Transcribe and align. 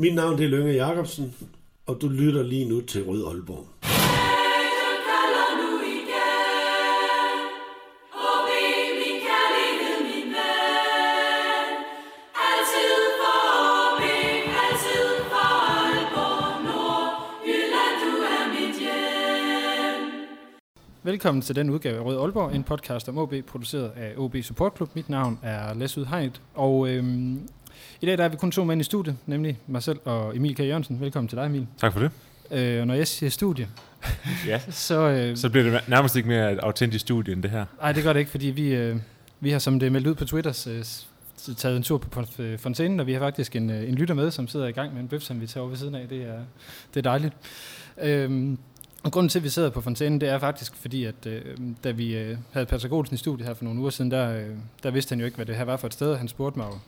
Mit 0.00 0.14
navn 0.14 0.38
det 0.38 0.44
er 0.44 0.48
Lønge 0.48 0.72
Jacobsen, 0.72 1.34
og 1.86 1.98
du 2.00 2.08
lytter 2.08 2.42
lige 2.42 2.68
nu 2.68 2.80
til 2.80 3.04
Rød 3.04 3.26
Aalborg. 3.26 3.66
Velkommen 21.02 21.42
til 21.42 21.56
den 21.56 21.70
udgave 21.70 21.98
af 21.98 22.04
Rød 22.04 22.20
Aalborg, 22.20 22.54
en 22.54 22.64
podcast 22.64 23.08
om 23.08 23.18
OB, 23.18 23.34
produceret 23.46 23.92
af 23.96 24.14
OB 24.16 24.36
Support 24.42 24.76
Club. 24.76 24.94
Mit 24.94 25.08
navn 25.08 25.38
er 25.42 25.74
Lasse 25.74 26.00
Udhegnet, 26.00 26.42
og 26.54 26.88
øhm, 26.88 27.48
i 28.00 28.06
dag 28.06 28.18
der 28.18 28.24
er 28.24 28.28
vi 28.28 28.36
kun 28.36 28.50
to 28.50 28.64
mænd 28.64 28.80
i 28.80 28.84
studiet, 28.84 29.16
nemlig 29.26 29.58
mig 29.66 29.82
selv 29.82 29.98
og 30.04 30.36
Emil 30.36 30.54
K. 30.54 30.58
Jørgensen. 30.60 31.00
Velkommen 31.00 31.28
til 31.28 31.38
dig, 31.38 31.46
Emil. 31.46 31.66
Tak 31.78 31.92
for 31.92 32.00
det. 32.00 32.10
Øh, 32.50 32.80
og 32.80 32.86
når 32.86 32.94
jeg 32.94 33.06
siger 33.08 33.30
studie, 33.30 33.68
Ja. 34.46 34.60
så... 34.88 35.00
Øh, 35.00 35.36
Så 35.36 35.50
bliver 35.50 35.70
det 35.70 35.80
nærmest 35.88 36.16
ikke 36.16 36.28
mere 36.28 36.52
et 36.52 36.58
autentisk 36.58 37.02
studie 37.02 37.32
end 37.34 37.42
det 37.42 37.50
her. 37.50 37.64
Nej, 37.80 37.92
det 37.92 38.02
gør 38.02 38.12
det 38.12 38.20
ikke, 38.20 38.30
fordi 38.30 38.46
vi, 38.46 38.74
øh, 38.74 38.96
vi 39.40 39.50
har, 39.50 39.58
som 39.58 39.80
det 39.80 39.86
er 39.86 39.90
meldt 39.90 40.06
ud 40.06 40.14
på 40.14 40.24
Twitter, 40.24 40.52
så 40.52 41.54
taget 41.56 41.76
en 41.76 41.82
tur 41.82 41.98
på 41.98 42.24
øh, 42.38 42.58
fontænen, 42.58 43.00
og 43.00 43.06
vi 43.06 43.12
har 43.12 43.20
faktisk 43.20 43.56
en, 43.56 43.70
øh, 43.70 43.88
en 43.88 43.94
lytter 43.94 44.14
med, 44.14 44.30
som 44.30 44.48
sidder 44.48 44.66
i 44.66 44.72
gang 44.72 44.92
med 44.94 45.00
en 45.02 45.08
bøf, 45.08 45.22
som 45.22 45.40
vi 45.40 45.46
tager 45.46 45.62
over 45.62 45.68
ved 45.68 45.76
siden 45.78 45.94
af. 45.94 46.08
Det 46.08 46.22
er, 46.22 46.38
det 46.94 47.00
er 47.00 47.10
dejligt. 47.10 47.34
Øhm, 48.02 48.58
og 49.02 49.12
grunden 49.12 49.28
til, 49.28 49.38
at 49.38 49.42
vi 49.44 49.48
sidder 49.48 49.70
på 49.70 49.80
fontænen, 49.80 50.20
det 50.20 50.28
er 50.28 50.38
faktisk 50.38 50.74
fordi, 50.76 51.04
at 51.04 51.26
øh, 51.26 51.42
da 51.84 51.90
vi 51.90 52.16
øh, 52.16 52.36
havde 52.52 52.66
Patrick 52.66 52.92
Olsen 52.92 53.14
i 53.14 53.18
studiet 53.18 53.46
her 53.48 53.54
for 53.54 53.64
nogle 53.64 53.80
uger 53.80 53.90
siden, 53.90 54.10
der, 54.10 54.36
øh, 54.38 54.46
der 54.82 54.90
vidste 54.90 55.12
han 55.12 55.18
jo 55.20 55.24
ikke, 55.24 55.36
hvad 55.36 55.46
det 55.46 55.56
her 55.56 55.64
var 55.64 55.76
for 55.76 55.86
et 55.86 55.92
sted, 55.92 56.16
han 56.16 56.28
spurgte 56.28 56.58
mig 56.58 56.66
jo 56.66 56.78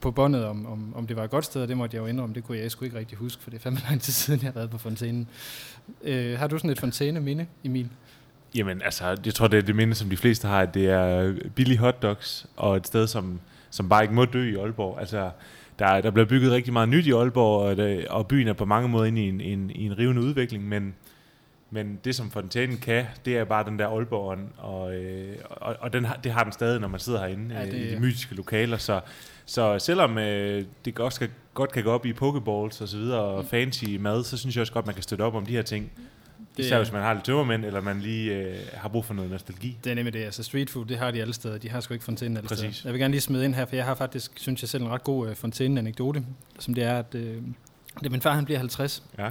på 0.00 0.10
båndet, 0.10 0.44
om, 0.44 0.66
om, 0.66 0.92
om 0.96 1.06
det 1.06 1.16
var 1.16 1.24
et 1.24 1.30
godt 1.30 1.44
sted, 1.44 1.62
og 1.62 1.68
det 1.68 1.76
måtte 1.76 1.96
jeg 1.96 2.02
jo 2.02 2.06
indrømme, 2.06 2.34
det 2.34 2.44
kunne 2.44 2.58
jeg 2.58 2.70
sgu 2.70 2.84
ikke 2.84 2.98
rigtig 2.98 3.18
huske, 3.18 3.42
for 3.42 3.50
det 3.50 3.58
er 3.58 3.62
fandme 3.62 3.80
lang 3.88 4.00
tid 4.00 4.12
siden, 4.12 4.40
jeg 4.40 4.46
har 4.46 4.52
været 4.54 4.70
på 4.70 4.78
fontænen. 4.78 5.28
Øh, 6.04 6.38
har 6.38 6.46
du 6.46 6.58
sådan 6.58 6.70
et 6.70 6.80
fontæne-minde, 6.80 7.46
Emil? 7.64 7.88
Jamen, 8.54 8.82
altså, 8.82 9.16
jeg 9.26 9.34
tror, 9.34 9.48
det 9.48 9.58
er 9.58 9.62
det 9.62 9.76
minde, 9.76 9.94
som 9.94 10.10
de 10.10 10.16
fleste 10.16 10.48
har, 10.48 10.60
at 10.60 10.74
det 10.74 10.86
er 10.90 11.34
billige 11.54 11.78
hotdogs, 11.78 12.46
og 12.56 12.76
et 12.76 12.86
sted, 12.86 13.06
som, 13.06 13.40
som 13.70 13.88
bare 13.88 14.02
ikke 14.02 14.14
må 14.14 14.24
dø 14.24 14.52
i 14.52 14.56
Aalborg. 14.56 15.00
Altså, 15.00 15.30
der, 15.78 16.00
der 16.00 16.10
bliver 16.10 16.26
bygget 16.26 16.52
rigtig 16.52 16.72
meget 16.72 16.88
nyt 16.88 17.06
i 17.06 17.10
Aalborg, 17.12 17.60
og, 17.62 17.76
det, 17.76 18.08
og 18.08 18.26
byen 18.26 18.48
er 18.48 18.52
på 18.52 18.64
mange 18.64 18.88
måder 18.88 19.04
inde 19.04 19.24
i 19.24 19.28
en, 19.28 19.40
en, 19.40 19.70
i 19.70 19.86
en 19.86 19.98
rivende 19.98 20.22
udvikling, 20.22 20.68
men, 20.68 20.94
men 21.70 21.98
det, 22.04 22.14
som 22.14 22.30
fontænen 22.30 22.76
kan, 22.76 23.04
det 23.24 23.36
er 23.36 23.44
bare 23.44 23.64
den 23.64 23.78
der 23.78 23.86
Aalborg, 23.88 24.38
og, 24.56 24.94
øh, 24.94 25.36
og, 25.50 25.76
og 25.80 25.92
den 25.92 26.04
har, 26.04 26.14
det 26.16 26.32
har 26.32 26.42
den 26.42 26.52
stadig, 26.52 26.80
når 26.80 26.88
man 26.88 27.00
sidder 27.00 27.18
herinde 27.20 27.54
Ja, 27.54 27.60
ja, 27.60 27.66
det- 27.66 27.74
i 27.78 27.94
de 27.94 28.00
mytiske 28.00 28.34
lokaler. 28.34 28.76
Så, 28.76 29.00
så 29.46 29.78
selvom 29.78 30.18
øh, 30.18 30.64
det 30.84 30.98
også 30.98 31.20
kan, 31.20 31.28
godt 31.54 31.72
kan 31.72 31.82
gå 31.84 31.90
op 31.90 32.06
i 32.06 32.12
pokeballs 32.12 32.80
og 32.80 32.88
så 32.88 32.96
videre, 32.96 33.20
og 33.20 33.44
fancy 33.44 33.84
mad, 33.84 34.24
så 34.24 34.36
synes 34.36 34.56
jeg 34.56 34.60
også 34.60 34.72
godt, 34.72 34.86
man 34.86 34.94
kan 34.94 35.02
støtte 35.02 35.22
op 35.22 35.34
om 35.34 35.46
de 35.46 35.52
her 35.52 35.62
ting. 35.62 35.90
Det 36.56 36.64
Især 36.64 36.74
er- 36.76 36.80
hvis 36.82 36.92
man 36.92 37.02
har 37.02 37.12
lidt 37.14 37.24
tømmermænd, 37.24 37.64
eller 37.64 37.80
man 37.80 38.00
lige 38.00 38.34
øh, 38.34 38.56
har 38.74 38.88
brug 38.88 39.04
for 39.04 39.14
noget 39.14 39.30
nostalgi. 39.30 39.76
Det 39.84 39.90
er 39.90 39.94
nemlig 39.94 40.12
det. 40.12 40.24
Altså 40.24 40.42
street 40.42 40.70
food, 40.70 40.84
det 40.86 40.98
har 40.98 41.10
de 41.10 41.20
alle 41.20 41.34
steder. 41.34 41.58
De 41.58 41.70
har 41.70 41.80
sgu 41.80 41.94
ikke 41.94 42.04
fontænen 42.04 42.36
alle 42.36 42.48
Præcis. 42.48 42.76
steder. 42.76 42.88
Jeg 42.88 42.92
vil 42.92 43.00
gerne 43.00 43.12
lige 43.12 43.20
smide 43.20 43.44
ind 43.44 43.54
her, 43.54 43.64
for 43.66 43.76
jeg 43.76 43.84
har 43.84 43.94
faktisk, 43.94 44.32
synes 44.36 44.62
jeg 44.62 44.68
selv, 44.68 44.82
en 44.82 44.88
ret 44.90 45.04
god 45.04 45.28
uh, 45.30 45.34
fontæne-anekdote, 45.36 46.24
som 46.58 46.74
det 46.74 46.84
er, 46.84 46.98
at 46.98 47.14
øh, 47.14 47.42
det 48.02 48.10
min 48.12 48.20
far, 48.20 48.32
han 48.34 48.44
bliver 48.44 48.58
50, 48.58 49.02
Ja. 49.18 49.30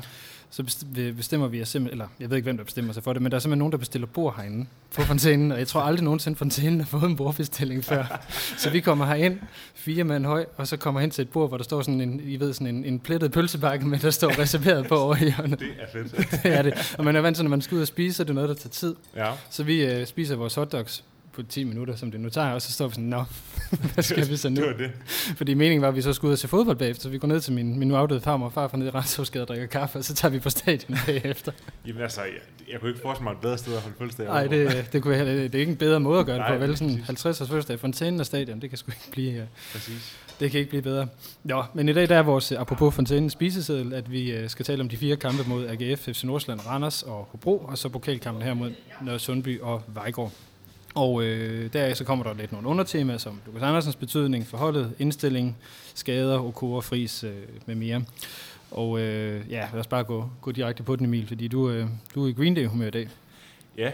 Så 0.50 0.86
bestemmer 1.18 1.48
vi 1.48 1.62
os 1.62 1.70
simpelthen, 1.70 2.02
eller 2.02 2.08
jeg 2.20 2.30
ved 2.30 2.38
ikke, 2.38 2.46
hvem 2.46 2.58
der 2.58 2.64
bestemmer 2.64 2.94
sig 2.94 3.04
for 3.04 3.14
det, 3.14 3.22
men 3.22 3.32
der 3.32 3.36
er 3.36 3.40
simpelthen 3.40 3.60
nogen, 3.60 3.72
der 3.72 3.78
bestiller 3.78 4.08
bord 4.08 4.36
herinde 4.38 4.66
på 4.96 5.02
fontænen, 5.02 5.52
og 5.52 5.60
jeg 5.60 5.68
tror 5.68 5.82
aldrig 5.82 6.04
nogensinde, 6.04 6.38
fontænen 6.38 6.80
har 6.80 6.88
fået 6.88 7.04
en 7.04 7.16
bordbestilling 7.16 7.84
før. 7.84 8.26
så 8.58 8.70
vi 8.70 8.80
kommer 8.80 9.06
herind, 9.06 9.40
fire 9.76 10.04
mand 10.04 10.26
høj, 10.26 10.46
og 10.58 10.68
så 10.68 10.78
kommer 10.78 11.02
hen 11.02 11.12
til 11.12 11.22
et 11.22 11.30
bord, 11.30 11.50
hvor 11.50 11.58
der 11.58 11.64
står 11.64 11.82
sådan 11.82 12.02
en, 12.02 12.22
I 12.24 12.40
ved, 12.40 12.54
sådan 12.54 12.76
en, 12.76 12.86
en 12.86 13.00
plettet 13.00 13.32
pølsebakke, 13.32 13.88
men 13.88 14.00
der 14.00 14.12
står 14.12 14.30
reserveret 14.42 14.88
på 14.88 14.96
over 14.96 15.16
i 15.16 15.20
hjørnet. 15.20 15.60
Det 15.60 15.68
er 15.80 15.88
fedt. 15.92 16.32
det 16.44 16.54
er 16.54 16.62
det. 16.62 16.96
Og 16.98 17.06
man 17.06 17.16
er 17.16 17.22
vant 17.22 17.36
til, 17.36 17.46
når 17.46 17.50
man 17.50 17.62
skal 17.62 17.76
ud 17.76 17.82
og 17.82 17.88
spise, 17.88 18.16
så 18.18 18.24
er 18.24 18.26
det 18.26 18.36
noget, 18.36 18.50
der 18.50 18.56
tager 18.56 18.70
tid. 18.70 18.96
ja. 19.16 19.32
Så 19.50 19.64
vi 19.64 19.86
øh, 19.86 20.08
spiser 20.08 20.36
vores 20.36 20.56
hotdogs 20.56 21.04
på 21.36 21.44
10 21.44 21.64
minutter, 21.64 21.96
som 21.96 22.12
det 22.12 22.20
nu 22.20 22.30
tager, 22.30 22.50
og 22.50 22.62
så 22.62 22.72
står 22.72 22.88
vi 22.88 22.94
sådan, 22.94 23.10
nå, 23.10 23.24
hvad 23.94 24.04
skal 24.04 24.30
vi 24.30 24.38
så 24.38 24.50
nu? 24.50 24.56
Det 24.56 24.66
var 24.66 24.74
det. 24.74 24.92
Fordi 25.38 25.54
meningen 25.54 25.82
var, 25.82 25.88
at 25.88 25.96
vi 25.96 26.02
så 26.02 26.14
skulle 26.14 26.30
ud 26.30 26.34
og 26.34 26.40
se 26.40 26.48
fodbold 26.48 26.78
bagefter, 26.78 27.04
så 27.04 27.10
vi 27.10 27.18
går 27.18 27.28
ned 27.28 27.42
til 27.42 27.54
min, 27.54 27.80
min 27.80 27.88
nu 27.88 27.96
afdøde 27.96 28.22
farmor 28.22 28.46
og 28.46 28.54
far 28.54 28.68
fra 28.68 28.78
nede 28.78 28.88
i 28.88 28.92
Renshavsgade 28.92 29.44
og 29.44 29.48
drikker 29.48 29.68
kaffe, 29.68 30.00
og 30.00 30.04
så 30.04 30.14
tager 30.16 30.32
vi 30.32 30.40
på 30.40 30.50
stadion 30.50 30.98
bagefter. 31.06 31.52
Jamen 31.88 32.02
altså, 32.02 32.22
jeg, 32.22 32.32
jeg 32.72 32.80
kunne 32.80 32.90
ikke 32.90 33.02
forestille 33.02 33.24
mig 33.24 33.32
et 33.32 33.42
bedre 33.42 33.58
sted 33.58 33.74
at 33.74 33.82
holde 33.82 33.96
fødselsdag. 33.98 34.26
Nej, 34.26 34.48
det, 34.48 34.90
det, 34.94 35.02
kunne 35.02 35.18
jeg, 35.18 35.26
det 35.26 35.56
er 35.56 35.60
ikke 35.60 35.72
en 35.72 35.78
bedre 35.78 36.00
måde 36.00 36.20
at 36.20 36.26
gøre 36.26 36.36
det 36.36 36.46
Nej, 36.50 36.58
på, 36.58 36.66
vel? 36.66 36.78
Sådan 36.78 37.04
50 37.06 37.42
års 37.42 37.48
fødselsdag, 37.48 37.80
fontænen 37.80 38.20
og 38.20 38.26
stadion, 38.26 38.62
det 38.62 38.70
kan 38.70 38.78
sgu 38.78 38.92
ikke 38.92 39.12
blive, 39.12 39.34
øh, 39.34 39.48
Præcis. 39.72 40.18
det 40.40 40.52
kan 40.52 40.60
ikke 40.60 40.70
blive 40.70 40.82
bedre. 40.82 41.08
Jo, 41.50 41.64
men 41.74 41.90
i 41.90 41.94
dag 41.94 42.10
der 42.10 42.18
er 42.18 42.24
vores, 42.24 42.52
øh, 42.52 42.62
apropos 42.62 42.96
fontænen 42.96 43.30
spiseseddel, 43.30 43.94
at 43.94 44.12
vi 44.12 44.32
øh, 44.32 44.50
skal 44.50 44.66
tale 44.66 44.82
om 44.82 44.90
de 44.90 44.98
fire 44.98 45.16
kampe 45.16 45.50
mod 45.50 45.68
AGF, 45.68 46.00
FC 46.00 46.24
Nordsjælland, 46.24 46.68
Randers 46.68 47.04
og 47.04 47.28
Hobro, 47.32 47.58
og 47.58 47.78
så 47.78 47.90
pokalkampen 47.90 48.44
her 48.44 48.54
mod 48.54 48.72
Nørre 49.02 49.20
Sundby 49.20 49.62
og 49.62 49.84
Vejgaard. 49.88 50.32
Og 50.96 51.24
øh, 51.24 51.74
deraf 51.74 51.96
så 51.96 52.04
kommer 52.04 52.26
der 52.26 52.34
lidt 52.34 52.52
nogle 52.52 52.68
undertemaer, 52.68 53.18
som 53.18 53.40
Lukas 53.46 53.64
Andersens 53.64 53.96
betydning, 53.96 54.48
forholdet, 54.48 54.92
indstilling, 55.00 55.58
skader, 55.96 56.40
Okora, 56.40 56.82
Fris 56.82 57.24
øh, 57.24 57.32
med 57.66 57.76
mere. 57.76 58.04
Og 58.72 59.00
øh, 59.00 59.42
ja, 59.50 59.68
lad 59.74 59.80
os 59.80 59.88
bare 59.88 60.04
gå, 60.04 60.30
gå 60.42 60.52
direkte 60.52 60.84
på 60.84 60.96
den, 60.96 61.06
Emil, 61.06 61.28
fordi 61.28 61.48
du, 61.48 61.70
øh, 61.70 61.86
du 62.16 62.26
er 62.26 62.30
i 62.30 62.32
Green 62.34 62.56
Day-humør 62.56 62.88
i 62.88 62.92
dag. 62.92 63.08
Ja, 63.78 63.92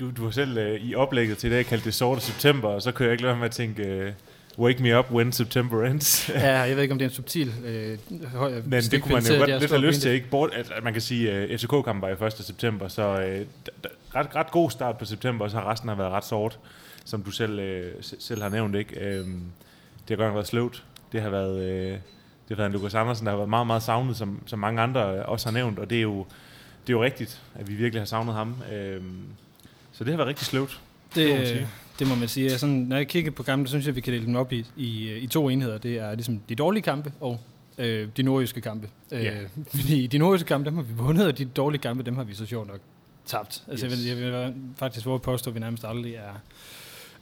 du, 0.00 0.10
du 0.16 0.24
har 0.24 0.30
selv 0.30 0.58
øh, 0.58 0.80
i 0.80 0.94
oplægget 0.94 1.38
til 1.38 1.50
i 1.50 1.54
dag 1.54 1.66
kaldt 1.66 1.84
det 1.84 1.94
sorte 1.94 2.20
september, 2.20 2.68
og 2.68 2.82
så 2.82 2.92
kan 2.92 3.04
jeg 3.04 3.12
ikke 3.12 3.22
lade 3.22 3.30
være 3.32 3.38
med 3.40 3.46
at 3.46 3.52
tænke, 3.52 3.82
øh, 3.82 4.12
wake 4.58 4.82
me 4.82 4.98
up 4.98 5.10
when 5.10 5.32
September 5.32 5.84
ends. 5.84 6.28
Ja, 6.28 6.58
jeg 6.60 6.76
ved 6.76 6.82
ikke, 6.82 6.92
om 6.92 6.98
det 6.98 7.04
er 7.04 7.08
en 7.08 7.14
subtil 7.14 7.52
øh, 7.64 7.98
høj, 8.34 8.52
Men 8.66 8.82
det 8.82 9.02
kunne 9.02 9.14
man 9.14 9.22
jo 9.24 9.38
godt 9.38 9.60
lidt 9.60 9.70
have 9.70 9.82
lyst 9.86 10.00
til, 10.00 10.10
ikke? 10.10 10.28
Bort, 10.30 10.50
at, 10.54 10.70
at 10.76 10.84
man 10.84 10.92
kan 10.92 11.02
sige, 11.02 11.30
at 11.32 11.50
uh, 11.50 11.56
FCK-kampen 11.56 12.02
var 12.02 12.08
i 12.08 12.26
1. 12.26 12.32
september, 12.32 12.88
så 12.88 13.02
øh, 13.02 13.40
d- 13.40 13.70
d- 13.86 13.93
ret, 14.16 14.34
ret 14.36 14.50
god 14.50 14.70
start 14.70 14.98
på 14.98 15.04
september, 15.04 15.44
og 15.44 15.50
så 15.50 15.56
har 15.56 15.70
resten 15.70 15.88
har 15.88 15.96
været 15.96 16.10
ret 16.12 16.24
sort, 16.24 16.58
som 17.04 17.22
du 17.22 17.30
selv, 17.30 17.58
øh, 17.58 17.92
selv 18.00 18.42
har 18.42 18.48
nævnt. 18.48 18.74
ikke. 18.76 19.00
Øhm, 19.00 19.40
det 20.08 20.10
har 20.10 20.16
godt 20.16 20.26
nok 20.28 20.34
været 20.34 20.46
sløvt. 20.46 20.84
Det 21.12 21.22
har 21.22 21.30
været, 21.30 21.60
øh, 21.62 21.90
det 21.90 21.98
har 22.48 22.56
været 22.56 22.66
en 22.66 22.72
Lukas 22.72 22.94
Andersen, 22.94 23.26
der 23.26 23.32
har 23.32 23.36
været 23.36 23.48
meget, 23.48 23.66
meget 23.66 23.82
savnet, 23.82 24.16
som, 24.16 24.40
som 24.46 24.58
mange 24.58 24.80
andre 24.82 25.16
øh, 25.18 25.24
også 25.28 25.46
har 25.46 25.52
nævnt, 25.52 25.78
og 25.78 25.90
det 25.90 25.98
er 25.98 26.02
jo, 26.02 26.18
det 26.86 26.92
er 26.92 26.96
jo 26.96 27.04
rigtigt, 27.04 27.42
at 27.54 27.68
vi 27.68 27.74
virkelig 27.74 28.00
har 28.00 28.06
savnet 28.06 28.34
ham. 28.34 28.54
Øhm, 28.72 29.22
så 29.92 30.04
det 30.04 30.12
har 30.12 30.16
været 30.16 30.28
rigtig 30.28 30.46
sløvt. 30.46 30.80
Det 31.14 31.28
må 31.28 31.34
man 31.34 31.40
Det, 31.40 31.48
sige. 31.48 31.68
det 31.98 32.08
må 32.08 32.14
man 32.14 32.28
sige. 32.28 32.50
Sådan, 32.58 32.74
når 32.74 32.96
jeg 32.96 33.08
kigger 33.08 33.30
på 33.30 33.42
kampe, 33.42 33.66
så 33.66 33.70
synes 33.70 33.84
jeg, 33.86 33.92
at 33.92 33.96
vi 33.96 34.00
kan 34.00 34.12
dele 34.12 34.26
dem 34.26 34.36
op 34.36 34.52
i, 34.52 34.66
i, 34.76 35.14
i 35.16 35.26
to 35.26 35.48
enheder. 35.48 35.78
Det 35.78 35.98
er 35.98 36.14
ligesom 36.14 36.40
de 36.48 36.54
dårlige 36.54 36.82
kampe 36.82 37.12
og 37.20 37.40
øh, 37.78 38.08
de 38.16 38.22
nordjyske 38.22 38.60
kampe. 38.60 38.88
Øh, 39.12 39.32
fordi 39.74 40.06
de 40.06 40.18
nordjyske 40.18 40.46
kampe, 40.46 40.66
dem 40.66 40.76
har 40.76 40.82
vi 40.82 40.92
vundet, 40.94 41.26
og 41.26 41.38
de 41.38 41.44
dårlige 41.44 41.80
kampe, 41.80 42.02
dem 42.02 42.16
har 42.16 42.24
vi 42.24 42.34
så 42.34 42.46
sjovt 42.46 42.68
nok 42.68 42.80
tabt. 43.26 43.64
Altså, 43.68 43.86
Yes. 43.86 44.06
jeg, 44.06 44.16
vil, 44.16 44.26
jeg 44.26 44.32
vil 44.34 44.54
faktisk 44.76 45.06
våge 45.06 45.14
at 45.14 45.22
påstå, 45.22 45.50
at 45.50 45.54
vi 45.54 45.60
nærmest 45.60 45.84
aldrig 45.84 46.14
er, 46.14 46.34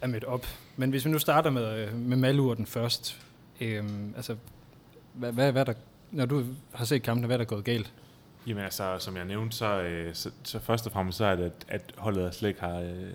er 0.01 0.07
mødt 0.07 0.25
op. 0.25 0.47
Men 0.77 0.91
hvis 0.91 1.05
vi 1.05 1.11
nu 1.11 1.19
starter 1.19 1.51
med, 1.51 1.79
øh, 1.79 1.95
med 1.97 2.17
Malurten 2.17 2.67
først. 2.67 3.21
Øh, 3.61 3.85
altså, 4.17 4.37
hvad, 5.13 5.33
hvad, 5.33 5.53
hvad 5.53 5.61
er 5.61 5.65
der, 5.65 5.75
når 6.11 6.27
du 6.27 6.45
har 6.73 6.85
set 6.85 7.03
kampen, 7.03 7.27
hvad 7.27 7.37
er 7.37 7.39
der 7.39 7.45
gået 7.45 7.65
galt? 7.65 7.93
Jamen 8.47 8.65
altså, 8.65 8.97
som 8.99 9.17
jeg 9.17 9.25
nævnte, 9.25 9.57
så, 9.57 9.81
øh, 9.81 10.15
så, 10.15 10.31
så 10.43 10.59
først 10.59 10.87
og 10.87 10.93
fremmest 10.93 11.19
så 11.19 11.25
er 11.25 11.37
det, 11.37 11.45
at, 11.45 11.53
at 11.69 11.83
holdet 11.97 12.35
slet 12.35 12.49
ikke 12.49 12.61
har 12.61 12.79
øh, 12.81 13.13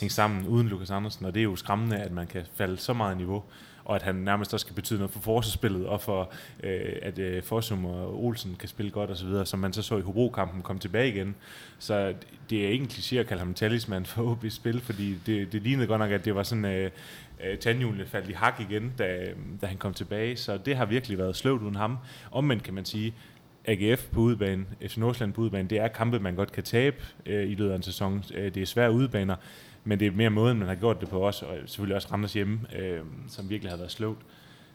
hængt 0.00 0.12
sammen 0.12 0.46
uden 0.46 0.68
Lukas 0.68 0.90
Andersen, 0.90 1.26
og 1.26 1.34
det 1.34 1.40
er 1.40 1.44
jo 1.44 1.56
skræmmende, 1.56 1.96
at 1.96 2.12
man 2.12 2.26
kan 2.26 2.42
falde 2.54 2.76
så 2.76 2.92
meget 2.92 3.14
i 3.14 3.16
niveau, 3.18 3.42
og 3.84 3.96
at 3.96 4.02
han 4.02 4.14
nærmest 4.14 4.54
også 4.54 4.64
skal 4.64 4.74
betyde 4.74 4.98
noget 4.98 5.12
for 5.12 5.20
forsvarsspillet, 5.20 5.86
og 5.86 6.00
for 6.00 6.32
øh, 6.62 6.92
at 7.02 7.18
øh, 7.18 7.42
Fossum 7.42 7.84
og 7.84 8.24
Olsen 8.24 8.56
kan 8.58 8.68
spille 8.68 8.90
godt 8.90 9.10
osv., 9.10 9.44
som 9.44 9.58
man 9.58 9.72
så 9.72 9.82
så 9.82 9.98
i 9.98 10.00
Hobro-kampen 10.00 10.62
kom 10.62 10.78
tilbage 10.78 11.08
igen. 11.08 11.34
Så 11.78 12.14
det 12.50 12.64
er 12.64 12.68
ikke 12.68 12.82
en 12.82 12.90
kliché 12.90 13.16
at 13.16 13.26
kalde 13.26 13.42
ham 13.42 13.54
talisman 13.54 14.06
for 14.06 14.22
OB 14.22 14.44
spil, 14.48 14.80
fordi 14.80 15.14
det, 15.26 15.52
det 15.52 15.62
lignede 15.62 15.86
godt 15.86 15.98
nok, 15.98 16.10
at 16.10 16.24
det 16.24 16.34
var 16.34 16.42
sådan... 16.42 16.64
Øh, 16.64 16.90
øh, 17.44 17.58
tandhjulene 17.58 18.06
faldt 18.06 18.28
i 18.28 18.32
hak 18.32 18.60
igen, 18.60 18.92
da, 18.98 19.26
da 19.60 19.66
han 19.66 19.76
kom 19.76 19.94
tilbage, 19.94 20.36
så 20.36 20.56
det 20.56 20.76
har 20.76 20.86
virkelig 20.86 21.18
været 21.18 21.36
sløvt 21.36 21.62
uden 21.62 21.76
ham. 21.76 21.98
Omvendt 22.30 22.62
kan 22.62 22.74
man 22.74 22.84
sige, 22.84 23.14
AGF 23.64 24.06
på 24.12 24.20
udebane, 24.20 24.64
FC 24.86 24.96
Nordsjælland 24.96 25.32
på 25.32 25.40
udebane, 25.40 25.68
det 25.68 25.78
er 25.78 25.88
kampe, 25.88 26.18
man 26.20 26.34
godt 26.34 26.52
kan 26.52 26.62
tabe 26.62 26.96
øh, 27.26 27.50
i 27.50 27.54
løbet 27.54 27.72
af 27.72 27.76
en 27.76 27.82
sæson. 27.82 28.24
Øh, 28.34 28.54
det 28.54 28.62
er 28.62 28.66
svære 28.66 28.92
udebaner, 28.92 29.36
men 29.84 30.00
det 30.00 30.06
er 30.06 30.12
mere 30.12 30.30
måden, 30.30 30.58
man 30.58 30.68
har 30.68 30.74
gjort 30.74 31.00
det 31.00 31.08
på 31.08 31.26
os, 31.26 31.42
og 31.42 31.56
selvfølgelig 31.66 31.96
også 31.96 32.08
Randers 32.12 32.32
hjemme, 32.32 32.60
øh, 32.78 33.00
som 33.28 33.50
virkelig 33.50 33.72
har 33.72 33.76
været 33.76 33.90
sløvt. 33.90 34.18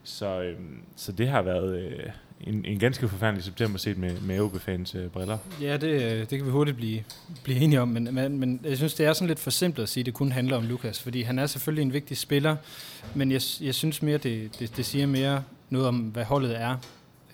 Så, 0.03 0.41
øh, 0.41 0.55
så 0.95 1.11
det 1.11 1.27
har 1.27 1.41
været 1.41 1.79
øh, 1.79 2.09
en, 2.41 2.65
en 2.65 2.79
ganske 2.79 3.07
forfærdelig 3.07 3.43
september 3.43 3.79
set 3.79 3.97
med, 3.97 4.21
med 4.21 4.39
OB-fans 4.39 4.95
øh, 4.95 5.07
briller. 5.07 5.37
Ja, 5.61 5.77
det, 5.77 5.89
øh, 5.89 6.19
det 6.19 6.29
kan 6.29 6.45
vi 6.45 6.51
hurtigt 6.51 6.77
blive, 6.77 7.03
blive 7.43 7.59
enige 7.59 7.81
om, 7.81 7.87
men, 7.87 8.15
men, 8.15 8.39
men 8.39 8.59
jeg 8.63 8.77
synes, 8.77 8.93
det 8.93 9.05
er 9.05 9.13
sådan 9.13 9.27
lidt 9.27 9.39
for 9.39 9.49
simpelt 9.49 9.83
at 9.83 9.89
sige, 9.89 10.01
at 10.01 10.05
det 10.05 10.13
kun 10.13 10.31
handler 10.31 10.57
om 10.57 10.63
Lukas, 10.63 11.01
fordi 11.01 11.21
han 11.21 11.39
er 11.39 11.45
selvfølgelig 11.45 11.81
en 11.81 11.93
vigtig 11.93 12.17
spiller, 12.17 12.55
men 13.15 13.31
jeg, 13.31 13.41
jeg 13.61 13.75
synes 13.75 14.01
mere, 14.01 14.17
det, 14.17 14.59
det, 14.59 14.77
det 14.77 14.85
siger 14.85 15.05
mere 15.05 15.43
noget 15.69 15.87
om, 15.87 15.97
hvad 15.97 16.23
holdet 16.23 16.61
er 16.61 16.77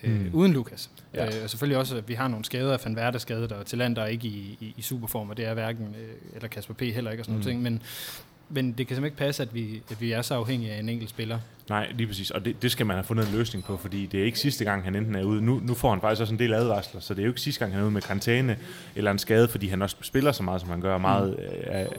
øh, 0.05 0.21
Mm. 0.21 0.29
uden 0.33 0.53
Lukas. 0.53 0.89
Ja. 1.13 1.25
Øh, 1.37 1.43
og 1.43 1.49
selvfølgelig 1.49 1.77
også, 1.77 1.97
at 1.97 2.07
vi 2.09 2.13
har 2.13 2.27
nogle 2.27 2.45
skader, 2.45 2.77
Van 2.83 2.95
Verde 2.95 3.15
er 3.15 3.19
skadet, 3.19 3.51
og 3.51 3.65
Tillander 3.65 4.01
er 4.01 4.07
ikke 4.07 4.27
i, 4.27 4.57
i, 4.61 4.73
i 4.77 4.81
superform, 4.81 5.29
og 5.29 5.37
det 5.37 5.45
er 5.45 5.53
hverken, 5.53 5.95
øh, 6.01 6.35
eller 6.35 6.47
Kasper 6.47 6.73
P. 6.73 6.81
heller 6.81 7.11
ikke, 7.11 7.21
og 7.21 7.25
sådan 7.25 7.37
mm. 7.37 7.41
nogle 7.41 7.51
ting, 7.51 7.61
men, 7.61 7.81
men 8.49 8.67
det 8.67 8.75
kan 8.87 8.95
simpelthen 8.95 9.05
ikke 9.05 9.17
passe, 9.17 9.43
at 9.43 9.53
vi, 9.53 9.81
at 9.91 10.01
vi 10.01 10.11
er 10.11 10.21
så 10.21 10.35
afhængige 10.35 10.71
af 10.71 10.79
en 10.79 10.89
enkelt 10.89 11.09
spiller. 11.09 11.39
Nej, 11.69 11.91
lige 11.95 12.07
præcis. 12.07 12.31
Og 12.31 12.45
det, 12.45 12.61
det 12.61 12.71
skal 12.71 12.85
man 12.85 12.95
have 12.95 13.03
fundet 13.03 13.27
en 13.27 13.37
løsning 13.37 13.63
på, 13.63 13.77
fordi 13.77 14.05
det 14.05 14.19
er 14.19 14.23
ikke 14.23 14.39
sidste 14.39 14.65
gang, 14.65 14.83
han 14.83 14.95
enten 14.95 15.15
er 15.15 15.23
ude. 15.23 15.41
Nu, 15.41 15.61
nu 15.63 15.73
får 15.73 15.89
han 15.89 16.01
faktisk 16.01 16.21
også 16.21 16.33
en 16.33 16.39
del 16.39 16.53
advarsler, 16.53 17.01
så 17.01 17.13
det 17.13 17.19
er 17.19 17.23
jo 17.23 17.29
ikke 17.31 17.41
sidste 17.41 17.59
gang, 17.59 17.71
han 17.71 17.79
er 17.81 17.85
ude 17.85 17.93
med 17.93 18.01
karantæne 18.01 18.57
eller 18.95 19.11
en 19.11 19.19
skade, 19.19 19.47
fordi 19.47 19.67
han 19.67 19.81
også 19.81 19.95
spiller 20.01 20.31
så 20.31 20.43
meget, 20.43 20.61
som 20.61 20.69
han 20.69 20.81
gør. 20.81 20.97
Meget, 20.97 21.37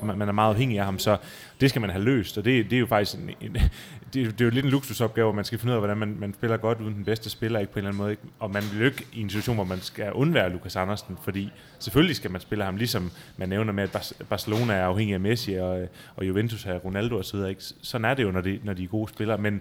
mm. 0.01 0.11
øh, 0.11 0.19
man 0.19 0.29
er 0.29 0.33
meget 0.33 0.51
afhængig 0.51 0.79
af 0.79 0.85
ham, 0.85 0.99
så 0.99 1.17
det 1.61 1.71
skal 1.71 1.81
man 1.81 1.91
have 1.91 2.05
løst. 2.05 2.39
Og 2.39 2.45
det, 2.45 2.65
det 2.71 2.77
er 2.77 2.81
jo 2.81 2.87
faktisk 2.87 3.17
en, 3.17 3.31
en, 3.41 3.53
det, 4.15 4.39
det 4.39 4.41
er 4.41 4.45
jo 4.45 4.51
lidt 4.51 4.65
en 4.65 4.71
luksusopgave, 4.71 5.35
man 5.35 5.45
skal 5.45 5.59
finde 5.59 5.73
ud 5.73 5.75
af, 5.75 5.81
hvordan 5.81 5.97
man, 5.97 6.17
man 6.19 6.35
spiller 6.35 6.57
godt 6.57 6.81
uden 6.81 6.95
den 6.95 7.05
bedste 7.05 7.31
spiller, 7.31 7.61
ikke 7.61 7.73
på 7.73 7.79
en 7.79 7.85
eller 7.85 7.89
anden 7.89 7.99
måde. 7.99 8.11
Ikke? 8.11 8.23
Og 8.39 8.51
man 8.51 8.63
vil 8.73 8.81
jo 8.81 8.87
ikke 8.87 9.07
i 9.13 9.21
en 9.21 9.31
situation, 9.31 9.55
hvor 9.55 9.65
man 9.65 9.81
skal 9.81 10.13
undvære 10.13 10.51
Lukas 10.51 10.77
Andersen, 10.77 11.19
fordi 11.23 11.53
selvfølgelig 11.79 12.17
skal 12.17 12.31
man 12.31 12.41
spille 12.41 12.65
ham, 12.65 12.77
ligesom 12.77 13.11
man 13.37 13.49
nævner 13.49 13.73
med, 13.73 13.83
at 13.83 14.13
Barcelona 14.29 14.75
er 14.75 14.87
afhængig 14.87 15.15
af 15.15 15.21
Messi, 15.21 15.55
og, 15.55 15.89
og 16.17 16.29
Juventus 16.29 16.67
er 16.67 16.75
Ronaldo 16.75 17.19
osv. 17.19 17.37
Ikke? 17.49 17.63
Sådan 17.83 18.05
er 18.05 18.15
det 18.15 18.23
jo, 18.23 18.31
når 18.31 18.41
de, 18.41 18.61
når 18.65 18.73
de 18.73 18.85
er 18.85 18.89
gode 18.89 19.09
spillere, 19.09 19.39
men, 19.39 19.56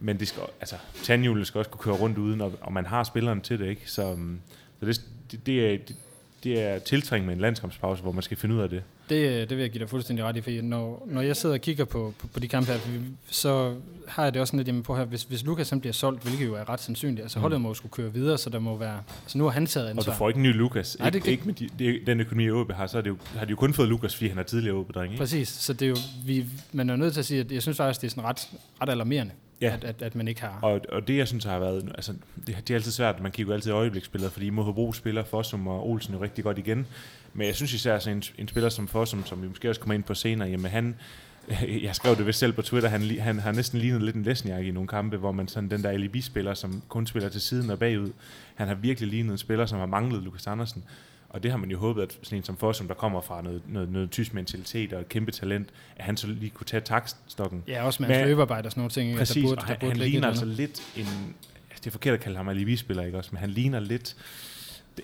men 0.00 0.18
det 0.18 0.28
skal, 0.28 0.42
altså, 0.60 0.76
tandhjulet 1.02 1.46
skal 1.46 1.58
også 1.58 1.70
kunne 1.70 1.82
køre 1.82 1.94
rundt 1.94 2.18
uden, 2.18 2.40
og, 2.40 2.52
og 2.60 2.72
man 2.72 2.86
har 2.86 3.04
spilleren 3.04 3.40
til 3.40 3.58
det. 3.58 3.66
Ikke? 3.66 3.90
Så, 3.90 4.10
øhm, 4.10 4.40
så 4.80 4.86
det, 4.86 5.00
det, 5.30 5.46
det, 5.46 5.74
er, 5.74 5.78
det, 5.78 5.96
det 6.44 6.62
er 6.62 6.78
tiltrængt 6.78 7.26
med 7.26 7.34
en 7.34 7.40
landskampspause, 7.40 8.02
hvor 8.02 8.12
man 8.12 8.22
skal 8.22 8.36
finde 8.36 8.54
ud 8.54 8.60
af 8.60 8.68
det. 8.68 8.82
Det, 9.10 9.50
det 9.50 9.56
vil 9.56 9.62
jeg 9.62 9.70
give 9.70 9.80
dig 9.80 9.88
fuldstændig 9.88 10.24
ret 10.24 10.36
i, 10.36 10.40
for 10.40 10.62
når, 10.62 11.06
når 11.10 11.20
jeg 11.20 11.36
sidder 11.36 11.54
og 11.54 11.60
kigger 11.60 11.84
på, 11.84 12.14
på, 12.18 12.26
på 12.26 12.40
de 12.40 12.48
kampe 12.48 12.72
her, 12.72 12.78
så 13.30 13.74
har 14.08 14.24
jeg 14.24 14.34
det 14.34 14.40
også 14.40 14.50
sådan 14.50 14.58
lidt 14.58 14.66
hjemme 14.66 14.82
på 14.82 14.96
her, 14.96 15.04
hvis, 15.04 15.22
hvis 15.22 15.44
Lukas 15.44 15.70
han 15.70 15.80
bliver 15.80 15.92
solgt, 15.92 16.22
hvilket 16.22 16.46
jo 16.46 16.54
er 16.54 16.68
ret 16.68 16.80
sandsynligt, 16.80 17.20
altså 17.20 17.38
mm. 17.38 17.40
holdet 17.40 17.60
må 17.60 17.74
skulle 17.74 17.92
køre 17.92 18.12
videre, 18.12 18.38
så 18.38 18.50
der 18.50 18.58
må 18.58 18.76
være, 18.76 19.02
altså 19.22 19.38
nu 19.38 19.44
har 19.44 19.50
han 19.50 19.66
taget 19.66 19.88
ansvar. 19.88 20.12
Og 20.12 20.14
du 20.14 20.18
får 20.18 20.28
ikke 20.28 20.38
en 20.38 20.42
ny 20.42 20.52
Lukas. 20.52 20.96
Nej, 20.98 21.10
det, 21.10 21.26
ikke 21.26 21.46
med 21.46 21.54
de, 21.54 21.68
det, 21.78 22.00
den 22.06 22.20
økonomi, 22.20 22.50
OB 22.50 22.72
har, 22.72 22.86
så 22.86 22.98
er 22.98 23.02
det 23.02 23.10
jo, 23.10 23.16
har 23.36 23.44
de 23.44 23.50
jo 23.50 23.56
kun 23.56 23.74
fået 23.74 23.88
Lukas, 23.88 24.16
fordi 24.16 24.28
han 24.28 24.38
er 24.38 24.42
tidligere 24.42 24.76
OB, 24.76 24.94
dreng, 24.94 25.12
ikke? 25.12 25.20
Præcis, 25.20 25.48
så 25.48 25.72
det 25.72 25.82
er 25.82 25.88
jo, 25.88 25.96
vi, 26.26 26.44
man 26.72 26.90
er 26.90 26.96
nødt 26.96 27.12
til 27.12 27.20
at 27.20 27.26
sige, 27.26 27.40
at 27.40 27.52
jeg 27.52 27.62
synes 27.62 27.76
faktisk, 27.76 28.00
det 28.00 28.06
er 28.06 28.10
sådan 28.10 28.24
ret, 28.24 28.48
ret 28.82 28.88
alarmerende. 28.88 29.32
Ja. 29.60 29.72
At, 29.72 29.84
at, 29.84 30.02
at, 30.02 30.14
man 30.14 30.28
ikke 30.28 30.40
har. 30.40 30.58
Og, 30.62 30.80
og 30.88 31.08
det, 31.08 31.16
jeg 31.16 31.28
synes 31.28 31.44
har 31.44 31.58
været, 31.58 31.92
altså, 31.94 32.12
det, 32.46 32.56
det 32.68 32.70
er 32.70 32.74
altid 32.74 32.92
svært, 32.92 33.22
man 33.22 33.32
kigger 33.32 33.52
jo 33.52 33.54
altid 33.54 33.72
øjebliksspillere, 33.72 34.30
fordi 34.30 34.50
mod 34.50 34.64
Hobro 34.64 34.92
spiller 34.92 35.24
Fossum 35.24 35.66
og 35.66 35.88
Olsen 35.88 36.14
jo 36.14 36.22
rigtig 36.22 36.44
godt 36.44 36.58
igen. 36.58 36.86
Men 37.34 37.46
jeg 37.46 37.54
synes 37.54 37.72
især, 37.72 37.96
at 37.96 38.06
en, 38.06 38.22
en 38.38 38.48
spiller 38.48 38.68
som 38.68 38.88
Fossum, 38.88 39.26
som 39.26 39.42
vi 39.42 39.48
måske 39.48 39.68
også 39.68 39.80
kommer 39.80 39.94
ind 39.94 40.02
på 40.02 40.14
senere, 40.14 40.48
jamen 40.48 40.70
han, 40.70 40.96
jeg 41.82 41.94
skrev 41.94 42.16
det 42.16 42.26
vist 42.26 42.38
selv 42.38 42.52
på 42.52 42.62
Twitter, 42.62 42.88
han, 42.88 43.18
han 43.18 43.38
har 43.38 43.52
næsten 43.52 43.78
lignet 43.78 44.02
lidt 44.02 44.16
en 44.16 44.22
Lesniak 44.22 44.64
i 44.64 44.70
nogle 44.70 44.88
kampe, 44.88 45.16
hvor 45.16 45.32
man 45.32 45.48
sådan 45.48 45.70
den 45.70 45.82
der 45.82 45.90
alibi-spiller, 45.90 46.54
som 46.54 46.82
kun 46.88 47.06
spiller 47.06 47.28
til 47.28 47.40
siden 47.40 47.70
og 47.70 47.78
bagud, 47.78 48.10
han 48.54 48.68
har 48.68 48.74
virkelig 48.74 49.10
lignet 49.10 49.32
en 49.32 49.38
spiller, 49.38 49.66
som 49.66 49.78
har 49.78 49.86
manglet 49.86 50.22
Lukas 50.22 50.46
Andersen. 50.46 50.84
Og 51.28 51.42
det 51.42 51.50
har 51.50 51.58
man 51.58 51.70
jo 51.70 51.78
håbet, 51.78 52.02
at 52.02 52.18
sådan 52.22 52.38
en 52.38 52.44
som 52.44 52.56
Fossum, 52.56 52.88
der 52.88 52.94
kommer 52.94 53.20
fra 53.20 53.42
noget, 53.42 53.62
noget, 53.68 53.92
noget 53.92 54.10
tysk 54.10 54.34
mentalitet 54.34 54.92
og 54.92 55.00
et 55.00 55.08
kæmpe 55.08 55.32
talent, 55.32 55.68
at 55.96 56.04
han 56.04 56.16
så 56.16 56.26
lige 56.26 56.50
kunne 56.50 56.66
tage 56.66 56.80
takstokken. 56.80 57.64
Ja, 57.68 57.86
også 57.86 58.02
med 58.02 58.14
hans 58.14 58.26
løbearbejde 58.26 58.66
og 58.66 58.70
sådan 58.70 58.80
nogle 58.80 58.90
ting. 58.90 59.18
Præcis, 59.18 59.42
der 59.42 59.48
burde, 59.48 59.58
og 59.58 59.64
han, 59.64 59.74
der 59.74 59.80
burde 59.80 59.98
han 59.98 60.10
ligner 60.10 60.28
altså 60.28 60.44
lidt 60.44 60.82
en... 60.96 61.06
Altså 61.70 61.80
det 61.84 61.86
er 61.86 61.90
forkert 61.90 62.14
at 62.14 62.20
kalde 62.20 62.36
ham 62.36 62.48
alibi-spiller, 62.48 63.02
ikke 63.02 63.18
også? 63.18 63.30
Men 63.32 63.38
han 63.40 63.50
ligner 63.50 63.80
lidt 63.80 64.16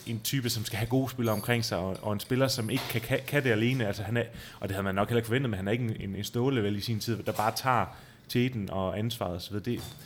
en 0.07 0.21
type, 0.25 0.51
som 0.51 0.65
skal 0.65 0.79
have 0.79 0.89
gode 0.89 1.11
spillere 1.11 1.35
omkring 1.35 1.65
sig, 1.65 1.79
og, 1.79 1.97
og 2.03 2.13
en 2.13 2.21
spiller, 2.21 2.49
som 2.49 2.71
ikke 2.71 2.85
kan, 2.91 3.01
kan, 3.01 3.21
kan 3.27 3.45
det 3.45 3.51
alene. 3.51 3.87
Altså, 3.87 4.03
han 4.03 4.17
er, 4.17 4.25
og 4.61 4.69
det 4.69 4.75
havde 4.75 4.85
man 4.85 4.95
nok 4.95 5.09
heller 5.09 5.19
ikke 5.19 5.27
forventet, 5.27 5.51
men 5.51 5.57
han 5.57 5.69
er 5.69 5.73
ikke 5.73 5.85
en, 5.85 5.97
en, 6.01 6.17
en 6.17 6.25
ståle 6.25 6.63
vel 6.63 6.77
i 6.77 6.81
sin 6.81 7.01
tid, 7.01 7.23
der 7.23 7.33
bare 7.33 7.53
tager 7.57 7.87
teten 8.29 8.71
og 8.71 8.99
ansvaret 8.99 9.37
osv. 9.37 9.57
Det, 9.57 9.97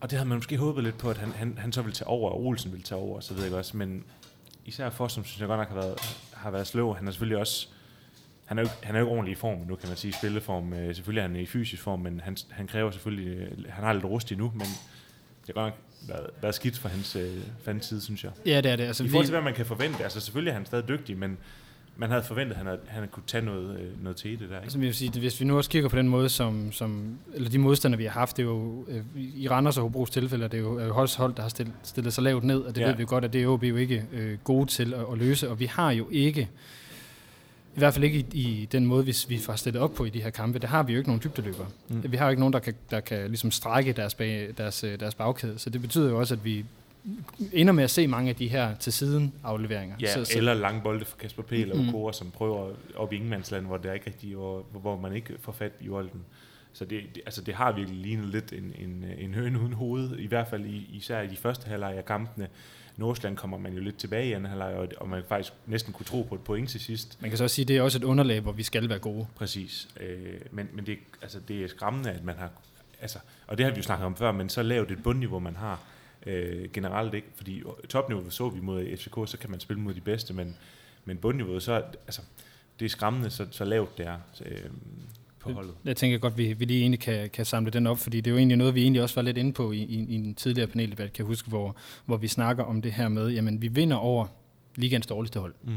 og 0.00 0.10
det 0.10 0.18
havde 0.18 0.28
man 0.28 0.38
måske 0.38 0.56
håbet 0.56 0.84
lidt 0.84 0.98
på, 0.98 1.10
at 1.10 1.18
han, 1.18 1.32
han, 1.32 1.58
han 1.58 1.72
så 1.72 1.82
ville 1.82 1.94
tage 1.94 2.08
over, 2.08 2.30
og 2.30 2.44
Olsen 2.44 2.72
ville 2.72 2.84
tage 2.84 2.98
over, 2.98 3.20
så 3.20 3.34
ved 3.34 3.44
jeg 3.44 3.54
også. 3.54 3.76
Men 3.76 4.04
især 4.64 4.90
for, 4.90 5.08
som 5.08 5.24
synes 5.24 5.40
jeg 5.40 5.48
godt 5.48 5.60
nok 5.60 5.68
har 5.68 5.74
været, 5.74 5.98
har 6.34 6.50
været 6.50 6.66
slå. 6.66 6.92
Han 6.92 7.06
er 7.06 7.10
selvfølgelig 7.10 7.38
også 7.38 7.68
han 8.52 8.58
er, 8.58 8.62
jo, 8.62 8.68
han 8.82 8.94
er 8.94 9.00
jo 9.00 9.06
ikke 9.06 9.12
ordentlig 9.12 9.32
i 9.32 9.34
form 9.34 9.58
nu, 9.68 9.76
kan 9.76 9.88
man 9.88 9.96
sige, 9.96 10.12
spilleform. 10.12 10.72
Øh, 10.72 10.94
selvfølgelig 10.94 11.20
er 11.22 11.28
han 11.28 11.36
i 11.36 11.46
fysisk 11.46 11.82
form, 11.82 12.00
men 12.00 12.20
han, 12.20 12.36
han 12.50 12.66
kræver 12.66 12.90
selvfølgelig, 12.90 13.36
øh, 13.36 13.64
han 13.68 13.84
har 13.84 13.92
lidt 13.92 14.04
rust 14.04 14.32
endnu, 14.32 14.52
men 14.54 14.66
det 15.42 15.48
er 15.48 15.52
godt 15.52 15.66
nok 15.66 15.78
været, 16.08 16.26
været 16.42 16.54
skidt 16.54 16.78
for 16.78 16.88
hans, 16.88 17.16
øh, 17.16 17.80
side, 17.80 18.00
synes 18.00 18.24
jeg. 18.24 18.32
Ja, 18.46 18.60
det 18.60 18.70
er 18.70 18.76
det. 18.76 18.84
Altså, 18.84 19.04
I 19.04 19.08
forhold 19.08 19.26
til, 19.26 19.32
hvad 19.32 19.42
man 19.42 19.54
kan 19.54 19.66
forvente. 19.66 20.02
Altså 20.04 20.20
selvfølgelig 20.20 20.50
er 20.50 20.54
han 20.54 20.66
stadig 20.66 20.88
dygtig, 20.88 21.18
men 21.18 21.38
man 21.96 22.10
havde 22.10 22.22
forventet, 22.22 22.52
at 22.52 22.56
han, 22.56 22.66
havde, 22.66 22.80
han 22.88 23.08
kunne 23.08 23.22
tage 23.26 23.44
noget, 23.44 23.80
øh, 23.80 24.02
noget 24.02 24.16
til 24.16 24.30
det 24.30 24.38
der. 24.38 24.44
Ikke? 24.44 24.56
Altså, 24.62 24.78
jeg 24.78 24.86
vil 24.86 24.94
sige, 24.94 25.20
hvis 25.20 25.40
vi 25.40 25.44
nu 25.44 25.56
også 25.56 25.70
kigger 25.70 25.88
på 25.88 25.96
den 25.96 26.08
måde, 26.08 26.28
som, 26.28 26.72
som 26.72 27.18
eller 27.34 27.50
de 27.50 27.58
modstandere, 27.58 27.98
vi 27.98 28.04
har 28.04 28.10
haft, 28.10 28.36
det 28.36 28.42
er 28.42 28.46
jo, 28.46 28.86
øh, 28.88 29.02
i 29.16 29.48
Randers 29.48 29.76
og 29.76 29.82
Hobros 29.82 30.10
tilfælde, 30.10 30.44
det 30.44 30.54
er 30.54 30.58
jo 30.58 30.78
øh, 30.78 30.90
hold, 30.90 31.34
der 31.34 31.42
har 31.42 31.48
stillet, 31.48 31.74
stillet 31.82 32.12
sig 32.12 32.24
lavt 32.24 32.44
ned, 32.44 32.60
og 32.60 32.74
det 32.74 32.80
ja. 32.80 32.86
ved 32.86 32.96
vi 32.96 33.04
godt, 33.04 33.24
at 33.24 33.32
det 33.32 33.38
er 33.38 33.42
jo 33.42 33.76
ikke 33.76 34.04
øh, 34.12 34.38
gode 34.44 34.66
til 34.66 34.94
at, 34.94 35.04
at 35.12 35.18
løse, 35.18 35.50
og 35.50 35.60
vi 35.60 35.66
har 35.66 35.90
jo 35.90 36.08
ikke 36.10 36.48
i 37.76 37.78
hvert 37.78 37.94
fald 37.94 38.04
ikke 38.04 38.26
i, 38.32 38.62
i 38.62 38.68
den 38.72 38.86
måde, 38.86 39.04
hvis 39.04 39.28
vi 39.28 39.38
får 39.38 39.56
stillet 39.56 39.82
op 39.82 39.94
på 39.94 40.04
i 40.04 40.10
de 40.10 40.22
her 40.22 40.30
kampe. 40.30 40.58
Det 40.58 40.68
har 40.68 40.82
vi 40.82 40.92
jo 40.92 40.98
ikke 40.98 41.08
nogen 41.08 41.22
dybdeløbere. 41.24 41.66
Mm. 41.88 42.12
Vi 42.12 42.16
har 42.16 42.24
jo 42.26 42.30
ikke 42.30 42.40
nogen, 42.40 42.52
der 42.52 42.58
kan, 42.58 42.74
der 42.90 43.00
kan 43.00 43.26
ligesom 43.28 43.50
strække 43.50 43.92
deres, 43.92 44.14
bag, 44.14 44.54
deres, 44.58 44.84
øh, 44.84 45.00
deres 45.00 45.14
bagkæde. 45.14 45.58
Så 45.58 45.70
det 45.70 45.80
betyder 45.80 46.10
jo 46.10 46.18
også, 46.18 46.34
at 46.34 46.44
vi 46.44 46.64
ender 47.52 47.72
med 47.72 47.84
at 47.84 47.90
se 47.90 48.06
mange 48.06 48.30
af 48.30 48.36
de 48.36 48.48
her 48.48 48.74
til 48.74 48.92
siden 48.92 49.32
afleveringer. 49.44 49.96
Ja, 50.00 50.14
så, 50.14 50.24
så, 50.24 50.38
eller 50.38 50.54
lange 50.54 50.80
bolde 50.80 51.04
for 51.04 51.16
Kasper 51.16 51.42
P. 51.42 51.52
eller 51.52 52.06
mm. 52.06 52.12
som 52.12 52.30
prøver 52.30 52.70
op 52.96 53.12
i 53.12 53.16
ingenmandsland, 53.16 53.66
hvor 53.66 53.76
det 53.76 53.88
er 53.88 53.92
ikke 53.94 54.06
rigtigt, 54.06 54.34
hvor, 54.34 54.64
hvor 54.72 55.00
man 55.00 55.12
ikke 55.16 55.34
får 55.40 55.52
fat 55.52 55.72
i 55.80 55.88
bolden. 55.88 56.20
Så 56.72 56.84
det, 56.84 57.02
det, 57.14 57.22
altså 57.26 57.42
det 57.42 57.54
har 57.54 57.72
virkelig 57.72 58.00
lignet 58.00 58.26
lidt 58.26 58.52
en, 58.52 58.74
en, 58.78 59.04
en 59.18 59.34
høn 59.34 59.56
uden 59.56 59.72
hoved, 59.72 60.18
i 60.18 60.26
hvert 60.26 60.48
fald 60.48 60.64
i, 60.64 60.90
især 60.92 61.20
i 61.20 61.26
de 61.26 61.36
første 61.36 61.68
halvleg 61.68 61.94
af 61.96 62.04
kampene. 62.04 62.48
Nordsjælland 62.96 63.36
kommer 63.36 63.58
man 63.58 63.72
jo 63.72 63.80
lidt 63.80 63.96
tilbage 63.96 64.28
i 64.28 64.32
anden 64.32 64.50
halvleg, 64.50 64.74
og, 64.74 64.88
og 64.96 65.08
man 65.08 65.22
faktisk 65.28 65.52
næsten 65.66 65.92
kunne 65.92 66.06
tro 66.06 66.22
på 66.22 66.34
et 66.34 66.40
point 66.40 66.70
til 66.70 66.80
sidst. 66.80 67.22
Man 67.22 67.30
kan 67.30 67.38
så 67.38 67.44
også 67.44 67.56
sige, 67.56 67.64
at 67.64 67.68
det 67.68 67.76
er 67.76 67.82
også 67.82 67.98
et 67.98 68.04
underlag, 68.04 68.40
hvor 68.40 68.52
vi 68.52 68.62
skal 68.62 68.88
være 68.88 68.98
gode. 68.98 69.26
Præcis. 69.34 69.88
Øh, 70.00 70.40
men 70.50 70.68
men 70.72 70.86
det, 70.86 70.98
altså, 71.22 71.40
det 71.48 71.64
er 71.64 71.68
skræmmende, 71.68 72.10
at 72.10 72.24
man 72.24 72.36
har... 72.36 72.50
Altså, 73.00 73.18
og 73.46 73.58
det 73.58 73.66
har 73.66 73.72
vi 73.72 73.76
jo 73.76 73.82
snakket 73.82 74.06
om 74.06 74.16
før, 74.16 74.32
men 74.32 74.48
så 74.48 74.62
lavt 74.62 74.90
et 74.90 75.02
bundniveau, 75.02 75.38
man 75.38 75.56
har 75.56 75.80
øh, 76.26 76.70
generelt 76.72 77.14
ikke. 77.14 77.28
Fordi 77.34 77.62
topniveauet 77.88 78.32
så 78.32 78.48
vi 78.48 78.60
mod 78.60 78.96
FCK, 78.96 79.30
så 79.30 79.38
kan 79.40 79.50
man 79.50 79.60
spille 79.60 79.82
mod 79.82 79.94
de 79.94 80.00
bedste, 80.00 80.34
men, 80.34 80.56
men 81.04 81.16
bundniveauet, 81.16 81.62
så 81.62 81.72
altså, 82.06 82.22
det 82.80 82.84
er 82.84 82.88
skræmmende, 82.88 83.30
så, 83.30 83.46
så 83.50 83.64
lavt 83.64 83.98
det 83.98 84.06
er. 84.06 84.18
Så, 84.32 84.44
øh, 84.44 84.70
på 85.42 85.52
holdet. 85.52 85.74
Jeg 85.84 85.96
tænker 85.96 86.18
godt, 86.18 86.38
vi, 86.38 86.52
vi 86.52 86.64
lige 86.64 86.80
egentlig 86.80 87.00
kan, 87.00 87.30
kan 87.30 87.44
samle 87.44 87.70
den 87.70 87.86
op, 87.86 87.98
fordi 87.98 88.20
det 88.20 88.26
er 88.26 88.30
jo 88.30 88.38
egentlig 88.38 88.56
noget, 88.56 88.74
vi 88.74 88.82
egentlig 88.82 89.02
også 89.02 89.14
var 89.14 89.22
lidt 89.22 89.36
inde 89.36 89.52
på 89.52 89.72
i, 89.72 89.78
i, 89.78 90.06
i 90.08 90.14
en 90.14 90.34
tidligere 90.34 90.66
paneldebat, 90.66 91.12
kan 91.12 91.22
jeg 91.22 91.26
huske, 91.26 91.48
hvor, 91.48 91.76
hvor 92.06 92.16
vi 92.16 92.28
snakker 92.28 92.64
om 92.64 92.82
det 92.82 92.92
her 92.92 93.08
med, 93.08 93.30
jamen 93.30 93.62
vi 93.62 93.68
vinder 93.68 93.96
over 93.96 94.26
ligands 94.76 95.06
dårligste 95.06 95.40
hold. 95.40 95.54
Mm. 95.62 95.72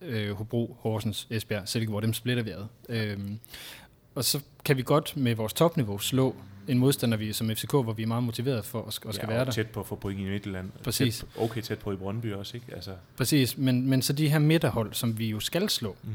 Øh, 0.00 0.36
Hobro, 0.36 0.76
Horsens, 0.80 1.26
Esbjerg, 1.30 1.68
Silkeborg, 1.68 2.02
dem 2.02 2.12
splitter 2.12 2.42
vi 2.42 2.50
ad. 2.50 2.66
Øh, 2.88 3.18
og 4.14 4.24
så 4.24 4.40
kan 4.64 4.76
vi 4.76 4.82
godt 4.82 5.16
med 5.16 5.34
vores 5.34 5.52
topniveau 5.52 5.98
slå 5.98 6.36
en 6.68 6.78
modstander 6.78 7.16
vi, 7.16 7.32
som 7.32 7.50
FCK, 7.50 7.70
hvor 7.70 7.92
vi 7.92 8.02
er 8.02 8.06
meget 8.06 8.22
motiveret 8.22 8.64
for 8.64 8.82
at, 8.82 8.86
at 9.08 9.14
skal 9.14 9.28
ja, 9.28 9.34
være 9.34 9.44
der. 9.44 9.50
tæt 9.50 9.66
på 9.66 9.80
at 9.80 9.86
få 9.86 9.94
point 9.94 10.20
i 10.20 10.24
Midtjylland. 10.24 10.70
Præcis. 10.82 11.18
Tæt, 11.18 11.42
okay 11.42 11.60
tæt 11.60 11.78
på 11.78 11.92
i 11.92 11.96
Brøndby 11.96 12.32
også, 12.32 12.56
ikke? 12.56 12.66
Altså. 12.74 12.90
Præcis, 13.16 13.58
men, 13.58 13.88
men 13.88 14.02
så 14.02 14.12
de 14.12 14.28
her 14.28 14.38
midterhold, 14.38 14.94
som 14.94 15.18
vi 15.18 15.30
jo 15.30 15.40
skal 15.40 15.68
slå, 15.68 15.96
mm 16.02 16.10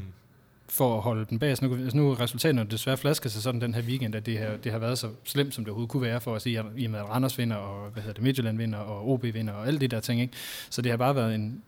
for 0.72 0.96
at 0.96 1.02
holde 1.02 1.26
den 1.30 1.38
bag. 1.38 1.56
Så 1.56 1.64
nu, 1.64 1.74
altså 1.74 1.96
nu 1.96 2.10
er 2.10 2.20
resultaterne 2.20 2.70
desværre 2.70 2.96
flasker 2.96 3.30
sig 3.30 3.42
sådan 3.42 3.60
den 3.60 3.74
her 3.74 3.82
weekend, 3.82 4.14
at 4.14 4.26
det, 4.26 4.38
her, 4.38 4.56
det 4.56 4.72
har 4.72 4.78
været 4.78 4.98
så 4.98 5.08
slemt, 5.24 5.54
som 5.54 5.64
det 5.64 5.70
overhovedet 5.70 5.90
kunne 5.90 6.02
være 6.02 6.20
for 6.20 6.34
at 6.34 6.42
sige, 6.42 6.64
i 6.76 6.84
og 6.84 6.90
med 6.90 6.98
at 6.98 7.08
Randers 7.08 7.38
vinder, 7.38 7.56
og 7.56 7.90
hvad 7.90 8.02
hedder 8.02 8.14
det, 8.14 8.22
Midtjylland 8.22 8.58
vinder, 8.58 8.78
og 8.78 9.10
OB 9.10 9.22
vinder, 9.22 9.52
og 9.52 9.66
alle 9.66 9.80
de 9.80 9.88
der 9.88 10.00
ting. 10.00 10.20
Ikke? 10.20 10.34
Så 10.70 10.82
det 10.82 10.90
har 10.92 10.96
bare 10.96 11.16
været 11.16 11.34
en 11.34 11.62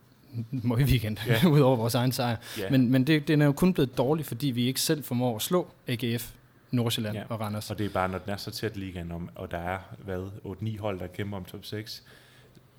møg 0.51 0.79
weekend, 0.79 1.19
yeah. 1.29 1.47
ud 1.53 1.61
over 1.61 1.77
vores 1.77 1.95
egen 1.95 2.13
sejr. 2.13 2.37
Yeah. 2.61 2.73
Men, 2.73 2.91
men 2.91 3.05
det, 3.07 3.29
den 3.29 3.43
er 3.43 3.47
jo 3.47 3.53
kun 3.53 3.75
blevet 3.75 3.99
dårlig, 3.99 4.27
fordi 4.27 4.47
vi 4.47 4.67
ikke 4.67 4.81
selv 4.81 5.05
formår 5.05 5.37
at 5.37 5.43
slå 5.43 5.69
AGF, 5.89 6.33
Nordsjælland 6.71 7.17
ja. 7.17 7.23
og 7.29 7.41
Randers. 7.41 7.71
Og 7.71 7.79
det 7.79 7.87
er 7.87 7.91
bare, 7.91 8.09
når 8.09 8.19
den 8.19 8.31
er 8.31 8.37
så 8.37 8.51
tæt 8.51 8.77
ligaen, 8.77 9.13
og 9.35 9.51
der 9.51 9.59
er, 9.59 9.79
hvad, 9.99 10.27
8-9 10.45 10.81
hold, 10.81 10.99
der 10.99 11.07
kæmper 11.07 11.37
om 11.37 11.45
top 11.45 11.65
6, 11.65 12.03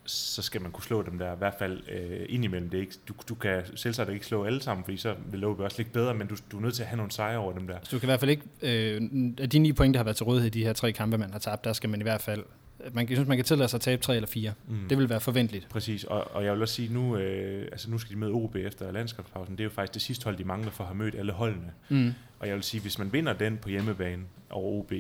så 0.05 0.41
skal 0.41 0.61
man 0.61 0.71
kunne 0.71 0.83
slå 0.83 1.01
dem 1.01 1.17
der, 1.17 1.33
i 1.33 1.37
hvert 1.37 1.55
fald 1.59 1.81
øh, 1.91 2.25
indimellem. 2.29 2.69
Det 2.69 2.77
er 2.77 2.81
ikke, 2.81 2.95
du, 3.07 3.13
du 3.29 3.35
kan 3.35 3.61
selvsagt 3.75 4.09
ikke 4.09 4.25
slå 4.25 4.43
alle 4.43 4.61
sammen, 4.61 4.83
fordi 4.83 4.97
så 4.97 5.15
vil 5.31 5.39
Lobe 5.39 5.63
også 5.63 5.77
ligge 5.77 5.91
bedre, 5.91 6.13
men 6.13 6.27
du, 6.27 6.35
du 6.51 6.57
er 6.57 6.61
nødt 6.61 6.75
til 6.75 6.83
at 6.83 6.87
have 6.87 6.97
nogle 6.97 7.11
sejre 7.11 7.37
over 7.37 7.53
dem 7.53 7.67
der. 7.67 7.77
Så 7.83 7.95
du 7.95 7.99
kan 7.99 8.07
i 8.07 8.11
hvert 8.11 8.19
fald 8.19 8.31
ikke, 8.31 8.43
øh, 8.61 9.01
af 9.37 9.49
de 9.49 9.59
ni 9.59 9.73
point, 9.73 9.93
der 9.93 9.99
har 9.99 10.03
været 10.03 10.17
til 10.17 10.25
rådighed 10.25 10.47
i 10.55 10.59
de 10.59 10.65
her 10.65 10.73
tre 10.73 10.91
kampe, 10.91 11.17
man 11.17 11.31
har 11.31 11.39
tabt, 11.39 11.63
der 11.63 11.73
skal 11.73 11.89
man 11.89 11.99
i 11.99 12.03
hvert 12.03 12.21
fald 12.21 12.43
man, 12.93 13.09
jeg 13.09 13.17
synes, 13.17 13.27
man 13.27 13.37
kan 13.37 13.45
tillade 13.45 13.69
sig 13.69 13.77
at 13.77 13.81
tabe 13.81 14.01
tre 14.01 14.15
eller 14.15 14.27
fire. 14.27 14.53
Mm. 14.67 14.89
Det 14.89 14.97
vil 14.97 15.09
være 15.09 15.19
forventeligt. 15.19 15.69
Præcis, 15.69 16.03
og, 16.03 16.35
og 16.35 16.45
jeg 16.45 16.53
vil 16.53 16.61
også 16.61 16.73
sige, 16.73 16.93
nu, 16.93 17.17
øh, 17.17 17.67
altså 17.71 17.91
nu 17.91 17.97
skal 17.97 18.15
de 18.15 18.19
møde 18.19 18.31
OB 18.31 18.55
efter 18.55 18.91
landskabspausen. 18.91 19.55
Det 19.55 19.59
er 19.59 19.63
jo 19.63 19.69
faktisk 19.69 19.93
det 19.93 20.01
sidste 20.01 20.23
hold, 20.23 20.37
de 20.37 20.43
mangler 20.43 20.71
for 20.71 20.83
at 20.83 20.87
have 20.87 20.97
mødt 20.97 21.15
alle 21.15 21.31
holdene. 21.31 21.71
Mm. 21.89 22.13
Og 22.39 22.47
jeg 22.47 22.55
vil 22.55 22.63
sige, 22.63 22.81
hvis 22.81 22.99
man 22.99 23.13
vinder 23.13 23.33
den 23.33 23.57
på 23.57 23.69
hjemmebane 23.69 24.23
over 24.49 24.79
OB, 24.79 24.93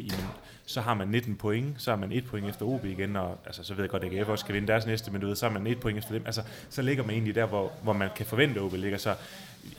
så 0.65 0.81
har 0.81 0.93
man 0.93 1.07
19 1.07 1.35
point, 1.35 1.81
så 1.81 1.91
har 1.91 1.97
man 1.97 2.11
et 2.11 2.25
point 2.25 2.49
efter 2.49 2.65
OB 2.65 2.85
igen, 2.85 3.15
og 3.15 3.39
altså, 3.45 3.63
så 3.63 3.73
ved 3.73 3.83
jeg 3.83 3.89
godt, 3.89 4.03
at 4.03 4.13
AGF 4.13 4.29
også 4.29 4.43
skal 4.43 4.55
vinde 4.55 4.67
deres 4.67 4.85
næste, 4.85 5.11
men 5.11 5.21
du 5.21 5.27
ved, 5.27 5.35
så 5.35 5.47
har 5.47 5.53
man 5.53 5.67
et 5.67 5.79
point 5.79 5.97
efter 5.97 6.11
dem. 6.11 6.23
Altså, 6.25 6.41
så 6.69 6.81
ligger 6.81 7.03
man 7.03 7.13
egentlig 7.13 7.35
der, 7.35 7.45
hvor, 7.45 7.71
hvor 7.83 7.93
man 7.93 8.09
kan 8.15 8.25
forvente, 8.25 8.59
at 8.59 8.65
OB 8.65 8.73
ligger. 8.73 8.97
Så 8.97 9.15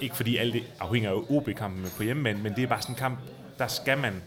ikke 0.01 0.17
fordi 0.17 0.37
alt 0.37 0.55
det 0.55 0.63
afhænger 0.81 1.11
af 1.11 1.23
OB-kampen 1.29 1.85
på 1.97 2.03
hjemmebane, 2.03 2.43
men 2.43 2.55
det 2.55 2.63
er 2.63 2.67
bare 2.67 2.83
sådan 2.83 2.95
en 2.95 2.99
kamp, 2.99 3.19
der 3.59 3.67
skal 3.67 3.99
man 3.99 4.23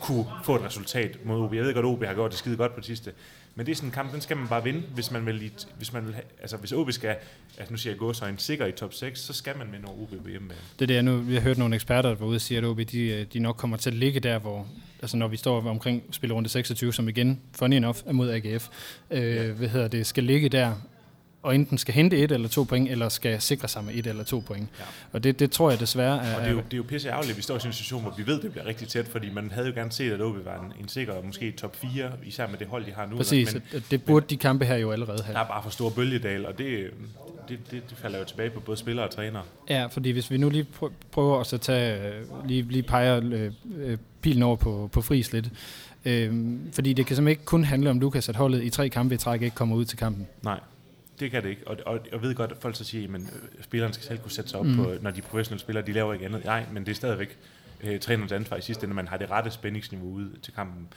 kunne 0.00 0.24
få 0.44 0.56
et 0.56 0.62
resultat 0.64 1.18
mod 1.24 1.40
OB. 1.40 1.54
Jeg 1.54 1.64
ved 1.64 1.74
godt, 1.74 1.86
at 1.86 1.90
OB 1.92 2.04
har 2.04 2.14
gjort 2.14 2.30
det 2.30 2.38
skide 2.38 2.56
godt 2.56 2.72
på 2.74 2.80
det 2.80 2.86
sidste. 2.86 3.12
Men 3.54 3.66
det 3.66 3.72
er 3.72 3.76
sådan 3.76 3.88
en 3.88 3.92
kamp, 3.92 4.12
den 4.12 4.20
skal 4.20 4.36
man 4.36 4.48
bare 4.48 4.64
vinde, 4.64 4.80
hvis 4.94 5.10
man 5.10 5.26
vil, 5.26 5.50
hvis 5.76 5.92
man 5.92 6.06
vil 6.06 6.14
have, 6.14 6.24
altså 6.40 6.56
hvis 6.56 6.72
OB 6.72 6.92
skal, 6.92 7.16
altså 7.58 7.72
nu 7.72 7.76
siger 7.76 7.92
jeg 7.92 7.98
gå 7.98 8.12
så 8.12 8.26
en 8.26 8.38
sikker 8.38 8.66
i 8.66 8.72
top 8.72 8.94
6, 8.94 9.20
så 9.20 9.32
skal 9.32 9.58
man 9.58 9.66
vinde 9.72 9.86
over 9.88 10.02
OB 10.02 10.22
på 10.22 10.28
hjemmebane. 10.28 10.60
Det 10.78 10.82
er 10.82 10.86
det, 10.86 10.94
jeg 10.94 11.02
nu, 11.02 11.16
vi 11.16 11.34
har 11.34 11.40
hørt 11.40 11.58
nogle 11.58 11.74
eksperter, 11.74 12.08
der 12.08 12.16
var 12.16 12.26
ude 12.26 12.36
og 12.36 12.40
sige, 12.40 12.58
at 12.58 12.64
OB, 12.64 12.80
de, 12.92 13.00
øh, 13.06 13.26
de 13.32 13.38
nok 13.38 13.56
kommer 13.56 13.76
til 13.76 13.90
at 13.90 13.96
ligge 13.96 14.20
der, 14.20 14.38
hvor, 14.38 14.66
altså 15.02 15.16
når 15.16 15.28
vi 15.28 15.36
står 15.36 15.68
omkring 15.68 16.02
spillerunde 16.10 16.48
26, 16.48 16.92
som 16.92 17.08
igen, 17.08 17.40
funny 17.54 17.74
enough, 17.74 17.98
er 18.06 18.12
mod 18.12 18.30
AGF, 18.30 18.68
øh, 19.10 19.22
Ja. 19.36 19.52
hvad 19.52 19.68
hedder 19.68 19.88
det, 19.88 20.06
skal 20.06 20.24
ligge 20.24 20.48
der, 20.48 20.74
og 21.42 21.54
enten 21.54 21.78
skal 21.78 21.94
hente 21.94 22.16
et 22.16 22.32
eller 22.32 22.48
to 22.48 22.62
point, 22.64 22.90
eller 22.90 23.08
skal 23.08 23.40
sikre 23.40 23.68
sig 23.68 23.84
med 23.84 23.94
et 23.94 24.06
eller 24.06 24.24
to 24.24 24.38
point. 24.46 24.68
Ja. 24.78 24.84
Og 25.12 25.24
det, 25.24 25.38
det 25.38 25.50
tror 25.50 25.70
jeg 25.70 25.80
desværre 25.80 26.24
er... 26.26 26.34
Og 26.36 26.40
det 26.40 26.48
er, 26.48 26.52
jo, 26.52 26.56
det 26.56 26.72
er 26.72 26.76
jo 26.76 26.82
pisse 26.82 27.08
ærgerligt, 27.08 27.30
at 27.30 27.36
vi 27.36 27.42
står 27.42 27.54
i 27.54 27.56
en 27.56 27.60
situation, 27.72 28.02
hvor 28.02 28.14
vi 28.16 28.26
ved, 28.26 28.36
at 28.36 28.42
det 28.42 28.50
bliver 28.52 28.66
rigtig 28.66 28.88
tæt, 28.88 29.08
fordi 29.08 29.30
man 29.32 29.50
havde 29.50 29.66
jo 29.68 29.74
gerne 29.74 29.92
set, 29.92 30.12
at 30.12 30.20
OB 30.20 30.44
var 30.44 30.60
en, 30.64 30.72
en 30.82 30.88
sikker, 30.88 31.14
måske 31.24 31.50
top 31.50 31.76
4, 31.76 32.10
især 32.24 32.46
med 32.48 32.58
det 32.58 32.66
hold, 32.66 32.84
de 32.86 32.92
har 32.92 33.06
nu. 33.06 33.16
Præcis, 33.16 33.54
Men 33.72 33.84
det 33.90 34.04
burde 34.04 34.26
de 34.30 34.36
kampe 34.36 34.64
her 34.64 34.76
jo 34.76 34.90
allerede 34.92 35.22
have. 35.22 35.34
der 35.34 35.40
er 35.40 35.46
bare 35.48 35.62
for 35.62 35.70
stor 35.70 35.90
bølgedal, 35.90 36.46
og 36.46 36.58
det, 36.58 36.90
det, 37.48 37.58
det, 37.70 37.90
det 37.90 37.98
falder 37.98 38.18
jo 38.18 38.24
tilbage 38.24 38.50
på 38.50 38.60
både 38.60 38.76
spillere 38.76 39.06
og 39.06 39.10
trænere. 39.14 39.42
Ja, 39.68 39.86
fordi 39.86 40.10
hvis 40.10 40.30
vi 40.30 40.36
nu 40.36 40.48
lige 40.50 40.66
prø- 40.82 40.92
prøver 41.10 41.40
at 41.40 41.46
så 41.46 41.58
tage, 41.58 42.08
øh, 42.08 42.48
lige, 42.48 42.62
lige 42.62 42.82
peger 42.82 43.20
øh, 43.24 43.52
øh, 43.76 43.98
pilen 44.22 44.42
over 44.42 44.56
på, 44.56 44.90
på 44.92 45.02
Friis 45.02 45.32
lidt, 45.32 45.48
øh, 46.04 46.32
fordi 46.72 46.92
det 46.92 47.06
kan 47.06 47.16
simpelthen 47.16 47.28
ikke 47.32 47.44
kun 47.44 47.64
handle 47.64 47.90
om 47.90 48.00
Lukas, 48.00 48.28
at 48.28 48.36
holdet 48.36 48.62
i 48.64 48.70
tre 48.70 48.88
kampe 48.88 49.14
i 49.14 49.18
træk 49.18 49.42
ikke 49.42 49.56
kommer 49.56 49.76
ud 49.76 49.84
til 49.84 49.98
kampen. 49.98 50.26
Nej, 50.42 50.60
det 51.22 51.30
kan 51.30 51.42
det 51.42 51.48
ikke. 51.50 51.68
Og, 51.68 51.76
og 51.86 51.98
jeg 52.12 52.22
ved 52.22 52.34
godt, 52.34 52.50
at 52.52 52.56
folk 52.60 52.76
så 52.76 52.84
siger, 52.84 53.14
at 53.58 53.64
spilleren 53.64 53.92
skal 53.92 54.06
selv 54.06 54.18
kunne 54.18 54.30
sætte 54.30 54.50
sig 54.50 54.60
op, 54.60 54.66
Mm. 54.66 54.76
på, 54.76 54.94
når 55.00 55.10
de 55.10 55.18
er 55.18 55.22
professionelle 55.22 55.60
spillere, 55.60 55.86
de 55.86 55.92
laver 55.92 56.12
ikke 56.12 56.24
andet. 56.26 56.44
Nej, 56.44 56.64
men 56.72 56.84
det 56.86 56.90
er 56.90 56.94
stadigvæk 56.96 57.38
øh, 57.82 58.00
trænerens 58.00 58.32
ansvar 58.32 58.56
i 58.56 58.60
sidste 58.60 58.84
ende, 58.84 58.94
man 58.94 59.08
har 59.08 59.16
det 59.16 59.30
rette 59.30 59.50
spændingsniveau 59.50 60.08
ude 60.12 60.30
til 60.42 60.54
kampen. 60.54 60.88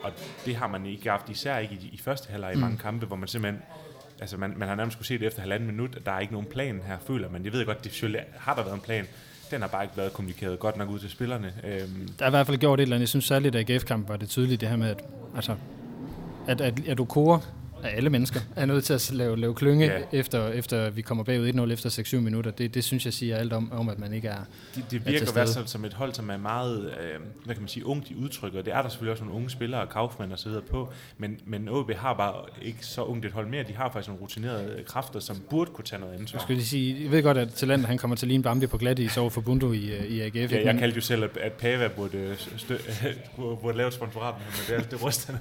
Og 0.00 0.12
det 0.46 0.56
har 0.56 0.66
man 0.68 0.86
ikke 0.86 1.10
haft, 1.10 1.28
især 1.28 1.58
ikke 1.58 1.74
i, 1.74 1.90
i 1.92 1.98
første 1.98 2.30
halvleg 2.30 2.52
i 2.52 2.54
Mm. 2.54 2.60
mange 2.60 2.78
kampe, 2.78 3.06
hvor 3.06 3.16
man 3.16 3.28
simpelthen 3.28 3.62
Altså, 4.22 4.36
man, 4.36 4.54
man 4.56 4.68
har 4.68 4.74
nærmest 4.74 4.98
kunne 4.98 5.06
se 5.06 5.18
det 5.18 5.26
efter 5.26 5.40
halvanden 5.40 5.66
minut, 5.70 5.96
at 5.96 6.06
der 6.06 6.12
er 6.12 6.20
ikke 6.20 6.32
nogen 6.32 6.48
plan 6.48 6.80
her, 6.86 6.98
føler 7.06 7.30
man. 7.30 7.44
Jeg 7.44 7.52
ved 7.52 7.66
godt, 7.66 7.84
det 7.84 7.92
selvfølgelig 7.92 8.24
har 8.38 8.54
der 8.54 8.62
været 8.62 8.74
en 8.74 8.80
plan. 8.80 9.06
Den 9.50 9.60
har 9.60 9.68
bare 9.68 9.84
ikke 9.84 9.96
været 9.96 10.12
kommunikeret 10.12 10.58
godt 10.58 10.76
nok 10.76 10.88
ud 10.90 10.98
til 10.98 11.10
spillerne. 11.10 11.52
Øhm, 11.64 12.08
Der 12.18 12.24
er 12.24 12.28
i 12.28 12.30
hvert 12.30 12.46
fald 12.46 12.58
gjort 12.58 12.78
et 12.80 12.82
eller 12.82 12.96
andet. 12.96 13.00
Jeg 13.00 13.08
synes 13.08 13.24
særligt, 13.24 13.56
at 13.56 13.70
AGF-kampen 13.70 14.08
var 14.08 14.16
det 14.16 14.28
tydeligt, 14.28 14.60
det 14.60 14.68
her 14.68 14.76
med, 14.76 14.88
at, 14.88 15.02
altså, 15.36 15.54
at, 16.48 16.60
at, 16.60 16.88
at 16.88 17.00
Okora 17.00 17.40
af 17.84 17.96
alle 17.96 18.10
mennesker 18.10 18.40
er 18.56 18.66
nødt 18.66 18.84
til 18.84 18.92
at 18.94 19.10
lave, 19.12 19.36
lave 19.40 19.54
klynge, 19.54 19.86
Ja. 19.86 20.00
efter, 20.12 20.48
efter 20.48 20.90
vi 20.90 21.02
kommer 21.02 21.24
bagud 21.24 21.52
1-0 21.68 21.72
efter 21.72 21.90
6-7 21.90 22.16
minutter. 22.16 22.50
Det, 22.50 22.74
det 22.74 22.84
synes 22.84 23.04
jeg 23.04 23.12
siger 23.12 23.36
alt 23.36 23.52
om, 23.52 23.72
om 23.72 23.88
at 23.88 23.98
man 23.98 24.12
ikke 24.12 24.28
er... 24.28 24.38
Det, 24.74 24.84
det 24.90 24.96
er 24.96 25.00
virker 25.10 25.32
hvert 25.32 25.48
stede. 25.48 25.54
fald 25.54 25.66
som 25.66 25.84
et 25.84 25.94
hold, 25.94 26.14
som 26.14 26.30
er 26.30 26.36
meget, 26.36 26.80
øh, 26.84 27.20
hvad 27.44 27.54
kan 27.54 27.62
man 27.62 27.68
sige, 27.68 27.86
ungt 27.86 28.10
i 28.10 28.14
udtryk, 28.14 28.54
og 28.54 28.64
det 28.64 28.74
er 28.74 28.82
der 28.82 28.88
selvfølgelig 28.88 29.12
også 29.12 29.24
nogle 29.24 29.36
unge 29.36 29.50
spillere, 29.50 29.86
Kaufmann 29.86 30.32
og 30.32 30.38
så 30.38 30.48
videre 30.48 30.62
på, 30.70 30.92
men, 31.18 31.38
men 31.46 31.68
OB 31.68 31.90
har 31.92 32.14
bare 32.14 32.34
ikke 32.62 32.86
så 32.86 33.02
ungt 33.04 33.24
et 33.24 33.32
hold 33.32 33.46
mere, 33.46 33.62
de 33.62 33.72
har 33.76 33.90
faktisk 33.92 34.08
nogle 34.08 34.22
rutinerede 34.22 34.82
kræfter, 34.86 35.20
som 35.20 35.36
burde 35.50 35.70
kunne 35.74 35.84
tage 35.84 36.00
noget 36.00 36.12
Jeg 36.12 36.20
ansvar. 36.20 36.40
skulle 36.40 36.56
lige 36.56 36.66
sige, 36.66 37.02
jeg 37.02 37.10
ved 37.10 37.22
godt, 37.22 37.38
at 37.38 37.48
Talent 37.54 37.86
han 37.86 37.98
kommer 37.98 38.16
til 38.16 38.26
at 38.26 38.28
ligne 38.28 38.42
Bambi 38.42 38.66
på 38.66 38.78
glat 38.78 38.98
i 38.98 39.08
over 39.18 39.30
for 39.30 39.40
Bundu 39.40 39.72
i, 39.72 39.90
øh, 39.92 40.04
i 40.04 40.20
AGF. 40.20 40.52
Ja, 40.52 40.64
jeg 40.64 40.78
kaldte 40.78 40.96
jo 40.96 41.00
selv, 41.02 41.24
at, 41.24 41.30
at 41.36 41.52
Pava 41.52 41.88
burde, 41.88 42.18
øh, 42.18 42.36
stø, 42.56 42.76
burde, 43.36 43.76
lave 43.78 43.88
et 43.88 43.94
sponsorat 43.94 44.34
med 44.38 44.44
ham, 44.44 44.76
men 44.76 44.82
det, 44.84 44.90
det 44.90 45.04
ryster 45.06 45.32
han. 45.32 45.40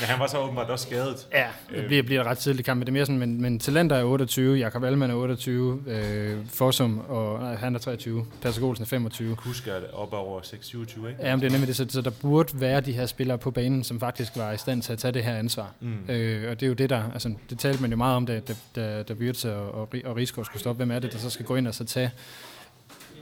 Men 0.00 0.08
han 0.08 0.20
var 0.20 0.26
så 0.26 0.38
åbenbart 0.38 0.70
også 0.70 0.86
skadet. 0.86 1.26
Ja, 1.32 1.46
det 1.76 1.86
bliver, 1.86 2.02
bliver 2.02 2.24
ret 2.24 2.38
tidligt 2.38 2.66
kamp, 2.66 2.78
men 2.78 2.86
det 2.86 2.88
er 2.88 2.92
mere 2.92 3.06
sådan, 3.06 3.18
men, 3.18 3.42
men 3.42 3.58
Talenter 3.58 3.96
er 3.96 4.04
28, 4.04 4.56
Jakob 4.58 4.84
Allmann 4.84 5.10
er 5.12 5.16
28, 5.16 5.82
øh, 5.86 6.36
Forsum, 6.48 6.98
og 7.08 7.40
nej, 7.40 7.54
han 7.54 7.74
er 7.74 7.78
23, 7.78 8.26
Passer 8.42 8.62
Olsen 8.62 8.82
er 8.82 8.86
25. 8.86 9.36
Kusk 9.36 9.68
er 9.68 9.72
op 9.92 10.12
over 10.12 10.40
6-27, 10.40 11.08
ikke? 11.08 11.08
Ja, 11.22 11.36
men 11.36 11.40
det 11.40 11.46
er 11.46 11.50
nemlig 11.52 11.68
det, 11.68 11.76
så, 11.76 11.86
så 11.88 12.00
der 12.00 12.10
burde 12.10 12.60
være 12.60 12.80
de 12.80 12.92
her 12.92 13.06
spillere 13.06 13.38
på 13.38 13.50
banen, 13.50 13.84
som 13.84 14.00
faktisk 14.00 14.36
var 14.36 14.52
i 14.52 14.56
stand 14.56 14.82
til 14.82 14.92
at 14.92 14.98
tage 14.98 15.12
det 15.12 15.24
her 15.24 15.36
ansvar. 15.36 15.72
Mm. 15.80 16.10
Øh, 16.14 16.50
og 16.50 16.60
det 16.60 16.66
er 16.66 16.68
jo 16.68 16.74
det, 16.74 16.90
der, 16.90 17.02
altså, 17.12 17.34
det 17.50 17.58
talte 17.58 17.82
man 17.82 17.90
jo 17.90 17.96
meget 17.96 18.16
om, 18.16 18.26
da, 18.26 18.40
da, 18.48 18.54
da, 18.76 19.02
da 19.02 19.12
Wirtz 19.14 19.44
og, 19.44 19.74
og, 19.74 19.88
og 20.04 20.16
Rigsgaard 20.16 20.44
skulle 20.44 20.60
stoppe. 20.60 20.76
Hvem 20.76 20.90
er 20.90 20.98
det, 20.98 21.12
der 21.12 21.18
så 21.18 21.30
skal 21.30 21.46
gå 21.46 21.56
ind 21.56 21.68
og 21.68 21.74
så 21.74 21.84
tage 21.84 22.10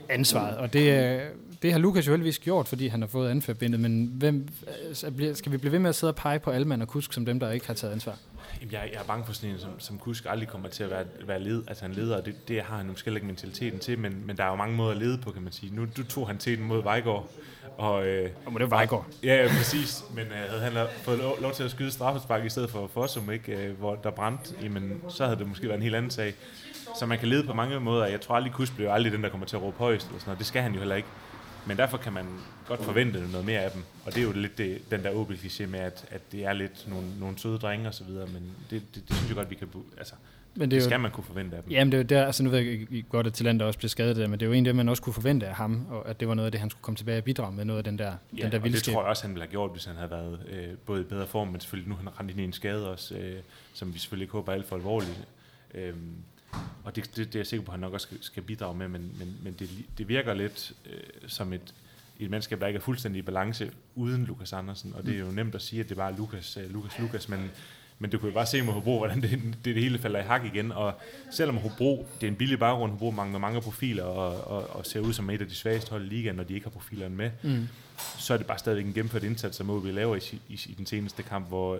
ansvaret? 0.09 0.57
Og 0.57 0.73
det, 0.73 0.91
er- 0.91 1.21
det 1.61 1.71
har 1.71 1.79
Lukas 1.79 2.07
jo 2.07 2.11
heldigvis 2.11 2.39
gjort, 2.39 2.67
fordi 2.67 2.87
han 2.87 3.01
har 3.01 3.07
fået 3.07 3.29
anførbindet, 3.29 3.79
men 3.79 4.11
hvem, 4.13 4.47
altså, 4.87 5.11
skal 5.33 5.51
vi 5.51 5.57
blive 5.57 5.71
ved 5.71 5.79
med 5.79 5.89
at 5.89 5.95
sidde 5.95 6.11
og 6.11 6.15
pege 6.15 6.39
på 6.39 6.51
Alman 6.51 6.81
og 6.81 6.87
Kusk 6.87 7.13
som 7.13 7.25
dem, 7.25 7.39
der 7.39 7.51
ikke 7.51 7.67
har 7.67 7.73
taget 7.73 7.93
ansvar? 7.93 8.15
Jeg, 8.71 8.89
jeg 8.93 8.99
er 9.01 9.03
bange 9.07 9.25
for 9.25 9.33
sådan 9.33 9.49
en, 9.49 9.59
som, 9.59 9.79
som 9.79 9.99
Kusk 9.99 10.25
aldrig 10.29 10.49
kommer 10.49 10.69
til 10.69 10.83
at 10.83 10.89
være, 10.89 11.05
være 11.25 11.39
led, 11.39 11.63
altså 11.67 11.85
en 11.85 11.91
leder, 11.91 12.17
og 12.17 12.25
det, 12.25 12.47
det 12.47 12.61
har 12.61 12.77
han 12.77 12.87
måske 12.87 13.13
ikke 13.13 13.25
mentaliteten 13.27 13.79
til, 13.79 13.99
men, 13.99 14.23
men 14.25 14.37
der 14.37 14.43
er 14.43 14.49
jo 14.49 14.55
mange 14.55 14.75
måder 14.75 14.91
at 14.91 14.97
lede 14.97 15.17
på, 15.17 15.31
kan 15.31 15.41
man 15.41 15.51
sige. 15.51 15.75
Nu 15.75 15.87
du 15.97 16.03
tog 16.03 16.27
han 16.27 16.37
til 16.37 16.57
den 16.57 16.67
mod 16.67 16.83
Vejgaard, 16.83 17.29
og, 17.77 18.07
øh, 18.07 18.29
Og 18.45 18.51
det 18.51 18.61
var 18.61 18.67
Vejgaard. 18.67 19.05
Ja, 19.23 19.35
ja, 19.43 19.47
præcis. 19.47 20.03
Men 20.13 20.25
øh, 20.25 20.49
havde 20.49 20.61
han 20.61 20.87
fået 21.03 21.19
lov, 21.19 21.41
lov 21.41 21.51
til 21.51 21.63
at 21.63 21.71
skyde 21.71 21.91
straffespark 21.91 22.45
i 22.45 22.49
stedet 22.49 22.69
for 22.69 22.87
Fossum, 22.93 23.31
ikke, 23.31 23.57
øh, 23.57 23.79
hvor 23.79 23.95
der 23.95 24.11
brændte, 24.11 24.55
jamen, 24.63 25.01
så 25.09 25.25
havde 25.25 25.39
det 25.39 25.47
måske 25.47 25.67
været 25.67 25.77
en 25.77 25.83
helt 25.83 25.95
anden 25.95 26.11
sag. 26.11 26.33
Så 26.99 27.05
man 27.05 27.19
kan 27.19 27.27
lede 27.27 27.43
på 27.43 27.53
mange 27.53 27.79
måder. 27.79 28.05
Jeg 28.05 28.21
tror 28.21 28.35
aldrig, 28.35 28.53
Kusk 28.53 28.75
bliver 28.75 28.93
aldrig 28.93 29.13
den, 29.13 29.23
der 29.23 29.29
kommer 29.29 29.47
til 29.47 29.55
at 29.55 29.61
råbe 29.61 29.77
højst. 29.77 30.07
Eller 30.07 30.19
sådan 30.19 30.29
noget. 30.29 30.39
Det 30.39 30.47
skal 30.47 30.61
han 30.61 30.73
jo 30.73 30.79
heller 30.79 30.95
ikke. 30.95 31.07
Men 31.67 31.77
derfor 31.77 31.97
kan 31.97 32.13
man 32.13 32.25
godt 32.67 32.83
forvente 32.83 33.31
noget 33.31 33.45
mere 33.45 33.59
af 33.59 33.71
dem. 33.71 33.83
Og 34.05 34.15
det 34.15 34.21
er 34.21 34.23
jo 34.25 34.31
lidt 34.31 34.57
det, 34.57 34.91
den 34.91 35.03
der 35.03 35.09
åbel 35.09 35.35
kliché 35.37 35.65
med, 35.65 35.79
at, 35.79 36.05
at 36.11 36.21
det 36.31 36.45
er 36.45 36.53
lidt 36.53 36.85
nogle, 36.89 37.07
nogle 37.19 37.39
søde 37.39 37.57
drenge 37.57 37.87
og 37.87 37.93
så 37.93 38.03
videre. 38.03 38.27
Men 38.27 38.51
det, 38.69 38.81
det, 38.95 39.09
det, 39.09 39.15
synes 39.15 39.27
jeg 39.29 39.35
godt, 39.35 39.49
vi 39.49 39.55
kan... 39.55 39.67
Altså, 39.97 40.13
Men 40.55 40.61
det, 40.61 40.71
det 40.71 40.77
er 40.77 40.81
jo, 40.81 40.85
skal 40.89 40.99
man 40.99 41.11
kunne 41.11 41.23
forvente 41.23 41.57
af 41.57 41.63
dem. 41.63 41.71
Jamen 41.71 41.91
det 41.91 41.97
er 41.97 42.01
jo 42.01 42.07
der, 42.21 42.25
altså 42.25 42.43
nu 42.43 42.49
ved 42.49 42.59
jeg 42.59 43.05
godt, 43.09 43.27
at 43.27 43.33
Talenter 43.33 43.65
også 43.65 43.79
blev 43.79 43.89
skadet 43.89 44.15
der, 44.15 44.27
men 44.27 44.39
det 44.39 44.45
er 44.45 44.47
jo 44.47 44.53
egentlig 44.53 44.69
det, 44.69 44.75
man 44.75 44.89
også 44.89 45.03
kunne 45.03 45.13
forvente 45.13 45.47
af 45.47 45.55
ham, 45.55 45.87
og 45.89 46.09
at 46.09 46.19
det 46.19 46.27
var 46.27 46.33
noget 46.33 46.45
af 46.45 46.51
det, 46.51 46.61
han 46.61 46.69
skulle 46.69 46.81
komme 46.81 46.97
tilbage 46.97 47.17
og 47.17 47.23
bidrage 47.23 47.51
med, 47.55 47.65
noget 47.65 47.77
af 47.77 47.83
den 47.83 47.99
der, 47.99 48.05
Ja, 48.05 48.15
den 48.31 48.39
der 48.39 48.45
og 48.45 48.51
det 48.51 48.63
vildskab. 48.63 48.93
tror 48.93 49.01
jeg 49.01 49.09
også, 49.09 49.23
han 49.23 49.31
ville 49.33 49.43
have 49.43 49.51
gjort, 49.51 49.71
hvis 49.71 49.85
han 49.85 49.95
havde 49.95 50.11
været 50.11 50.39
øh, 50.51 50.77
både 50.85 51.01
i 51.01 51.03
bedre 51.03 51.27
form, 51.27 51.47
men 51.47 51.61
selvfølgelig 51.61 51.89
nu 51.89 51.95
han 51.95 52.09
rent 52.19 52.31
ind 52.31 52.39
i 52.39 52.43
en 52.43 52.53
skade 52.53 52.91
også, 52.91 53.15
øh, 53.15 53.35
som 53.73 53.93
vi 53.93 53.99
selvfølgelig 53.99 54.23
ikke 54.23 54.31
håber 54.31 54.51
er 54.51 54.55
alt 54.55 54.67
for 54.67 54.75
alvorligt. 54.75 55.27
Øhm, 55.73 55.95
og 56.83 56.95
det, 56.95 57.05
det, 57.15 57.27
det 57.27 57.35
er 57.35 57.39
jeg 57.39 57.47
sikker 57.47 57.65
på, 57.65 57.69
at 57.69 57.73
han 57.73 57.79
nok 57.79 57.93
også 57.93 58.07
skal, 58.07 58.17
skal 58.21 58.43
bidrage 58.43 58.75
med, 58.77 58.87
men, 58.87 59.11
men, 59.19 59.37
men 59.43 59.53
det, 59.59 59.69
det 59.97 60.07
virker 60.07 60.33
lidt 60.33 60.73
øh, 60.85 60.99
som 61.27 61.53
et, 61.53 61.73
et 62.19 62.29
mandskab, 62.29 62.59
der 62.61 62.67
ikke 62.67 62.77
er 62.77 62.81
fuldstændig 62.81 63.19
i 63.19 63.21
balance 63.21 63.71
uden 63.95 64.25
Lukas 64.25 64.53
Andersen, 64.53 64.93
og 64.97 65.05
det 65.05 65.15
er 65.15 65.19
jo 65.19 65.31
nemt 65.31 65.55
at 65.55 65.61
sige, 65.61 65.79
at 65.79 65.89
det 65.89 65.97
bare 65.97 66.11
er 66.11 66.17
Lukas, 66.17 66.57
øh, 66.57 66.73
Lukas, 66.73 66.99
Lukas, 66.99 67.29
men, 67.29 67.51
men 67.99 68.09
du 68.11 68.17
kan 68.17 68.29
jo 68.29 68.33
bare 68.33 68.45
se 68.45 68.61
med 68.61 68.73
Hobro, 68.73 68.97
hvordan 68.97 69.21
det, 69.21 69.31
det, 69.31 69.55
det 69.65 69.75
hele 69.83 69.99
falder 69.99 70.19
i 70.19 70.23
hak 70.23 70.45
igen, 70.45 70.71
og 70.71 70.93
selvom 71.31 71.57
Hobro, 71.57 72.07
det 72.21 72.27
er 72.27 72.31
en 72.31 72.37
billig 72.37 72.59
baggrund, 72.59 72.91
Hobro 72.91 73.11
mangler 73.11 73.39
mange 73.39 73.61
profiler, 73.61 74.03
og, 74.03 74.47
og, 74.57 74.75
og 74.75 74.85
ser 74.85 74.99
ud 74.99 75.13
som 75.13 75.29
et 75.29 75.41
af 75.41 75.47
de 75.47 75.55
svageste 75.55 75.89
hold 75.91 76.05
i 76.05 76.09
ligaen, 76.09 76.35
når 76.35 76.43
de 76.43 76.53
ikke 76.53 76.65
har 76.65 76.71
profilerne 76.71 77.15
med, 77.15 77.31
Mm 77.43 77.67
så 78.17 78.33
er 78.33 78.37
det 78.37 78.47
bare 78.47 78.57
stadigvæk 78.57 78.85
en 78.85 78.93
gennemført 78.93 79.23
indsats, 79.23 79.57
som 79.57 79.69
OB 79.69 79.85
laver 79.85 80.15
i, 80.15 80.19
i, 80.49 80.53
i 80.65 80.73
den 80.77 80.85
seneste 80.85 81.23
kamp, 81.23 81.47
hvor, 81.47 81.79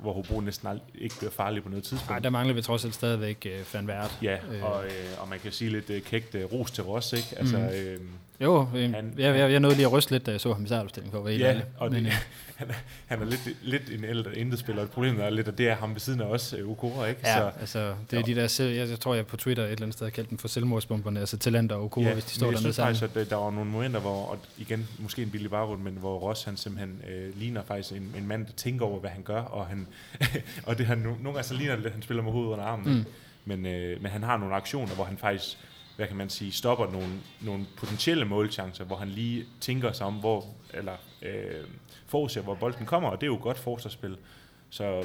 hvor 0.00 0.12
Hobro 0.12 0.40
næsten 0.40 0.68
ald- 0.68 0.80
ikke 0.98 1.18
bliver 1.18 1.30
farlig 1.30 1.62
på 1.62 1.68
noget 1.68 1.84
tidspunkt. 1.84 2.10
Ej, 2.10 2.18
der 2.18 2.30
mangler 2.30 2.54
vi 2.54 2.62
trods 2.62 2.84
alt 2.84 2.94
stadigvæk 2.94 3.46
uh, 3.60 3.74
Van 3.74 3.86
Vært. 3.86 4.18
Ja, 4.22 4.36
Øh. 4.52 4.62
og, 4.64 4.84
øh, 4.84 4.90
og 5.18 5.28
man 5.28 5.38
kan 5.40 5.52
sige 5.52 5.70
lidt 5.70 5.90
øh, 5.90 6.02
kægt 6.02 6.34
øh, 6.34 6.44
ros 6.52 6.70
til 6.70 6.84
Ross, 6.84 7.12
ikke? 7.12 7.28
Altså, 7.36 7.56
Mhm. 7.58 7.66
øh, 7.68 8.00
Jo, 8.40 8.68
øh, 8.76 8.92
Han- 8.94 9.14
jeg, 9.18 9.38
jeg, 9.38 9.50
jeg 9.52 9.60
nåede 9.60 9.76
lige 9.76 9.86
at 9.86 9.92
ryste 9.92 10.12
lidt, 10.12 10.26
da 10.26 10.30
jeg 10.30 10.40
så 10.40 10.52
ham 10.52 10.64
i 10.64 10.66
startopstillingen, 10.66 11.12
for 11.12 11.18
at 11.18 11.24
være 11.24 11.32
helt 11.32 11.44
ja, 11.44 11.48
ærlig. 11.50 11.64
og 11.78 11.92
Men, 11.92 12.04
det, 12.04 12.10
øh, 12.10 12.16
han, 12.56 12.70
er, 12.70 12.74
han 13.06 13.20
er 13.22 13.24
lidt, 13.24 13.48
lidt 13.62 13.90
en 13.90 14.04
ældre 14.04 14.36
intet-spiller, 14.38 14.82
og 14.82 14.88
problemet 14.88 15.24
er 15.24 15.30
lidt, 15.30 15.48
at 15.48 15.58
det 15.58 15.68
er 15.68 15.74
ham 15.76 15.92
ved 15.92 16.00
siden 16.00 16.20
af 16.20 16.24
os, 16.24 16.52
øh, 16.58 16.68
Okora, 16.70 17.06
ikke? 17.06 17.20
Ja, 17.24 17.36
Så, 17.38 17.50
altså, 17.60 17.94
det 18.10 18.16
er 18.16 18.20
Jo. 18.20 18.26
de 18.26 18.34
der, 18.34 18.46
selv, 18.46 18.74
jeg, 18.74 18.88
jeg 18.88 19.00
tror, 19.00 19.14
jeg 19.14 19.26
på 19.26 19.36
Twitter 19.36 19.64
et 19.64 19.70
eller 19.70 19.82
andet 19.82 19.94
sted 19.94 20.06
har 20.06 20.10
kaldt 20.10 20.30
dem 20.30 20.38
for 20.38 20.48
selvmordsbomberne, 20.48 21.20
altså 21.20 21.36
Talenter 21.38 21.76
og 21.76 21.84
Okura, 21.84 22.06
ja, 22.06 22.12
hvis 22.12 22.24
de 22.24 22.30
står 22.34 22.46
men 22.46 22.52
jeg 22.52 22.56
dernede 22.58 22.62
synes 22.62 22.76
sammen. 22.76 22.96
faktisk, 22.96 23.16
at 23.16 23.22
øh, 23.22 23.30
der 23.30 23.36
var 23.36 23.50
nogle 23.50 23.70
momenter, 23.70 24.00
hvor, 24.00 24.26
og 24.26 24.38
igen, 24.58 24.88
måske 24.98 25.22
en 25.22 25.30
billig 25.30 25.50
varvund, 25.50 25.82
men 25.82 25.92
hvor 25.94 26.18
Ross 26.18 26.44
han 26.44 26.56
simpelthen 26.56 27.00
øh, 27.10 27.38
ligner 27.40 27.62
faktisk 27.62 27.92
en, 27.92 28.14
en 28.18 28.26
mand, 28.26 28.46
der 28.46 28.52
tænker 28.52 28.86
over, 28.86 29.00
hvad 29.00 29.10
han 29.10 29.22
gør, 29.22 29.40
og, 29.40 29.66
han, 29.66 29.86
og 30.66 30.78
det 30.78 30.86
han, 30.86 30.98
nogle 30.98 31.22
gange 31.24 31.42
så 31.42 31.54
ligner 31.54 31.74
det, 31.74 31.82
lidt, 31.82 31.92
han 31.94 32.02
spiller 32.02 32.22
med 32.22 32.32
hovedet 32.32 32.50
under 32.52 32.64
armen, 32.64 32.94
mm. 32.94 33.04
men, 33.44 33.66
øh, 33.66 34.02
men 34.02 34.10
han 34.12 34.22
har 34.22 34.36
nogle 34.36 34.54
aktioner, 34.54 34.94
hvor 34.94 35.04
han 35.04 35.16
faktisk 35.18 35.58
hvad 35.96 36.06
kan 36.06 36.16
man 36.16 36.30
sige, 36.30 36.52
stopper 36.52 36.90
nogle, 36.90 37.08
nogle 37.40 37.66
potentielle 37.76 38.24
målchancer, 38.24 38.84
hvor 38.84 38.96
han 38.96 39.08
lige 39.08 39.44
tænker 39.60 39.92
sig 39.92 40.06
om, 40.06 40.14
hvor, 40.14 40.46
eller 40.74 40.96
øh, 41.22 41.64
forudser, 42.06 42.40
hvor 42.40 42.54
bolden 42.54 42.86
kommer, 42.86 43.08
og 43.08 43.20
det 43.20 43.26
er 43.26 43.30
jo 43.30 43.38
godt 43.42 43.58
forsvarsspil. 43.58 44.16
Så, 44.70 45.04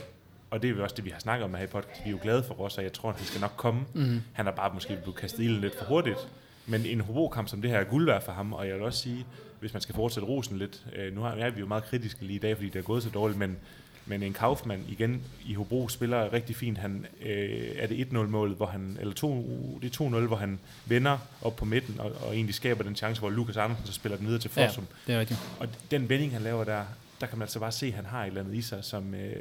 og 0.50 0.62
det 0.62 0.70
er 0.70 0.76
jo 0.76 0.84
også 0.84 0.96
det, 0.96 1.06
vi 1.06 1.10
har 1.10 1.20
snakket 1.20 1.46
om 1.46 1.54
her 1.54 1.64
i 1.64 1.68
podcast. 1.68 2.02
Vi 2.06 2.10
er 2.10 2.12
jo 2.12 2.20
glade 2.22 2.44
for 2.44 2.54
Ross, 2.54 2.78
og 2.78 2.84
jeg 2.84 2.94
tror, 2.94 3.10
at 3.10 3.16
han 3.16 3.26
skal 3.26 3.42
nok 3.42 3.54
komme. 3.58 3.82
Mm. 3.94 4.22
Han 4.34 4.48
er 4.48 4.52
bare 4.52 4.74
måske 4.74 4.98
blevet 5.04 5.16
kastet 5.16 5.44
ilden 5.44 5.62
lidt 5.62 5.78
for 5.78 5.86
hurtigt. 5.86 6.28
Men 6.66 6.86
en 6.86 7.02
Hobro-kamp 7.02 7.48
som 7.48 7.62
det 7.62 7.72
her 7.72 7.78
er 7.78 7.84
guld 7.84 8.06
værd 8.06 8.24
for 8.26 8.32
ham, 8.32 8.54
og 8.54 8.68
jeg 8.68 8.76
vil 8.76 8.84
også 8.84 9.00
sige, 9.00 9.26
hvis 9.60 9.74
man 9.74 9.82
skal 9.82 9.96
fortsætte 9.96 10.28
rosen 10.28 10.58
lidt, 10.58 10.86
øh, 10.96 11.16
nu 11.16 11.24
er 11.24 11.50
vi 11.50 11.60
jo 11.60 11.66
meget 11.66 11.84
kritiske 11.84 12.26
lige 12.26 12.36
i 12.36 12.40
dag, 12.40 12.58
fordi 12.58 12.70
det 12.70 12.80
er 12.80 12.84
gået 12.84 13.04
så 13.04 13.10
dårligt, 13.10 13.40
men, 13.40 13.58
men 14.06 14.24
en 14.24 14.34
Kaufmann 14.34 14.84
igen 14.90 15.22
i 15.46 15.54
Hobro 15.54 15.88
spiller 15.90 16.34
rigtig 16.34 16.56
fint. 16.56 16.78
Han, 16.78 17.06
øh, 17.22 17.70
er 17.76 17.88
det 17.88 18.08
1-0-målet, 18.14 18.58
hvor 18.58 18.66
han, 18.66 18.98
eller 19.00 19.14
2, 19.14 19.80
det 19.82 20.00
er 20.00 20.04
2-0, 20.10 20.28
hvor 20.28 20.36
han 20.36 20.60
vender 20.86 21.18
op 21.42 21.56
på 21.56 21.66
midten, 21.66 22.00
og, 22.00 22.12
og 22.28 22.34
egentlig 22.36 22.56
skaber 22.56 22.84
den 22.84 22.96
chance, 22.96 23.20
hvor 23.22 23.30
Lukas 23.30 23.58
Andersen 23.58 23.86
så 23.86 23.94
spiller 23.94 24.18
den 24.18 24.26
videre 24.28 24.42
til 24.42 24.52
Ja, 24.58 24.68
Fossum. 24.68 24.88
det 25.08 25.16
er 25.16 25.20
rigtigt. 25.20 25.40
Og 25.60 25.68
den 25.92 26.10
vending, 26.10 26.32
han 26.34 26.42
laver 26.42 26.64
der, 26.64 26.86
der 27.22 27.28
kan 27.28 27.38
man 27.38 27.44
altså 27.44 27.60
bare 27.60 27.72
se, 27.72 27.86
at 27.88 27.94
han 27.94 28.06
har 28.06 28.22
et 28.24 28.28
eller 28.28 28.42
andet 28.42 28.56
i 28.56 28.62
sig, 28.62 28.84
som, 28.84 29.14
øh, 29.14 29.36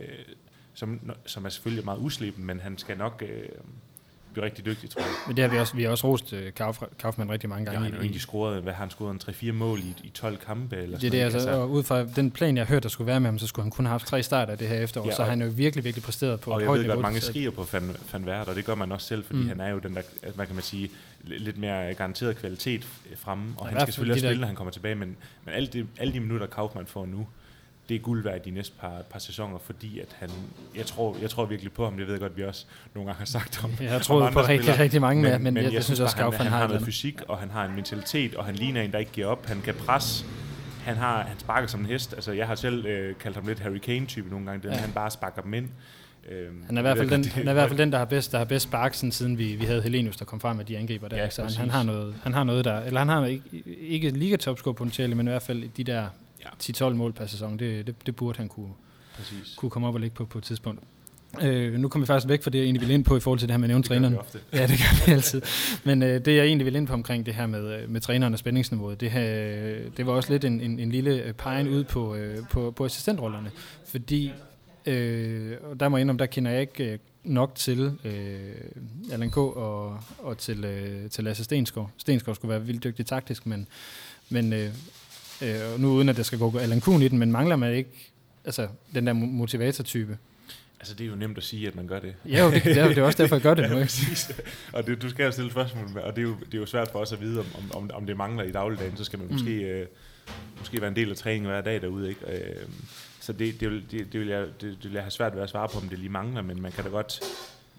som, 0.75 1.11
som 1.27 1.45
er 1.45 1.49
selvfølgelig 1.49 1.85
meget 1.85 1.99
usleben, 1.99 2.45
men 2.45 2.61
han 2.61 2.79
skal 2.79 2.99
nok... 2.99 3.23
Øh, 3.29 3.49
blive 4.33 4.45
rigtig 4.45 4.65
dygtig, 4.65 4.91
tror 4.91 5.03
jeg. 5.03 5.11
Men 5.27 5.37
det 5.37 5.45
har 5.45 5.51
vi 5.51 5.59
også, 5.59 5.77
vi 5.77 5.83
har 5.83 5.91
også 5.91 6.07
rost 6.09 6.33
uh, 6.33 6.39
Kauf, 6.57 6.83
Kaufmann 6.99 7.31
rigtig 7.31 7.49
mange 7.49 7.65
Ja, 7.65 7.71
gange. 7.73 7.85
han 7.85 7.93
har 7.95 8.01
egentlig 8.01 8.21
scoret, 8.21 8.63
hvad 8.63 8.73
har 8.73 8.81
han 8.81 8.91
scoret, 8.91 9.29
en 9.29 9.49
3-4 9.51 9.53
mål 9.53 9.79
i, 9.79 9.95
i 10.05 10.09
12 10.15 10.37
kampe? 10.47 10.77
Eller 10.77 10.99
det 10.99 11.07
er 11.07 11.11
det, 11.11 11.19
altså, 11.21 11.51
og 11.51 11.71
ud 11.71 11.83
fra 11.83 12.05
den 12.05 12.31
plan, 12.31 12.57
jeg 12.57 12.67
har 12.67 12.75
hørt, 12.75 12.83
der 12.83 12.89
skulle 12.89 13.07
være 13.07 13.21
med 13.21 13.29
ham, 13.31 13.39
så 13.39 13.47
skulle 13.47 13.65
han 13.65 13.71
kun 13.71 13.85
have 13.85 13.91
haft 13.91 14.07
tre 14.07 14.23
starter 14.23 14.55
det 14.55 14.69
her 14.69 14.77
efterår, 14.81 15.05
Ja, 15.05 15.09
ja, 15.11 15.15
så 15.17 15.23
og- 15.23 15.27
har 15.27 15.31
han 15.31 15.43
jo 15.43 15.49
virkelig, 15.55 15.85
virkelig 15.85 16.05
præsteret 16.05 16.41
på 16.41 16.51
og 16.51 16.57
et 16.57 16.61
jeg 16.61 16.67
højt 16.69 16.79
ved 16.79 16.85
niveau. 16.85 16.95
godt, 16.97 17.03
mange 17.03 17.21
skriger 17.21 17.51
på 17.51 17.67
Van, 17.73 17.97
Van 18.13 18.27
Vert, 18.27 18.49
og 18.49 18.55
det 18.57 18.65
gør 18.65 18.75
man 18.75 18.93
også 18.93 19.07
selv, 19.07 19.25
fordi 19.25 19.39
Mm. 19.39 19.49
han 19.49 19.61
er 19.61 19.69
jo 19.69 19.79
den 19.79 19.95
der, 19.95 20.03
altså, 20.23 20.37
hvad 20.37 20.47
kan 20.47 20.55
man 20.55 20.65
sige, 20.65 20.89
li- 21.25 21.39
lidt 21.39 21.59
mere 21.59 21.95
garanteret 21.95 22.37
kvalitet 22.37 22.87
fremme, 23.17 23.55
og 23.57 23.67
Ja, 23.67 23.71
han 23.71 23.81
skal 23.81 23.93
selvfølgelig 23.93 24.15
også 24.15 24.27
spille, 24.27 24.41
når 24.41 24.47
han 24.47 24.57
kommer 24.57 24.71
tilbage, 24.73 24.95
men, 24.95 25.17
men 25.45 25.55
alle, 25.55 25.69
de, 25.69 25.87
alle 25.99 26.13
de 26.13 26.21
minutter, 26.21 26.47
Kaufmann 26.47 26.87
får 26.87 27.07
nu, 27.07 27.27
det 27.91 27.97
er 27.97 28.01
guld 28.01 28.23
værd 28.23 28.47
i 28.47 28.51
de 28.51 28.55
næste 28.55 28.75
par, 28.81 29.03
par 29.11 29.19
sæsoner, 29.19 29.59
fordi 29.59 29.99
at 30.01 30.09
han, 30.19 30.31
jeg 30.77 30.87
tror, 30.87 31.17
jeg 31.23 31.31
tror 31.31 31.45
virkelig 31.45 31.73
på 31.73 31.85
ham, 31.85 31.97
det 31.97 32.07
ved 32.07 32.15
jeg 32.15 32.21
godt, 32.21 32.37
vi 32.37 32.45
også 32.45 32.65
nogle 32.95 33.07
gange 33.07 33.19
har 33.19 33.25
sagt 33.25 33.65
om. 33.65 33.71
Jeg 33.81 33.91
har 33.91 34.15
om 34.15 34.33
på 34.33 34.41
rigtig, 34.41 34.59
spillere. 34.59 34.79
rigtig 34.79 35.01
mange, 35.01 35.23
men, 35.23 35.43
men, 35.43 35.55
men 35.55 35.65
jeg, 35.65 35.73
jeg, 35.73 35.85
synes 35.85 36.01
også, 36.01 36.17
bare, 36.17 36.23
han, 36.25 36.33
Kaufmann 36.33 36.43
han 36.45 36.53
har 36.53 36.59
har 36.59 36.65
et 36.65 36.71
noget 36.71 36.87
fysik, 36.87 37.23
og 37.29 37.39
han 37.39 37.51
har 37.51 37.65
en 37.65 37.75
mentalitet, 37.75 38.35
og 38.35 38.45
han 38.45 38.55
ligner 38.55 38.83
en, 38.83 38.93
der 38.93 38.99
ikke 38.99 39.13
giver 39.13 39.27
op. 39.27 39.47
Han 39.47 39.61
kan 39.61 39.75
presse. 39.75 40.25
Han, 40.85 40.97
har, 40.97 41.23
han 41.23 41.39
sparker 41.39 41.69
som 41.69 41.81
en 41.81 41.87
hest. 41.87 42.13
Altså, 42.15 42.33
jeg 42.33 42.47
har 42.47 42.55
selv 42.55 42.87
øh, 42.87 43.15
kaldt 43.17 43.37
ham 43.37 43.47
lidt 43.47 43.59
Harry 43.59 43.79
Kane-type 43.79 44.31
nogle 44.31 44.47
gange, 44.47 44.63
den, 44.63 44.73
Ja. 44.73 44.81
han 44.81 44.93
bare 44.93 45.11
sparker 45.11 45.43
dem 45.43 45.55
ind. 45.55 45.69
Øhm, 46.31 46.63
Han 46.67 46.77
er 46.77 46.81
i 46.81 46.83
hvert 46.83 46.97
fald 46.97 47.11
jeg 47.11 47.19
den, 47.25 47.31
han 47.33 47.47
er 47.47 47.51
i 47.51 47.55
hvert 47.55 47.69
fald 47.69 47.79
den 47.79 47.93
der 47.93 47.99
har 47.99 48.05
bedst, 48.05 48.33
der 48.33 48.39
har 48.39 48.45
bedst 48.45 48.63
spark, 48.63 48.95
sådan, 48.95 49.13
siden 49.13 49.39
vi, 49.39 49.55
vi 49.55 49.65
havde 49.65 49.83
Helenius, 49.83 50.17
der 50.17 50.25
kom 50.25 50.41
frem 50.41 50.57
med 50.57 50.65
de 50.65 50.79
angriber 50.79 51.09
der. 51.09 51.17
Ja, 51.17 51.31
så 51.31 51.43
han, 51.43 51.53
han, 51.53 51.71
har 51.71 51.83
noget, 51.83 52.15
han 52.23 52.33
har 52.35 52.45
noget 52.45 52.65
der, 52.65 52.81
eller 52.81 53.01
han 53.01 53.09
har 53.09 53.27
ikke, 53.27 53.43
ikke 53.81 54.11
liga 54.11 54.37
potentiale, 54.65 55.15
men 55.15 55.27
i 55.27 55.31
hvert 55.31 55.43
fald 55.43 55.69
de 55.77 55.85
der 55.85 56.07
Ja. 56.45 56.89
10-12 56.89 56.95
mål 56.95 57.13
per 57.13 57.27
sæson, 57.27 57.59
det, 57.59 57.87
det, 57.87 58.07
det 58.07 58.17
burde 58.17 58.39
han 58.39 58.49
kunne, 58.49 58.73
Præcis. 59.17 59.55
kunne 59.57 59.71
komme 59.71 59.89
op 59.89 59.95
og 59.95 60.01
ligge 60.01 60.15
på 60.15 60.25
på 60.25 60.39
et 60.39 60.45
tidspunkt. 60.45 60.81
Øh, 61.43 61.75
nu 61.75 61.89
kommer 61.89 62.05
vi 62.05 62.07
faktisk 62.07 62.29
væk 62.29 62.43
fra 62.43 62.51
det, 62.51 62.59
jeg 62.59 62.65
egentlig 62.65 62.81
ville 62.81 62.95
ind 62.95 63.05
på 63.05 63.17
i 63.17 63.21
forhold 63.21 63.39
til 63.39 63.49
det 63.49 63.53
her 63.53 63.59
med 63.59 63.69
nævne 63.69 63.85
træneren. 63.85 64.17
Ja, 64.53 64.67
det 64.67 64.79
gør 64.79 65.07
vi 65.07 65.13
altid. 65.13 65.43
Men 65.85 66.03
øh, 66.03 66.25
det, 66.25 66.37
jeg 66.37 66.45
egentlig 66.45 66.67
vil 66.67 66.77
ind 66.77 66.87
på 66.87 66.93
omkring 66.93 67.27
det 67.27 67.35
her 67.35 67.47
med, 67.47 67.75
øh, 67.75 67.91
med 67.91 68.01
træneren 68.01 68.33
og 68.33 68.39
spændingsniveauet, 68.39 69.01
det, 69.01 69.11
her, 69.11 69.23
det 69.97 70.07
var 70.07 70.13
også 70.13 70.33
lidt 70.33 70.45
en, 70.45 70.61
en, 70.61 70.79
en 70.79 70.91
lille 70.93 71.23
øh, 71.23 71.33
pegen 71.33 71.69
ud 71.69 71.85
på, 71.85 72.15
øh, 72.15 72.39
på, 72.51 72.71
på 72.71 72.85
assistentrollerne. 72.85 73.51
Fordi, 73.87 74.33
øh, 74.87 75.57
og 75.71 75.81
der 75.81 75.89
må 75.89 75.97
jeg 75.97 76.03
indrømme, 76.03 76.19
der 76.19 76.27
kender 76.27 76.51
jeg 76.51 76.61
ikke 76.61 76.93
øh, 76.93 76.99
nok 77.25 77.55
til 77.55 77.93
øh, 78.05 79.13
Allan 79.13 79.31
K. 79.31 79.37
og, 79.37 79.99
og 80.19 80.39
til, 80.39 80.65
øh, 80.65 81.11
til 81.11 81.25
Lasse 81.25 81.45
Stensgaard. 81.45 81.91
Stensgaard 81.97 82.35
skulle 82.35 82.51
være 82.51 82.65
vildt 82.65 82.85
dygtig 82.85 83.07
taktisk, 83.07 83.47
men, 83.47 83.69
men 84.29 84.53
øh, 84.53 84.69
øh, 85.43 85.81
nu 85.81 85.89
uden 85.89 86.09
at 86.09 86.17
der 86.17 86.23
skal 86.23 86.39
gå 86.39 86.59
Allan 86.59 86.81
Kuhn 86.81 87.03
i 87.03 87.09
den, 87.09 87.19
men 87.19 87.33
mangler 87.33 87.57
man 87.57 87.75
ikke 87.75 88.13
altså, 88.45 88.69
den 88.95 89.07
der 89.07 89.13
mo- 89.13 89.17
motivator-type? 89.17 90.19
Altså, 90.81 90.95
det 90.95 91.05
er 91.05 91.09
jo 91.09 91.17
nemt 91.17 91.37
at 91.39 91.45
sige, 91.45 91.67
at 91.69 91.75
man 91.77 91.87
gør 91.87 92.01
det. 92.01 92.15
Ja, 92.29 92.45
jo, 92.45 92.51
det, 92.51 92.65
det, 92.65 92.79
er, 92.79 92.89
det 92.89 92.99
er 92.99 93.03
også 93.03 93.23
derfor, 93.23 93.37
jeg 93.37 93.43
gør 93.43 93.55
det 93.55 93.65
nu. 93.71 93.77
Ja, 93.77 93.83
præcis. 93.83 94.31
Og 94.73 94.87
det, 94.87 95.03
du 95.03 95.11
skal 95.11 95.25
jo 95.25 95.31
stille 95.33 95.51
spørgsmål, 95.51 95.99
og 95.99 96.17
det 96.17 96.23
er, 96.23 96.29
jo, 96.29 96.35
det 96.47 96.55
er 96.55 96.59
jo 96.59 96.67
svært 96.67 96.89
for 96.93 96.99
os 96.99 97.13
at 97.13 97.21
vide, 97.21 97.41
om, 97.41 97.47
om, 97.59 97.71
om, 97.83 97.91
om 97.95 98.07
det 98.07 98.17
mangler 98.17 98.45
i 98.45 98.53
dagligdagen, 98.53 98.97
så 98.97 99.05
skal 99.05 99.19
man 99.19 99.29
Mm. 99.29 99.33
måske, 99.35 99.51
øh, 99.63 99.87
måske 100.59 100.81
være 100.81 100.89
en 100.89 100.97
del 100.97 101.11
af 101.11 101.17
træningen 101.17 101.51
hver 101.51 101.61
dag 101.61 101.81
derude. 101.83 102.09
Ikke? 102.09 102.21
Øh, 102.29 102.57
så 103.21 103.33
det, 103.33 103.61
det, 103.61 103.71
vil, 103.71 103.85
det, 103.91 104.13
det, 104.13 104.21
vil 104.21 104.29
jeg, 104.29 104.41
det, 104.47 104.61
det 104.61 104.85
vil 104.85 104.93
jeg 104.93 105.03
have 105.03 105.11
svært 105.11 105.35
ved 105.37 105.43
at 105.43 105.51
svare 105.51 105.69
på, 105.73 105.79
om 105.79 105.89
det 105.89 105.99
lige 105.99 106.09
mangler, 106.11 106.43
men 106.43 106.63
man 106.63 106.73
kan 106.73 106.85
da 106.85 106.91
godt, 106.91 107.21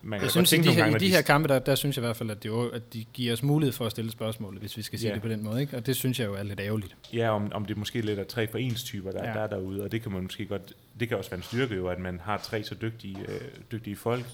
man 0.03 0.21
Jeg 0.21 0.31
synes, 0.31 0.49
tænke 0.49 0.67
de, 0.69 0.73
her, 0.73 0.81
gange, 0.83 0.95
i 0.95 0.99
de 0.99 1.09
her 1.09 1.21
kampe, 1.21 1.47
der, 1.47 1.59
der 1.59 1.75
synes 1.75 1.97
jeg 1.97 2.03
i 2.03 2.05
hvert 2.05 2.15
fald, 2.17 2.31
at, 2.31 2.43
det, 2.43 2.49
jo- 2.49 2.69
at 2.69 2.93
de 2.93 3.05
giver 3.13 3.33
os 3.33 3.43
mulighed 3.43 3.73
for 3.73 3.85
at 3.85 3.91
stille 3.91 4.11
spørgsmål, 4.11 4.57
hvis 4.59 4.77
vi 4.77 4.81
skal 4.81 4.99
sige 4.99 5.09
Ja. 5.09 5.13
det 5.13 5.21
på 5.21 5.27
den 5.29 5.43
måde. 5.43 5.61
Ikke? 5.61 5.77
Og 5.77 5.85
det 5.85 5.95
synes 5.95 6.19
jeg 6.19 6.25
jo 6.27 6.33
er 6.33 6.43
lidt 6.43 6.59
ærgerligt. 6.59 6.95
Ja, 7.13 7.29
om, 7.29 7.51
om 7.53 7.65
det 7.65 7.77
måske 7.77 8.01
lidt 8.01 8.19
er 8.19 8.23
tre 8.23 8.47
for 8.47 8.57
ens 8.57 8.83
typer, 8.83 9.11
der, 9.11 9.27
ja. 9.27 9.33
der 9.33 9.39
er 9.41 9.47
derude, 9.47 9.83
og 9.83 9.91
det 9.91 10.01
kan 10.01 10.11
man 10.11 10.23
måske 10.23 10.45
godt, 10.45 10.73
det 10.99 11.07
kan 11.09 11.17
også 11.17 11.29
være 11.29 11.37
en 11.37 11.43
styrke 11.43 11.75
jo, 11.75 11.87
at 11.87 11.99
man 11.99 12.21
har 12.23 12.37
tre 12.37 12.63
så 12.63 12.75
dygtige, 12.81 13.17
øh, 13.27 13.41
dygtige 13.71 13.95
folk. 13.95 14.25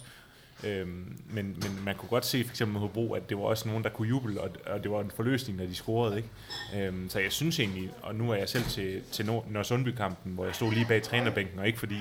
Øhm, 0.64 1.18
men, 1.30 1.46
men 1.46 1.80
man 1.86 1.96
kunne 1.96 2.10
godt 2.10 2.26
se 2.26 2.44
for 2.44 2.52
eksempel 2.52 2.74
med 2.74 2.82
Hobro, 2.82 3.14
at 3.14 3.30
det 3.30 3.38
var 3.38 3.44
også 3.44 3.68
nogen, 3.68 3.84
der 3.84 3.90
kunne 3.90 4.08
juble, 4.08 4.42
og, 4.42 4.50
og 4.66 4.84
det 4.84 4.92
var 4.92 5.02
en 5.02 5.12
forløsning, 5.16 5.60
når 5.60 5.66
de 5.66 5.76
scorede. 5.76 6.18
Ikke? 6.18 6.88
Øhm, 6.88 7.10
så 7.10 7.20
jeg 7.20 7.32
synes 7.32 7.60
egentlig, 7.60 7.90
og 8.02 8.16
nu 8.16 8.32
er 8.32 8.36
jeg 8.36 8.50
selv 8.50 8.64
til, 8.64 9.02
til 9.12 9.26
Nord- 9.26 9.46
Nørresundby-kampen, 9.52 10.34
hvor 10.34 10.46
jeg 10.46 10.56
stod 10.56 10.74
lige 10.74 10.86
bag 10.88 11.04
trænerbænken, 11.04 11.60
og 11.60 11.68
ikke 11.68 11.80
fordi, 11.80 11.96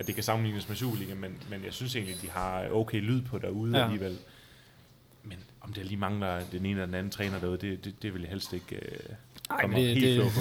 at 0.00 0.06
det 0.06 0.14
kan 0.14 0.24
sammenlignes 0.24 0.68
med 0.68 0.76
Superliga, 0.76 1.14
men, 1.14 1.36
men 1.50 1.64
jeg 1.64 1.72
synes 1.72 1.96
egentlig, 1.96 2.14
at 2.16 2.22
de 2.22 2.30
har 2.30 2.68
okay 2.72 3.00
lyd 3.00 3.22
på 3.22 3.38
derude 3.38 3.78
Ja. 3.78 3.84
alligevel. 3.84 4.16
Men 5.24 5.38
om 5.60 5.72
det 5.72 5.86
lige 5.86 5.96
mangler 5.98 6.40
den 6.52 6.60
ene 6.66 6.70
eller 6.70 6.86
den 6.86 6.94
anden 6.94 7.10
træner 7.12 7.40
derude, 7.40 7.58
det, 7.58 7.84
det, 7.84 8.02
det 8.02 8.14
vil 8.14 8.20
jeg 8.22 8.30
helst 8.30 8.52
ikke 8.52 8.76
øh, 8.76 8.80
Ej, 9.50 9.60
komme 9.60 9.76
men 9.76 9.84
det- 9.86 9.94
helt 9.96 10.22
det- 10.24 10.32
på. 10.32 10.40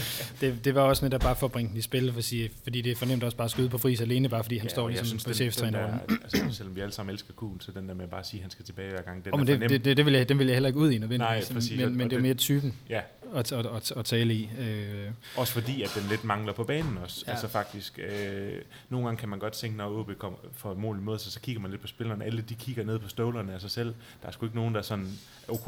Det, 0.40 0.64
det 0.64 0.74
var 0.74 0.80
også 0.80 1.04
netop 1.04 1.20
bare 1.20 1.36
for 1.36 1.46
at 1.46 1.52
bringe 1.52 1.68
den 1.70 1.76
i 1.78 1.80
spil, 1.80 2.12
for 2.12 2.20
sige, 2.20 2.50
fordi 2.62 2.80
det 2.80 2.92
er 2.92 2.96
fornemt 2.96 3.24
også 3.24 3.36
bare 3.36 3.44
at 3.44 3.50
skyde 3.50 3.68
på 3.68 3.78
fris 3.78 4.00
alene, 4.00 4.28
bare 4.28 4.44
fordi 4.44 4.56
han 4.58 4.66
ja, 4.66 4.70
står 4.70 4.88
ligesom 4.88 5.18
på 5.18 5.24
den- 5.26 5.34
cheftræner. 5.34 5.78
der, 5.78 5.98
altså, 6.22 6.46
selvom 6.52 6.76
vi 6.76 6.80
alle 6.80 6.92
sammen 6.92 7.12
elsker 7.12 7.32
Kuhn, 7.32 7.60
så 7.60 7.72
den 7.72 7.88
der 7.88 7.94
med 7.94 8.08
bare 8.08 8.20
at 8.20 8.26
sige, 8.26 8.38
at 8.40 8.42
han 8.42 8.50
skal 8.50 8.64
tilbage 8.64 8.90
hver 8.90 9.02
gang, 9.02 9.24
den 9.24 9.34
Oh, 9.34 9.40
er 9.40 9.44
men 9.44 9.60
det, 9.60 9.70
det, 9.70 9.84
det, 9.84 9.96
det 9.96 10.06
vil 10.06 10.14
jeg, 10.14 10.28
den 10.28 10.38
vil 10.38 10.46
jeg 10.46 10.54
heller 10.56 10.66
ikke 10.68 10.78
ud 10.78 10.90
i 10.90 10.98
nødvendigvis, 10.98 11.50
Nej, 11.50 11.54
præcis, 11.54 11.80
men, 11.80 11.96
men 11.96 12.10
det 12.10 12.16
er 12.16 12.20
mere 12.20 12.34
typen 12.34 12.74
Ja, 12.90 13.00
at, 13.36 13.52
at, 13.52 13.66
at, 13.66 13.92
at 13.96 14.04
tale 14.04 14.34
i. 14.34 14.50
Øh, 14.58 15.10
også 15.36 15.52
fordi, 15.52 15.82
at 15.82 15.90
den 15.94 16.08
lidt 16.08 16.24
mangler 16.24 16.52
på 16.52 16.64
banen 16.64 16.98
også. 16.98 17.24
Ja. 17.26 17.30
Altså 17.30 17.48
faktisk, 17.48 17.98
øh, 17.98 18.52
nogle 18.88 19.06
gange 19.06 19.18
kan 19.18 19.28
man 19.28 19.38
godt 19.38 19.52
tænke, 19.52 19.76
når 19.76 19.98
OB 19.98 20.10
kommer 20.18 20.38
for 20.52 20.72
et 20.72 20.78
mål 20.78 20.98
imod 20.98 21.18
sig, 21.18 21.32
så 21.32 21.40
kigger 21.40 21.62
man 21.62 21.70
lidt 21.70 21.80
på 21.80 21.86
spillerne. 21.86 22.24
Alle 22.24 22.42
de 22.42 22.54
kigger 22.54 22.84
ned 22.84 22.98
på 22.98 23.08
støvlerne 23.08 23.52
af 23.54 23.60
sig 23.60 23.70
selv. 23.70 23.94
Der 24.22 24.28
er 24.28 24.32
sgu 24.32 24.46
ikke 24.46 24.56
nogen, 24.56 24.74
der 24.74 24.82
sådan... 24.82 25.18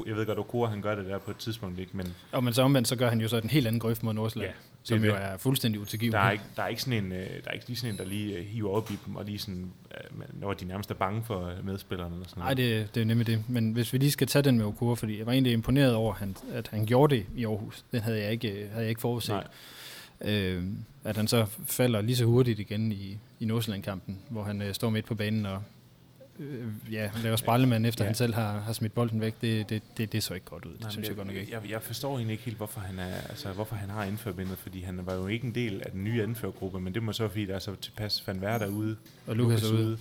Jeg 0.06 0.16
ved 0.16 0.26
godt, 0.26 0.38
Okura 0.38 0.70
han 0.70 0.82
gør 0.82 0.94
det 0.94 1.06
der 1.06 1.18
på 1.18 1.30
et 1.30 1.36
tidspunkt, 1.36 1.78
ikke? 1.78 1.96
men 1.96 2.14
og 2.32 2.44
men 2.44 2.54
så 2.54 2.62
omvendt, 2.62 2.88
så 2.88 2.96
gør 2.96 3.08
han 3.08 3.20
jo 3.20 3.28
så 3.28 3.36
en 3.36 3.50
helt 3.50 3.66
anden 3.66 3.80
grøft 3.80 4.02
mod 4.02 4.14
Nordsjælland, 4.14 4.54
som 4.88 5.00
det 5.00 5.08
jo 5.08 5.14
er 5.14 5.36
fuldstændig 5.36 5.80
utilgiveligt. 5.80 6.12
der 6.12 6.20
er, 6.20 6.30
ikke, 6.30 6.44
der, 6.56 6.62
er 6.62 6.68
ikke 6.68 6.82
sådan 6.82 7.04
en, 7.04 7.12
øh, 7.12 7.18
der 7.18 7.26
er 7.46 7.52
ikke 7.52 7.66
lige 7.66 7.76
sådan 7.76 7.94
en, 7.94 7.98
der 7.98 8.04
lige 8.04 8.36
øh, 8.36 8.44
hiver 8.44 8.70
op 8.70 8.90
i 8.90 8.98
dem, 9.06 9.16
og 9.16 9.24
lige 9.24 9.38
sådan, 9.38 9.72
øh, 9.90 10.40
når 10.40 10.52
de 10.52 10.64
nærmest 10.64 10.90
er 10.90 10.94
bange 10.94 11.24
for 11.24 11.52
medspillerne. 11.64 12.14
Eller 12.14 12.28
sådan 12.28 12.42
Nej, 12.42 12.54
det, 12.54 12.94
det 12.94 13.00
er 13.00 13.04
nemlig 13.04 13.26
det. 13.26 13.44
Men 13.48 13.72
hvis 13.72 13.92
vi 13.92 13.98
lige 13.98 14.10
skal 14.10 14.26
tage 14.26 14.42
den 14.42 14.56
med 14.56 14.64
Okura, 14.64 14.94
fordi 14.94 15.18
jeg 15.18 15.26
var 15.26 15.32
egentlig 15.32 15.52
imponeret 15.52 15.94
over, 15.94 16.12
at 16.12 16.18
han, 16.18 16.36
at 16.52 16.68
han 16.68 16.86
gjorde 16.86 17.16
det 17.16 17.26
i 17.36 17.44
Aarhus. 17.44 17.84
Den 17.92 18.00
havde 18.00 18.22
jeg 18.22 18.32
ikke, 18.32 18.48
havde 18.48 18.80
jeg 18.82 18.88
ikke 18.88 19.00
forudset. 19.00 19.34
Nej. 19.34 20.34
Øh, 20.34 20.62
at 21.04 21.16
han 21.16 21.28
så 21.28 21.46
falder 21.64 22.00
lige 22.00 22.16
så 22.16 22.24
hurtigt 22.24 22.58
igen 22.58 22.92
i, 22.92 23.18
i 23.40 23.44
Nordsjælland-kampen, 23.44 24.18
hvor 24.28 24.42
han 24.42 24.62
øh, 24.62 24.74
står 24.74 24.90
midt 24.90 25.06
på 25.06 25.14
banen 25.14 25.46
og 25.46 25.62
øh, 26.38 26.92
ja, 26.92 27.10
laver 27.22 27.36
sprællemand 27.36 27.86
efter, 27.86 28.04
ja. 28.04 28.08
Han 28.08 28.14
selv 28.14 28.34
har, 28.34 28.60
har 28.60 28.72
smidt 28.72 28.94
bolden 28.94 29.20
væk. 29.20 29.34
Det, 29.40 29.70
det, 29.70 29.82
det, 29.96 30.12
det 30.12 30.22
så 30.22 30.34
ikke 30.34 30.46
godt 30.46 30.64
ud. 30.64 30.72
Det 30.72 30.80
Nej, 30.80 30.90
synes 30.90 31.08
men 31.08 31.08
jeg 31.08 31.16
godt 31.16 31.26
nok 31.26 31.36
ikke. 31.36 31.52
Jeg, 31.52 31.70
jeg 31.70 31.82
forstår 31.82 32.16
egentlig 32.16 32.32
ikke 32.32 32.44
helt, 32.44 32.56
hvorfor 32.56 32.80
han, 32.80 32.98
er, 32.98 33.14
altså, 33.28 33.52
hvorfor 33.52 33.76
han 33.76 33.90
har 33.90 34.04
indførbindet, 34.04 34.58
fordi 34.58 34.82
han 34.82 35.06
var 35.06 35.14
jo 35.14 35.26
ikke 35.26 35.46
en 35.46 35.54
del 35.54 35.82
af 35.84 35.90
den 35.90 36.04
nye 36.04 36.22
anførergruppe, 36.22 36.80
men 36.80 36.94
det 36.94 37.02
må 37.02 37.12
så 37.12 37.22
være, 37.22 37.30
fordi 37.30 37.46
der 37.46 37.54
er 37.54 37.58
så 37.58 37.74
tilpas 37.74 38.26
Van 38.26 38.40
Vær 38.40 38.58
derude. 38.58 38.96
Og 39.26 39.36
Lukas 39.36 39.62
er 39.62 39.72
ude. 39.72 39.98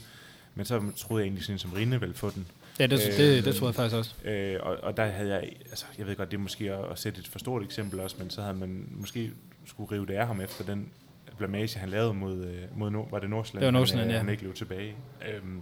Men 0.56 0.65
så 0.65 0.82
troede 0.97 1.21
jeg 1.21 1.26
egentlig 1.26 1.43
sådan 1.43 1.60
som 1.60 1.73
Rinde 1.73 2.00
ville 2.00 2.15
få 2.15 2.30
den. 2.30 2.47
Ja, 2.80 2.88
det, 2.88 3.00
det, 3.00 3.17
det, 3.17 3.45
det 3.45 3.56
tror 3.56 3.67
jeg 3.67 3.76
faktisk 3.76 3.95
også. 3.95 4.15
Øh, 4.26 4.60
og, 4.62 4.78
og 4.84 4.97
der 4.97 5.06
havde 5.06 5.30
jeg, 5.30 5.50
altså 5.69 5.86
jeg 5.97 6.08
ved 6.08 6.15
godt, 6.15 6.32
det 6.32 6.38
er 6.38 6.41
måske 6.41 6.73
at, 6.73 6.91
at 6.91 7.00
sætte 7.00 7.19
et 7.19 7.28
for 7.28 7.39
stort 7.39 7.63
eksempel 7.63 8.00
også, 8.00 8.15
men 8.19 8.30
så 8.30 8.41
havde 8.41 8.58
man 8.58 8.88
måske 8.91 9.32
skulle 9.65 9.91
rive 9.91 10.06
det 10.06 10.13
af 10.13 10.28
ham 10.28 10.41
efter 10.41 10.65
den 10.65 10.89
blamage, 11.38 11.80
han 11.80 11.89
lavede 11.89 12.13
mod, 12.13 12.45
øh, 12.45 12.78
mod 12.78 12.89
Nord, 12.89 13.12
var 13.12 13.19
det 13.19 13.30
Nordsjælland? 13.30 13.62
Det 13.62 13.65
var 13.65 13.80
Nordsjælland, 13.80 14.10
øh, 14.10 14.13
ja. 14.13 14.19
Han 14.19 14.30
ikke 14.30 14.43
løb 14.43 14.56
tilbage. 14.56 14.95
Øhm, 15.34 15.62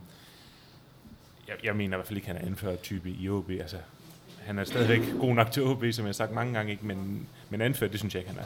jeg, 1.48 1.56
jeg 1.64 1.76
mener 1.76 1.98
i 1.98 1.98
hvert 1.98 2.08
fald 2.08 2.18
ikke, 2.18 2.28
han 2.28 2.38
er 2.38 2.46
anført 2.46 2.82
type 2.82 3.10
i 3.10 3.30
OB. 3.30 3.50
Altså, 3.50 3.78
han 4.46 4.60
er 4.60 4.64
stadigvæk 4.64 5.02
god 5.20 5.36
nok 5.36 5.52
til 5.52 5.64
OB, 5.64 5.84
som 5.92 6.06
jeg 6.06 6.08
har 6.08 6.14
sagt 6.14 6.32
mange 6.32 6.54
gange, 6.54 6.72
ikke? 6.72 6.86
Men, 6.86 7.28
men 7.50 7.62
anført, 7.62 7.92
det 7.92 8.00
synes 8.00 8.14
jeg 8.14 8.20
ikke, 8.22 8.32
han 8.32 8.40
er. 8.40 8.46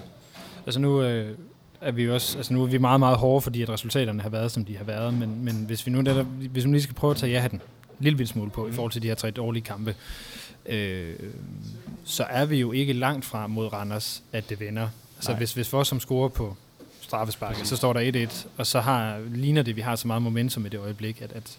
Altså 0.66 0.80
nu 0.80 1.02
øh, 1.02 1.38
er 1.82 1.92
vi 1.92 2.10
også, 2.10 2.38
altså 2.38 2.54
nu 2.54 2.64
er 2.64 2.68
vi 2.68 2.78
meget, 2.78 3.00
meget 3.00 3.18
hårde, 3.18 3.42
fordi 3.42 3.62
at 3.62 3.70
resultaterne 3.70 4.22
har 4.22 4.30
været, 4.30 4.52
som 4.52 4.66
de 4.66 4.78
har 4.78 4.84
været, 4.84 5.14
men, 5.14 5.46
men 5.46 5.56
hvis 5.56 5.86
vi 5.86 5.92
nu 5.92 6.02
netop, 6.02 6.26
hvis 6.26 6.66
vi 6.66 6.72
lige 6.72 6.82
skal 6.82 6.96
prøve 6.96 7.12
at 7.12 7.18
tage 7.18 7.32
ja-hatten 7.32 7.62
en 8.00 8.04
lille 8.04 8.28
smule 8.28 8.52
på, 8.52 8.64
mm. 8.64 8.70
i 8.70 8.74
forhold 8.74 8.92
til 8.92 9.02
de 9.02 9.08
her 9.08 9.16
tre 9.16 9.32
dårlige 9.32 9.64
kampe, 9.64 9.96
øh, 10.66 11.14
så 12.06 12.24
er 12.24 12.46
vi 12.46 12.60
jo 12.60 12.72
ikke 12.72 12.94
langt 12.94 13.26
fra 13.26 13.48
mod 13.48 13.74
Randers, 13.74 14.24
at 14.32 14.50
det 14.50 14.60
vender. 14.60 14.90
Altså 15.18 15.32
Nej. 15.32 15.38
hvis, 15.38 15.54
hvis 15.54 15.70
for 15.70 15.84
som 15.84 16.00
scorer 16.00 16.30
på 16.30 16.56
straffesparket, 17.02 17.68
så 17.68 17.76
står 17.76 17.94
der 17.94 18.28
1-1, 18.28 18.48
og 18.58 18.68
så 18.68 18.80
har, 18.80 19.20
ligner 19.36 19.62
det, 19.62 19.72
at 19.72 19.76
vi 19.76 19.82
har 19.82 19.96
så 19.96 20.08
meget 20.08 20.22
momentum 20.22 20.66
i 20.66 20.70
det 20.70 20.80
øjeblik, 20.80 21.22
at, 21.22 21.32
at 21.32 21.58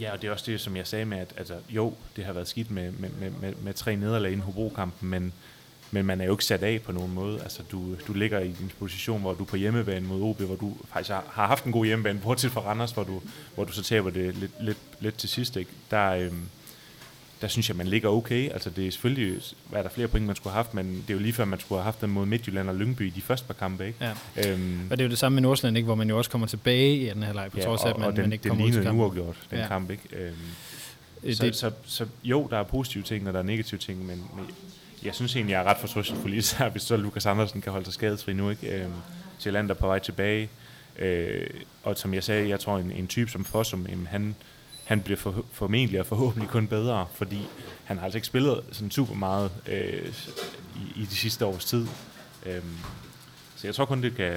Ja, 0.00 0.12
og 0.12 0.22
det 0.22 0.28
er 0.28 0.32
også 0.32 0.50
det, 0.50 0.60
som 0.60 0.76
jeg 0.76 0.86
sagde 0.86 1.04
med, 1.04 1.18
at 1.18 1.34
altså, 1.36 1.54
jo, 1.68 1.94
det 2.16 2.24
har 2.24 2.32
været 2.32 2.48
skidt 2.48 2.70
med, 2.70 2.92
med, 2.92 3.10
med, 3.20 3.30
med, 3.30 3.54
med 3.54 3.74
tre 3.74 3.96
nederlag 3.96 4.32
inden 4.32 4.44
Hobro-kampen, 4.44 5.08
men, 5.08 5.32
men 5.90 6.06
man 6.06 6.20
er 6.20 6.24
jo 6.24 6.32
ikke 6.32 6.44
sat 6.44 6.62
af 6.62 6.82
på 6.82 6.92
nogen 6.92 7.14
måde. 7.14 7.42
Altså, 7.42 7.62
du, 7.72 7.94
du 8.06 8.12
ligger 8.12 8.40
i 8.40 8.48
din 8.48 8.72
position, 8.78 9.20
hvor 9.20 9.34
du 9.34 9.42
er 9.42 9.46
på 9.46 9.56
hjemmebane 9.56 10.06
mod 10.06 10.22
OB, 10.22 10.40
hvor 10.40 10.56
du 10.56 10.76
faktisk 10.92 11.10
har, 11.10 11.24
har 11.30 11.46
haft 11.46 11.64
en 11.64 11.72
god 11.72 11.86
hjemmebane, 11.86 12.20
bortset 12.20 12.50
fra 12.52 12.60
Randers, 12.60 12.92
hvor 12.92 13.04
du, 13.04 13.22
hvor 13.54 13.64
du 13.64 13.72
så 13.72 13.82
taber 13.82 14.10
det 14.10 14.34
lidt, 14.34 14.52
lidt, 14.60 14.78
lidt 15.00 15.18
til 15.18 15.28
sidst. 15.28 15.56
Ikke? 15.56 15.70
Der, 15.90 16.10
øhm, 16.10 16.48
der 17.40 17.48
synes 17.48 17.68
jeg, 17.68 17.76
man 17.76 17.86
ligger 17.86 18.08
okay. 18.08 18.50
Altså, 18.50 18.70
det 18.70 18.86
er 18.86 18.90
selvfølgelig, 18.90 19.40
hvad 19.68 19.78
er 19.78 19.82
der 19.82 19.90
flere 19.90 20.08
point, 20.08 20.26
man 20.26 20.36
skulle 20.36 20.52
have 20.52 20.64
haft, 20.64 20.74
men 20.74 20.86
det 20.86 21.10
er 21.10 21.14
jo 21.14 21.20
lige 21.20 21.32
før, 21.32 21.44
man 21.44 21.60
skulle 21.60 21.78
have 21.78 21.84
haft 21.84 22.00
dem 22.00 22.10
mod 22.10 22.26
Midtjylland 22.26 22.68
og 22.68 22.74
Lyngby 22.76 23.06
i 23.06 23.10
de 23.10 23.20
første 23.20 23.46
par 23.46 23.54
kampe. 23.54 23.86
Ikke? 23.86 23.98
ja. 24.36 24.50
Øhm, 24.52 24.80
Og 24.90 24.98
det 24.98 25.04
er 25.04 25.06
jo 25.06 25.10
det 25.10 25.18
samme 25.18 25.34
med 25.36 25.42
Nordsjælland, 25.42 25.76
ikke, 25.76 25.84
hvor 25.86 25.94
man 25.94 26.08
jo 26.08 26.18
også 26.18 26.30
kommer 26.30 26.46
tilbage 26.46 26.96
i 26.96 27.08
anden 27.08 27.22
halvleg, 27.24 27.50
på 27.52 27.58
ja, 27.58 27.64
trods 27.64 27.82
af, 27.84 27.88
at 27.90 27.98
man, 27.98 28.06
og 28.08 28.12
den, 28.16 28.22
man 28.22 28.32
ikke 28.32 28.42
den 28.42 28.48
kommer 28.50 28.64
ud 28.66 28.72
til 28.72 28.82
kampen. 28.82 29.00
uafgjort, 29.02 29.36
den 29.50 29.58
Ja. 29.58 29.66
kamp. 29.66 29.90
Ikke? 29.90 30.02
Øhm, 30.12 30.34
Øh, 31.22 31.34
så, 31.34 31.44
det- 31.44 31.56
så, 31.56 31.70
så 31.86 32.06
jo, 32.24 32.46
der 32.50 32.58
er 32.58 32.62
positive 32.62 33.04
ting, 33.04 33.28
og 33.28 33.32
der 33.34 33.38
er 33.38 33.42
negative 33.44 33.78
ting, 33.80 33.98
men, 34.06 34.22
men 34.36 34.46
jeg 35.04 35.14
synes 35.14 35.36
egentlig, 35.36 35.52
jeg 35.52 35.60
er 35.60 35.64
ret 35.64 35.76
fortrystningsfuld, 35.78 36.34
især 36.34 36.68
hvis 36.72 36.82
så 36.82 36.96
Lukas 36.96 37.26
Andersen 37.26 37.60
kan 37.60 37.72
holde 37.72 37.84
sig 37.84 37.94
skadesfri 37.94 38.32
nu. 38.32 38.50
Ikke? 38.50 38.80
Øhm, 38.82 38.92
Sjælland 39.38 39.70
er 39.70 39.74
på 39.74 39.86
vej 39.86 39.98
tilbage, 39.98 40.48
øh, 40.98 41.46
og 41.82 41.98
som 41.98 42.14
jeg 42.14 42.24
sagde, 42.24 42.48
jeg 42.48 42.60
tror, 42.60 42.78
en, 42.78 42.90
en 42.92 43.06
type 43.06 43.30
som 43.30 43.44
Fossum, 43.44 43.86
jamen, 43.90 44.06
han, 44.06 44.34
han 44.86 45.00
bliver 45.00 45.16
for, 45.18 45.44
formentlig 45.52 46.00
og 46.00 46.06
forhåbentlig 46.06 46.48
kun 46.50 46.66
bedre, 46.66 47.06
fordi 47.14 47.38
han 47.84 47.96
har 47.98 48.04
altså 48.04 48.16
ikke 48.18 48.26
spillet 48.26 48.60
sådan 48.72 48.90
super 48.90 49.14
meget 49.14 49.50
øh, 49.68 50.12
i, 50.76 51.00
i 51.02 51.04
de 51.04 51.14
sidste 51.14 51.46
års 51.46 51.64
tid. 51.64 51.86
Øhm, 52.46 52.62
så 53.56 53.66
jeg 53.66 53.74
tror 53.74 53.84
kun, 53.84 54.02
det, 54.02 54.16
kan, 54.16 54.32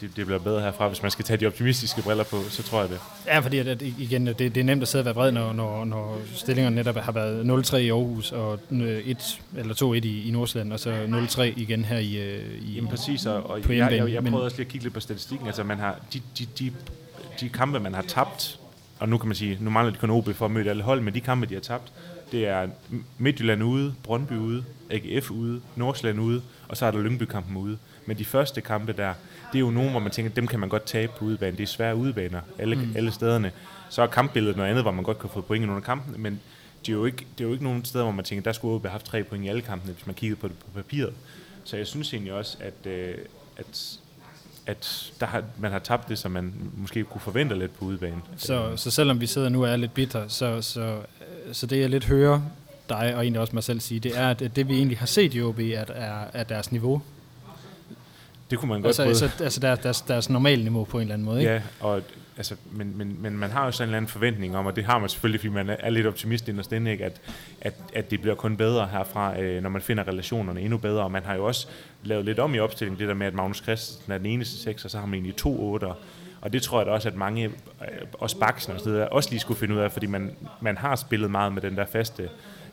det, 0.00 0.16
det, 0.16 0.26
bliver 0.26 0.38
bedre 0.38 0.60
herfra. 0.60 0.88
Hvis 0.88 1.02
man 1.02 1.10
skal 1.10 1.24
tage 1.24 1.36
de 1.36 1.46
optimistiske 1.46 2.02
briller 2.02 2.24
på, 2.24 2.42
så 2.48 2.62
tror 2.62 2.80
jeg 2.80 2.90
det. 2.90 3.00
Ja, 3.26 3.38
fordi 3.38 3.58
at, 3.58 3.82
igen, 3.82 4.26
det, 4.26 4.38
det 4.38 4.56
er 4.56 4.64
nemt 4.64 4.82
at 4.82 4.88
sidde 4.88 5.02
og 5.02 5.04
være 5.06 5.14
vred, 5.14 5.32
når, 5.32 5.52
når, 5.52 5.84
når 5.84 6.18
stillingerne 6.34 6.76
netop 6.76 6.96
har 6.96 7.12
været 7.12 7.66
0-3 7.66 7.76
i 7.76 7.88
Aarhus, 7.90 8.32
og 8.32 8.60
1 8.70 9.40
eller 9.56 9.74
2-1 9.74 9.84
i, 10.06 10.28
i 10.28 10.30
Nordsjælland, 10.30 10.72
og 10.72 10.80
så 10.80 11.04
0-3 11.28 11.40
igen 11.42 11.84
her 11.84 11.98
i, 11.98 12.16
øh, 12.16 12.62
i 12.62 12.72
Jamen 12.74 12.90
præcis, 12.90 13.26
og, 13.26 13.50
og 13.50 13.60
på 13.62 13.72
jeg, 13.72 13.92
jeg, 13.92 14.12
jeg 14.12 14.22
men- 14.22 14.32
prøvede 14.32 14.46
også 14.46 14.56
lige 14.56 14.66
at 14.66 14.72
kigge 14.72 14.84
lidt 14.84 14.94
på 14.94 15.00
statistikken. 15.00 15.46
Altså, 15.46 15.62
man 15.64 15.78
har, 15.78 15.98
de, 16.12 16.20
de, 16.38 16.46
de, 16.58 16.72
de 17.40 17.48
kampe, 17.48 17.80
man 17.80 17.94
har 17.94 18.02
tabt, 18.02 18.58
og 18.98 19.08
nu 19.08 19.18
kan 19.18 19.28
man 19.28 19.34
sige, 19.34 19.58
nu 19.60 19.70
mangler 19.70 19.92
de 19.92 19.98
kun 19.98 20.10
OB 20.10 20.28
for 20.34 20.44
at 20.44 20.50
møde 20.50 20.70
alle 20.70 20.82
hold, 20.82 21.00
men 21.00 21.14
de 21.14 21.20
kampe, 21.20 21.46
de 21.46 21.54
har 21.54 21.60
tabt, 21.60 21.92
det 22.32 22.46
er 22.46 22.68
Midtjylland 23.18 23.62
ude, 23.62 23.94
Brøndby 24.02 24.32
ude, 24.32 24.64
AGF 24.90 25.30
ude, 25.30 25.60
Nordsjælland 25.76 26.20
ude, 26.20 26.42
og 26.68 26.76
så 26.76 26.86
er 26.86 26.90
der 26.90 26.98
Lyngby-kampen 26.98 27.56
ude. 27.56 27.78
Men 28.06 28.18
de 28.18 28.24
første 28.24 28.60
kampe 28.60 28.92
der, 28.92 29.14
det 29.52 29.58
er 29.58 29.60
jo 29.60 29.70
nogen, 29.70 29.90
hvor 29.90 30.00
man 30.00 30.10
tænker, 30.10 30.32
dem 30.32 30.46
kan 30.46 30.60
man 30.60 30.68
godt 30.68 30.84
tabe 30.84 31.12
på 31.18 31.24
udebane. 31.24 31.56
Det 31.56 31.62
er 31.62 31.66
svære 31.66 31.96
udebaner 31.96 32.40
alle, 32.58 32.76
mm. 32.76 32.92
alle 32.96 33.12
stederne. 33.12 33.52
Så 33.90 34.02
er 34.02 34.06
kampbilledet 34.06 34.56
noget 34.56 34.70
andet, 34.70 34.84
hvor 34.84 34.92
man 34.92 35.04
godt 35.04 35.18
kan 35.18 35.30
få 35.30 35.40
point 35.40 35.62
i 35.62 35.66
nogle 35.66 35.80
af 35.80 35.84
kampene, 35.84 36.18
men 36.18 36.40
det 36.86 36.92
er, 36.92 36.96
jo 36.96 37.04
ikke, 37.04 37.26
det 37.38 37.44
er 37.44 37.48
jo 37.48 37.52
ikke 37.52 37.64
nogen 37.64 37.84
steder, 37.84 38.04
hvor 38.04 38.12
man 38.12 38.24
tænker, 38.24 38.42
der 38.42 38.52
skulle 38.52 38.74
OB 38.74 38.82
have 38.82 38.90
haft 38.90 39.06
tre 39.06 39.22
point 39.22 39.44
i 39.44 39.48
alle 39.48 39.62
kampene, 39.62 39.92
hvis 39.92 40.06
man 40.06 40.14
kiggede 40.14 40.40
på 40.40 40.48
det 40.48 40.58
på 40.58 40.66
papiret. 40.74 41.14
Så 41.64 41.76
jeg 41.76 41.86
synes 41.86 42.12
egentlig 42.12 42.32
også, 42.32 42.56
at, 42.60 42.90
øh, 42.90 43.14
at, 43.56 43.98
at 44.66 45.12
der 45.20 45.26
har, 45.26 45.42
man 45.58 45.72
har 45.72 45.78
tabt 45.78 46.08
det, 46.08 46.18
som 46.18 46.30
man 46.30 46.54
måske 46.76 47.04
kunne 47.04 47.20
forvente 47.20 47.58
lidt 47.58 47.78
på 47.78 47.84
udebane. 47.84 48.22
Så, 48.36 48.76
så 48.76 48.90
selvom 48.90 49.20
vi 49.20 49.26
sidder 49.26 49.48
nu 49.48 49.64
og 49.64 49.70
er 49.70 49.76
lidt 49.76 49.94
bitter, 49.94 50.28
så, 50.28 50.62
så, 50.62 50.98
så 51.52 51.66
det 51.66 51.80
jeg 51.80 51.90
lidt 51.90 52.04
hører 52.04 52.40
dig 52.88 53.14
og 53.14 53.22
egentlig 53.22 53.40
også 53.40 53.54
mig 53.54 53.64
selv 53.64 53.80
sige, 53.80 54.00
det 54.00 54.18
er, 54.18 54.28
at 54.28 54.56
det 54.56 54.68
vi 54.68 54.76
egentlig 54.76 54.98
har 54.98 55.06
set 55.06 55.34
i 55.34 55.42
OB, 55.42 55.58
at 55.58 55.90
er, 55.94 56.24
er 56.32 56.44
deres 56.44 56.72
niveau 56.72 57.02
det 58.50 58.58
kunne 58.58 58.68
man 58.68 58.78
godt 58.82 58.86
Altså, 58.86 59.02
både... 59.02 59.08
altså, 59.10 59.44
altså 59.44 59.60
deres, 59.60 59.78
deres, 59.78 60.00
deres 60.00 60.30
normale 60.30 60.62
niveau 60.62 60.84
på 60.84 60.98
en 60.98 61.02
eller 61.02 61.14
anden 61.14 61.26
måde, 61.26 61.40
ikke? 61.40 61.52
Ja, 61.52 61.62
og 61.80 62.02
altså, 62.36 62.56
men, 62.72 62.98
men, 62.98 63.16
men 63.22 63.38
man 63.38 63.50
har 63.50 63.64
jo 63.64 63.70
sådan 63.72 63.84
en 63.84 63.88
eller 63.88 63.96
anden 63.96 64.08
forventning 64.08 64.56
om, 64.56 64.66
og 64.66 64.76
det 64.76 64.84
har 64.84 64.98
man 64.98 65.08
selvfølgelig, 65.08 65.40
fordi 65.40 65.52
man 65.52 65.70
er- 65.70 65.90
lidt 65.90 66.06
optimist 66.06 66.48
inderst 66.48 66.72
inde, 66.72 66.90
ikke? 66.92 67.04
At, 67.04 67.20
at, 67.60 67.74
at 67.94 68.10
det 68.10 68.20
bliver 68.20 68.34
kun 68.34 68.56
bedre 68.56 68.86
herfra, 68.86 69.40
øh, 69.40 69.62
når 69.62 69.70
man 69.70 69.82
finder 69.82 70.08
relationerne 70.08 70.60
endnu 70.60 70.78
bedre. 70.78 71.02
Og 71.02 71.12
man 71.12 71.22
har 71.24 71.34
jo 71.34 71.44
også 71.44 71.66
lavet 72.04 72.24
lidt 72.24 72.38
om 72.38 72.54
i 72.54 72.58
opstillingen, 72.58 73.00
det 73.00 73.08
der 73.08 73.14
med, 73.14 73.26
at 73.26 73.34
Magnus 73.34 73.56
Christensen 73.62 74.12
er 74.12 74.18
den 74.18 74.26
eneste 74.26 74.62
seks, 74.62 74.84
og 74.84 74.90
så 74.90 74.98
har 74.98 75.06
man 75.06 75.14
egentlig 75.14 75.36
to 75.36 75.72
otter. 75.72 75.94
Og 76.40 76.52
det 76.52 76.62
tror 76.62 76.78
jeg 76.80 76.86
da 76.86 76.90
også, 76.90 77.08
at 77.08 77.14
mange, 77.16 77.44
øh, 77.44 77.50
også 78.12 78.38
Baksen 78.38 78.72
og 78.72 78.80
så 78.80 78.90
videre, 78.90 79.08
også 79.08 79.30
lige 79.30 79.40
skulle 79.40 79.60
finde 79.60 79.74
ud 79.74 79.80
af, 79.80 79.92
fordi 79.92 80.06
man, 80.06 80.36
man 80.60 80.76
har 80.76 80.96
spillet 80.96 81.30
meget 81.30 81.52
med 81.52 81.62
den 81.62 81.76
der 81.76 81.86
faste 81.86 82.28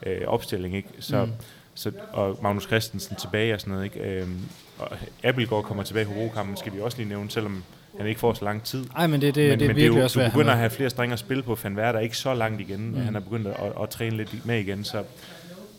øh, 0.06 0.22
opstilling, 0.28 0.76
ikke? 0.76 0.90
Så, 1.00 1.26
mm. 1.26 1.32
så, 1.74 1.92
og 2.12 2.40
Magnus 2.42 2.64
Christensen 2.64 3.16
tilbage 3.16 3.54
og 3.54 3.60
sådan 3.62 3.72
noget, 3.74 3.86
ikke? 3.86 4.00
Øhm, 4.00 4.40
og 4.80 4.98
Abelgaard 5.24 5.64
kommer 5.64 5.84
tilbage 5.84 6.06
i 6.10 6.14
Horokampen, 6.14 6.58
skal 6.58 6.74
vi 6.74 6.80
også 6.80 6.98
lige 6.98 7.10
nævne, 7.10 7.32
selvom 7.32 7.64
han 7.98 8.08
ikke 8.08 8.20
får 8.20 8.34
så 8.34 8.46
lang 8.46 8.64
tid. 8.64 8.86
Ej, 8.96 9.08
men 9.08 9.22
det, 9.22 9.36
det, 9.36 9.50
men, 9.50 9.60
det 9.60 9.66
er 9.66 9.70
men 9.70 9.76
virkelig 9.76 9.92
det 9.92 9.96
er 9.96 10.00
jo, 10.00 10.04
også, 10.04 10.24
du 10.24 10.30
begynder 10.30 10.52
at 10.52 10.58
have 10.58 10.70
flere 10.70 10.90
strenge 10.90 11.14
at 11.14 11.20
spille 11.20 11.44
på. 11.44 11.58
Van 11.64 11.78
Werder 11.78 12.00
er 12.00 12.04
ikke 12.04 12.18
så 12.18 12.34
langt 12.34 12.62
igen, 12.62 12.92
mm. 12.92 13.02
han 13.02 13.16
er 13.16 13.20
begyndt 13.20 13.48
at, 13.48 13.54
at, 13.54 13.72
at 13.84 13.90
træne 13.90 14.18
lidt 14.18 14.46
med 14.46 14.60
igen, 14.60 14.84
så, 14.84 15.04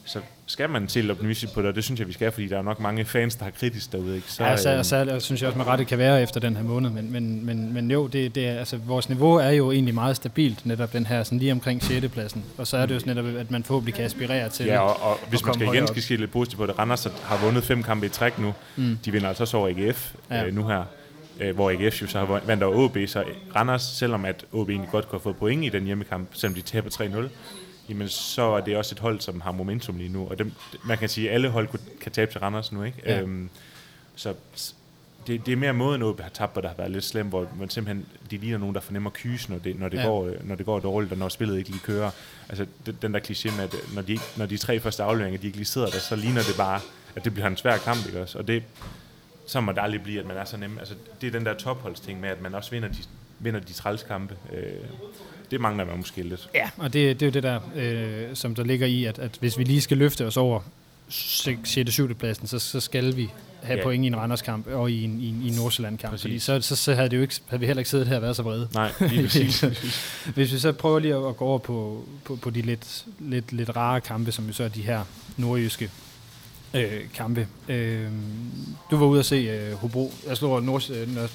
så 0.04 0.20
skal 0.46 0.70
man 0.70 0.88
se 0.88 1.00
lidt 1.00 1.10
optimistisk 1.10 1.54
på 1.54 1.60
det, 1.60 1.68
og 1.68 1.74
det 1.74 1.84
synes 1.84 2.00
jeg, 2.00 2.08
vi 2.08 2.12
skal, 2.12 2.32
fordi 2.32 2.48
der 2.48 2.58
er 2.58 2.62
nok 2.62 2.80
mange 2.80 3.04
fans, 3.04 3.36
der 3.36 3.44
har 3.44 3.50
kritisk 3.50 3.92
derude. 3.92 4.16
Ikke? 4.16 4.30
Så, 4.30 4.44
Ja, 4.44 4.56
så, 4.56 4.70
øh, 4.70 4.84
så, 4.84 5.06
så 5.08 5.20
synes 5.20 5.42
jeg 5.42 5.48
også 5.48 5.58
med 5.58 5.66
rette 5.66 5.84
kan 5.84 5.98
være 5.98 6.22
efter 6.22 6.40
den 6.40 6.56
her 6.56 6.62
måned, 6.62 6.90
men, 6.90 7.12
men, 7.12 7.46
men, 7.46 7.72
men 7.72 7.90
jo, 7.90 8.06
det, 8.06 8.34
det 8.34 8.48
er, 8.48 8.58
altså, 8.58 8.76
vores 8.76 9.08
niveau 9.08 9.34
er 9.34 9.50
jo 9.50 9.72
egentlig 9.72 9.94
meget 9.94 10.16
stabilt, 10.16 10.66
netop 10.66 10.92
den 10.92 11.06
her 11.06 11.22
sådan 11.22 11.38
lige 11.38 11.52
omkring 11.52 11.82
6. 11.82 12.08
pladsen, 12.08 12.44
og 12.58 12.66
så 12.66 12.76
er 12.76 12.86
det 12.86 12.94
jo 12.94 13.00
netop, 13.06 13.26
at 13.26 13.50
man 13.50 13.64
forhåbentlig 13.64 13.94
kan 13.94 14.04
aspirere 14.04 14.48
til 14.48 14.66
Ja, 14.66 14.80
og, 14.80 15.02
og 15.02 15.18
hvis 15.28 15.44
man 15.44 15.54
skal 15.54 15.68
igen 15.74 16.02
skal 16.02 16.18
lidt 16.18 16.32
positivt 16.32 16.58
på 16.58 16.66
det, 16.66 16.78
Randers 16.78 17.04
har 17.22 17.44
vundet 17.44 17.64
fem 17.64 17.82
kampe 17.82 18.06
i 18.06 18.08
træk 18.08 18.38
nu. 18.38 18.54
Mm. 18.76 18.98
De 19.04 19.12
vinder 19.12 19.28
altså 19.28 19.42
også 19.42 19.56
over 19.56 19.68
AGF 19.68 20.14
ja. 20.30 20.46
øh, 20.46 20.54
nu 20.54 20.66
her, 20.68 20.84
øh, 21.40 21.54
hvor 21.54 21.70
AGF 21.70 22.02
jo 22.02 22.06
så 22.06 22.18
har 22.18 22.40
vandt 22.46 22.62
over 22.62 22.76
OB, 22.76 22.96
så 23.06 23.24
Randers, 23.56 23.82
selvom 23.82 24.24
at 24.24 24.44
OB 24.52 24.70
egentlig 24.70 24.90
godt 24.90 25.08
kunne 25.08 25.18
have 25.18 25.22
fået 25.22 25.36
point 25.36 25.64
i 25.64 25.68
den 25.68 25.84
hjemmekamp, 25.84 26.28
selvom 26.32 26.54
de 26.54 26.60
taber 26.60 26.90
3-0, 26.90 27.28
jamen 27.88 28.08
så 28.08 28.42
er 28.42 28.60
det 28.60 28.76
også 28.76 28.94
et 28.94 28.98
hold, 28.98 29.20
som 29.20 29.40
har 29.40 29.52
momentum 29.52 29.96
lige 29.96 30.08
nu, 30.12 30.28
og 30.28 30.38
dem, 30.38 30.52
man 30.84 30.98
kan 30.98 31.08
sige, 31.08 31.28
at 31.28 31.34
alle 31.34 31.48
hold 31.48 31.68
kan 32.00 32.12
tabe 32.12 32.32
til 32.32 32.40
Randers 32.40 32.72
nu, 32.72 32.82
ikke? 32.82 32.98
Ja. 33.06 33.20
Øhm, 33.20 33.48
så 34.16 34.34
det, 35.26 35.46
det 35.46 35.52
er 35.52 35.56
mere 35.56 35.72
måden, 35.72 36.02
OB 36.02 36.20
har 36.20 36.28
tabt, 36.28 36.52
hvor 36.52 36.62
der 36.62 36.68
har 36.68 36.76
været 36.76 36.90
lidt 36.90 37.04
slemt, 37.04 37.28
hvor 37.28 37.48
man 37.58 37.70
simpelthen, 37.70 38.06
de 38.30 38.36
ligner 38.36 38.58
nogen, 38.58 38.74
der 38.74 38.80
fornemmer 38.80 39.10
kyse, 39.14 39.50
når 39.50 39.58
det, 39.58 39.78
når 39.78 39.88
det, 39.88 39.96
Ja. 39.98 40.02
går, 40.06 40.26
øh, 40.26 40.48
når 40.48 40.54
det 40.54 40.66
går 40.66 40.80
dårligt, 40.80 41.12
og 41.12 41.18
når 41.18 41.28
spillet 41.28 41.58
ikke 41.58 41.70
lige 41.70 41.80
kører. 41.80 42.10
Altså 42.48 42.66
den, 42.86 42.98
den 43.02 43.14
der 43.14 43.20
kliché 43.20 43.56
med, 43.56 43.64
at 43.64 43.74
øh, 43.74 43.94
når 43.94 44.02
de, 44.02 44.18
når 44.36 44.46
de 44.46 44.56
tre 44.56 44.80
første 44.80 45.02
afleveringer, 45.02 45.40
de 45.40 45.46
ikke 45.46 45.58
lige 45.58 45.66
sidder 45.66 45.90
der, 45.90 45.98
så 45.98 46.16
ligner 46.16 46.42
det 46.42 46.54
bare, 46.56 46.80
at 47.16 47.24
det 47.24 47.34
bliver 47.34 47.46
en 47.46 47.56
svær 47.56 47.76
kamp, 47.76 48.06
ikke 48.06 48.22
også? 48.22 48.38
Og 48.38 48.48
det, 48.48 48.62
så 49.46 49.60
må 49.60 49.72
det 49.72 49.78
aldrig 49.82 50.02
blive, 50.02 50.20
at 50.20 50.26
man 50.26 50.36
er 50.36 50.44
så 50.44 50.56
nem. 50.56 50.78
Altså, 50.78 50.94
det 51.20 51.26
er 51.26 51.30
den 51.30 51.46
der 51.46 51.54
topholdsting 51.54 52.20
med, 52.20 52.28
at 52.28 52.40
man 52.42 52.54
også 52.54 52.70
vinder 52.70 52.88
de, 52.88 52.98
vinder 53.38 53.60
de 53.60 53.72
trælskampe. 53.72 54.36
Øh, 54.52 54.72
det 55.50 55.60
mangler 55.60 55.84
man 55.84 55.96
måske 55.96 56.22
lidt. 56.22 56.48
Ja, 56.54 56.70
og 56.76 56.92
det, 56.92 57.20
det 57.20 57.26
er 57.26 57.30
jo 57.30 57.32
det 57.32 57.42
der, 57.42 57.60
øh, 57.76 58.36
som 58.36 58.54
der 58.54 58.64
ligger 58.64 58.86
i, 58.86 59.04
at, 59.04 59.18
at 59.18 59.30
hvis 59.40 59.58
vi 59.58 59.64
lige 59.64 59.80
skal 59.80 59.96
løfte 59.96 60.26
os 60.26 60.36
over 60.36 60.60
6. 61.08 61.78
7. 61.88 62.14
pladsen, 62.14 62.46
så, 62.46 62.58
så 62.58 62.80
skal 62.80 63.16
vi 63.16 63.28
have 63.62 63.78
Ja. 63.78 63.82
point 63.84 64.04
i 64.04 64.06
en 64.06 64.16
Randerskamp 64.16 64.66
og 64.66 64.90
i 64.90 65.04
en, 65.04 65.20
i 65.20 65.28
en, 65.28 65.42
i 65.44 65.48
en 65.48 65.54
Nordsjælland-kamp, 65.54 66.20
fordi 66.20 66.38
så, 66.38 66.60
så, 66.60 66.76
så 66.76 66.94
havde, 66.94 67.08
det 67.08 67.16
jo 67.16 67.22
ikke, 67.22 67.34
havde 67.48 67.60
vi 67.60 67.66
heller 67.66 67.80
ikke 67.80 67.90
siddet 67.90 68.06
her 68.08 68.16
og 68.16 68.22
været 68.22 68.36
så 68.36 68.42
vrede. 68.42 68.68
Nej, 68.74 68.92
lige 69.00 69.22
præcis. 69.22 69.60
Hvis 70.34 70.52
vi 70.52 70.58
så 70.58 70.72
prøver 70.72 70.98
lige 70.98 71.14
at, 71.14 71.26
at 71.28 71.36
gå 71.36 71.44
over 71.44 71.58
på, 71.58 72.04
på, 72.24 72.36
på 72.36 72.50
de 72.50 72.62
lidt, 72.62 73.04
lidt, 73.18 73.52
lidt 73.52 73.76
rare 73.76 74.00
kampe, 74.00 74.32
som 74.32 74.46
jo 74.46 74.52
så 74.52 74.64
er 74.64 74.68
de 74.68 74.82
her 74.82 75.04
nordjyske 75.36 75.90
øh, 76.74 77.00
kampe. 77.14 77.46
Øh, 77.68 78.00
du 78.90 78.96
var 78.96 79.06
ude 79.06 79.20
at 79.20 79.26
se 79.26 79.36
øh, 79.36 79.72
Hobro. 79.74 80.12
Jeg 80.28 80.36
slår 80.36 80.60
Nord... 80.60 80.90
Øh, 80.90 81.14
Nord. 81.14 81.30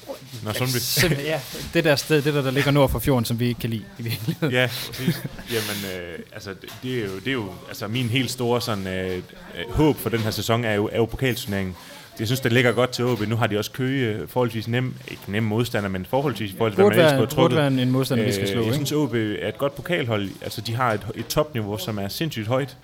Simpelthen, 0.53 1.25
ja, 1.33 1.39
det 1.73 1.83
der 1.83 1.95
sted, 1.95 2.21
det 2.21 2.33
der, 2.33 2.41
der 2.41 2.51
ligger 2.51 2.71
nord 2.71 2.89
for 2.89 2.99
fjorden, 2.99 3.25
som 3.25 3.39
vi 3.39 3.47
ikke 3.47 3.59
kan 3.59 3.69
lide 3.69 3.83
i 3.99 4.03
virkeligheden. 4.03 4.53
ja, 4.53 4.69
præcis. 4.87 5.23
Jamen, 5.51 6.01
øh, 6.09 6.19
altså, 6.33 6.53
det, 6.83 6.99
er 6.99 7.03
jo, 7.05 7.15
det 7.19 7.27
er 7.27 7.31
jo, 7.31 7.49
altså, 7.67 7.87
min 7.87 8.05
helt 8.09 8.31
store 8.31 8.61
sådan, 8.61 8.87
øh, 8.87 9.15
øh, 9.17 9.21
håb 9.69 9.97
for 9.97 10.09
den 10.09 10.19
her 10.19 10.31
sæson 10.31 10.63
er 10.65 10.73
jo, 10.73 10.89
er 10.91 10.97
jo 10.97 11.05
pokalturneringen. 11.05 11.75
Jeg 12.19 12.27
synes, 12.27 12.39
det 12.39 12.53
ligger 12.53 12.71
godt 12.71 12.89
til 12.89 13.05
OB. 13.05 13.27
Nu 13.27 13.35
har 13.35 13.47
de 13.47 13.57
også 13.57 13.71
Køge 13.71 14.27
forholdsvis 14.27 14.67
nem, 14.67 14.93
ikke 15.11 15.21
nem 15.27 15.43
modstander, 15.43 15.89
men 15.89 16.05
forholdsvis 16.05 16.51
i 16.51 16.55
forhold 16.57 16.71
til, 16.71 16.75
hvad 16.75 16.85
man 16.85 16.93
ellers 16.93 17.09
kunne 17.11 17.17
have 17.17 17.21
burde 17.27 17.35
trukket. 17.35 17.57
være 17.57 17.67
en, 17.67 17.91
modstander, 17.91 18.25
vi 18.25 18.31
skal 18.31 18.43
Øh, 18.43 18.49
slå, 18.51 18.59
Jeg 18.59 18.65
ikke? 18.65 18.75
synes, 18.75 18.91
OB 18.91 19.13
er 19.15 19.47
et 19.47 19.57
godt 19.57 19.75
pokalhold. 19.75 20.29
Altså, 20.41 20.61
de 20.61 20.75
har 20.75 20.93
et, 20.93 21.01
et 21.15 21.27
topniveau, 21.27 21.77
som 21.77 21.97
er 21.99 22.07
sindssygt 22.07 22.47
højt. 22.47 22.77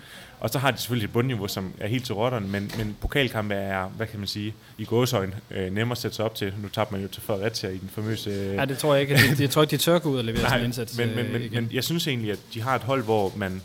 Og 0.45 0.51
så 0.51 0.59
har 0.59 0.71
de 0.71 0.77
selvfølgelig 0.77 1.05
et 1.07 1.13
bundniveau, 1.13 1.47
som 1.47 1.73
er 1.79 1.87
helt 1.87 2.05
til 2.05 2.15
rotterne, 2.15 2.47
men, 2.47 2.71
men 2.77 2.97
pokalkampe 3.01 3.53
er, 3.55 3.87
hvad 3.87 4.07
kan 4.07 4.19
man 4.19 4.27
sige, 4.27 4.53
i 4.77 4.85
gåsøjne 4.85 5.33
øh, 5.51 5.73
nemmere 5.73 5.91
at 5.91 5.97
sætte 5.97 6.15
sig 6.15 6.25
op 6.25 6.35
til. 6.35 6.53
Nu 6.61 6.67
tabte 6.69 6.93
man 6.93 7.01
jo 7.01 7.07
til 7.07 7.21
Fredericia 7.21 7.69
i 7.69 7.77
den 7.77 7.89
famøse... 7.89 8.29
Øh, 8.29 8.55
Ja, 8.55 8.65
det 8.65 8.77
tror 8.77 8.93
jeg 8.93 9.01
ikke. 9.01 9.15
de- 9.15 9.41
Jeg 9.43 9.49
tror 9.49 9.61
ikke, 9.61 9.71
de 9.71 9.77
tør 9.77 9.99
gå 9.99 10.09
ud 10.09 10.17
og 10.17 10.23
levere 10.23 10.41
sådan 10.41 10.59
en 10.59 10.65
indsats 10.65 10.97
men, 10.97 11.09
men, 11.15 11.25
øh, 11.25 11.31
men, 11.31 11.41
igen. 11.41 11.53
men 11.63 11.69
jeg 11.73 11.83
synes 11.83 12.07
egentlig, 12.07 12.31
at 12.31 12.39
de 12.53 12.61
har 12.61 12.75
et 12.75 12.81
hold, 12.81 13.03
hvor 13.03 13.33
man, 13.35 13.61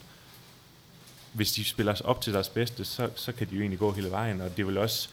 hvis 1.32 1.52
de 1.52 1.64
spiller 1.64 1.94
sig 1.94 2.06
op 2.06 2.20
til 2.20 2.32
deres 2.32 2.48
bedste, 2.48 2.84
så, 2.84 3.08
så 3.16 3.32
kan 3.32 3.46
de 3.50 3.54
jo 3.54 3.60
egentlig 3.60 3.78
gå 3.78 3.92
hele 3.92 4.10
vejen, 4.10 4.40
og 4.40 4.56
det 4.56 4.66
vil 4.66 4.78
også 4.78 5.08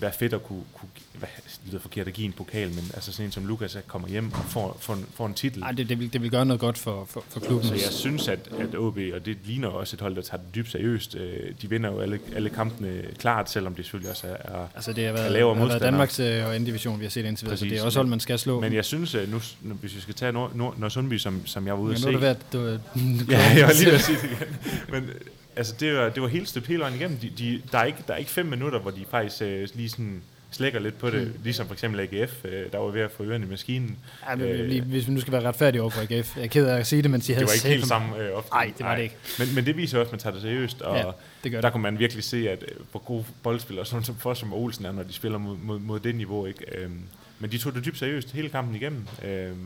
være 0.00 0.12
fedt 0.12 0.32
at 0.32 0.42
kunne, 0.42 0.62
kunne 0.74 0.88
hvad, 1.20 1.28
det 1.44 1.60
lyder 1.66 1.78
forkert 1.78 2.08
at 2.08 2.14
give 2.14 2.24
en 2.24 2.32
pokal, 2.32 2.68
men 2.68 2.90
altså 2.94 3.12
sådan 3.12 3.26
en 3.26 3.32
som 3.32 3.46
Lukas 3.46 3.76
kommer 3.86 4.08
hjem 4.08 4.32
og 4.32 4.44
får, 4.44 4.76
får, 4.80 4.94
en, 4.94 5.06
får 5.14 5.26
en 5.26 5.34
titel. 5.34 5.62
Ej, 5.62 5.72
det, 5.72 5.88
det, 5.88 5.98
vil, 5.98 6.12
det 6.12 6.22
vil 6.22 6.30
gøre 6.30 6.46
noget 6.46 6.60
godt 6.60 6.78
for, 6.78 7.04
for, 7.04 7.24
for 7.28 7.40
klubben. 7.40 7.68
Så 7.68 7.74
jeg 7.74 7.92
synes, 7.92 8.28
at, 8.28 8.38
at 8.58 8.74
OB, 8.74 8.98
og 9.14 9.26
det 9.26 9.36
ligner 9.44 9.68
også 9.68 9.96
et 9.96 10.00
hold, 10.00 10.16
der 10.16 10.22
tager 10.22 10.42
det 10.42 10.54
dybt 10.54 10.70
seriøst, 10.70 11.14
øh, 11.14 11.52
de 11.62 11.70
vinder 11.70 11.90
jo 11.90 12.00
alle, 12.00 12.20
alle 12.34 12.50
kampene 12.50 13.02
klart, 13.18 13.50
selvom 13.50 13.74
det 13.74 13.84
selvfølgelig 13.84 14.10
også 14.10 14.26
er... 14.26 14.56
er 14.56 14.66
Altså, 14.74 14.92
det 14.92 15.06
har 15.06 15.12
været, 15.12 15.32
lavere 15.32 15.56
har 15.56 15.66
været. 15.66 15.82
Danmarks 15.82 16.20
øh, 16.20 16.46
og 16.46 16.54
anden 16.54 16.64
division, 16.64 16.98
vi 17.00 17.04
har 17.04 17.10
set 17.10 17.24
indtil 17.24 17.46
videre, 17.46 17.58
så 17.58 17.64
det 17.64 17.78
er 17.78 17.84
også 17.84 17.98
hold, 17.98 18.08
man 18.08 18.20
skal 18.20 18.38
slå. 18.38 18.60
men 18.60 18.72
jeg 18.72 18.84
synes, 18.84 19.14
at 19.14 19.28
nu, 19.28 19.40
nu, 19.62 19.74
hvis 19.74 19.96
vi 19.96 20.00
skal 20.00 20.14
tage 20.14 20.32
Nord, 20.32 20.54
Nord, 20.54 20.78
Nord 20.78 20.90
Sundby, 20.90 21.18
som, 21.18 21.46
som 21.46 21.66
jeg 21.66 21.74
var 21.74 21.80
ude 21.80 21.88
men 21.88 21.94
at 21.94 22.00
nu 22.00 22.02
se... 22.02 22.08
er 22.08 22.12
det 22.12 22.20
været, 22.20 22.52
du, 22.52 22.58
du, 22.66 23.32
Ja, 23.32 23.38
jeg 23.56 23.66
var 23.66 23.72
lige 23.72 23.86
ved 23.86 23.94
at 23.94 24.00
sige 24.00 24.18
det 24.22 24.24
igen. 24.24 24.56
Men 24.88 25.04
øh, 25.04 25.14
altså, 25.56 25.74
det 25.80 25.94
var, 25.94 26.08
det 26.08 26.22
var 26.22 26.28
helt 26.28 26.48
støbt 26.48 26.66
hele 26.66 26.80
vejen 26.80 26.94
igennem. 26.94 27.18
De, 27.18 27.30
de, 27.38 27.62
der, 27.72 27.78
er 27.78 27.84
ikke, 27.84 27.98
der 28.08 28.14
er 28.14 28.18
ikke 28.18 28.30
fem 28.30 28.46
minutter, 28.46 28.78
hvor 28.78 28.90
de 28.90 29.04
faktisk 29.10 29.42
øh, 29.42 29.68
lige 29.74 29.88
sådan 29.88 30.22
slækker 30.52 30.80
lidt 30.80 30.98
på 30.98 31.10
det, 31.10 31.26
mm. 31.26 31.34
ligesom 31.44 31.66
for 31.66 31.72
eksempel 31.74 32.00
AGF, 32.00 32.44
øh, 32.44 32.72
der 32.72 32.78
var 32.78 32.90
ved 32.90 33.00
at 33.00 33.10
få 33.10 33.22
ørerne 33.24 33.46
i 33.46 33.48
maskinen. 33.48 33.98
Ja, 34.30 34.36
men, 34.36 34.46
Øh, 34.46 34.66
lige, 34.68 34.82
hvis 34.82 35.08
vi 35.08 35.12
nu 35.12 35.20
skal 35.20 35.32
være 35.32 35.42
retfærdige 35.42 35.82
over 35.82 35.90
for 35.90 36.00
AGF. 36.00 36.36
Jeg 36.36 36.44
er 36.44 36.48
ked 36.48 36.66
af 36.66 36.78
at 36.78 36.86
sige 36.86 37.02
det, 37.02 37.10
men 37.10 37.20
de 37.20 37.32
havde 37.34 37.40
Det 37.40 37.48
var 37.48 37.54
ikke 37.54 37.68
helt 37.68 37.86
samme 37.86 38.16
øh, 38.18 38.36
ofte. 38.38 38.50
Nej, 38.52 38.72
det 38.78 38.86
var 38.86 38.96
det 38.96 39.02
ikke. 39.02 39.16
Men, 39.38 39.48
men 39.54 39.66
det 39.66 39.76
viser 39.76 39.98
også, 39.98 40.08
at 40.08 40.12
man 40.12 40.18
tager 40.18 40.32
det 40.32 40.42
seriøst, 40.42 40.82
og 40.82 40.96
Ja, 40.96 41.04
det 41.44 41.52
der 41.52 41.60
det. 41.60 41.72
kunne 41.72 41.82
man 41.82 41.98
virkelig 41.98 42.24
se, 42.24 42.50
at 42.50 42.62
øh, 42.62 42.68
hvor 42.90 43.00
gode 43.00 43.24
boldspillere, 43.42 43.86
sådan 43.86 44.04
som 44.04 44.16
Fossum 44.16 44.52
og 44.52 44.60
Olsen 44.62 44.84
er, 44.84 44.92
når 44.92 45.02
de 45.02 45.12
spiller 45.12 45.38
mod, 45.38 45.56
mod, 45.56 45.78
mod 45.78 46.00
det 46.00 46.14
niveau. 46.14 46.46
Ikke? 46.46 46.78
Øhm, 46.78 47.00
men 47.38 47.52
de 47.52 47.58
tog 47.58 47.74
det 47.74 47.84
dybt 47.84 47.98
seriøst 47.98 48.30
hele 48.32 48.48
kampen 48.48 48.74
igennem. 48.76 49.06
Øhm, 49.24 49.56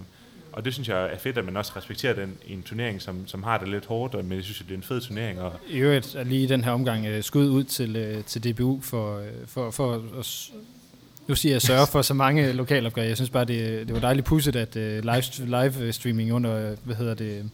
og 0.55 0.65
det 0.65 0.75
synes 0.75 0.89
jeg 0.89 1.05
er 1.05 1.19
fedt, 1.19 1.39
at 1.39 1.45
man 1.45 1.57
også 1.57 1.73
respekterer 1.77 2.15
den 2.15 2.37
i 2.47 2.53
en 2.53 2.63
turnering, 2.63 3.03
som, 3.03 3.27
som 3.27 3.43
har 3.43 3.59
det 3.59 3.69
lidt 3.69 3.87
hårdt, 3.87 4.15
men 4.15 4.33
jeg 4.33 4.45
synes, 4.45 4.59
det 4.59 4.71
er 4.71 4.75
en 4.75 4.83
fed 4.83 5.01
turnering. 5.01 5.41
Og, 5.41 5.53
I 5.69 5.79
øvrigt 5.79 6.15
er 6.15 6.25
lige 6.25 6.49
den 6.49 6.65
her 6.65 6.73
omgang 6.73 7.07
øh, 7.07 7.23
skud 7.23 7.49
ud 7.49 7.65
til, 7.65 7.97
øh, 7.97 8.25
til 8.25 8.45
DBU 8.45 8.81
for, 8.81 9.19
øh, 9.19 9.27
for, 9.47 9.71
for 9.71 9.93
at 9.95 10.51
nu 11.27 11.35
siger 11.35 11.53
jeg 11.55 11.63
sørge 11.63 11.87
for 11.87 12.03
så 12.03 12.15
mange 12.15 12.53
lokalopgaver. 12.53 13.09
Jeg 13.09 13.17
synes 13.17 13.31
bare, 13.31 13.45
det, 13.45 13.71
øh, 13.71 13.87
det 13.87 13.95
var 13.95 14.01
dejligt 14.01 14.27
pudset, 14.27 14.57
at 14.57 14.77
øh, 14.77 15.05
live, 15.05 15.47
live 15.47 15.93
streaming 15.93 16.33
under, 16.33 16.71
øh, 16.71 16.77
hvad 16.85 16.97
hedder 16.97 17.15
det, 17.15 17.51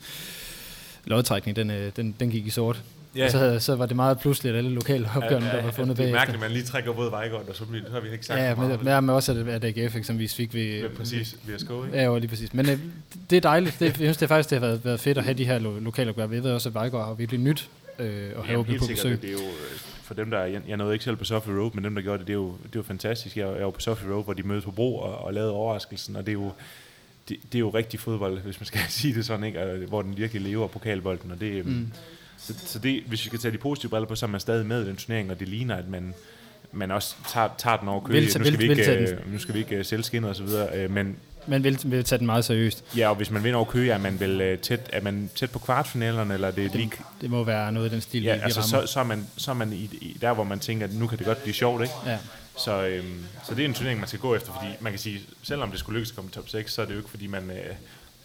lodtrækning, 1.05 1.57
den, 1.57 1.71
øh, 1.71 1.93
den, 1.97 2.15
den 2.21 2.31
gik 2.31 2.47
i 2.47 2.51
sort. 2.51 2.83
Ja. 3.16 3.25
Og 3.25 3.31
så, 3.31 3.59
så 3.59 3.75
var 3.77 3.87
det 3.87 3.96
meget 3.96 4.18
pludseligt, 4.20 4.53
at 4.53 4.59
alle 4.59 4.70
lokale 4.70 5.11
opgørende, 5.16 5.49
der 5.49 5.62
var 5.62 5.70
fundet 5.70 5.96
Det 5.96 6.09
er 6.09 6.12
mærkeligt, 6.12 6.35
at 6.35 6.40
man 6.40 6.51
lige 6.51 6.64
trækker 6.64 6.92
både 6.92 7.11
Vejgaard, 7.11 7.49
og 7.49 7.57
så, 7.57 7.64
bliver, 7.64 7.85
så 7.87 7.92
har 7.92 8.01
vi 8.01 8.12
ikke 8.12 8.27
sagt 8.27 8.40
Ja, 8.40 8.55
meget 8.55 8.83
men, 8.85 8.88
om 8.88 9.05
men, 9.05 9.14
også, 9.14 9.33
at, 9.33 9.49
at 9.49 9.64
AGF 9.64 9.96
eksempelvis 9.96 10.35
fik 10.35 10.55
vi... 10.55 10.79
Ja, 10.79 10.88
præcis, 10.96 11.37
ved 11.46 11.55
at 11.55 11.61
skåre, 11.61 11.87
ikke? 11.87 11.99
Ja, 11.99 12.05
jo, 12.05 12.18
lige 12.18 12.29
præcis. 12.29 12.55
Men 12.55 12.68
øh, 12.70 12.79
det 13.31 13.37
er 13.37 13.40
dejligt. 13.40 13.77
Det, 13.81 13.87
jeg 13.87 13.94
synes 13.94 14.16
det 14.16 14.23
er 14.23 14.29
faktisk, 14.29 14.51
det 14.51 14.61
har 14.61 14.66
været, 14.66 14.85
været 14.85 15.01
fedt 15.01 15.18
at 15.18 15.25
have 15.25 15.35
de 15.35 15.44
her 15.44 15.59
lo- 15.59 15.79
lokale 15.79 16.11
opgør. 16.11 16.27
Vi 16.27 16.42
ved 16.42 16.51
også, 16.51 16.68
at 16.68 16.75
Vejgaard 16.75 17.07
har 17.07 17.14
virkelig 17.14 17.40
nyt 17.40 17.68
øh, 17.99 18.31
at 18.38 18.44
have 18.44 18.64
helt 18.64 18.81
på 18.81 18.87
besøg. 18.87 19.11
det, 19.12 19.23
det 19.23 19.29
er 19.29 19.33
jo, 19.33 19.38
øh, 19.38 19.79
for 20.03 20.14
dem 20.14 20.31
der, 20.31 20.44
jeg, 20.44 20.61
jeg 20.68 20.77
nåede 20.77 20.92
ikke 20.92 21.05
selv 21.05 21.16
på 21.16 21.25
Sophie 21.25 21.55
Road, 21.61 21.70
men 21.75 21.85
dem 21.85 21.94
der 21.94 22.03
gjorde 22.03 22.18
det, 22.18 22.27
det 22.27 22.33
er 22.33 22.37
jo, 22.37 22.46
det 22.49 22.64
er 22.64 22.70
jo 22.77 22.83
fantastisk. 22.83 23.37
Jeg, 23.37 23.46
jeg 23.57 23.64
var 23.64 23.70
på 23.70 23.81
Sophie 23.81 24.12
Road, 24.12 24.25
hvor 24.25 24.33
de 24.33 24.42
mødte 24.42 24.64
på 24.64 24.70
Bro 24.70 24.96
og, 24.99 25.18
og 25.18 25.35
lavede 25.35 25.53
overraskelsen, 25.53 26.16
og 26.16 26.23
det 26.27 26.29
er 26.29 26.33
jo, 26.33 26.53
det, 27.29 27.37
det 27.53 27.55
er 27.55 27.59
jo 27.61 27.70
rigtig 27.70 28.01
fodbold, 28.01 28.38
hvis 28.40 28.61
man 28.61 28.66
skal 28.66 28.81
sige 28.88 29.14
det 29.14 29.27
sådan, 29.27 29.44
ikke? 29.46 29.62
Og, 29.62 29.77
hvor 29.79 30.03
den 30.03 30.16
virkelig 30.16 30.42
lever 30.42 30.66
pokalbolden, 30.66 31.31
og 31.31 31.40
det, 31.40 31.66
mm. 31.66 31.92
Så, 32.46 32.55
så 32.66 32.79
det, 32.79 33.03
hvis 33.07 33.24
vi 33.24 33.26
skal 33.29 33.38
tage 33.38 33.53
de 33.53 33.59
positive 33.59 33.90
briller 33.90 34.09
på, 34.09 34.14
så 34.14 34.26
er 34.26 34.31
man 34.31 34.40
stadig 34.40 34.66
med 34.66 34.85
i 34.85 34.88
den 34.88 34.96
turnering, 34.96 35.31
og 35.31 35.40
det 35.40 35.48
ligner, 35.48 35.76
at 35.76 35.88
man, 35.88 36.14
man 36.72 36.90
også 36.90 37.14
tager, 37.33 37.48
tager 37.59 37.76
den 37.76 37.88
over 37.88 38.00
køge. 38.00 38.14
Vil- 38.20 38.24
Nu 38.24 38.44
skal, 38.44 38.59
vi 38.59 38.70
ikke, 38.70 38.96
øh, 38.96 39.33
nu 39.33 39.38
skal 39.38 39.55
vi 39.55 39.59
ikke 39.59 39.76
øh, 39.76 39.85
sælge 39.85 40.03
skinnet 40.03 40.31
og 40.31 40.37
så 40.37 40.42
videre, 40.42 40.68
øh, 40.79 40.90
men 40.90 41.16
Men 41.46 41.64
vil, 41.64 41.79
vil 41.85 42.05
tage 42.05 42.18
den 42.18 42.26
meget 42.26 42.44
seriøst. 42.44 42.85
ja, 42.96 43.09
og 43.09 43.14
hvis 43.16 43.31
man 43.31 43.44
vinder 43.44 43.57
over 43.57 43.64
køge, 43.70 43.92
er 43.92 43.98
man 43.98 44.20
vel 44.20 44.40
øh, 44.40 44.59
tæt, 44.59 44.81
er 44.92 45.00
man 45.00 45.31
tæt 45.35 45.50
på 45.50 45.59
kvartfinalerne, 45.59 46.35
eller 46.35 46.48
er 46.48 46.53
det 46.53 46.74
lige 46.74 46.90
Det 47.20 47.31
må 47.31 47.44
være 47.44 47.72
noget 47.72 47.88
i 47.90 47.92
den 47.92 48.00
stil, 48.00 48.22
Ja, 48.22 48.35
vi 48.35 48.40
altså 48.42 48.61
rammer. 48.61 48.87
så, 48.87 48.92
så, 48.92 49.00
er 49.00 49.05
man, 49.05 49.26
så 49.37 49.50
er 49.50 49.55
man 49.55 49.72
i, 49.72 49.76
i, 50.00 50.16
der, 50.20 50.33
hvor 50.35 50.44
man 50.44 50.59
tænker, 50.59 50.87
at 50.87 50.94
nu 50.94 51.07
kan 51.07 51.18
det 51.18 51.26
godt 51.26 51.42
blive 51.42 51.55
sjovt, 51.55 51.83
ikke? 51.83 51.94
Ja. 52.07 52.18
Så, 52.57 52.87
øhm, 52.87 53.24
så 53.48 53.55
det 53.55 53.64
er 53.64 53.68
en 53.68 53.74
turnering, 53.74 53.98
man 54.00 54.09
skal 54.09 54.20
gå 54.20 54.35
efter, 54.35 54.53
fordi 54.53 54.66
man 54.81 54.92
kan 54.92 54.98
sige, 54.98 55.20
selvom 55.42 55.70
det 55.70 55.79
skulle 55.81 55.96
lykkes 55.98 56.11
at 56.11 56.16
komme 56.16 56.29
i 56.31 56.35
top 56.35 56.48
6, 56.48 56.72
så 56.72 56.83
er 56.83 56.87
det 56.87 56.92
jo 56.92 56.98
ikke, 56.98 57.11
fordi 57.11 57.26
man 57.26 57.50
øh, 57.50 57.57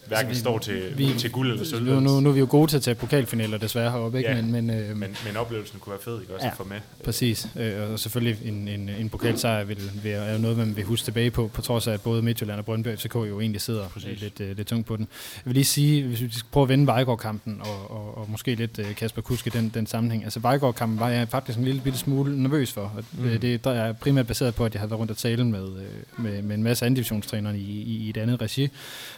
hverken 0.07 0.31
vi- 0.31 0.35
står 0.35 0.59
til, 0.59 0.97
vi- 0.97 1.13
til 1.17 1.31
guld 1.31 1.51
eller 1.51 1.65
sølv. 1.65 1.83
Nu, 1.85 1.99
nu, 1.99 2.19
nu 2.19 2.29
er 2.29 2.33
vi 2.33 2.39
jo 2.39 2.47
gode 2.49 2.71
til 2.71 2.77
at 2.77 2.83
tage 2.83 2.95
pokalfinaler 2.95 3.57
desværre 3.57 3.91
heroppe, 3.91 4.17
ikke? 4.17 4.29
Ja. 4.29 4.41
Men, 4.41 4.51
men, 4.51 4.69
øh, 4.69 4.97
Men, 4.97 5.15
men 5.25 5.37
oplevelsen 5.37 5.79
kunne 5.79 5.91
være 5.91 6.01
fed, 6.01 6.21
ikke? 6.21 6.33
Også 6.33 6.45
Ja. 6.45 6.51
at 6.51 6.57
få 6.57 6.63
med. 6.63 6.77
Præcis, 7.03 7.47
øh, 7.59 7.91
og 7.91 7.99
selvfølgelig 7.99 8.37
en, 8.47 8.67
en, 8.67 8.89
en 8.99 9.09
pokalsejr 9.09 9.63
vil, 9.63 9.77
vil, 10.03 10.11
er 10.11 10.33
jo 10.33 10.39
noget, 10.39 10.57
man 10.57 10.75
vil 10.75 10.83
huske 10.83 11.05
tilbage 11.05 11.31
på, 11.31 11.51
på 11.53 11.61
trods 11.61 11.87
af, 11.87 11.93
at 11.93 12.01
både 12.01 12.21
Midtjylland 12.21 12.59
og 12.59 12.65
Brøndby 12.65 12.87
og 12.87 12.99
FCK 12.99 13.15
jo 13.15 13.39
egentlig 13.39 13.61
sidder 13.61 13.87
Præcis. 13.87 14.09
øh, 14.09 14.21
lidt, 14.21 14.39
øh, 14.39 14.57
lidt 14.57 14.67
tungt 14.67 14.87
på 14.87 14.95
den. 14.97 15.07
Jeg 15.35 15.41
vil 15.45 15.53
lige 15.53 15.65
sige, 15.65 16.03
hvis 16.07 16.21
vi 16.21 16.29
skal 16.31 16.49
prøve 16.51 16.63
at 16.63 16.69
vende 16.69 16.87
Vejgaard-kampen, 16.87 17.61
og, 17.61 17.91
og, 17.91 18.17
og 18.17 18.27
måske 18.31 18.55
lidt 18.55 18.79
øh, 18.79 18.95
Kasper 18.95 19.21
Kusk 19.21 19.47
i 19.47 19.49
den, 19.49 19.71
den 19.73 19.87
sammenhæng. 19.87 20.23
Altså 20.23 20.39
Vejgaard-kampen 20.39 20.99
var 20.99 21.09
jeg 21.09 21.27
faktisk 21.29 21.57
en 21.57 21.65
lille 21.65 21.81
bitte 21.81 21.99
smule 21.99 22.41
nervøs 22.43 22.71
for. 22.71 22.81
Og 22.81 23.03
Mm. 23.17 23.23
mm. 23.31 23.39
det 23.39 23.63
der 23.63 23.71
er 23.71 23.93
primært 23.93 24.27
baseret 24.27 24.55
på, 24.55 24.65
at 24.65 24.73
jeg 24.73 24.79
har 24.81 24.87
været 24.87 24.99
rundt 24.99 25.11
og 25.11 25.17
tale 25.17 25.43
med, 25.45 25.63
øh, 25.67 26.23
med, 26.23 26.41
med 26.41 26.55
en 26.55 26.63
masse 26.63 26.85
andivisionstrænere 26.85 27.57
i, 27.57 27.61
i, 27.61 27.97
i 27.97 28.09
et 28.09 28.17
andet 28.17 28.41
regi. 28.41 28.69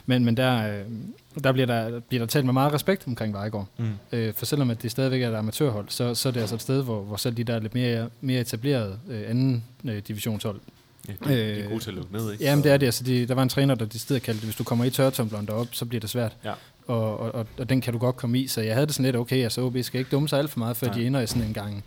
Men, 0.06 0.26
men 0.26 0.38
der, 0.38 0.77
øh, 0.80 1.44
der, 1.44 1.52
bliver 1.52 1.66
der 1.66 2.00
bliver 2.00 2.22
der 2.22 2.28
talt 2.28 2.46
med 2.46 2.54
meget 2.54 2.74
respekt 2.74 3.08
omkring 3.08 3.34
Vejgaard. 3.34 3.68
Mm. 3.78 3.86
Øh, 4.12 4.34
for 4.34 4.46
selvom 4.46 4.70
at 4.70 4.82
det 4.82 4.92
stadigvæk 4.92 5.22
er 5.22 5.30
et 5.30 5.36
amatørhold, 5.36 5.86
så, 5.90 6.16
så 6.16 6.30
er 6.30 6.34
det 6.34 6.40
altså 6.40 6.56
et 6.56 6.62
sted, 6.62 6.84
hvor, 6.84 7.02
hvor 7.02 7.16
selv 7.16 7.38
de 7.38 7.44
der 7.44 7.56
er 7.56 7.60
lidt 7.60 7.74
mere, 7.74 8.10
mere 8.22 8.42
etablerede 8.42 9.00
øh, 9.10 9.30
anden 9.30 9.64
øh, 9.86 10.02
divisionshold. 10.08 10.60
Ja, 11.08 11.14
de, 11.14 11.30
de 11.30 11.42
er 11.42 11.64
Øh, 11.64 11.70
gode 11.70 11.84
til 11.84 11.90
at 11.90 11.96
lukke 11.96 12.14
ned, 12.14 12.32
ikke? 12.32 12.44
Jamen 12.44 12.64
det 12.64 12.72
er 12.72 12.78
det. 12.78 12.86
Altså, 12.86 13.04
de, 13.04 13.26
der 13.26 13.34
var 13.34 13.44
en 13.44 13.50
træner, 13.50 13.76
der 13.76 13.86
de 13.86 14.00
steder 14.00 14.20
kaldte 14.20 14.42
det, 14.42 14.48
hvis 14.48 14.56
du 14.56 14.64
kommer 14.64 14.86
i 14.86 14.90
tørretumbleren 14.90 15.46
derop, 15.46 15.68
så 15.72 15.86
bliver 15.86 16.00
det 16.00 16.10
svært. 16.10 16.36
Ja. 16.46 16.54
Og, 16.88 17.20
og, 17.20 17.36
og, 17.36 17.48
og, 17.58 17.70
den 17.70 17.82
kan 17.82 17.94
du 17.94 18.00
godt 18.00 18.16
komme 18.16 18.40
i. 18.40 18.48
Så 18.48 18.62
jeg 18.62 18.74
havde 18.74 18.88
det 18.88 18.96
sådan 18.96 19.06
lidt, 19.06 19.16
okay, 19.16 19.44
altså 19.44 19.62
OB 19.62 19.78
skal 19.82 20.00
ikke 20.00 20.12
dumme 20.12 20.30
sig 20.30 20.40
alt 20.40 20.50
for 20.50 20.60
meget, 20.60 20.78
før 20.78 20.88
Nej. 20.88 20.96
de 20.98 21.06
ender 21.06 21.20
i 21.20 21.28
sådan 21.28 21.44
en 21.44 21.54
gang. 21.54 21.84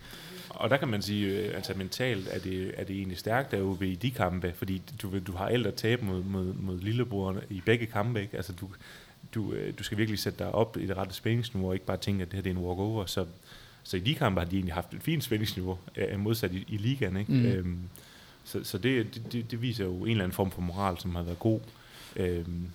Og 0.61 0.69
der 0.69 0.77
kan 0.77 0.87
man 0.87 1.01
sige, 1.01 1.27
øh, 1.27 1.55
altså 1.55 1.73
mentalt 1.75 2.27
er 2.31 2.39
det, 2.39 2.71
er 2.77 2.83
det 2.83 2.95
egentlig 2.95 3.17
stærkt 3.17 3.53
af 3.53 3.61
OB 3.61 3.81
i 3.81 3.95
de 3.95 4.11
kampe, 4.11 4.53
fordi 4.55 4.81
du, 5.01 5.19
du 5.19 5.31
har 5.31 5.45
alt 5.47 5.67
at 5.67 5.73
tabe 5.75 6.05
mod, 6.05 6.23
mod, 6.23 6.53
mod 6.53 6.79
lillebror 6.79 7.35
i 7.49 7.61
begge 7.65 7.85
kampe, 7.85 8.21
ikke? 8.21 8.37
Altså 8.37 8.53
du, 8.53 8.69
du, 9.35 9.53
øh, 9.53 9.73
du 9.79 9.83
skal 9.83 9.97
virkelig 9.97 10.19
sætte 10.19 10.39
dig 10.39 10.51
op 10.51 10.77
i 10.77 10.87
det 10.87 10.97
rette 10.97 11.13
spændingsniveau, 11.13 11.67
og 11.67 11.73
ikke 11.75 11.85
bare 11.85 11.97
tænke, 11.97 12.21
at 12.21 12.27
det 12.27 12.35
her 12.35 12.41
det 12.41 12.49
er 12.49 12.55
en 12.55 12.61
walkover. 12.65 13.05
Så, 13.05 13.25
så 13.83 13.97
i 13.97 13.99
de 13.99 14.15
kampe 14.15 14.41
har 14.41 14.45
de 14.49 14.55
egentlig 14.55 14.73
haft 14.73 14.93
et 14.93 15.03
fint 15.03 15.23
spændingsniveau, 15.23 15.77
øh, 15.95 16.19
modsat 16.19 16.53
i, 16.53 16.65
i 16.67 16.77
ligaen, 16.77 17.17
ikke? 17.17 17.31
Mm. 17.31 17.45
Øhm, 17.45 17.79
så 18.43 18.63
så 18.63 18.77
det, 18.77 19.21
det, 19.31 19.51
det, 19.51 19.61
viser 19.61 19.85
jo 19.85 19.93
en 19.95 20.11
eller 20.11 20.23
anden 20.23 20.35
form 20.35 20.51
for 20.51 20.61
moral, 20.61 20.97
som 20.99 21.15
har 21.15 21.23
været 21.23 21.39
god. 21.39 21.59
Øhm, 22.15 22.67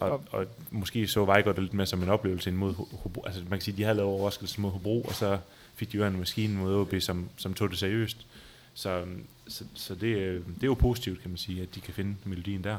og, 0.00 0.22
og 0.30 0.46
måske 0.70 1.06
så 1.08 1.24
Vejgaard 1.24 1.54
det 1.56 1.64
lidt 1.64 1.74
mere 1.74 1.86
som 1.86 2.02
en 2.02 2.08
oplevelse 2.08 2.50
end 2.50 2.56
mod 2.56 2.74
Ho- 2.74 2.96
Hobro. 2.96 3.22
Altså 3.26 3.40
man 3.40 3.50
kan 3.50 3.60
sige, 3.60 3.76
de 3.76 3.82
havde 3.82 3.96
lavet 3.96 4.12
overraskelse 4.12 4.60
mod 4.60 4.70
Hobro, 4.70 5.02
og 5.02 5.14
så 5.14 5.38
fik 5.74 5.92
de 5.92 5.96
jo 5.96 6.04
en 6.06 6.18
maskine 6.18 6.54
mod 6.58 6.74
OB, 6.74 6.94
som, 7.00 7.28
som 7.36 7.54
tog 7.54 7.70
det 7.70 7.78
seriøst. 7.78 8.26
Så, 8.74 9.04
så, 9.48 9.64
så 9.74 9.94
det, 9.94 10.06
øh, 10.06 10.34
det 10.34 10.62
er 10.62 10.66
jo 10.66 10.74
positivt, 10.74 11.20
kan 11.22 11.30
man 11.30 11.38
sige, 11.38 11.62
at 11.62 11.74
de 11.74 11.80
kan 11.80 11.94
finde 11.94 12.14
melodien 12.24 12.64
der. 12.64 12.76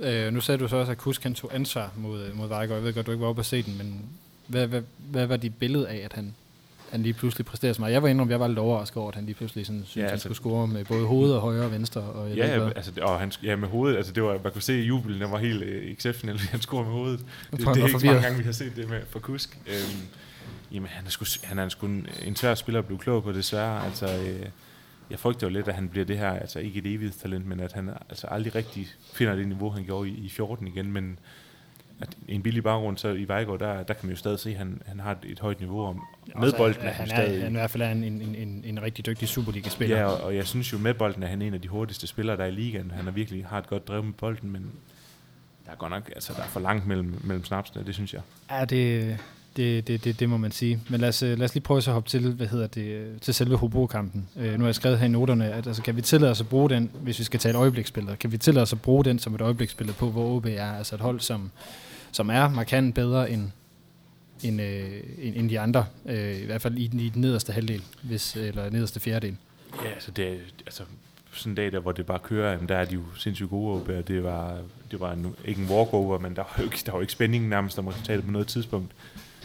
Øh, 0.00 0.32
nu 0.32 0.40
sagde 0.40 0.58
du 0.58 0.68
så 0.68 0.76
også, 0.76 0.92
at 0.92 0.98
Kusk 0.98 1.22
han 1.22 1.34
tog 1.34 1.54
ansvar 1.54 1.92
mod, 1.96 2.22
øh, 2.22 2.36
mod 2.36 2.48
Vejgaard. 2.48 2.78
Jeg 2.78 2.84
ved 2.84 2.92
godt, 2.92 3.06
du 3.06 3.10
ikke 3.12 3.22
var 3.22 3.28
oppe 3.28 3.40
at 3.40 3.46
se 3.46 3.62
den, 3.62 3.78
men 3.78 4.02
hvad, 4.46 4.66
hvad, 4.66 4.82
hvad 4.98 5.26
var 5.26 5.36
dit 5.36 5.54
billede 5.54 5.88
af, 5.88 5.96
at 6.04 6.12
han, 6.12 6.34
han 6.90 7.02
lige 7.02 7.12
pludselig 7.12 7.46
præsterede 7.46 7.74
så 7.74 7.80
meget? 7.80 7.92
Jeg 7.92 8.02
var 8.02 8.08
indrømme, 8.08 8.30
jeg 8.30 8.40
var 8.40 8.48
lidt 8.48 8.58
overrasket 8.58 8.96
over, 8.96 9.08
at 9.08 9.14
han 9.14 9.24
lige 9.24 9.34
pludselig 9.34 9.66
sådan, 9.66 9.82
synes, 9.84 9.96
ja, 9.96 10.00
Ja, 10.00 10.06
han 10.06 10.12
altså- 10.12 10.24
skulle 10.24 10.36
score 10.36 10.66
med 10.66 10.84
både 10.84 11.06
hoved 11.06 11.32
og 11.32 11.40
højre 11.40 11.64
og 11.64 11.72
venstre. 11.72 12.00
Og 12.00 12.30
Ja, 12.30 12.70
altså, 12.76 12.92
og 13.02 13.20
han, 13.20 13.32
ja, 13.42 13.56
med 13.56 13.68
hovedet, 13.68 13.96
altså 13.96 14.12
det 14.12 14.22
var, 14.22 14.40
man 14.42 14.52
kunne 14.52 14.62
se 14.62 14.80
i 14.82 14.84
jubelen, 14.84 15.20
den 15.20 15.30
var 15.30 15.38
helt 15.38 15.62
øh, 15.62 15.92
exceptionel, 15.92 16.38
han 16.50 16.60
scorede 16.60 16.84
med 16.84 16.92
hovedet. 16.94 17.20
Det, 17.50 17.58
det, 17.60 17.66
er 17.66 17.86
ikke 17.86 18.06
mange 18.06 18.22
gange, 18.22 18.38
vi 18.38 18.44
har 18.44 18.52
set 18.52 18.76
det 18.76 18.88
med 18.88 19.00
for 19.10 19.18
Kusk. 19.18 19.58
Øhm, 19.66 20.00
jamen, 20.74 20.88
han 20.88 21.06
er, 21.06 21.10
sgu, 21.10 21.24
han 21.44 21.58
er 21.58 21.68
sgu 21.68 21.86
en, 21.86 22.06
en 22.24 22.36
svær 22.36 22.54
spiller 22.54 22.78
at 22.78 22.86
blive 22.86 22.98
klog 22.98 23.22
på, 23.22 23.32
desværre. 23.32 23.84
Altså, 23.84 24.06
øh, 24.06 24.46
jeg 25.10 25.18
frygter 25.18 25.46
jo 25.46 25.52
lidt, 25.52 25.68
at 25.68 25.74
han 25.74 25.88
bliver 25.88 26.06
det 26.06 26.18
her, 26.18 26.30
altså 26.30 26.58
ikke 26.58 26.78
et 26.78 26.86
evigt 26.86 27.20
talent, 27.20 27.46
men 27.46 27.60
at 27.60 27.72
han 27.72 27.90
altså 28.08 28.26
aldrig 28.26 28.54
rigtig 28.54 28.88
finder 29.12 29.34
det 29.34 29.48
niveau, 29.48 29.70
han 29.70 29.84
gjorde 29.84 30.08
i, 30.08 30.12
i 30.12 30.28
14 30.28 30.66
igen, 30.66 30.92
men 30.92 31.18
at 32.00 32.08
en 32.28 32.42
billig 32.42 32.62
baggrund, 32.62 32.98
så 32.98 33.08
i 33.08 33.28
Vejgaard, 33.28 33.58
der, 33.58 33.82
der 33.82 33.94
kan 33.94 34.06
man 34.06 34.10
jo 34.10 34.16
stadig 34.16 34.38
se, 34.38 34.50
at 34.50 34.56
han, 34.56 34.82
han 34.86 35.00
har 35.00 35.12
et, 35.12 35.18
et 35.24 35.40
højt 35.40 35.60
niveau 35.60 35.82
om. 35.82 36.02
Med 36.40 36.52
bolden 36.52 36.82
er 36.82 36.90
han, 36.90 37.08
han 37.08 37.18
er, 37.18 37.24
stadig... 37.24 37.42
han 37.42 37.56
er 37.56 37.58
i 37.58 37.60
hvert 37.60 37.70
fald 37.70 37.82
en, 37.82 38.04
en, 38.04 38.22
en, 38.22 38.34
en, 38.34 38.62
en 38.64 38.82
rigtig 38.82 39.06
dygtig 39.06 39.28
Superliga-spiller. 39.28 39.96
Ja, 39.96 40.04
og, 40.04 40.20
og 40.20 40.36
jeg 40.36 40.46
synes 40.46 40.72
jo, 40.72 40.78
med 40.78 40.94
bolden 40.94 41.22
er 41.22 41.26
han 41.26 41.42
en 41.42 41.54
af 41.54 41.60
de 41.60 41.68
hurtigste 41.68 42.06
spillere, 42.06 42.36
der 42.36 42.42
er 42.42 42.48
i 42.48 42.50
ligaen. 42.50 42.90
Han 42.90 43.04
har 43.04 43.10
virkelig 43.10 43.46
har 43.46 43.58
et 43.58 43.66
godt 43.66 43.88
drev 43.88 44.04
med 44.04 44.12
bolden, 44.12 44.52
men 44.52 44.70
der 45.66 45.72
er 45.72 45.76
godt 45.76 45.90
nok, 45.90 46.08
altså 46.14 46.32
der 46.36 46.42
er 46.42 46.46
for 46.46 46.60
langt 46.60 46.86
mellem, 46.86 47.20
mellem 47.24 47.44
snapsene, 47.44 47.84
det 47.86 47.94
synes 47.94 48.14
jeg. 48.14 48.22
Ja, 48.50 48.64
det, 48.64 49.18
det, 49.56 49.88
det, 49.88 50.04
det, 50.04 50.20
det 50.20 50.28
må 50.28 50.36
man 50.36 50.52
sige. 50.52 50.80
Men 50.88 51.00
lad 51.00 51.08
os, 51.08 51.22
øh, 51.22 51.38
lad 51.38 51.44
os 51.44 51.54
lige 51.54 51.62
prøve 51.62 51.82
så 51.82 51.90
at 51.90 51.94
hoppe 51.94 52.08
til, 52.10 52.32
hvad 52.32 52.46
hedder 52.46 52.66
det, 52.66 52.84
øh, 52.84 53.20
til 53.20 53.34
selve 53.34 53.56
Hobro-kampen. 53.56 54.28
Øh, 54.36 54.52
nu 54.52 54.58
har 54.58 54.66
jeg 54.66 54.74
skrevet 54.74 54.98
her 54.98 55.06
i 55.06 55.08
noterne, 55.08 55.52
at 55.52 55.66
altså, 55.66 55.82
kan 55.82 55.96
vi 55.96 56.02
tillade 56.02 56.30
os 56.30 56.40
at 56.40 56.48
bruge 56.48 56.70
den, 56.70 56.90
hvis 57.02 57.18
vi 57.18 57.24
skal 57.24 57.40
tale 57.40 57.58
øjebliksbilleder, 57.58 58.16
kan 58.16 58.32
vi 58.32 58.38
tillade 58.38 58.62
os 58.62 58.72
at 58.72 58.82
bruge 58.82 59.04
den 59.04 59.18
som 59.18 59.34
et 59.34 59.40
øjebliksbillede 59.40 59.96
på, 59.96 60.10
hvor 60.10 60.36
OB 60.36 60.46
er, 60.46 60.72
altså 60.72 60.94
et 60.94 61.00
hold, 61.00 61.20
som, 61.20 61.50
som 62.12 62.30
er 62.30 62.48
markant 62.48 62.94
bedre 62.94 63.30
end, 63.30 63.50
end, 64.42 64.60
øh, 64.62 64.90
end, 65.18 65.36
end 65.36 65.50
de 65.50 65.60
andre, 65.60 65.86
øh, 66.06 66.36
i 66.42 66.44
hvert 66.44 66.62
fald 66.62 66.76
i, 66.78 66.86
den- 66.86 67.00
i 67.00 67.08
den 67.08 67.20
nederste 67.20 67.52
halvdel, 67.52 67.82
hvis, 68.02 68.36
eller 68.36 68.70
nederste 68.70 69.00
fjerdedel. 69.00 69.36
Ja, 69.84 69.88
altså 69.90 70.10
det 70.10 70.28
er, 70.28 70.34
altså 70.66 70.82
sådan 71.32 71.50
en 71.52 71.56
dag, 71.56 71.72
der, 71.72 71.78
hvor 71.80 71.92
det 71.92 72.06
bare 72.06 72.18
kører, 72.18 72.52
jamen, 72.52 72.68
der 72.68 72.76
er 72.76 72.84
de 72.84 72.94
jo 72.94 73.02
sindssygt 73.18 73.50
gode 73.50 73.80
OB, 73.80 73.88
og 73.88 74.08
det 74.08 74.24
var, 74.24 74.58
det 74.90 75.00
var 75.00 75.12
en, 75.12 75.34
ikke 75.44 75.62
en 75.62 75.68
walkover, 75.70 76.18
men 76.18 76.36
der 76.36 76.42
var 76.42 76.54
jo 76.58 76.64
ikke, 76.64 76.78
der 76.86 76.92
var 76.92 77.00
ikke 77.00 77.12
spænding 77.12 77.48
nærmest 77.48 77.78
om 77.78 77.86
resultatet 77.86 78.24
på 78.24 78.30
noget 78.30 78.46
tidspunkt. 78.46 78.92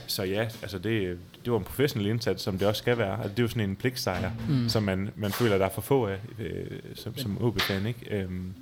Så 0.10 0.24
ja, 0.24 0.41
altså 0.62 0.78
det, 0.80 1.17
det 1.45 1.52
var 1.54 1.58
en 1.58 1.63
professionel 1.63 2.08
indsats, 2.08 2.43
som 2.43 2.58
det 2.58 2.67
også 2.67 2.80
skal 2.80 2.98
være. 2.98 3.13
Altså 3.13 3.30
det 3.30 3.39
er 3.39 3.43
jo 3.43 3.48
sådan 3.48 3.69
en 3.69 3.76
pligtsejr, 3.76 4.32
Mm. 4.50 4.69
som 4.69 4.84
man, 4.84 5.10
man 5.15 5.32
føler, 5.32 5.58
der 5.58 5.65
er 5.65 5.69
for 5.69 5.82
få 5.82 6.08
af 6.08 6.17
øh, 6.39 6.65
som, 6.95 7.17
som 7.17 7.43
OB-fan, 7.43 7.86
ikke? 7.86 8.00
Øhm, 8.22 8.54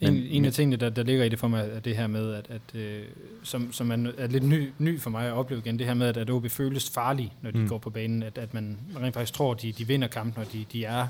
En, 0.00 0.14
Men- 0.14 0.22
en 0.22 0.34
af 0.36 0.40
men- 0.40 0.52
tingene, 0.52 0.76
der, 0.76 0.90
der 0.90 1.02
ligger 1.02 1.24
i 1.24 1.28
det 1.28 1.38
for 1.38 1.48
mig, 1.48 1.68
er 1.72 1.80
det 1.80 1.96
her 1.96 2.06
med, 2.06 2.34
at, 2.34 2.46
at 2.50 2.80
øh, 2.80 3.02
som, 3.42 3.72
som 3.72 3.90
er, 3.90 4.12
er 4.18 4.26
lidt 4.26 4.42
ny, 4.44 4.70
ny 4.78 5.00
for 5.00 5.10
mig 5.10 5.26
at 5.26 5.32
opleve 5.32 5.60
igen, 5.64 5.78
det 5.78 5.86
her 5.86 5.94
med, 5.94 6.06
at, 6.06 6.16
at 6.16 6.30
OB 6.30 6.50
føles 6.50 6.90
farlige, 6.90 7.32
når 7.42 7.50
de 7.50 7.58
mm. 7.58 7.68
Går 7.68 7.78
på 7.78 7.90
banen, 7.90 8.22
at, 8.22 8.38
at 8.38 8.54
man 8.54 8.78
rent 9.02 9.14
faktisk 9.14 9.32
tror, 9.32 9.52
at 9.54 9.62
de, 9.62 9.72
de 9.72 9.86
vinder 9.86 10.08
kampen, 10.08 10.42
og 10.46 10.52
de, 10.52 10.64
de 10.72 10.84
er, 10.84 11.06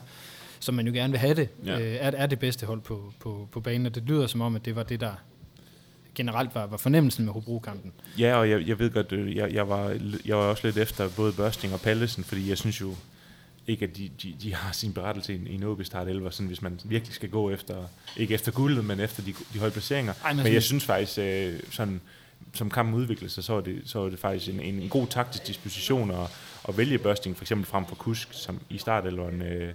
som 0.61 0.75
man 0.75 0.87
jo 0.87 0.93
gerne 0.93 1.11
vil 1.13 1.19
have 1.21 1.35
det. 1.35 1.49
Ja. 1.67 1.81
øh, 1.81 1.95
er, 2.01 2.11
er 2.17 2.27
det 2.27 2.39
bedste 2.39 2.67
hold 2.67 2.81
på, 2.81 3.13
på, 3.21 3.49
på 3.53 3.61
banen, 3.61 3.87
og 3.87 3.95
det 3.95 4.03
lyder 4.07 4.27
som 4.27 4.41
om, 4.41 4.57
at 4.57 4.65
det 4.65 4.77
var 4.77 4.83
det, 4.83 5.01
der 5.01 5.13
generelt 6.15 6.55
var, 6.55 6.67
var 6.67 6.77
fornemmelsen 6.77 7.25
med 7.25 7.33
Hobro-kampen. 7.33 7.93
Ja, 8.19 8.35
og 8.37 8.51
jeg, 8.51 8.69
jeg 8.69 8.79
ved 8.79 8.91
godt, 8.91 9.13
øh, 9.13 9.37
jeg, 9.37 9.53
jeg, 9.53 9.69
var, 9.69 9.99
jeg 10.27 10.37
var 10.37 10.43
også 10.43 10.67
lidt 10.67 10.77
efter 10.77 11.09
både 11.17 11.33
Børsting 11.33 11.73
og 11.75 11.81
Pallesen, 11.81 12.25
fordi 12.25 12.49
jeg 12.49 12.59
synes 12.59 12.81
jo 12.81 12.95
ikke, 13.67 13.85
at 13.85 13.97
de, 13.97 14.11
de, 14.23 14.35
de 14.43 14.55
har 14.55 14.73
sin 14.73 14.93
berettelse 14.93 15.33
i 15.35 15.37
en, 15.37 15.47
i 15.47 15.55
en 15.55 15.63
OB 15.63 15.85
Start 15.85 16.09
11, 16.09 16.33
sådan 16.33 16.47
hvis 16.47 16.63
man 16.63 16.81
virkelig 16.85 17.15
skal 17.15 17.29
gå 17.29 17.51
efter, 17.51 17.77
ikke 18.17 18.35
efter 18.35 18.53
guldet, 18.53 18.85
men 18.85 19.01
efter 19.01 19.23
de, 19.23 19.35
de 19.55 19.59
høje 19.59 19.71
placeringer. 19.71 20.13
Ej, 20.25 20.33
men 20.33 20.37
Men 20.37 20.53
jeg 20.53 20.63
sådan- 20.63 20.63
synes 20.63 20.85
faktisk, 20.85 21.19
øh, 21.19 21.61
sådan, 21.71 22.01
som 22.55 22.71
kampen 22.71 22.95
udviklede 22.95 23.31
sig, 23.33 23.45
så 23.45 23.53
var 23.53 23.61
det, 23.61 23.83
så 23.85 23.99
var 23.99 24.09
det 24.09 24.19
faktisk 24.19 24.49
en, 24.55 24.61
en, 24.61 24.75
en 24.75 24.89
god 24.89 25.07
taktisk 25.07 25.47
disposition 25.47 26.11
at, 26.11 26.17
at 26.69 26.79
vælge 26.79 26.99
Børsting, 26.99 27.37
for 27.37 27.45
eksempel 27.45 27.67
frem 27.67 27.87
for 27.87 27.95
Kusk, 27.95 28.29
som 28.33 28.61
i 28.71 28.79
startelveren, 28.79 29.43
øh, 29.43 29.73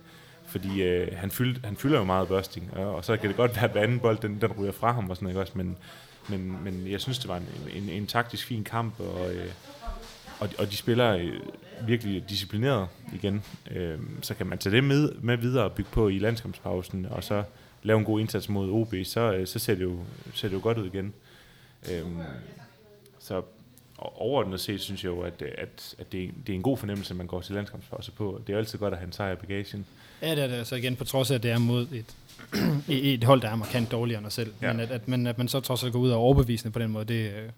fordi 0.47 0.81
øh, 0.83 1.07
han, 1.17 1.31
fyld, 1.31 1.55
han 1.63 1.77
fylder 1.77 1.97
jo 1.97 2.03
meget 2.03 2.27
Børsting, 2.27 2.73
og, 2.73 2.95
og 2.95 3.05
så 3.05 3.17
kan 3.17 3.27
det 3.29 3.37
godt 3.37 3.55
være, 3.55 3.65
at 3.65 3.71
hver 3.71 3.81
anden 3.81 3.99
bold, 3.99 4.17
den, 4.21 4.41
den 4.41 4.51
ryger 4.51 4.71
fra 4.71 4.91
ham 4.93 5.09
og 5.09 5.15
sådan 5.15 5.25
noget, 5.25 5.33
ikke 5.33 5.41
også, 5.41 5.53
men, 5.55 5.77
men, 6.29 6.63
men 6.63 6.91
jeg 6.91 7.01
synes, 7.01 7.19
det 7.19 7.27
var 7.27 7.37
en, 7.37 7.47
en, 7.73 7.89
en 7.89 8.07
taktisk 8.07 8.47
fin 8.47 8.63
kamp, 8.63 8.99
og, 8.99 9.33
øh, 9.33 9.51
og, 10.39 10.49
og 10.59 10.71
de 10.71 10.75
spiller 10.75 11.15
øh, 11.15 11.31
virkelig 11.87 12.29
disciplineret 12.29 12.87
igen. 13.13 13.43
Øh, 13.71 13.99
så 14.21 14.33
kan 14.33 14.47
man 14.47 14.57
tage 14.57 14.75
det 14.75 14.83
med, 14.83 15.11
med 15.11 15.37
videre 15.37 15.63
og 15.63 15.71
bygge 15.71 15.91
på 15.91 16.07
i 16.07 16.19
landskampspausen, 16.19 17.05
og 17.05 17.23
så 17.23 17.43
lave 17.83 17.99
en 17.99 18.05
god 18.05 18.19
indsats 18.19 18.49
mod 18.49 18.71
OB, 18.71 18.93
så, 19.03 19.33
øh, 19.33 19.47
så 19.47 19.59
ser, 19.59 19.75
det 19.75 19.83
jo, 19.83 19.99
ser 20.33 20.47
det 20.47 20.55
jo 20.55 20.61
godt 20.63 20.77
ud 20.77 20.85
igen. 20.85 21.13
Øh, 21.91 22.03
så, 23.19 23.41
overordnet 23.97 24.59
set 24.59 24.81
synes 24.81 25.03
jeg 25.03 25.09
jo, 25.09 25.21
at, 25.21 25.41
at, 25.41 25.95
at 25.99 26.11
det, 26.11 26.31
det 26.47 26.53
er 26.53 26.55
en 26.55 26.61
god 26.61 26.77
fornemmelse, 26.77 27.11
at 27.11 27.17
man 27.17 27.27
går 27.27 27.41
til 27.41 27.55
landskampspause 27.55 28.11
på. 28.11 28.41
Det 28.47 28.53
er 28.53 28.57
jo 28.57 28.59
altid 28.59 28.79
godt 28.79 28.93
at 28.93 28.99
have 28.99 29.07
en 29.07 29.13
sejr 29.13 29.31
i 29.31 29.35
bagagen. 29.35 29.85
Ja, 30.21 30.35
det 30.35 30.43
er 30.43 30.47
det. 30.47 30.67
Så 30.67 30.75
igen, 30.75 30.95
på 30.95 31.03
trods 31.03 31.31
af, 31.31 31.35
at 31.35 31.43
det 31.43 31.51
er 31.51 31.57
mod 31.57 31.87
et, 31.91 32.15
et 32.87 33.23
hold, 33.23 33.41
der 33.41 33.49
er 33.49 33.55
markant 33.55 33.91
dårligere 33.91 34.19
end 34.19 34.27
os 34.27 34.33
selv. 34.33 34.53
Ja. 34.61 34.73
Men 34.73 34.79
at, 34.79 34.91
at, 34.91 35.07
man, 35.07 35.27
at 35.27 35.37
man 35.37 35.47
så 35.47 35.59
trods 35.59 35.83
alt 35.83 35.93
går 35.93 35.99
ud 35.99 36.09
og 36.09 36.19
overbevisende 36.19 36.71
på 36.71 36.79
den 36.79 36.91
måde, 36.91 37.05
det, 37.05 37.31
øh, 37.31 37.49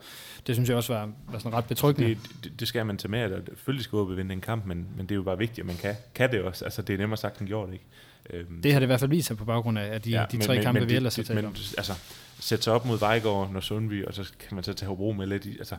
det 0.48 0.56
synes 0.56 0.70
jeg 0.70 0.78
også 0.78 0.94
var, 0.94 1.12
var 1.32 1.40
sådan 1.40 1.54
ret 1.54 1.66
betryggende. 1.66 2.10
Det, 2.10 2.18
det, 2.44 2.60
det 2.60 2.68
skal 2.68 2.86
man 2.86 2.98
tage 2.98 3.12
med, 3.12 3.20
at 3.20 3.42
selvfølgelig 3.48 3.84
skal 3.84 3.96
ud 3.96 4.16
vinde 4.16 4.34
en 4.34 4.42
kamp, 4.42 4.66
men, 4.66 4.88
men 4.98 5.06
det 5.06 5.12
er 5.12 5.16
jo 5.16 5.24
bare 5.24 5.38
vigtigt, 5.38 5.60
at 5.60 5.66
man 5.66 5.76
kan, 5.76 5.96
kan 6.16 6.32
det 6.32 6.42
også. 6.42 6.66
Altså, 6.66 6.82
det 6.82 6.94
er 6.94 6.98
nemmere 6.98 7.18
sagt 7.18 7.40
end 7.40 7.48
gjort, 7.48 7.70
ikke? 7.74 7.86
Øhm, 8.30 8.62
det 8.62 8.74
har 8.74 8.80
det 8.80 8.86
i 8.86 8.88
hvert 8.88 9.00
fald 9.00 9.10
vist 9.10 9.28
sig 9.28 9.38
på 9.38 9.46
baggrund 9.46 9.80
af 9.80 10.02
de, 10.02 10.10
ja, 10.10 10.26
de 10.32 10.38
tre 10.38 10.54
men, 10.54 10.64
kampe, 10.64 10.80
men, 10.80 10.90
vi 10.90 10.96
ellers 10.96 11.16
har 11.16 11.24
talt 11.24 11.46
om. 11.46 11.56
Altså, 11.78 11.94
sætte 12.40 12.64
sig 12.64 12.74
op 12.74 12.86
mod 12.86 13.00
Vejgaard 13.00 13.52
og 13.56 13.64
Sundby, 13.64 14.06
og 14.06 14.14
så 14.14 14.32
kan 14.48 14.56
man 14.56 14.64
så 14.64 14.74
tage 14.74 14.90
Hobro 14.90 15.12
med 15.12 15.28
lidt 15.28 15.46
i, 15.46 15.58
altså, 15.58 15.76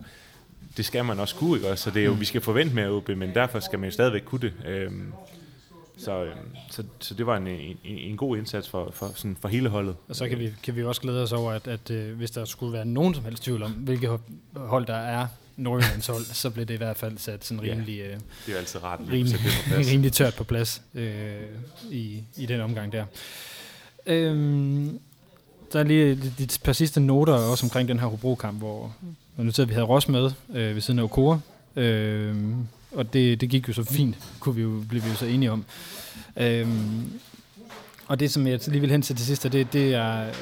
det 0.76 0.84
skal 0.84 1.04
man 1.04 1.20
også 1.20 1.34
kunne, 1.34 1.56
ikke? 1.56 1.76
Så 1.76 1.90
det 1.90 2.02
er 2.02 2.06
jo, 2.06 2.12
vi 2.12 2.24
skal 2.24 2.40
forvente 2.40 2.74
mere 2.74 2.88
OB, 2.88 3.08
men 3.08 3.34
derfor 3.34 3.60
skal 3.60 3.78
man 3.78 3.88
jo 3.88 3.92
stadigvæk 3.92 4.22
kunne 4.22 4.40
det. 4.40 4.52
Øhm, 4.66 5.12
så, 6.04 6.24
øhm, 6.24 6.36
så, 6.70 6.82
så 7.00 7.14
det 7.14 7.26
var 7.26 7.36
en, 7.36 7.46
en, 7.46 7.78
en 7.84 8.16
god 8.16 8.36
indsats 8.36 8.68
for, 8.68 8.90
for, 8.90 9.10
sådan 9.14 9.36
for 9.40 9.48
hele 9.48 9.68
holdet. 9.68 9.96
Og 10.08 10.16
så 10.16 10.28
kan 10.28 10.38
vi, 10.38 10.50
kan 10.62 10.76
vi 10.76 10.84
også 10.84 11.00
glæde 11.00 11.22
os 11.22 11.32
over, 11.32 11.52
at, 11.52 11.68
at 11.68 11.90
øh, 11.90 12.16
hvis 12.16 12.30
der 12.30 12.44
skulle 12.44 12.72
være 12.72 12.84
nogen 12.84 13.14
som 13.14 13.24
helst 13.24 13.42
tvivl 13.42 13.62
om, 13.62 13.70
hvilke 13.70 14.18
hold 14.56 14.86
der 14.86 14.96
er 14.96 15.26
Nordjyllands 15.56 16.06
hold, 16.06 16.24
så 16.24 16.50
blev 16.50 16.66
det 16.66 16.74
i 16.74 16.76
hvert 16.76 16.96
fald 16.96 17.18
sat 17.18 17.44
sådan 17.44 17.62
rimelig, 17.62 17.96
ja, 17.96 18.04
det 18.46 18.54
er 18.54 18.58
altid 18.58 18.82
ret, 18.82 19.00
rimelig, 19.00 19.38
rimelig 19.92 20.12
tørt 20.12 20.34
på 20.34 20.44
plads 20.44 20.82
øh, 20.94 21.42
i, 21.90 22.22
i 22.36 22.46
den 22.46 22.60
omgang 22.60 22.92
der. 22.92 23.04
Øhm, 24.06 25.00
der 25.72 25.80
er 25.80 25.84
lige 25.84 26.10
et 26.38 26.58
par 26.64 26.72
sidste 26.72 27.00
noter 27.00 27.32
også 27.32 27.66
omkring 27.66 27.88
den 27.88 27.98
her 27.98 28.06
Hobro-kamp, 28.06 28.58
hvor 28.58 28.94
nu 29.36 29.48
at 29.48 29.68
vi 29.68 29.74
havde 29.74 29.86
Ross 29.86 30.08
med 30.08 30.30
øh, 30.54 30.74
ved 30.74 30.80
siden 30.80 30.98
af 30.98 31.04
Okora, 31.04 31.40
øh, 31.76 32.36
og 32.92 33.12
det, 33.12 33.40
det 33.40 33.48
gik 33.48 33.68
jo 33.68 33.72
så 33.72 33.85
fint, 33.85 34.16
kunne 34.40 34.55
vi 34.55 34.62
jo, 34.62 34.85
blev 34.88 35.05
vi 35.05 35.09
jo 35.09 35.14
så 35.14 35.26
enige 35.26 35.50
om. 35.53 35.64
Øh, 36.37 36.68
og 38.07 38.20
det, 38.20 38.31
som 38.31 38.46
jeg 38.46 38.61
lige 38.68 38.81
vil 38.81 38.90
hen 38.90 39.03
til 39.03 39.16
til 39.16 39.26
sidst, 39.26 39.42
det, 39.42 39.72
det, 39.72 39.94
er, 39.94 40.33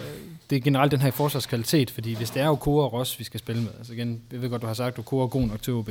det 0.51 0.57
er 0.57 0.61
generelt 0.61 0.93
den 0.93 1.01
her 1.01 1.11
forsvarskvalitet, 1.11 1.91
fordi 1.91 2.15
hvis 2.15 2.31
det 2.31 2.43
er 2.43 2.49
Okora 2.49 2.85
og 2.85 2.93
Ross, 2.93 3.19
vi 3.19 3.25
skal 3.25 3.41
spille 3.41 3.63
med, 3.63 3.71
altså 3.79 3.93
igen, 3.93 4.21
jeg 4.33 4.43
ved 4.43 4.51
godt, 4.51 4.63
du 4.63 4.67
har 4.67 4.75
sagt, 4.75 4.95
at 4.95 4.99
Okora 4.99 5.25
er 5.25 5.29
god 5.29 5.47
nok 5.47 5.63
til 5.63 5.73
OB, 5.73 5.91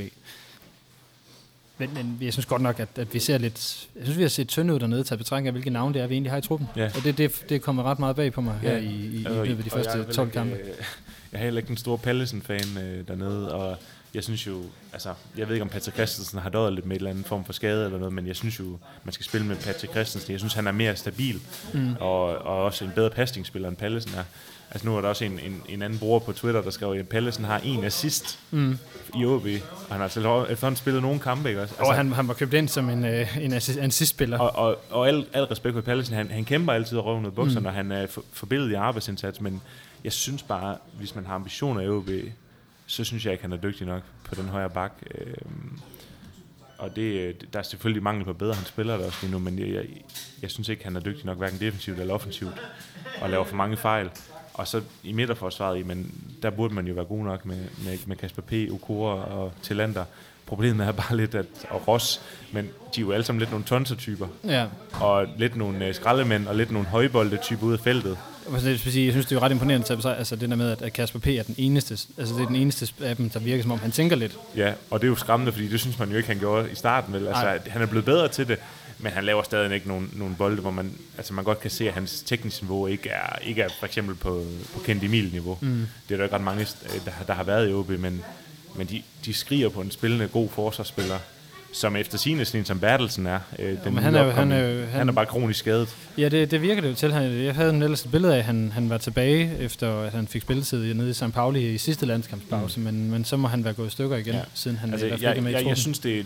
men, 1.78 1.94
men 1.94 2.18
jeg 2.22 2.34
synes 2.34 2.46
godt 2.46 2.62
nok, 2.62 2.80
at, 2.80 2.90
at 2.96 3.14
vi 3.14 3.20
ser 3.20 3.38
lidt... 3.38 3.88
Jeg 3.96 4.04
synes, 4.04 4.18
vi 4.18 4.22
har 4.22 4.30
set 4.30 4.48
tynde 4.48 4.74
ud 4.74 4.80
dernede, 4.80 5.04
taget 5.04 5.20
betragtning 5.20 5.48
af, 5.48 5.54
hvilke 5.54 5.70
navne 5.70 5.94
det 5.94 6.02
er, 6.02 6.08
vi 6.08 6.14
egentlig 6.14 6.32
har 6.32 6.38
i 6.38 6.42
truppen. 6.42 6.68
Ja. 6.76 6.86
Og 6.96 7.04
det, 7.04 7.18
det, 7.18 7.46
det 7.50 7.62
kommer 7.62 7.84
ret 7.84 8.00
meget 8.00 8.16
bag 8.16 8.34
på 8.34 8.42
mig 8.42 8.60
ja. 8.64 8.70
her 8.70 8.78
i, 8.78 8.86
i, 8.86 9.20
i 9.20 9.48
løbet 9.48 9.58
af 9.58 9.64
de 9.64 9.70
første 9.70 10.14
12 10.14 10.32
kampe. 10.32 10.56
Øh, 10.56 10.74
jeg 11.32 11.40
er 11.40 11.44
heller 11.44 11.60
ikke 11.60 11.68
den 11.68 11.78
store 11.78 11.98
Pallesen-fan 11.98 12.78
øh, 12.78 13.08
dernede, 13.08 13.54
og 13.54 13.78
jeg 14.14 14.24
synes 14.24 14.48
jo, 14.48 14.64
altså, 14.94 15.14
jeg 15.38 15.48
ved 15.48 15.56
ikke 15.56 15.64
om 15.64 15.70
Patrick 15.70 15.96
Christensen 15.96 16.40
har 16.40 16.50
døjet 16.50 16.74
lidt 16.74 16.86
med 16.86 16.96
en 16.96 17.00
eller 17.00 17.10
anden 17.10 17.24
form 17.24 17.46
for 17.46 17.54
skade 17.54 17.86
eller 17.86 17.98
noget, 17.98 18.14
men 18.14 18.28
jeg 18.28 18.36
synes 18.36 18.60
jo, 18.60 18.78
man 19.04 19.14
skal 19.14 19.26
spille 19.26 19.48
med 19.48 19.56
Patrick 19.56 19.94
Christensen. 19.94 20.32
Jeg 20.32 20.40
synes, 20.40 20.54
han 20.54 20.68
er 20.68 20.72
mere 20.72 20.96
stabil, 20.96 21.40
mm. 21.74 21.96
og, 22.00 22.24
og 22.24 22.64
også 22.64 22.86
en 22.86 22.92
bedre 22.96 23.10
pasningsspiller 23.10 23.70
end 23.70 23.78
Pallesen 23.78 24.12
er. 24.16 24.24
Altså 24.72 24.88
nu 24.88 24.98
er 24.98 25.02
der 25.02 25.10
også 25.10 25.26
en, 25.26 25.40
en, 25.40 25.62
en 25.70 25.82
anden 25.82 26.00
bruger 26.00 26.20
på 26.20 26.32
Twitter, 26.32 26.62
der 26.62 26.70
skrev, 26.70 26.92
at 26.92 27.10
Pallesen 27.10 27.46
har 27.46 27.62
en 27.64 27.84
assist 27.84 28.40
mm. 28.52 28.78
i 29.16 29.26
OB, 29.26 29.46
og 29.46 29.50
han 29.90 29.98
har 29.98 30.04
altså 30.04 30.46
efterhånden 30.50 30.76
spillet 30.76 31.02
nogle 31.02 31.20
kampe, 31.20 31.50
ikke 31.50 31.62
også? 31.62 31.74
Altså, 31.74 31.90
og 31.90 31.96
han, 31.96 32.12
han 32.12 32.28
var 32.28 32.34
købt 32.34 32.54
ind 32.54 32.68
som 32.68 32.90
en, 32.90 33.06
øh, 33.06 33.38
en 33.38 33.54
assist-spiller. 33.54 34.40
Og, 34.40 34.56
og, 34.56 34.80
og 34.90 35.08
al, 35.08 35.26
al 35.34 35.44
respekt 35.44 35.74
for 35.74 35.82
Pallesen, 35.82 36.16
han, 36.16 36.32
han 36.32 36.46
kæmper 36.46 36.74
altid 36.74 36.98
røven 36.98 37.26
ud 37.26 37.32
bukserne, 37.32 37.60
mm. 37.60 37.64
når 37.64 37.72
han 37.72 37.92
er 37.92 38.08
for, 38.08 38.24
forbilledet 38.34 38.72
i 38.72 38.74
arbejdsindsats, 38.74 39.42
men 39.42 39.62
jeg 40.08 40.14
synes 40.14 40.44
bare, 40.44 40.78
hvis 40.94 41.16
man 41.16 41.26
har 41.26 41.36
ambitioner 41.36 41.82
i 41.82 41.90
OB, 41.90 42.10
så 42.86 43.04
synes 43.04 43.26
jeg 43.26 43.34
ikke, 43.34 43.44
han 43.44 43.54
er 43.54 43.58
dygtig 43.58 43.88
nok 43.88 44.02
på 44.24 44.36
den 44.36 44.46
højre 44.46 44.70
bak. 44.70 44.92
Øhm, 45.16 45.80
og 46.78 46.96
det, 46.96 47.02
øh, 47.02 47.36
der 47.54 47.60
er 47.60 47.64
selvfølgelig 47.64 48.04
mangel 48.04 48.26
på 48.26 48.34
bedre, 48.34 48.54
han 48.54 48.66
spiller 48.66 48.98
der 48.98 49.06
også 49.06 49.18
lige 49.22 49.32
nu, 49.32 49.40
men 49.40 49.60
jeg, 49.60 49.68
jeg, 49.68 49.86
jeg 50.42 50.52
synes 50.52 50.70
ikke, 50.70 50.84
han 50.84 50.96
er 50.96 51.00
dygtig 51.00 51.26
nok, 51.26 51.38
hverken 51.38 51.60
defensivt 51.60 52.00
eller 52.00 52.14
offensivt, 52.14 52.62
og 53.22 53.30
laver 53.30 53.44
for 53.44 53.56
mange 53.56 53.78
fejl. 53.78 54.10
Og 54.54 54.68
så 54.68 54.82
i 55.04 55.12
midterforsvaret, 55.12 55.86
men 55.86 56.12
der 56.42 56.50
burde 56.50 56.74
man 56.74 56.88
jo 56.88 56.94
være 56.94 57.06
god 57.06 57.24
nok 57.24 57.46
med, 57.46 57.66
med, 57.86 57.98
med 58.06 58.16
Kasper 58.16 58.42
P., 58.42 58.54
Okora 58.72 59.24
og 59.24 59.54
Tillander. 59.62 60.06
Problemet 60.48 60.88
er 60.88 60.92
bare 60.92 61.18
lidt, 61.18 61.36
at 61.36 61.46
og 61.70 61.88
Ross, 61.88 62.22
men 62.52 62.66
de 62.66 63.02
er 63.02 63.02
jo 63.02 63.12
alle 63.12 63.24
sammen 63.24 63.40
lidt 63.40 63.52
nogle 63.52 63.66
tonsertyper. 63.66 64.28
Ja. 64.44 64.66
Og 64.94 65.26
lidt 65.38 65.56
nogle 65.56 65.90
uh, 65.90 65.96
skraldemænd 65.96 66.48
og 66.48 66.56
lidt 66.56 66.72
nogle 66.72 66.88
højbolde-typer 66.88 67.64
ude 67.64 67.74
af 67.74 67.80
feltet. 67.80 68.18
Jeg 68.52 68.62
synes, 68.62 69.26
det 69.26 69.32
er 69.32 69.36
jo 69.36 69.40
ret 69.40 69.52
imponerende, 69.52 70.12
altså 70.18 70.36
det 70.36 70.50
der 70.50 70.56
med, 70.56 70.76
at 70.82 70.94
Kasper 70.94 71.20
P. 71.20 71.28
er 71.28 71.44
den 71.44 71.56
eneste, 71.58 71.94
altså 72.18 72.36
det 72.36 72.42
er 72.42 72.48
den 72.48 72.56
eneste 72.56 72.94
af 73.02 73.16
dem, 73.16 73.30
der 73.30 73.40
virker 73.40 73.64
som 73.64 73.72
om, 73.72 73.80
han 73.80 73.92
tænker 73.92 74.16
lidt. 74.16 74.38
Ja, 74.56 74.74
og 74.90 75.02
det 75.02 75.08
er 75.08 75.10
jo 75.10 75.16
skræmmende, 75.16 75.52
fordi 75.52 75.68
det 75.68 75.80
synes 75.80 76.00
man 76.00 76.10
jo 76.10 76.18
ikke, 76.18 76.30
han 76.30 76.40
gjorde 76.40 76.72
i 76.72 76.76
starten. 76.76 77.14
Vel? 77.14 77.28
Altså, 77.28 77.70
han 77.70 77.82
er 77.82 77.86
blevet 77.86 78.06
bedre 78.06 78.28
til 78.28 78.48
det, 78.48 78.58
men 79.00 79.12
han 79.12 79.24
laver 79.24 79.44
stadig 79.44 79.76
ikke 79.76 79.88
nogen, 79.88 80.12
nogen 80.14 80.36
bolde, 80.36 80.62
hvor 80.62 80.72
man, 80.72 80.92
altså 81.18 81.34
man 81.34 81.44
godt 81.44 81.60
kan 81.60 81.72
se, 81.72 81.88
at 81.88 81.94
hans 81.94 82.22
tekniske 82.22 82.64
niveau 82.64 82.88
ikke 82.88 83.10
er, 83.10 83.40
ikke 83.44 83.62
er 83.62 83.70
for 83.80 83.86
eksempel 83.86 84.16
på, 84.16 84.44
på 84.74 84.80
Kendt 84.80 85.04
Emil-niveau. 85.04 85.58
Mm. 85.62 85.88
Det 86.10 86.14
er 86.14 86.18
der 86.18 86.24
ikke 86.24 86.36
ret 86.36 86.44
mange, 86.44 86.68
der, 87.06 87.12
der 87.28 87.34
har 87.34 87.44
været 87.44 87.70
i 87.70 87.74
OB, 87.74 87.90
men, 87.90 88.24
men 88.78 88.88
de, 88.88 89.02
de 89.26 89.34
skriger 89.34 89.70
på 89.70 89.82
en 89.82 89.92
spillende 89.92 90.28
god 90.28 90.50
forsvarsspiller 90.50 91.18
som 91.74 91.96
efter 91.96 92.18
sine 92.18 92.46
sådan 92.46 92.66
som 92.66 92.80
Bertelsen 92.80 93.26
er. 93.26 93.40
Øh, 93.60 93.70
den 93.84 93.94
men 93.94 94.04
han, 94.04 94.16
er 94.16 94.24
jo, 94.24 94.32
han, 94.32 94.52
er 94.52 94.60
jo, 94.60 94.80
han, 94.80 94.90
han 94.90 95.10
er 95.10 95.14
bare 95.14 95.26
kronisk 95.26 95.60
skadet. 95.60 95.96
Ja, 96.18 96.30
det, 96.30 96.52
det 96.52 96.62
virker 96.62 96.82
det 96.82 96.90
jo 96.90 96.96
til. 96.96 97.14
Han, 97.14 97.32
jeg 97.44 97.56
havde 97.56 97.70
en 97.70 97.82
ellers 97.82 98.04
et 98.04 98.12
billede 98.12 98.34
af, 98.34 98.38
at 98.38 98.44
han, 98.44 98.72
han 98.72 98.90
var 98.90 98.98
tilbage, 98.98 99.58
efter 99.60 100.02
at 100.02 100.12
han 100.12 100.28
fik 100.28 100.42
spilletid 100.42 100.94
nede 100.94 101.10
i 101.10 101.14
St. 101.14 101.34
Pauli 101.34 101.74
i 101.74 101.78
sidste 101.78 102.06
landskampspause, 102.06 102.80
mm. 102.80 102.86
men, 102.86 103.12
men 103.12 103.26
så 103.26 103.38
må 103.38 103.48
han 103.48 103.64
være 103.64 103.74
gået 103.74 103.88
i 103.88 103.92
stykker 103.92 104.18
igen, 104.18 104.34
ja. 104.34 104.42
siden 104.54 104.78
han 104.78 104.92
altså, 104.92 105.06
i 105.06 105.10
hvert 105.10 105.20
fald 105.20 105.36
jeg, 105.36 105.44
med 105.44 105.52
jeg, 105.52 105.62
jeg, 105.62 105.70
jeg 105.70 105.78
synes, 105.78 106.00
det 106.00 106.20
er 106.20 106.24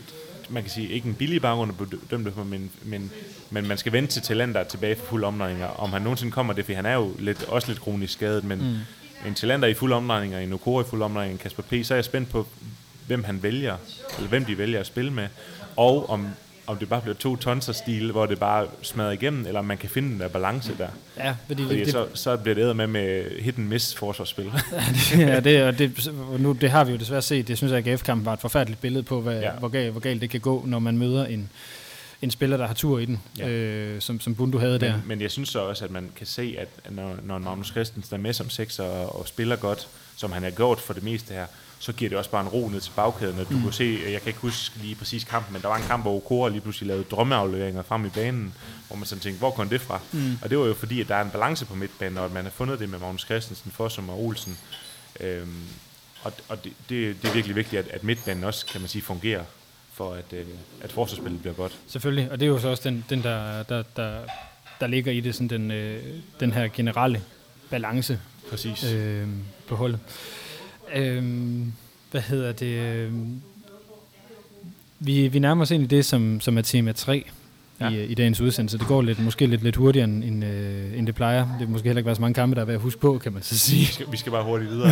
man 0.52 0.64
kan 0.64 0.72
sige, 0.72 0.90
ikke 0.90 1.08
en 1.08 1.14
billig 1.14 1.42
baggrund 1.42 1.72
at 1.82 1.88
dømme 2.12 2.32
på, 2.32 2.44
men, 2.44 2.72
men, 2.84 3.12
men 3.50 3.68
man 3.68 3.78
skal 3.78 3.92
vente 3.92 4.14
til 4.14 4.22
talenter 4.22 4.64
tilbage 4.64 4.96
for 4.96 5.06
fuld 5.06 5.24
omdrejninger. 5.24 5.68
Om 5.68 5.94
han 5.94 6.02
nogensinde 6.02 6.32
kommer 6.32 6.54
det, 6.54 6.66
for 6.66 6.74
han 6.74 6.86
er 6.86 6.94
jo 6.94 7.14
lidt, 7.20 7.44
også 7.44 7.68
lidt 7.68 7.82
kronisk 7.82 8.14
skadet, 8.14 8.44
men 8.44 8.60
mm. 8.60 8.76
En 9.28 9.34
talenter 9.34 9.68
i 9.68 9.74
fuld 9.74 9.94
omdrejninger, 9.94 10.40
en 10.40 10.54
Okoro 10.54 10.82
i 10.82 10.84
fuld 10.90 11.02
omdrejninger, 11.02 11.42
Kasper 11.42 11.64
P., 11.64 11.86
så 11.86 11.94
er 11.94 11.98
jeg 11.98 12.06
spændt 12.06 12.30
på, 12.30 12.48
hvem 13.08 13.24
han 13.24 13.44
vælger, 13.44 13.78
eller 14.18 14.30
hvem 14.30 14.46
de 14.46 14.58
vælger 14.58 14.80
at 14.80 14.86
spille 14.86 15.14
med, 15.14 15.28
og 15.76 16.10
om, 16.10 16.28
om 16.68 16.78
det 16.78 16.90
bare 16.90 17.02
bliver 17.02 17.16
to 17.16 17.36
tonser 17.36 17.74
stil, 17.74 18.12
hvor 18.12 18.26
det 18.26 18.40
bare 18.40 18.68
smadrer 18.82 19.12
igennem, 19.12 19.46
eller 19.46 19.60
om 19.60 19.66
man 19.66 19.78
kan 19.78 19.90
finde 19.90 20.10
den 20.10 20.20
der 20.20 20.28
balance 20.28 20.78
der. 20.78 20.88
Ja, 21.18 21.36
fordi, 21.48 21.64
fordi 21.64 21.80
det, 21.80 21.92
så, 21.92 22.08
så 22.14 22.38
bliver 22.38 22.56
det 22.56 22.76
med 22.76 22.88
med 22.88 23.40
hit 23.42 23.58
and 23.58 23.68
miss 23.68 23.96
forsvarsspil. 23.96 24.46
ja, 25.18 25.40
det, 25.40 25.64
og 25.64 25.78
det, 25.78 26.12
nu, 26.40 26.52
det 26.52 26.72
har 26.72 26.84
vi 26.84 26.92
jo 26.92 26.98
desværre 26.98 27.22
set. 27.22 27.48
Det 27.48 27.58
synes 27.58 27.72
jeg, 27.72 27.80
at 27.80 27.88
AGF-kampen 27.88 28.26
var 28.26 28.34
et 28.34 28.40
forfærdeligt 28.40 28.82
billede 28.82 29.04
på, 29.04 29.22
hvad, 29.22 29.40
ja. 29.40 29.52
hvor, 29.52 29.68
galt, 29.68 29.92
hvor 29.92 30.02
galt 30.02 30.22
det 30.22 30.30
kan 30.30 30.40
gå, 30.40 30.64
når 30.68 30.80
man 30.80 30.98
møder 30.98 31.26
en, 31.26 31.50
en 32.22 32.32
spiller, 32.32 32.58
der 32.58 32.68
har 32.68 32.74
tur 32.74 33.00
i 33.00 33.06
den, 33.06 33.22
ja. 33.38 33.50
øh, 33.50 34.02
som, 34.02 34.20
som 34.20 34.36
Bundu 34.36 34.58
havde 34.58 34.80
men, 34.80 34.82
der. 34.82 35.00
Men 35.06 35.22
jeg 35.22 35.32
synes 35.32 35.50
så 35.50 35.60
også, 35.60 35.86
at 35.86 35.92
man 35.92 36.12
kan 36.16 36.28
se, 36.28 36.56
at 36.58 36.92
når, 36.92 37.16
når 37.24 37.38
Magnus 37.38 37.68
Christensen 37.68 38.16
er 38.16 38.20
med 38.20 38.34
som 38.34 38.50
sekser 38.50 38.84
og, 38.84 39.20
og 39.20 39.28
spiller 39.28 39.56
godt, 39.56 39.88
som 40.16 40.32
han 40.32 40.44
har 40.44 40.50
gjort 40.50 40.80
for 40.80 40.94
det 40.94 41.04
meste 41.04 41.34
her, 41.34 41.46
så 41.80 41.94
giver 41.94 42.10
det 42.10 42.18
også 42.18 42.30
bare 42.30 42.42
en 42.42 42.48
ro 42.48 42.70
ned 42.70 42.82
til 42.82 42.92
bagkæden. 42.96 43.40
Og 43.40 43.50
du 43.50 43.54
mm. 43.54 43.62
kunne 43.62 43.74
se, 43.74 44.00
jeg 44.12 44.22
kan 44.22 44.30
ikke 44.30 44.40
huske 44.40 44.78
lige 44.78 44.96
præcis 44.96 45.24
kampen, 45.24 45.54
men 45.54 45.62
der 45.62 45.68
var 45.68 45.78
en 45.78 45.84
kamp, 45.84 46.04
hvor 46.04 46.16
Okora 46.16 46.50
lige 46.50 46.62
pludselig 46.62 46.88
lavede 46.88 47.04
drømmeafleveringer 47.12 47.84
frem 47.84 48.06
i 48.06 48.10
banen, 48.10 48.54
hvor 48.88 48.96
man 48.96 49.06
sådan 49.06 49.22
tænkte, 49.22 49.40
hvor 49.40 49.52
kom 49.52 49.70
det 49.70 49.82
fra? 49.82 50.00
Mm. 50.12 50.38
Og 50.42 50.50
det 50.50 50.58
var 50.58 50.66
jo 50.66 50.74
fordi, 50.74 51.02
at 51.02 51.08
der 51.08 51.16
er 51.16 51.22
en 51.22 51.32
balance 51.32 51.66
på 51.66 51.76
midtbanen, 51.76 52.18
og 52.18 52.26
at 52.26 52.32
man 52.32 52.44
har 52.44 52.52
fundet 52.52 52.80
det 52.80 52.90
med 52.90 53.00
Magnus 53.00 53.22
Christensen, 53.22 53.72
Fossum 53.72 54.10
og 54.10 54.24
Olsen. 54.24 54.58
Øhm, 55.20 55.64
og 56.24 56.34
og 56.50 56.64
det, 56.64 56.74
det, 56.90 57.22
det 57.22 57.30
er 57.30 57.34
virkelig 57.34 57.56
vigtigt, 57.56 57.80
at, 57.80 57.88
at 57.88 58.04
midtbanen 58.04 58.44
også, 58.44 58.66
kan 58.66 58.82
man 58.82 58.88
sige, 58.88 59.02
fungerer 59.02 59.44
for 60.02 60.14
at, 60.14 60.34
øh, 60.34 60.46
at 60.82 60.92
forsvarsspillet 60.92 61.42
bliver 61.42 61.54
godt. 61.54 61.80
Selvfølgelig, 61.88 62.32
og 62.32 62.40
det 62.40 62.46
er 62.46 62.50
jo 62.50 62.60
så 62.60 62.70
også 62.70 62.90
den, 62.90 63.06
den 63.10 63.24
der, 63.24 63.64
der, 63.64 63.84
der, 63.96 64.12
der 64.80 64.88
ligger 64.88 65.12
i 65.12 65.20
det, 65.20 65.36
sådan 65.36 65.48
den, 65.48 65.72
øh, 65.72 66.04
den 66.40 66.52
her 66.52 66.68
generelle 66.68 67.22
balance 67.70 68.20
Præcis. 68.50 68.94
Øh, 68.94 69.28
på 69.68 69.76
holdet. 69.76 70.00
Øhm, 70.96 71.74
hvad 72.12 72.22
hedder 72.22 72.52
det? 72.52 72.80
Øhm, 72.80 73.42
vi, 75.00 75.28
vi 75.28 75.40
nærmer 75.40 75.62
os 75.62 75.72
i 75.72 75.86
det, 75.86 76.06
som, 76.06 76.42
som 76.42 76.58
er 76.58 76.62
tema 76.62 76.92
3 76.92 77.26
ja. 77.80 77.90
i, 77.90 78.06
i 78.06 78.14
dagens 78.14 78.42
udsendelse. 78.42 78.78
Det 78.78 78.88
går 78.88 79.02
lidt, 79.02 79.20
måske 79.20 79.46
lidt, 79.46 79.64
lidt 79.64 79.76
hurtigere, 79.76 80.06
end, 80.06 80.24
end, 80.24 80.46
øh, 80.46 80.98
end 80.98 81.08
det 81.08 81.16
plejer. 81.16 81.42
Det 81.42 81.60
vil 81.60 81.70
måske 81.70 81.88
heller 81.88 82.00
ikke 82.00 82.06
være 82.06 82.16
så 82.16 82.22
mange 82.22 82.34
kampe, 82.34 82.56
der 82.56 82.62
er 82.62 82.66
ved 82.66 82.74
at 82.74 82.82
huske 82.82 83.02
på, 83.02 83.18
kan 83.18 83.34
man 83.34 83.42
så 83.44 83.58
sige. 83.58 83.80
Vi 83.80 83.86
skal, 83.86 84.06
vi 84.12 84.18
skal 84.18 84.32
bare 84.32 84.44
hurtigt 84.44 84.72
videre. 84.72 84.92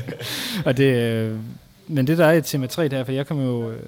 og 0.66 0.76
det, 0.76 0.94
øh, 0.94 1.36
men 1.90 2.06
det, 2.06 2.18
der 2.18 2.26
er 2.26 2.32
i 2.32 2.42
tema 2.42 2.66
3, 2.66 2.88
der, 2.88 3.04
for 3.04 3.12
jeg 3.12 3.26
kom 3.26 3.40
jo... 3.40 3.70
Øh, 3.70 3.78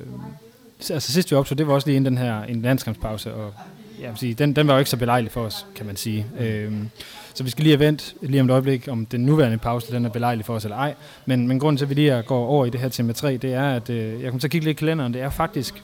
altså 0.91 1.13
sidst 1.13 1.31
vi 1.31 1.37
optog, 1.37 1.59
det 1.59 1.67
var 1.67 1.75
også 1.75 1.89
lige 1.89 1.97
inden 1.97 2.13
den 2.13 2.23
her 2.23 2.43
en 2.43 2.63
landskampspause, 2.63 3.35
og 3.35 3.55
jeg 4.01 4.11
vil 4.11 4.19
sige, 4.19 4.35
den, 4.35 4.57
den 4.57 4.67
var 4.67 4.75
jo 4.75 4.79
ikke 4.79 4.91
så 4.91 4.97
belejlig 4.97 5.31
for 5.31 5.41
os, 5.41 5.67
kan 5.75 5.87
man 5.87 5.97
sige. 5.97 6.27
Mm. 6.39 6.45
Øhm, 6.45 6.91
så 7.35 7.45
vi 7.45 7.51
skal 7.51 7.63
lige 7.63 7.77
have 7.77 7.87
vendt 7.87 8.15
lige 8.21 8.41
om 8.41 8.47
et 8.47 8.53
øjeblik, 8.53 8.89
om 8.89 9.07
den 9.07 9.21
nuværende 9.21 9.59
pause 9.59 9.93
den 9.93 10.05
er 10.05 10.09
belejlig 10.09 10.45
for 10.45 10.55
os 10.55 10.65
eller 10.65 10.77
ej. 10.77 10.95
Men, 11.27 11.49
men 11.49 11.59
grunden 11.59 11.77
til, 11.77 11.85
at 11.85 11.89
vi 11.89 11.95
lige 11.95 12.23
går 12.23 12.47
over 12.47 12.67
i 12.67 12.71
det 12.71 12.81
her 12.81 12.89
tema 12.89 13.13
3, 13.13 13.37
det 13.37 13.55
er, 13.55 13.71
at 13.71 13.91
øh, 13.91 14.23
jeg 14.23 14.31
kommer 14.31 14.41
til 14.41 14.47
at 14.47 14.51
kigge 14.51 14.65
lidt 14.65 14.77
i 14.77 14.79
kalenderen. 14.79 15.15
Det 15.15 15.23
er 15.23 15.31
faktisk 15.31 15.83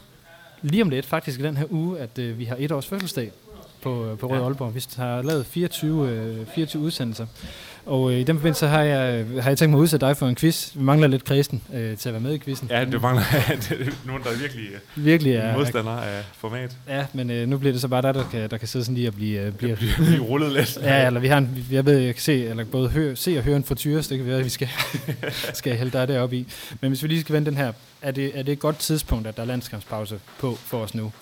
lige 0.62 0.82
om 0.82 0.88
lidt, 0.88 1.06
faktisk 1.06 1.40
i 1.40 1.42
den 1.42 1.56
her 1.56 1.64
uge, 1.70 1.98
at 1.98 2.18
øh, 2.18 2.38
vi 2.38 2.44
har 2.44 2.56
et 2.58 2.72
års 2.72 2.86
fødselsdag 2.86 3.32
på, 3.82 4.16
på 4.20 4.26
Rød 4.26 4.38
Ja. 4.38 4.44
Aalborg. 4.44 4.74
Vi 4.74 4.84
har 4.96 5.22
lavet 5.22 5.46
24, 5.46 6.08
øh, 6.10 6.46
24 6.54 6.82
udsendelser. 6.82 7.26
Og 7.86 8.12
øh, 8.12 8.18
i 8.18 8.22
den 8.22 8.36
forbindelse 8.36 8.66
har 8.66 8.82
jeg, 8.82 9.24
har 9.40 9.50
jeg 9.50 9.58
tænkt 9.58 9.70
mig 9.70 9.78
at 9.78 9.82
udsætte 9.82 10.06
dig 10.06 10.16
for 10.16 10.26
en 10.28 10.34
quiz. 10.36 10.70
Vi 10.74 10.82
mangler 10.82 11.08
lidt 11.08 11.24
kristen 11.24 11.62
øh, 11.74 11.96
til 11.96 12.08
at 12.08 12.12
være 12.12 12.20
med 12.22 12.34
i 12.34 12.38
quizzen. 12.38 12.68
Ja, 12.70 12.84
det 12.84 13.02
mangler 13.02 13.22
er 13.32 13.90
nogen, 14.06 14.22
der 14.22 14.30
er 14.30 14.36
virkelig 14.40 14.64
øh, 14.96 15.04
Virkelig 15.04 15.30
ja, 15.30 15.38
er, 15.38 15.42
er 15.42 15.56
modstandere 15.56 16.06
af 16.06 16.22
format. 16.32 16.76
Ja, 16.88 17.06
men 17.12 17.30
øh, 17.30 17.48
nu 17.48 17.58
bliver 17.58 17.72
det 17.72 17.80
så 17.80 17.88
bare 17.88 18.02
dig, 18.02 18.14
der 18.14 18.24
kan, 18.30 18.50
der 18.50 18.56
kan 18.58 18.68
sidde 18.68 18.84
sådan 18.84 18.94
lige 18.94 19.08
og 19.08 19.14
blive... 19.14 19.40
Øh, 19.40 19.52
blive 19.52 19.76
Bliver, 19.76 19.94
bliver 19.96 20.20
rullet 20.20 20.52
lidt. 20.52 20.78
ja, 20.82 21.06
eller 21.06 21.20
vi 21.20 21.28
har 21.28 21.38
en, 21.38 21.66
jeg 21.70 21.86
ved, 21.86 21.98
jeg 21.98 22.14
kan 22.14 22.22
se, 22.22 22.46
eller 22.46 22.64
både 22.64 22.88
høre, 22.88 23.16
se 23.16 23.36
og 23.38 23.42
høre 23.44 23.56
en 23.56 23.64
frityre, 23.64 24.02
så 24.02 24.08
det 24.10 24.18
kan 24.18 24.26
være, 24.26 24.38
at 24.38 24.44
vi 24.44 24.50
skal, 24.50 24.68
skal 25.54 25.76
hælde 25.76 25.90
dig 25.98 26.08
deroppe 26.08 26.36
i. 26.36 26.46
Men 26.80 26.90
hvis 26.90 27.02
vi 27.02 27.08
lige 27.08 27.20
skal 27.20 27.34
vende 27.34 27.50
den 27.50 27.56
her, 27.58 27.72
er 28.02 28.10
det, 28.10 28.38
er 28.38 28.42
det 28.42 28.52
et 28.52 28.58
godt 28.58 28.78
tidspunkt, 28.78 29.26
at 29.26 29.36
der 29.36 29.42
er 29.42 29.46
landskampspause 29.46 30.18
på 30.38 30.54
for 30.64 30.78
os 30.78 30.94
nu? 30.94 31.12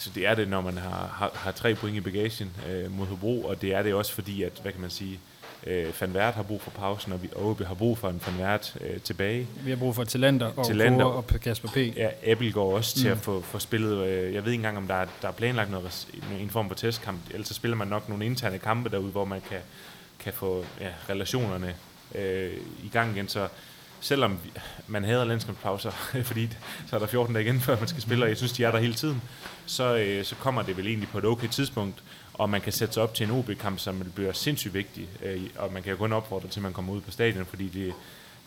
Altså 0.00 0.10
det 0.14 0.26
er 0.26 0.34
det, 0.34 0.48
når 0.48 0.60
man 0.60 0.76
har, 0.78 1.14
har, 1.18 1.30
har 1.34 1.52
tre 1.52 1.74
point 1.74 1.96
i 1.96 2.00
bagagen 2.00 2.50
øh, 2.70 2.92
mod 2.98 3.06
Hobro, 3.06 3.42
og 3.42 3.62
det 3.62 3.74
er 3.74 3.82
det 3.82 3.94
også 3.94 4.12
fordi, 4.12 4.42
at, 4.42 4.52
hvad 4.62 4.72
kan 4.72 4.80
man 4.80 4.90
sige, 4.90 5.20
øh, 5.66 5.86
Van 6.00 6.10
Wert 6.12 6.34
har 6.34 6.42
brug 6.42 6.62
for 6.62 6.70
pausen, 6.70 7.12
og 7.12 7.22
vi 7.22 7.28
OB 7.36 7.60
har 7.62 7.74
brug 7.74 7.98
for 7.98 8.08
en 8.08 8.20
Van 8.26 8.46
Wert 8.46 8.76
øh, 8.80 9.00
tilbage. 9.00 9.46
Vi 9.64 9.70
har 9.70 9.76
brug 9.76 9.94
for 9.94 10.04
Talander 10.04 10.50
og 10.56 10.66
Talander. 10.66 11.04
Og 11.04 11.26
Kasper 11.26 11.68
P. 11.68 11.76
Ja, 11.76 12.08
Abel 12.26 12.52
går 12.52 12.76
også 12.76 12.96
til 12.96 13.06
Mm. 13.06 13.12
at 13.12 13.18
få, 13.18 13.40
få 13.40 13.58
spillet, 13.58 14.06
øh, 14.06 14.34
jeg 14.34 14.44
ved 14.44 14.52
ikke 14.52 14.60
engang, 14.60 14.76
om 14.76 14.86
der 14.86 14.94
er, 14.94 15.06
der 15.22 15.28
er 15.28 15.32
planlagt 15.32 15.70
noget, 15.70 16.06
en 16.40 16.50
form 16.50 16.68
for 16.68 16.74
testkamp, 16.74 17.20
ellers 17.30 17.48
så 17.48 17.54
spiller 17.54 17.76
man 17.76 17.88
nok 17.88 18.08
nogle 18.08 18.26
interne 18.26 18.58
kampe 18.58 18.90
derude, 18.90 19.10
hvor 19.10 19.24
man 19.24 19.40
kan, 19.50 19.58
kan 20.18 20.32
få 20.32 20.64
ja, 20.80 20.88
relationerne 21.08 21.74
øh, 22.14 22.52
i 22.84 22.88
gang 22.92 23.16
igen, 23.16 23.28
så 23.28 23.48
selvom 24.00 24.38
man 24.86 25.04
hader 25.04 25.24
landskampspauser, 25.24 25.90
fordi 26.30 26.48
så 26.86 26.96
er 26.96 27.00
der 27.00 27.06
14 27.06 27.34
dage 27.34 27.44
igen, 27.44 27.60
før 27.60 27.78
man 27.78 27.88
skal 27.88 28.02
spille, 28.02 28.24
og 28.24 28.28
jeg 28.28 28.36
synes, 28.36 28.52
de 28.52 28.64
er 28.64 28.70
der 28.70 28.78
hele 28.78 28.94
tiden, 28.94 29.22
så, 29.70 29.96
øh, 29.96 30.24
så 30.24 30.34
kommer 30.34 30.62
det 30.62 30.76
vel 30.76 30.86
egentlig 30.86 31.08
på 31.08 31.18
et 31.18 31.24
okay 31.24 31.48
tidspunkt, 31.48 32.02
og 32.34 32.50
man 32.50 32.60
kan 32.60 32.72
sætte 32.72 32.94
sig 32.94 33.02
op 33.02 33.14
til 33.14 33.24
en 33.26 33.30
OB-kamp, 33.32 33.78
som 33.78 34.02
bliver 34.14 34.32
sindssygt 34.32 34.74
vigtig, 34.74 35.08
øh, 35.24 35.40
og 35.58 35.72
man 35.72 35.82
kan 35.82 35.90
jo 35.90 35.96
kun 35.96 36.12
opfordre 36.12 36.48
til, 36.48 36.58
at 36.60 36.62
man 36.62 36.72
kommer 36.72 36.92
ud 36.92 37.00
på 37.00 37.10
stadion, 37.10 37.46
fordi 37.46 37.64
det, 37.64 37.92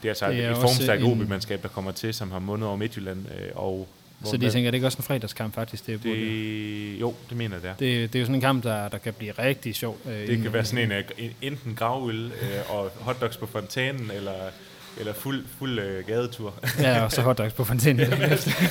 det 0.01 0.07
er 0.07 0.09
altså 0.09 0.30
Det 0.30 0.43
er 0.45 0.51
et 0.51 0.57
formstærkt 0.57 1.03
OB-mandskab, 1.03 1.61
der 1.63 1.67
kommer 1.69 1.91
til, 1.91 2.13
som 2.13 2.32
har 2.32 2.39
mundet 2.39 2.67
over 2.67 2.78
Midtjylland, 2.78 3.26
øh, 3.39 3.49
og 3.55 3.88
Så 4.26 4.38
de 4.38 4.49
tænker, 4.49 4.71
det 4.71 4.76
er 4.76 4.78
ikke 4.78 4.88
også 4.88 4.97
en 4.97 5.03
fredagskamp 5.03 5.55
faktisk? 5.55 5.88
Det, 5.88 6.01
burde- 6.01 6.15
det, 6.15 7.01
jo, 7.01 7.13
det 7.30 7.38
mener 7.38 7.55
jeg, 7.55 7.63
det 7.63 7.69
er. 7.69 7.74
det, 8.01 8.13
det 8.13 8.19
er 8.19 8.21
jo 8.21 8.26
sådan 8.26 8.36
en 8.36 8.41
kamp, 8.41 8.63
der, 8.63 8.88
der 8.89 8.97
kan 8.97 9.13
blive 9.13 9.32
rigtig 9.32 9.76
sjov. 9.76 9.97
Øh, 10.05 10.28
Det 10.28 10.41
kan 10.41 10.53
være 10.53 10.65
sådan 10.65 10.86
en, 10.86 10.91
øh, 10.91 11.03
en 11.17 11.32
enten 11.41 11.76
gravøl 11.76 12.26
øh, 12.26 12.32
og 12.76 12.91
hotdogs 12.99 13.38
på 13.38 13.45
fontænen, 13.45 14.11
eller, 14.11 14.34
eller 14.99 15.13
fuld, 15.13 15.45
fuld 15.59 15.79
øh, 15.79 16.07
gadetur. 16.07 16.53
Ja, 16.79 17.03
og 17.03 17.11
så 17.11 17.21
hotdogs 17.21 17.53
på 17.53 17.63
fontænen. 17.63 17.99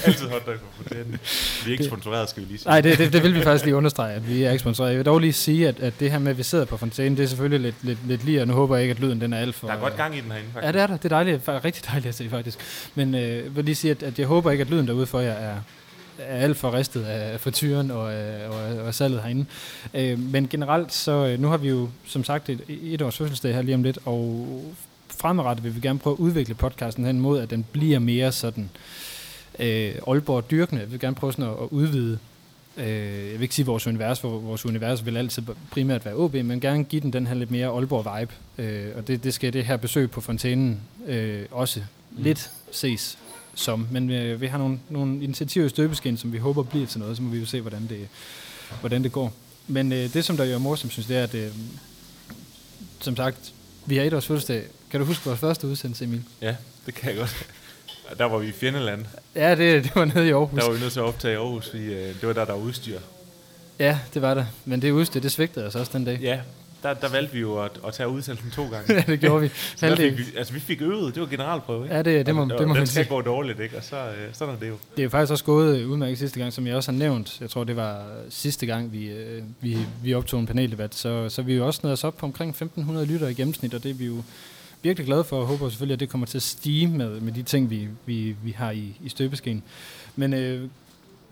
Altid 0.06 0.28
hotdogs 0.28 0.60
på 0.60 0.66
fontænen. 0.76 1.18
Vi 1.64 1.70
er 1.70 1.72
ikke 1.72 1.84
sponsoreret, 1.84 2.28
skal 2.28 2.42
vi 2.42 2.48
lige 2.48 2.58
sige. 2.58 2.68
Nej, 2.68 2.80
det, 2.80 2.98
det, 2.98 3.12
det 3.12 3.22
vil 3.22 3.34
vi 3.34 3.42
faktisk 3.42 3.64
lige 3.64 3.76
understrege, 3.76 4.14
at 4.14 4.28
vi 4.28 4.42
er 4.42 4.50
ikke 4.50 4.60
sponsoreret. 4.60 4.90
Jeg 4.90 4.98
vil 4.98 5.06
dog 5.06 5.18
lige 5.18 5.32
sige, 5.32 5.68
at, 5.68 5.80
at 5.80 5.94
det 6.00 6.10
her 6.10 6.18
med, 6.18 6.30
at 6.30 6.38
vi 6.38 6.42
sidder 6.42 6.64
på 6.64 6.76
fontænen, 6.76 7.16
det 7.16 7.22
er 7.22 7.28
selvfølgelig 7.28 7.60
lidt, 7.60 7.74
lidt, 7.82 7.98
lidt 8.06 8.24
lige, 8.24 8.40
og 8.40 8.46
nu 8.48 8.54
håber 8.54 8.76
jeg 8.76 8.82
ikke, 8.82 8.92
at 8.92 9.00
lyden 9.00 9.20
den 9.20 9.32
er 9.32 9.38
alt 9.38 9.54
for... 9.54 9.66
Der 9.66 9.74
er 9.74 9.80
godt 9.80 9.96
gang 9.96 10.16
i 10.16 10.20
den 10.20 10.30
herinde, 10.30 10.48
faktisk. 10.52 10.66
Ja, 10.66 10.72
det 10.72 10.80
er 10.80 10.86
der. 10.86 10.96
Det 10.96 11.04
er 11.04 11.08
dejligt. 11.08 11.48
Rigtig 11.48 11.86
dejligt 11.86 12.06
at 12.06 12.14
se, 12.14 12.28
faktisk. 12.30 12.58
Men 12.94 13.14
øh, 13.14 13.20
jeg 13.20 13.56
vil 13.56 13.64
lige 13.64 13.74
sige, 13.74 13.90
at, 13.90 14.02
at 14.02 14.18
jeg 14.18 14.26
håber 14.26 14.50
ikke, 14.50 14.62
at 14.62 14.70
lyden 14.70 14.86
derude 14.86 15.06
for 15.06 15.20
jer 15.20 15.32
er, 15.32 15.56
er 16.18 16.38
alt 16.38 16.56
for 16.56 16.74
ristet 16.74 17.04
af 17.04 17.40
frityren 17.40 17.90
og, 17.90 18.14
øh, 18.14 18.50
og, 18.50 18.84
og 18.84 18.94
salget 18.94 19.22
herinde. 19.22 19.46
Øh, 19.94 20.18
men 20.18 20.48
generelt, 20.48 20.92
så 20.92 21.26
øh, 21.26 21.40
nu 21.40 21.48
har 21.48 21.56
vi 21.56 21.68
jo 21.68 21.88
som 22.06 22.24
sagt 22.24 22.48
et, 22.48 22.60
et 22.68 23.02
års 23.02 23.16
fødselsdag 23.16 23.54
her 23.54 23.62
lige 23.62 23.74
om 23.74 23.82
lidt, 23.82 23.98
og 24.04 24.46
fremadrettet 25.22 25.64
vil 25.64 25.74
vi 25.74 25.80
gerne 25.80 25.98
prøve 25.98 26.14
at 26.14 26.18
udvikle 26.18 26.54
podcasten 26.54 27.04
hen 27.04 27.20
mod, 27.20 27.40
at 27.40 27.50
den 27.50 27.64
bliver 27.72 27.98
mere 27.98 28.32
sådan 28.32 28.70
øh, 29.58 29.94
Aalborg 30.08 30.50
dyrkende. 30.50 30.82
Jeg 30.82 30.92
vil 30.92 31.00
gerne 31.00 31.16
prøve 31.16 31.32
sådan 31.32 31.44
at, 31.44 31.50
at 31.62 31.68
udvide 31.70 32.18
Øh, 32.76 32.86
jeg 33.30 33.32
vil 33.32 33.42
ikke 33.42 33.54
sige 33.54 33.66
vores 33.66 33.86
univers, 33.86 34.20
for 34.20 34.28
vores 34.28 34.66
univers 34.66 35.06
vil 35.06 35.16
altid 35.16 35.42
primært 35.70 36.04
være 36.04 36.14
OB, 36.14 36.34
men 36.34 36.60
gerne 36.60 36.84
give 36.84 37.02
den 37.02 37.12
den 37.12 37.26
her 37.26 37.34
lidt 37.34 37.50
mere 37.50 37.66
Aalborg-vibe. 37.68 38.62
Øh, 38.62 38.86
og 38.96 39.08
det, 39.08 39.24
det 39.24 39.34
skal 39.34 39.52
det 39.52 39.64
her 39.64 39.76
besøg 39.76 40.10
på 40.10 40.20
fontænen 40.20 40.80
øh, 41.06 41.46
også 41.50 41.80
Mm. 42.16 42.22
lidt 42.22 42.50
ses 42.70 43.18
som. 43.54 43.86
Men 43.90 44.10
øh, 44.10 44.40
vi 44.40 44.46
har 44.46 44.58
nogle, 44.58 44.78
nogle 44.88 45.22
initiativer 45.24 45.66
i 45.66 45.68
støbeskin, 45.68 46.16
som 46.16 46.32
vi 46.32 46.38
håber 46.38 46.62
bliver 46.62 46.86
til 46.86 47.00
noget, 47.00 47.16
så 47.16 47.22
må 47.22 47.30
vi 47.30 47.38
jo 47.38 47.46
se, 47.46 47.60
hvordan 47.60 47.86
det, 47.88 48.08
hvordan 48.80 49.02
det 49.02 49.12
går. 49.12 49.32
Men 49.68 49.92
øh, 49.92 50.12
det, 50.14 50.24
som 50.24 50.36
der 50.36 50.44
jo 50.44 50.54
er 50.54 50.58
morsomt, 50.58 50.92
synes 50.92 51.06
det 51.06 51.16
er, 51.16 51.22
at 51.22 51.34
øh, 51.34 51.50
som 53.00 53.16
sagt, 53.16 53.52
vi 53.86 53.96
har 53.96 54.04
et 54.04 54.12
års 54.14 54.26
fødselsdag. 54.26 54.64
Kan 54.92 55.00
du 55.00 55.06
huske 55.06 55.24
vores 55.24 55.40
første 55.40 55.66
udsendelse, 55.66 56.04
Emil? 56.04 56.22
Ja, 56.42 56.56
det 56.86 56.94
kan 56.94 57.08
jeg 57.10 57.18
godt. 57.18 57.46
Der 58.18 58.24
var 58.24 58.38
vi 58.38 58.48
i 58.48 58.52
Fjendeland. 58.52 59.04
Ja, 59.34 59.50
det, 59.54 59.84
det 59.84 59.92
var 59.94 60.04
nede 60.04 60.28
i 60.28 60.30
Aarhus. 60.30 60.60
Der 60.60 60.66
var 60.66 60.72
vi 60.74 60.80
nødt 60.80 60.92
til 60.92 61.00
at 61.00 61.04
optage 61.06 61.34
i 61.34 61.36
Aarhus, 61.36 61.70
fordi 61.70 61.84
øh, 61.84 62.14
det 62.20 62.22
var 62.26 62.32
der, 62.32 62.44
der 62.44 62.52
var 62.52 62.60
udstyr. 62.60 62.98
Ja, 63.78 63.98
det 64.14 64.22
var 64.22 64.34
det. 64.34 64.46
Men 64.64 64.82
det 64.82 64.90
udstyr, 64.90 65.20
det 65.20 65.32
svigtede 65.32 65.66
os 65.66 65.74
også 65.74 65.92
den 65.94 66.04
dag. 66.04 66.18
Ja, 66.22 66.40
der, 66.82 66.94
der 66.94 67.08
valgte 67.08 67.32
vi 67.34 67.40
jo 67.40 67.62
at, 67.64 67.70
at 67.86 67.94
tage 67.94 68.08
udsendelsen 68.08 68.50
to 68.50 68.68
gange. 68.70 68.92
Ja, 68.94 69.00
det 69.06 69.20
gjorde 69.20 69.40
vi. 69.42 69.50
Så 69.76 69.96
fik 69.96 70.18
vi, 70.18 70.22
altså 70.36 70.52
vi 70.52 70.60
fik 70.60 70.82
øvet, 70.82 71.14
det 71.14 71.20
var 71.20 71.26
generalprøve, 71.28 71.82
ikke? 71.84 71.94
Ja, 71.94 72.02
det, 72.02 72.26
det 72.26 72.34
må, 72.34 72.42
Og- 72.42 72.48
det 72.48 72.56
og 72.56 72.68
må 72.68 72.74
den 72.74 72.80
man 72.80 72.86
skal 72.86 73.04
sige. 73.04 73.08
gå 73.14 73.20
dårligt, 73.20 73.60
ikke? 73.60 73.76
Og 73.76 73.84
så, 73.84 73.96
øh, 73.96 74.14
sådan 74.32 74.54
er 74.54 74.58
det 74.58 74.68
jo. 74.68 74.76
Det 74.96 74.98
er 74.98 75.02
jo 75.04 75.10
faktisk 75.10 75.32
også 75.32 75.44
gået 75.44 75.78
øh, 75.78 75.90
udmærket 75.90 76.18
sidste 76.18 76.40
gang, 76.40 76.52
som 76.52 76.66
jeg 76.66 76.76
også 76.76 76.92
har 76.92 76.98
nævnt. 76.98 77.40
Jeg 77.40 77.50
tror, 77.50 77.64
det 77.64 77.76
var 77.76 78.04
sidste 78.30 78.66
gang, 78.66 78.92
vi, 78.92 79.04
øh, 79.06 79.42
vi, 79.60 79.78
vi 80.02 80.14
optog 80.14 80.40
en 80.40 80.46
paneldebat. 80.46 80.94
Så, 80.94 81.28
så 81.28 81.42
vi 81.42 81.52
er 81.52 81.56
jo 81.56 81.66
også 81.66 81.80
nået 81.82 81.92
os 81.92 82.04
op 82.04 82.16
på 82.16 82.26
omkring 82.26 82.50
1500 82.50 83.06
lytter 83.06 83.28
i 83.28 83.34
gennemsnit, 83.34 83.74
og 83.74 83.82
det 83.82 83.90
er 83.90 83.94
vi 83.94 84.06
jo 84.06 84.22
virkelig 84.82 85.06
glade 85.06 85.24
for, 85.24 85.40
og 85.40 85.46
håber 85.46 85.68
selvfølgelig, 85.68 85.94
at 85.94 86.00
det 86.00 86.08
kommer 86.08 86.26
til 86.26 86.38
at 86.38 86.42
stige 86.42 86.86
med, 86.86 87.20
med 87.20 87.32
de 87.32 87.42
ting, 87.42 87.70
vi, 87.70 87.88
vi, 88.06 88.36
vi 88.44 88.50
har 88.50 88.70
i, 88.70 88.96
i 89.04 89.08
støbeskeen. 89.08 89.62
Men 90.16 90.34
øh, 90.34 90.68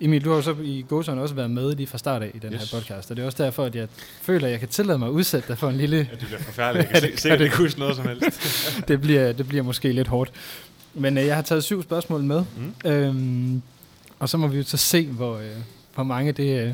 Emil, 0.00 0.24
du 0.24 0.28
har 0.28 0.36
jo 0.36 0.42
så 0.42 0.56
i 0.62 0.84
Gåsøjne 0.88 1.22
også 1.22 1.34
været 1.34 1.50
med 1.50 1.74
lige 1.76 1.86
fra 1.86 1.98
start 1.98 2.22
af 2.22 2.30
i 2.34 2.38
den 2.38 2.52
Yes. 2.52 2.70
her 2.72 2.78
podcast, 2.80 3.10
og 3.10 3.16
det 3.16 3.22
er 3.22 3.26
også 3.26 3.44
derfor, 3.44 3.64
at 3.64 3.74
jeg 3.74 3.88
føler, 4.22 4.46
at 4.46 4.50
jeg 4.52 4.60
kan 4.60 4.68
tillade 4.68 4.98
mig 4.98 5.08
at 5.08 5.12
udsætte 5.12 5.48
dig 5.48 5.58
for 5.58 5.68
en 5.70 5.76
lille... 5.76 5.96
Ja, 5.96 6.16
det 6.16 6.26
bliver 6.26 6.38
forfærdeligt. 6.40 6.90
Jeg 6.92 7.02
kan 7.02 7.18
sikkert 7.18 7.38
det. 7.38 7.44
ikke 7.44 7.56
huske 7.56 7.78
noget 7.80 7.96
som 7.96 8.08
helst. 8.08 8.40
det, 8.88 9.00
bliver, 9.00 9.32
det 9.32 9.48
bliver 9.48 9.62
måske 9.64 9.92
lidt 9.92 10.08
hårdt. 10.08 10.32
Men 10.94 11.18
øh, 11.18 11.26
jeg 11.26 11.34
har 11.34 11.42
taget 11.42 11.64
syv 11.64 11.82
spørgsmål 11.82 12.22
med, 12.22 12.44
Mm. 12.84 12.90
øhm, 12.90 13.62
og 14.18 14.28
så 14.28 14.36
må 14.36 14.46
vi 14.46 14.56
jo 14.56 14.62
så 14.64 14.76
se, 14.76 15.06
hvor, 15.06 15.36
øh, 15.38 15.44
hvor 15.94 16.04
mange 16.04 16.32
det, 16.32 16.60
øh, 16.66 16.72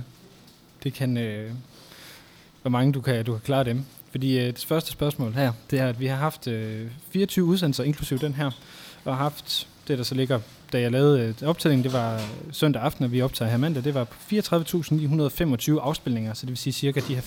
det 0.83 0.95
kan, 0.95 1.17
øh, 1.17 1.51
hvor 2.63 2.71
mange 2.71 2.93
du 2.93 3.01
kan, 3.01 3.25
du 3.25 3.33
kan 3.33 3.41
klare 3.45 3.65
dem. 3.65 3.85
Fordi 4.17 4.39
øh, 4.39 4.47
det 4.47 4.65
første 4.69 4.91
spørgsmål 4.93 5.33
her, 5.33 5.53
det 5.71 5.79
er, 5.79 5.89
at 5.89 6.01
vi 6.01 6.07
har 6.07 6.17
haft 6.17 6.47
øh, 6.47 6.87
24 7.11 7.45
udsendelser, 7.45 7.85
inklusive 7.85 8.19
den 8.19 8.35
her, 8.35 8.51
og 9.05 9.17
har 9.17 9.23
haft 9.23 9.69
det, 9.89 9.99
der 9.99 10.05
så 10.05 10.15
ligger, 10.15 10.41
da 10.73 10.81
jeg 10.81 10.91
lavede 10.93 11.35
øh, 11.43 11.49
optællingen, 11.49 11.85
det 11.85 11.93
var 11.93 12.23
søndag 12.53 12.83
aften, 12.83 13.05
og 13.05 13.13
vi 13.13 13.23
optager 13.23 13.51
her 13.51 13.57
mandag, 13.59 13.85
det 13.85 13.95
var 13.95 14.05
på 14.05 14.15
34.925 14.33 15.81
afspilninger, 15.81 16.35
så 16.35 16.41
det 16.47 16.49
vil 16.49 16.57
sige 16.57 16.73
cirka 16.73 17.01
de 17.09 17.15
her 17.15 17.23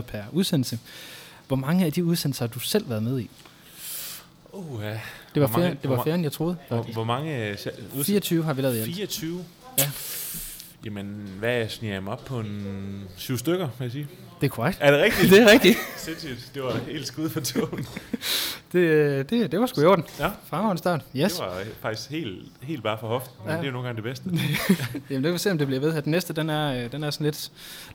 per 0.00 0.22
udsendelse. 0.32 0.78
Hvor 1.48 1.56
mange 1.56 1.84
af 1.84 1.92
de 1.92 2.04
udsendelser 2.04 2.44
har 2.46 2.48
du 2.52 2.58
selv 2.60 2.88
været 2.90 3.02
med 3.02 3.20
i? 3.20 3.30
Uh, 4.52 4.80
ja. 4.82 4.90
Det 5.34 5.42
var, 5.42 5.46
Hvor 5.48 5.58
mange- 5.58 5.78
det 5.82 5.90
var 5.90 6.02
flere, 6.02 6.14
end 6.14 6.22
jeg 6.22 6.32
troede. 6.32 6.56
Hvor, 6.68 6.82
hvor 6.82 7.04
mange... 7.04 7.36
øh, 7.48 7.54
sa- 7.54 7.80
udsend- 7.98 8.04
24 8.04 8.44
har 8.44 8.52
vi 8.54 8.62
lavet 8.62 8.76
i 8.76 8.78
alt. 8.78 8.86
24? 8.94 9.44
Ja. 9.78 9.90
Jamen, 10.84 11.06
hvad 11.38 11.68
sniger 11.68 11.94
jeg 11.94 12.02
mig 12.02 12.12
op 12.12 12.24
på 12.24 12.40
en 12.40 13.02
syv 13.16 13.38
stykker, 13.38 13.68
vil 13.78 13.84
jeg 13.84 13.92
sige? 13.92 14.06
Det 14.40 14.46
er 14.46 14.50
korrekt. 14.50 14.78
Er 14.80 14.90
det 14.90 15.00
rigtigt? 15.02 15.30
Det 15.30 15.42
er 15.42 15.50
rigtigt. 15.50 15.78
Sindssygt. 15.96 16.50
Det 16.54 16.62
var 16.62 16.78
helt 16.88 17.06
skud 17.06 17.30
for 17.30 17.40
tågen. 17.40 17.86
Det, 18.72 18.78
øh, 18.78 19.24
det, 19.30 19.52
det 19.52 19.60
var 19.60 19.66
sgu 19.66 19.80
i 19.80 19.84
orden. 19.84 20.04
Ja. 20.18 20.30
Fremragende 20.46 20.78
start. 20.78 21.00
Yes. 21.16 21.32
Det 21.32 21.40
var 21.40 21.62
faktisk 21.82 22.10
helt, 22.10 22.48
helt 22.62 22.82
bare 22.82 22.98
for 23.00 23.06
hoften, 23.08 23.32
men 23.44 23.50
Ja. 23.50 23.56
det 23.56 23.62
er 23.62 23.66
jo 23.66 23.72
nogle 23.72 23.86
gange 23.88 23.96
det 23.96 24.04
bedste. 24.04 24.24
Jamen, 25.10 25.22
det 25.22 25.22
vil 25.22 25.32
vi 25.32 25.38
se, 25.38 25.50
om 25.50 25.58
det 25.58 25.66
bliver 25.66 25.80
ved 25.80 25.92
her. 25.92 26.00
Den 26.00 26.10
næste, 26.10 26.32
den 26.32 26.50
er, 26.50 26.84
øh, 26.84 26.92
den 26.92 27.04
er 27.04 27.10
sådan 27.10 27.24
lidt, 27.24 27.50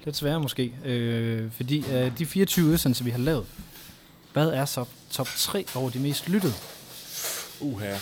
lidt 0.06 0.16
sværere 0.16 0.40
måske. 0.40 0.74
Øh, 0.86 1.52
fordi 1.52 1.86
øh, 1.92 2.12
de 2.18 2.26
24 2.26 2.66
udsendelser, 2.66 3.04
vi 3.04 3.10
har 3.12 3.18
lavet, 3.18 3.46
hvad 4.34 4.48
er 4.50 4.66
så 4.66 4.86
top 5.12 5.28
3 5.38 5.66
over 5.76 5.90
de 5.90 6.00
mest 6.00 6.30
lyttede? 6.30 6.54
Uha. 7.60 7.94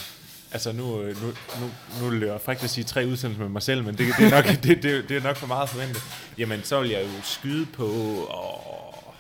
Altså 0.54 0.72
nu, 0.72 1.02
øh, 1.02 1.22
nu, 1.22 1.28
nu, 1.60 1.70
nu 2.02 2.10
vil 2.10 2.28
jeg 2.28 2.42
frækt 2.42 2.64
at 2.64 2.70
sige 2.70 2.84
tre 2.84 3.06
udsendelser 3.08 3.44
med 3.44 3.52
mig 3.52 3.62
selv, 3.62 3.84
men 3.84 3.98
det, 3.98 4.08
det, 4.18 4.26
er, 4.26 4.30
nok, 4.30 4.46
det, 4.64 4.84
det, 4.84 5.10
det 5.10 5.18
er 5.18 5.22
nok 5.24 5.36
for 5.36 5.48
meget 5.48 5.70
forventet. 5.70 6.04
Jamen, 6.38 6.64
så 6.64 6.82
vil 6.82 6.90
jeg 6.90 7.02
jo 7.04 7.22
skyde 7.24 7.66
på... 7.66 7.86
Åh, 7.86 9.14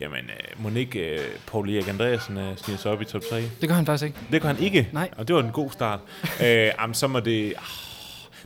jamen, 0.00 0.18
øh, 0.24 0.62
Monique 0.62 1.00
øh, 1.00 1.20
Paul 1.46 1.70
Erik 1.70 1.88
Andreasen 1.88 2.36
øh, 2.38 2.56
sniger 2.56 2.78
sig 2.78 2.90
op 2.90 3.02
i 3.02 3.04
top 3.04 3.22
3. 3.30 3.42
Det 3.60 3.68
gør 3.68 3.74
han 3.74 3.86
faktisk 3.86 4.04
ikke. 4.04 4.18
Det 4.32 4.40
kan 4.40 4.54
han 4.56 4.64
ikke. 4.64 4.88
Nej. 4.92 5.08
Og 5.16 5.28
det 5.28 5.36
var 5.36 5.42
en 5.42 5.50
god 5.52 5.70
start. 5.70 6.00
øh, 6.42 6.46
jamen, 6.48 6.94
så 6.94 7.06
må 7.06 7.20
det... 7.20 7.54
Ah, 7.56 7.91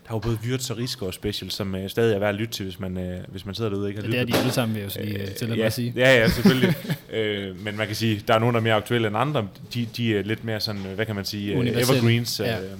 der 0.06 0.12
er 0.12 0.14
jo 0.14 0.18
både 0.18 0.38
Wirtz 0.44 0.70
og 0.70 0.76
Rigsgaard 0.76 1.12
Special, 1.12 1.50
som 1.50 1.74
øh, 1.74 1.90
stadig 1.90 2.14
er 2.14 2.18
værd 2.18 2.28
at 2.28 2.34
lytte 2.34 2.54
til, 2.54 2.64
hvis 2.64 2.80
man, 2.80 2.98
øh, 2.98 3.20
hvis 3.28 3.46
man 3.46 3.54
sidder 3.54 3.70
derude 3.70 3.88
ikke 3.88 4.00
har 4.02 4.08
Ja, 4.08 4.12
det 4.12 4.20
er 4.20 4.24
de 4.34 4.38
alle 4.38 4.52
sammen, 4.52 4.74
vil 4.76 4.82
jeg 4.82 4.96
jo 4.96 5.04
lige 5.04 5.22
øh, 5.22 5.34
til 5.34 5.48
ja, 5.56 5.66
at 5.66 5.72
sige. 5.72 5.92
Ja, 5.96 6.16
ja, 6.20 6.28
selvfølgelig. 6.28 6.74
øh, 7.12 7.60
men 7.64 7.76
man 7.76 7.86
kan 7.86 7.96
sige, 7.96 8.22
der 8.28 8.34
er 8.34 8.38
nogen, 8.38 8.54
der 8.54 8.60
er 8.60 8.62
mere 8.64 8.74
aktuelle 8.74 9.08
end 9.08 9.16
andre. 9.16 9.48
De, 9.74 9.88
de 9.96 10.16
er 10.18 10.22
lidt 10.22 10.44
mere 10.44 10.60
sådan, 10.60 10.86
øh, 10.86 10.94
hvad 10.94 11.06
kan 11.06 11.14
man 11.14 11.24
sige, 11.24 11.52
øh, 11.54 11.66
evergreens. 11.68 12.40
Ja. 12.40 12.60
Øh, 12.60 12.70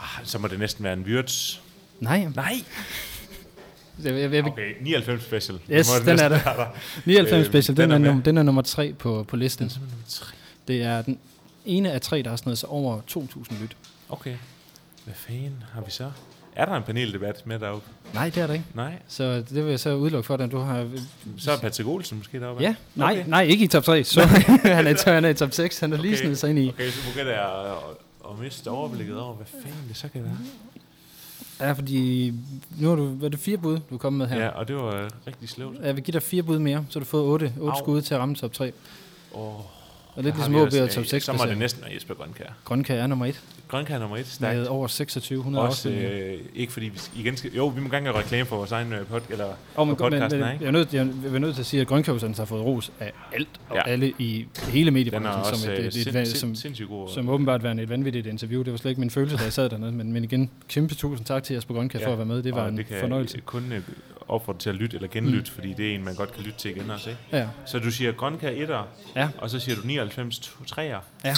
ah, 0.00 0.24
så 0.24 0.38
må 0.38 0.48
det 0.48 0.58
næsten 0.58 0.84
være 0.84 0.92
en 0.92 1.02
Wirtz. 1.02 1.56
Nej, 2.00 2.26
Nej! 2.34 2.52
jeg, 4.04 4.14
jeg, 4.14 4.32
jeg, 4.32 4.44
Okay, 4.46 4.72
99 4.80 5.22
special. 5.22 5.58
Yes, 5.70 5.88
det 5.90 6.06
den 6.06 6.18
er 6.18 6.28
der. 6.28 6.38
være 6.56 6.68
99 7.04 7.32
Øh, 7.46 7.52
special, 7.52 7.76
den, 7.76 7.82
den 7.82 7.90
er 7.90 7.94
er, 7.94 7.98
med. 8.14 8.20
num- 8.20 8.24
den 8.24 8.38
er 8.38 8.42
nummer 8.42 8.62
3 8.62 8.92
på, 8.98 9.24
på 9.28 9.36
listen. 9.36 9.68
Den 9.68 9.76
er 9.76 9.80
nummer 9.80 9.96
tre. 10.08 10.34
Det 10.68 10.82
er 10.82 11.02
den 11.02 11.18
ene 11.66 11.92
af 11.92 12.00
tre, 12.00 12.22
der 12.22 12.30
har 12.30 12.36
snedet 12.36 12.58
sig 12.58 12.68
over 12.68 13.00
2.000 13.10 13.62
lyt. 13.62 13.76
Okay. 14.08 14.34
Hvad 15.04 15.14
fanden 15.14 15.62
har 15.72 15.80
vi 15.80 15.90
så? 15.90 16.10
Er 16.56 16.64
der 16.64 16.72
en 16.76 16.82
paneldebat 16.82 17.42
med 17.46 17.58
deroppe? 17.58 17.88
Nej, 18.14 18.28
det 18.28 18.42
er 18.42 18.46
der 18.46 18.54
ikke. 18.54 18.64
Nej. 18.74 18.92
Så 19.08 19.24
det 19.34 19.54
vil 19.64 19.64
jeg 19.70 19.80
så 19.80 19.94
udelukke 19.94 20.26
for 20.26 20.36
dig. 20.36 20.52
Du 20.52 20.58
har... 20.58 20.88
Så 21.38 21.52
er 21.52 21.56
Patrick 21.58 21.88
Olsen 21.88 22.18
måske 22.18 22.40
deroppe? 22.40 22.62
Ja, 22.62 22.74
nej, 22.94 23.12
Okay. 23.12 23.24
nej, 23.30 23.42
ikke 23.42 23.64
i 23.64 23.68
top 23.68 23.84
3. 23.84 24.04
Så 24.04 24.20
han, 24.26 24.86
er, 24.86 25.12
han 25.12 25.24
er 25.24 25.28
i 25.28 25.34
top 25.34 25.52
6. 25.52 25.78
Han 25.80 25.92
er 25.92 25.96
lige 25.96 26.12
Okay. 26.12 26.20
snedet 26.22 26.38
sig 26.38 26.50
ind 26.50 26.58
i. 26.58 26.68
Okay, 26.68 26.90
så 26.90 27.08
begynder 27.12 27.32
jeg 27.32 27.42
at, 27.64 27.70
at, 27.70 27.76
at 28.30 28.38
miste 28.42 28.68
overblikket 28.70 29.18
over, 29.20 29.34
hvad 29.34 29.46
fanden 29.46 29.84
det 29.88 29.96
så 29.96 30.08
kan 30.08 30.24
være. 30.24 30.36
Ja, 31.60 31.72
fordi 31.72 32.32
nu 32.80 32.88
har 32.88 32.96
du, 32.96 33.06
hvad 33.06 33.30
det, 33.30 33.38
fire 33.40 33.56
bud, 33.56 33.78
du 33.90 33.94
er 33.94 33.98
kommet 33.98 34.18
med 34.18 34.36
her. 34.36 34.44
Ja, 34.44 34.48
og 34.50 34.68
det 34.68 34.76
var 34.76 34.94
øh, 35.04 35.10
rigtig 35.26 35.48
sløvt. 35.48 35.76
Jeg 35.82 35.96
vil 35.96 36.04
give 36.04 36.12
dig 36.12 36.22
fire 36.22 36.42
bud 36.42 36.58
mere, 36.58 36.84
så 36.90 36.98
har 36.98 37.04
du 37.04 37.10
fået 37.10 37.24
otte, 37.24 37.52
otte 37.60 37.72
Au. 37.72 37.84
skud 37.84 38.02
til 38.02 38.14
at 38.14 38.20
ramme 38.20 38.34
top 38.34 38.52
3. 38.52 38.72
Oh, 39.32 39.54
Og 40.16 40.22
lidt 40.22 40.34
ligesom 40.34 40.54
OB 40.54 40.72
og 40.82 40.90
top 40.90 41.04
6 41.04 41.24
Så 41.24 41.32
må 41.32 41.44
det 41.48 41.58
næsten 41.58 41.82
være 41.84 41.94
Jesper 41.94 42.14
Grønkær. 42.14 42.44
Grønkær 42.64 43.02
er 43.02 43.06
nummer 43.06 43.26
1 43.26 43.40
Grønkær 43.68 43.94
er 43.94 43.98
nummer 43.98 44.16
et, 44.16 44.26
stærkt. 44.26 44.56
med 44.58 44.66
over 44.66 44.86
2600 44.86 45.66
Også, 45.66 45.90
øh, 45.90 46.38
ikke 46.54 46.72
fordi 46.72 46.86
vi 46.86 46.98
igen 47.16 47.36
skal, 47.36 47.50
jo, 47.56 47.66
vi 47.66 47.80
må 47.80 47.88
gerne 47.88 48.12
reklame 48.12 48.44
for 48.46 48.56
vores 48.56 48.72
egen 48.72 48.92
øh, 48.92 49.06
pod, 49.06 49.20
eller 49.30 49.46
Og 49.74 49.86
men, 49.86 49.96
podcasten, 49.96 50.40
men, 50.40 50.52
ikke? 50.52 50.64
jeg, 50.64 50.68
er 50.68 50.72
nødt, 50.72 50.94
jeg 50.94 51.00
er 51.34 51.38
nødt 51.38 51.54
til 51.54 51.62
at 51.62 51.66
sige, 51.66 51.80
at 51.80 51.86
Grønkær 51.86 52.34
har 52.36 52.44
fået 52.44 52.64
ros 52.64 52.92
af 53.00 53.12
alt 53.32 53.48
og 53.68 53.76
Ja. 53.76 53.82
alle 53.90 54.12
i 54.18 54.46
hele 54.68 54.86
er 54.86 54.92
mediebranchen, 54.92 55.34
også 55.52 55.62
som, 55.62 55.70
et, 55.72 55.78
øh, 55.78 55.84
et, 55.84 55.86
et, 55.86 55.92
sind, 55.94 56.16
et, 56.16 56.26
sind, 56.28 56.36
som, 56.40 56.54
sindssygt 56.54 56.88
god. 56.88 57.08
som 57.08 57.28
åbenbart 57.28 57.62
værende 57.62 57.82
et 57.82 57.88
vanvittigt 57.88 58.26
interview. 58.26 58.62
Det 58.62 58.70
var 58.72 58.78
slet 58.78 58.90
ikke 58.90 59.00
min 59.00 59.10
følelse, 59.10 59.36
da 59.36 59.42
jeg 59.42 59.52
sad 59.52 59.68
dernede, 59.70 59.92
men, 59.92 60.12
men 60.12 60.24
igen, 60.24 60.50
kæmpe 60.68 60.94
tusind 60.94 61.26
tak 61.26 61.42
til 61.42 61.54
Jesper 61.54 61.74
Grønkær 61.74 61.98
Ja. 61.98 62.06
for 62.06 62.12
at 62.12 62.18
være 62.18 62.26
med. 62.26 62.42
Det 62.42 62.54
var 62.54 62.62
og 62.62 62.68
en 62.68 62.76
det 62.76 62.86
kan 62.86 63.00
fornøjelse. 63.00 63.40
Kun 63.40 63.72
øh, 63.72 63.80
opfordre 64.28 64.58
til 64.60 64.70
at 64.70 64.76
lytte 64.76 64.96
eller 64.96 65.08
genlytte, 65.08 65.50
mm. 65.50 65.54
fordi 65.54 65.72
det 65.72 65.90
er 65.90 65.94
en, 65.94 66.04
man 66.04 66.14
godt 66.14 66.32
kan 66.32 66.42
lytte 66.42 66.58
til 66.58 66.70
igen 66.76 66.90
også, 66.90 67.10
ikke? 67.10 67.20
Ja, 67.32 67.48
Så 67.66 67.78
du 67.78 67.90
siger 67.90 68.12
Grønkær 68.12 68.66
1'er, 68.66 68.84
Ja. 69.20 69.28
og 69.38 69.50
så 69.50 69.58
siger 69.58 69.76
du 69.76 69.86
99 69.86 70.38
3'er. 70.72 70.80
ja. 70.82 71.00
Jeg 71.24 71.34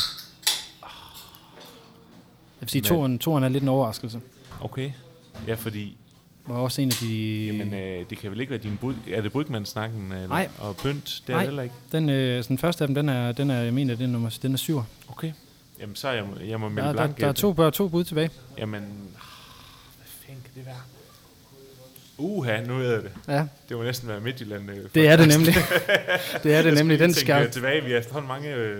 vil 2.60 2.68
sige, 2.68 2.82
toren, 2.82 3.18
toren 3.18 3.44
er 3.44 3.48
lidt 3.48 3.62
en 3.62 3.68
overraskelse. 3.68 4.20
Okay. 4.60 4.90
Ja, 5.46 5.54
fordi 5.54 5.96
Var 6.46 6.54
også 6.56 6.82
en 6.82 6.88
af 6.88 6.94
de... 7.00 7.46
jamen, 7.46 7.74
øh, 7.74 8.04
det 8.10 8.18
kan 8.18 8.30
vel 8.30 8.40
ikke 8.40 8.50
være 8.50 8.60
din 8.62 8.76
bud... 8.76 8.94
Er 9.10 9.20
det 9.20 9.32
Brygman-snakken? 9.32 10.12
Eller? 10.12 10.28
Nej. 10.28 10.48
Og 10.58 10.76
Pynt? 10.76 11.22
Det 11.26 11.32
er 11.32 11.36
Nej. 11.36 11.44
heller 11.44 11.62
ikke. 11.62 11.74
Den, 11.92 12.08
øh, 12.10 12.44
den 12.48 12.58
første 12.58 12.84
af 12.84 12.88
dem, 12.88 12.94
den 12.94 13.08
er, 13.08 13.32
den 13.32 13.50
er 13.50 13.60
jeg 13.62 13.74
mener, 13.74 13.94
den 13.94 14.04
er, 14.04 14.08
nummer, 14.12 14.38
den 14.42 14.52
er 14.52 14.56
syv. 14.56 14.82
Okay. 15.08 15.32
Jamen, 15.80 15.96
så 15.96 16.08
er 16.08 16.12
jeg, 16.12 16.24
jeg 16.48 16.60
må 16.60 16.68
melde 16.68 16.88
Der, 16.88 16.92
der, 16.94 17.02
blank. 17.02 17.20
der, 17.20 17.28
er 17.28 17.32
to, 17.32 17.70
to 17.70 17.88
bud 17.88 18.04
tilbage. 18.04 18.30
Jamen, 18.58 18.82
ah, 18.82 18.88
hvad 19.96 20.06
fanden 20.26 20.42
kan 20.44 20.52
det 20.54 20.66
være? 20.66 20.74
Uha, 22.18 22.60
nu 22.66 22.80
jeg 22.82 22.90
det. 22.90 23.10
Ja, 23.28 23.44
Det 23.68 23.76
må 23.76 23.82
næsten 23.82 24.08
være 24.08 24.20
Midtjylland. 24.20 24.70
Øh, 24.70 24.76
det 24.94 25.08
er 25.08 25.16
det 25.16 25.28
nemlig. 25.28 25.54
det 26.42 26.54
er 26.54 26.62
det 26.62 26.74
nemlig. 26.74 26.98
Den 26.98 27.14
skal... 27.14 27.42
øh, 27.44 27.50
tilbage. 27.50 27.84
Vi 27.84 27.90
har 27.90 27.98
efterhånden 27.98 28.28
mange... 28.28 28.54
Øh, 28.54 28.76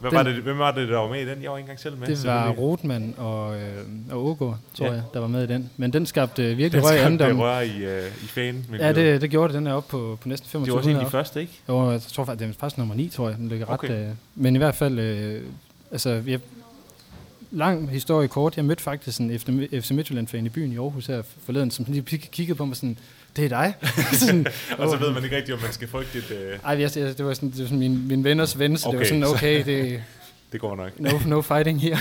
hvad 0.00 0.10
Den- 0.10 0.16
var 0.16 0.22
det, 0.22 0.34
hvem 0.34 0.58
var 0.58 0.70
det, 0.72 0.88
der 0.88 0.98
var 0.98 1.08
med 1.08 1.20
i 1.22 1.28
den? 1.28 1.42
Jeg 1.42 1.50
var 1.50 1.56
ikke 1.56 1.64
engang 1.64 1.80
selv 1.80 1.96
med. 1.96 2.06
Det 2.06 2.26
var 2.26 2.48
Rotman 2.50 3.14
og, 3.18 3.56
øh, 3.56 3.62
og 4.10 4.26
Ågaard, 4.26 4.58
tror 4.78 4.86
Ja. 4.86 4.92
jeg, 4.92 5.02
der 5.14 5.20
var 5.20 5.26
med 5.26 5.44
i 5.44 5.46
den. 5.46 5.70
Men 5.76 5.92
den 5.92 6.06
skabte 6.06 6.42
øh, 6.42 6.58
virkelig 6.58 6.82
Den 6.82 6.90
røg 6.90 6.98
i 6.98 7.00
andom. 7.00 7.40
rør 7.40 7.60
i, 7.60 7.84
øh, 7.84 8.06
i 8.22 8.26
fan 8.26 8.66
Ja, 8.78 8.92
det, 8.92 9.20
det 9.20 9.30
gjorde 9.30 9.52
det. 9.52 9.58
Den 9.58 9.66
er 9.66 9.72
oppe 9.72 9.90
på, 9.90 10.18
på 10.22 10.28
næsten 10.28 10.64
det 10.64 10.70
var 10.72 10.76
også 10.78 10.90
en 10.90 10.96
af 10.96 11.00
2500. 11.02 11.04
de 11.06 11.10
første, 11.10 11.40
ikke? 11.40 11.52
Jo, 11.68 11.90
jeg 11.90 12.02
tror 12.02 12.24
faktisk, 12.24 12.48
det 12.48 12.54
er 12.54 12.58
faktisk 12.60 12.78
nummer 12.78 12.94
9, 12.94 13.08
tror 13.08 13.28
jeg. 13.28 13.38
Den 13.38 13.48
ligger 13.48 13.66
ret, 13.66 13.74
Okay. 13.74 14.04
øh, 14.08 14.08
men 14.34 14.54
i 14.54 14.58
hvert 14.58 14.74
fald, 14.74 14.98
øh, 14.98 15.42
altså, 15.92 16.22
jeg, 16.26 16.40
lang 17.52 17.90
historie 17.90 18.28
kort. 18.28 18.56
Jeg 18.56 18.64
mødte 18.64 18.82
faktisk 18.82 19.20
en 19.20 19.38
FC 19.82 19.90
Midtjylland-fan 19.90 20.46
i 20.46 20.48
byen 20.48 20.72
i 20.72 20.76
Aarhus 20.76 21.06
her 21.06 21.22
forleden, 21.44 21.70
som 21.70 21.84
lige 21.88 22.02
kiggede 22.18 22.56
på 22.56 22.64
mig 22.64 22.76
sådan, 22.76 22.98
det 23.36 23.44
er 23.44 23.48
dig. 23.48 23.74
sådan, 24.20 24.46
Og 24.78 24.90
så 24.90 24.96
ved 24.96 25.12
man 25.12 25.24
ikke 25.24 25.36
rigtigt, 25.36 25.54
om 25.56 25.62
man 25.62 25.72
skal 25.72 25.88
frygte 25.88 26.18
et... 26.18 26.30
Øh, 26.30 26.58
Ej, 26.64 26.80
jeg, 26.80 26.96
jeg, 26.96 27.18
det 27.18 27.24
var 27.26 27.34
sådan, 27.34 27.50
det 27.50 27.58
var 27.58 27.64
sådan 27.64 27.78
min, 27.78 28.08
min 28.08 28.24
venners 28.24 28.58
ven, 28.58 28.76
så 28.76 28.88
okay, 28.88 28.98
det 28.98 29.00
var 29.00 29.06
sådan, 29.06 29.22
så- 29.22 29.34
okay, 29.34 29.64
det, 29.64 30.02
det 30.52 30.60
går 30.60 30.76
nok. 30.76 31.00
no, 31.00 31.10
no 31.26 31.40
fighting 31.40 31.80
her. 31.82 31.96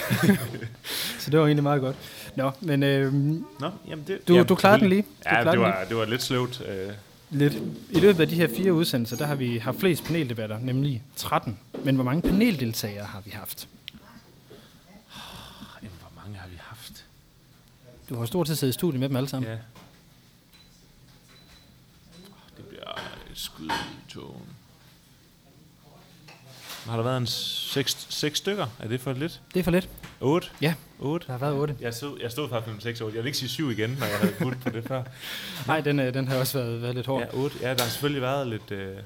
så 1.20 1.32
det 1.32 1.40
var 1.40 1.46
egentlig 1.46 1.64
meget 1.64 1.82
godt. 1.82 1.96
Nå, 2.36 2.52
men 2.62 2.84
øh, 2.84 3.14
Nå, 3.14 3.70
jamen 3.90 4.06
det... 4.08 4.28
du, 4.28 4.34
jamen, 4.34 4.48
du 4.48 4.56
klarede 4.56 4.80
den 4.80 4.90
lige. 4.90 5.02
Du 5.02 5.08
Ja, 5.36 5.52
det 5.52 5.60
var, 5.60 5.86
det 5.90 5.98
var 5.98 6.06
lidt 6.06 6.24
sløvt. 6.24 6.62
Øh, 6.68 6.76
lige. 7.30 7.50
Lidt. 7.50 7.64
I 7.90 8.00
løbet 8.00 8.20
af 8.22 8.28
de 8.28 8.36
her 8.36 8.48
fire 8.58 8.74
udsendelser, 8.74 9.18
der 9.18 9.26
har 9.26 9.36
vi 9.36 9.58
haft 9.58 9.80
flest 9.80 10.04
paneldebatter, 10.04 10.60
nemlig 10.60 11.02
13. 11.16 11.58
Men 11.84 11.96
hvor 11.96 12.04
mange 12.04 12.22
paneldeltagere 12.22 13.06
har 13.06 13.22
vi 13.26 13.32
haft? 13.32 13.68
jamen, 15.84 15.96
hvor 16.00 16.22
mange 16.24 16.38
har 16.40 16.48
vi 16.48 16.56
haft? 16.60 17.06
Du 18.12 18.16
har 18.16 18.26
stort 18.26 18.48
set 18.48 18.58
siddet 18.58 18.74
i 18.74 18.78
studiet 18.78 19.00
med 19.00 19.10
dem 19.10 19.18
alle 19.18 19.30
sammen. 19.30 19.52
Ja. 19.52 19.58
Det 22.58 22.66
bliver 22.70 22.90
et 23.32 23.38
skud 23.38 23.66
i 23.66 24.12
togen. 24.12 24.46
Har 26.86 26.96
der 26.96 27.04
været 27.04 27.18
en 27.18 27.28
seks, 27.28 28.08
seks 28.10 28.38
stykker? 28.38 28.68
Er 28.80 28.88
det 28.88 29.02
for 29.02 29.14
lidt? 29.14 29.42
Det 29.54 29.60
er 29.60 29.64
for 29.64 29.72
lidt. 29.72 29.90
8? 30.20 30.48
Ja. 30.62 30.74
8? 31.00 31.28
Der 31.28 31.32
har 31.34 31.40
været 31.40 31.54
8. 31.54 31.76
Jeg 31.82 31.94
stod, 31.94 32.20
jeg 32.22 32.32
stod 32.32 32.50
faktisk 32.50 32.74
med 32.74 32.82
6 32.82 33.02
8. 33.02 33.16
Jeg 33.16 33.24
vil 33.24 33.28
ikke 33.28 33.38
sige 33.38 33.50
7 33.50 33.70
igen, 33.70 33.90
når 33.90 34.06
jeg 34.06 34.18
havde 34.18 34.34
budt 34.40 34.62
på 34.62 34.70
det 34.70 34.84
før. 34.84 35.04
Nej, 35.68 35.82
den, 35.82 36.00
øh, 36.00 36.14
den 36.14 36.28
har 36.28 36.38
også 36.38 36.58
været, 36.58 36.82
været 36.82 36.96
lidt 36.96 37.08
hård. 37.08 37.22
Ja, 37.22 37.38
8. 37.38 37.58
Ja, 37.62 37.74
der 37.74 37.82
har 37.84 37.90
selvfølgelig 37.90 38.22
været 38.22 38.48
lidt, 38.48 38.72
øh, 38.72 38.98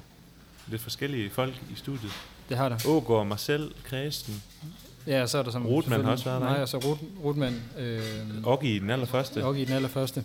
lidt 0.68 0.82
forskellige 0.82 1.30
folk 1.30 1.53
i 1.72 1.76
studiet. 1.76 2.12
Det 2.50 2.58
har 2.58 2.70
der. 2.70 2.78
Ågaard, 2.88 3.28
Marcel, 3.28 3.72
Kristen, 3.89 4.43
Ja, 5.08 5.22
og 5.22 5.30
så 5.30 5.38
er 5.38 5.43
der 5.43 5.52
som... 5.52 5.66
Rothmann 5.66 6.04
har 6.04 6.12
også 6.12 6.26
været 6.26 6.41
der, 6.41 6.48
Nej, 6.50 6.62
og 6.62 6.68
så 6.70 6.78
Rot, 6.78 6.98
Rotman. 7.24 7.62
Øh, 7.80 8.02
Oggi 8.43 8.76
i 8.76 8.80
den 8.80 8.89
allerførste. 8.89 9.46
og 9.46 9.58
i 9.60 9.66
den 9.66 9.74
allerførste. 9.74 10.24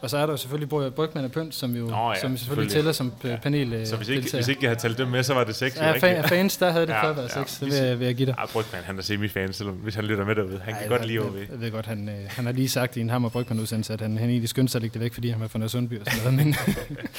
Og 0.00 0.10
så 0.10 0.16
er 0.18 0.26
der 0.26 0.32
jo 0.32 0.36
selvfølgelig 0.36 0.68
Bry- 0.68 0.90
Brygman 0.90 1.24
og 1.24 1.32
Pynt, 1.32 1.54
som 1.54 1.76
jo 1.76 1.86
Nå 1.86 2.10
ja, 2.10 2.20
som 2.20 2.36
selvfølgelig, 2.36 2.38
selvfølgelig. 2.38 2.72
tæller 2.72 2.92
som 2.92 3.12
ja. 3.24 3.36
panel 3.36 3.72
øh, 3.72 3.86
Så 3.86 3.96
hvis 3.96 4.08
ikke, 4.08 4.22
deltager. 4.22 4.42
hvis 4.42 4.48
ikke 4.48 4.62
jeg 4.62 4.70
havde 4.70 4.80
talt 4.80 4.98
dem 4.98 5.08
med, 5.08 5.22
så 5.22 5.34
var 5.34 5.44
det 5.44 5.54
6. 5.56 5.76
Ja, 5.76 5.92
fa- 5.94 6.28
fans, 6.28 6.56
der 6.56 6.70
havde 6.70 6.86
det 6.86 6.92
Ja, 7.02 7.04
før 7.08 7.12
været 7.12 7.28
ja. 7.36 7.40
6, 7.44 7.58
det 7.58 7.66
vil, 7.68 7.74
jeg- 7.76 7.98
vil 7.98 8.06
jeg 8.06 8.14
give 8.14 8.26
dig. 8.26 8.34
Ah, 8.38 8.48
Brygman, 8.48 8.82
han 8.84 8.98
er 8.98 9.02
semi-fan, 9.02 9.52
selvom 9.52 9.74
hvis 9.74 9.94
han 9.94 10.04
lytter 10.04 10.24
med 10.24 10.34
derude. 10.34 10.60
Han 10.64 10.74
kan 10.74 10.82
Ej, 10.82 10.88
godt 10.88 11.06
lide 11.06 11.18
OB. 11.18 11.34
jeg, 11.50 11.60
ved 11.60 11.70
godt, 11.70 11.86
han, 11.86 12.08
øh, 12.08 12.14
han 12.28 12.44
har 12.46 12.52
lige 12.52 12.68
sagt 12.68 12.96
i 12.96 13.00
en 13.00 13.10
Hammer 13.10 13.28
Brygman 13.28 13.60
udsendelse, 13.60 13.92
at 13.92 14.00
han, 14.00 14.18
han 14.18 14.28
egentlig 14.30 14.48
skyndte 14.48 14.72
sig 14.72 14.78
at 14.78 14.82
lægge 14.82 14.94
det 14.94 15.00
væk, 15.02 15.14
fordi 15.14 15.28
han 15.30 15.40
var 15.40 15.48
fra 15.48 15.68
Sundby 15.68 16.00
og 16.00 16.06
sådan 16.12 16.34
noget, 16.34 16.46
men 16.46 16.56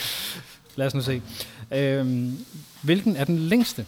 lad 0.76 0.88
os 0.88 0.94
nu 0.96 1.02
se. 1.02 1.22
Øhm, 1.72 2.46
hvilken 2.82 3.16
er 3.16 3.24
den 3.26 3.38
længste? 3.40 3.86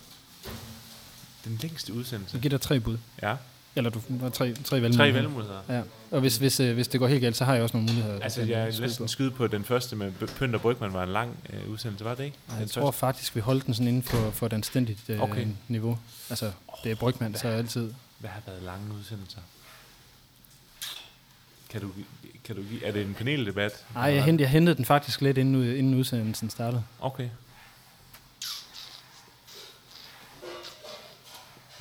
Den 1.45 1.59
længste 1.61 1.93
udsendelse. 1.93 2.31
Så 2.31 2.39
giver 2.39 2.49
dig 2.49 2.61
tre 2.61 2.79
bud. 2.79 2.97
Ja, 3.21 3.35
Eller 3.75 3.89
du 3.89 4.01
har 4.21 4.29
tre, 4.29 4.53
tre 4.53 4.81
valgmuligheder. 4.81 5.11
tre 5.11 5.13
valgmuligheder. 5.13 5.61
Ja. 5.69 5.81
Og 6.11 6.19
hvis, 6.21 6.37
hvis, 6.37 6.59
øh, 6.59 6.73
hvis 6.73 6.87
det 6.87 6.99
går 6.99 7.07
helt 7.07 7.21
galt, 7.21 7.35
så 7.37 7.45
har 7.45 7.53
jeg 7.53 7.63
også 7.63 7.77
nogle 7.77 7.93
muligheder. 7.93 8.19
Altså, 8.23 8.41
øh, 8.41 8.49
jeg 8.49 8.61
er 8.61 8.65
næsten 8.81 9.03
på. 9.03 9.07
skyde 9.07 9.31
på 9.31 9.47
den 9.47 9.63
første 9.63 9.95
med 9.95 10.11
Pynt 10.11 10.55
og 10.55 10.61
Brygman 10.61 10.93
var 10.93 11.03
en 11.03 11.09
lang 11.09 11.37
øh, 11.53 11.69
udsendelse, 11.69 12.05
var 12.05 12.15
det 12.15 12.23
ikke? 12.23 12.37
Ej, 12.49 12.53
Den 12.53 12.61
jeg 12.61 12.69
tror 12.69 12.91
faktisk, 12.91 13.35
vi 13.35 13.39
holdt 13.41 13.65
den 13.65 13.73
sådan 13.73 13.87
inden 13.87 14.03
for, 14.03 14.31
for 14.31 14.45
et 14.45 14.53
anstændigt 14.53 14.99
øh, 15.09 15.21
Okay. 15.21 15.47
niveau. 15.67 15.99
Altså, 16.29 16.51
det 16.83 16.91
er 16.91 16.95
Brygman, 16.95 17.35
så 17.35 17.47
altid. 17.47 17.93
Hvad 18.19 18.29
har 18.29 18.41
været 18.47 18.63
lange 18.63 18.93
udsendelser? 18.99 19.39
Kan 21.69 21.81
du, 21.81 21.89
kan 22.43 22.55
du 22.55 22.61
er 22.85 22.91
det 22.91 23.01
en 23.01 23.13
paneldebat? 23.13 23.71
Nej, 23.93 24.03
jeg, 24.03 24.23
hentede, 24.23 24.43
jeg 24.43 24.49
hentede 24.51 24.75
den 24.77 24.85
faktisk 24.85 25.21
lidt 25.21 25.37
inden, 25.37 25.75
inden 25.75 25.95
udsendelsen 25.95 26.49
startede. 26.49 26.83
Okay. 26.99 27.29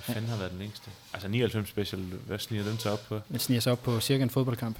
Hvad 0.06 0.14
fanden 0.14 0.30
har 0.30 0.36
været 0.38 0.50
den 0.50 0.58
længste? 0.58 0.90
Altså 1.12 1.28
99 1.28 1.68
special, 1.68 2.02
hvad 2.26 2.38
sniger 2.38 2.64
den 2.64 2.78
så 2.78 2.90
op 2.90 3.00
på? 3.08 3.20
Den 3.28 3.38
sniger 3.38 3.60
sig 3.60 3.72
op 3.72 3.82
på 3.82 4.00
cirka 4.00 4.22
en 4.22 4.30
fodboldkamp. 4.30 4.76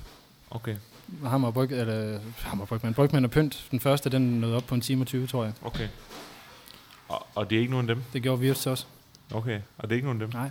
Okay, 0.51 0.77
Hammer 1.25 1.49
og 1.49 1.55
Bryg, 1.55 1.73
eller 1.73 2.21
Hammer 2.39 2.65
og 2.65 2.69
Brygman. 2.69 2.95
Brygman 2.95 3.25
og 3.25 3.31
Pynt, 3.31 3.65
den 3.71 3.81
første, 3.81 4.11
den 4.11 4.23
nåede 4.41 4.57
op 4.57 4.65
på 4.67 4.75
en 4.75 4.81
time 4.81 5.03
og 5.03 5.07
20, 5.07 5.27
tror 5.27 5.45
jeg. 5.45 5.53
okay. 5.63 5.89
Og, 7.09 7.27
og 7.35 7.51
det 7.51 7.57
er 7.57 7.61
ikke 7.61 7.71
nogen 7.71 7.91
af 7.91 7.95
dem? 7.97 8.05
Det 8.13 8.23
gjorde 8.23 8.43
Wirtz 8.43 8.67
også. 8.67 8.85
Okay, 9.35 9.61
og 9.79 9.89
det 9.89 9.95
er 9.95 9.97
ikke 9.97 10.07
nogen 10.07 10.23
af 10.23 10.27
dem? 10.29 10.41
Nej. 10.41 10.51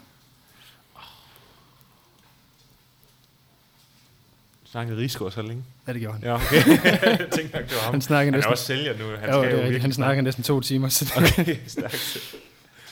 Snakkede 4.71 4.97
Rigsgaard 4.97 5.31
så 5.31 5.41
længe? 5.41 5.63
Ja, 5.87 5.93
det 5.93 6.01
gjorde 6.01 6.17
han. 6.17 6.23
Ja, 6.23 6.33
okay. 6.35 6.55
jeg 7.19 7.27
tænkte 7.31 7.57
nok, 7.57 7.69
det 7.69 7.75
var 7.75 7.81
ham. 7.83 7.93
Han 7.93 8.01
snakkede 8.01 8.25
Han 8.25 8.33
er 8.33 8.37
næsten, 8.37 8.51
også 8.51 8.65
sælger 8.65 8.97
nu. 8.97 9.05
Han 9.17 9.29
jo, 9.29 9.41
skal 9.41 9.51
det, 9.51 9.57
jo 9.57 9.63
rigtigt. 9.63 9.81
han 9.81 9.93
snakker 9.93 10.21
næsten 10.23 10.43
to 10.43 10.61
timer. 10.61 10.89
Så 10.89 11.13
Okay, 11.39 11.57
stærkt. 11.67 12.35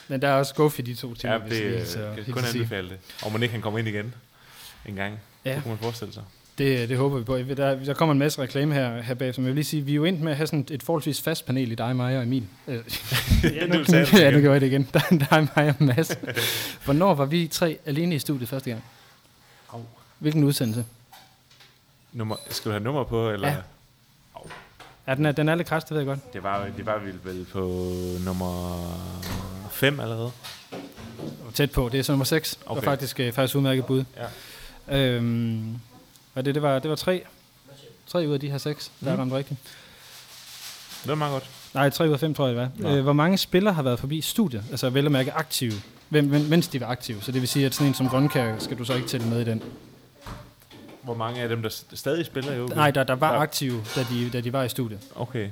Men 0.07 0.21
der 0.21 0.27
er 0.27 0.33
også 0.33 0.55
guf 0.55 0.79
i 0.79 0.81
de 0.81 0.95
to 0.95 1.13
timer, 1.13 1.33
Ja, 1.33 1.39
hvis 1.39 1.57
det 1.57 1.71
lige 1.71 1.85
så 1.85 2.13
kan 2.25 2.33
kun 2.33 2.43
anbefale 2.45 2.89
det. 2.89 2.97
Og 3.23 3.31
må 3.31 3.37
ikke 3.37 3.51
han 3.51 3.61
kommer 3.61 3.79
ind 3.79 3.87
igen 3.87 4.13
en 4.85 4.95
gang. 4.95 5.19
Ja. 5.45 5.55
Det 5.55 5.63
kunne 5.63 5.69
man 5.69 5.77
forestille 5.77 6.13
sig. 6.13 6.23
Det, 6.57 6.89
det 6.89 6.97
håber 6.97 7.17
vi 7.17 7.23
på. 7.23 7.37
Der, 7.37 7.75
der 7.75 7.93
kommer 7.93 8.11
en 8.13 8.19
masse 8.19 8.41
reklame 8.41 8.73
her, 8.73 9.01
her 9.01 9.13
bag, 9.13 9.35
som 9.35 9.43
jeg 9.43 9.47
vil 9.47 9.55
lige 9.55 9.65
sige, 9.65 9.81
vi 9.81 9.91
er 9.91 9.95
jo 9.95 10.05
endt 10.05 10.21
med 10.21 10.31
at 10.31 10.37
have 10.37 10.47
sådan 10.47 10.65
et 10.71 10.83
forholdsvis 10.83 11.21
fast 11.21 11.45
panel 11.45 11.71
i 11.71 11.75
dig, 11.75 11.95
mig 11.95 12.17
og 12.17 12.23
Emil. 12.23 12.47
Øh, 12.67 12.75
ja, 13.43 13.67
Nu 13.67 13.73
ja, 14.13 14.31
nu 14.31 14.41
gør 14.41 14.51
jeg 14.51 14.61
det 14.61 14.67
igen. 14.67 14.89
Der, 14.93 14.99
er 15.31 15.47
mig 15.55 15.75
og 15.79 15.83
Mads. 15.83 16.17
Hvornår 16.85 17.13
var 17.13 17.25
vi 17.25 17.47
tre 17.47 17.77
alene 17.85 18.15
i 18.15 18.19
studiet 18.19 18.49
første 18.49 18.69
gang? 18.69 18.83
Au. 19.73 19.85
Hvilken 20.19 20.43
udsendelse? 20.43 20.85
Nummer, 22.13 22.35
skal 22.49 22.69
du 22.69 22.73
have 22.73 22.83
nummer 22.83 23.03
på? 23.03 23.29
Eller? 23.31 23.47
Ja. 23.47 23.55
Ja, 25.07 25.15
den 25.15 25.25
er, 25.25 25.31
den 25.31 25.49
er 25.49 25.55
lidt 25.55 25.67
kræst, 25.67 25.89
det 25.89 25.95
ved 25.95 26.01
jeg 26.01 26.07
godt. 26.07 26.33
Det 26.33 26.43
var, 26.43 26.67
det 26.77 26.85
var 26.85 26.99
vel, 26.99 27.19
vel 27.23 27.45
på 27.51 27.59
nummer 28.25 28.83
5 29.77 29.99
allerede. 29.99 30.31
Tæt 31.53 31.71
på, 31.71 31.89
det 31.91 31.99
er 31.99 32.03
så 32.03 32.11
nummer 32.11 32.25
6. 32.25 32.53
Okay. 32.65 32.71
Okay. 32.71 32.85
var 32.85 32.91
faktisk, 32.91 33.19
øh, 33.19 33.31
faktisk 33.33 33.55
udmærket 33.55 33.85
bud. 33.85 34.03
Ja. 34.89 34.97
Øhm, 34.99 35.75
hvad 36.33 36.43
det, 36.43 36.55
det 36.55 36.63
var, 36.63 36.79
det 36.79 36.89
var 36.89 36.95
tre. 36.95 37.23
Tre 38.07 38.27
ud 38.27 38.33
af 38.33 38.39
de 38.39 38.49
her 38.51 38.57
seks, 38.57 38.91
der 38.99 39.05
Mm. 39.05 39.13
er 39.13 39.21
ramt 39.21 39.33
rigtigt. 39.33 39.59
Det 41.01 41.09
var 41.09 41.15
meget 41.15 41.31
godt. 41.33 41.49
Nej, 41.73 41.89
tre 41.89 42.07
ud 42.07 42.13
af 42.13 42.19
fem, 42.19 42.33
tror 42.33 42.47
jeg, 42.47 42.55
det 42.55 42.83
var. 42.83 42.91
Øh, 42.91 43.03
hvor 43.03 43.13
mange 43.13 43.37
spillere 43.37 43.73
har 43.73 43.81
været 43.83 43.99
forbi 43.99 44.21
studiet? 44.21 44.63
Altså 44.71 44.89
vel 44.89 45.05
at 45.05 45.11
mærke 45.11 45.33
aktive, 45.33 45.73
hvem, 46.09 46.27
hvem, 46.27 46.41
mens 46.41 46.67
de 46.67 46.81
var 46.81 46.87
aktive. 46.87 47.21
Så 47.21 47.31
det 47.31 47.41
vil 47.41 47.47
sige, 47.49 47.65
at 47.65 47.73
sådan 47.75 47.87
en 47.87 47.93
som 47.93 48.09
Grønkær 48.09 48.59
skal 48.59 48.77
du 48.77 48.83
så 48.85 48.93
ikke 48.95 49.07
tælle 49.07 49.27
med 49.27 49.41
i 49.41 49.43
den. 49.43 49.63
Hvor 51.03 51.13
mange 51.15 51.41
af 51.41 51.49
dem, 51.49 51.61
der 51.61 51.69
stadig 51.93 52.25
spiller 52.25 52.53
i 52.53 52.59
OB? 52.61 52.69
Nej, 52.75 52.91
der, 52.91 53.03
der 53.03 53.13
var 53.15 53.33
Ja. 53.33 53.41
aktive, 53.41 53.83
da 53.95 54.05
de, 54.11 54.29
da 54.29 54.41
de 54.41 54.53
var 54.53 54.63
i 54.63 54.69
studiet. 54.69 54.99
Okay. 55.15 55.49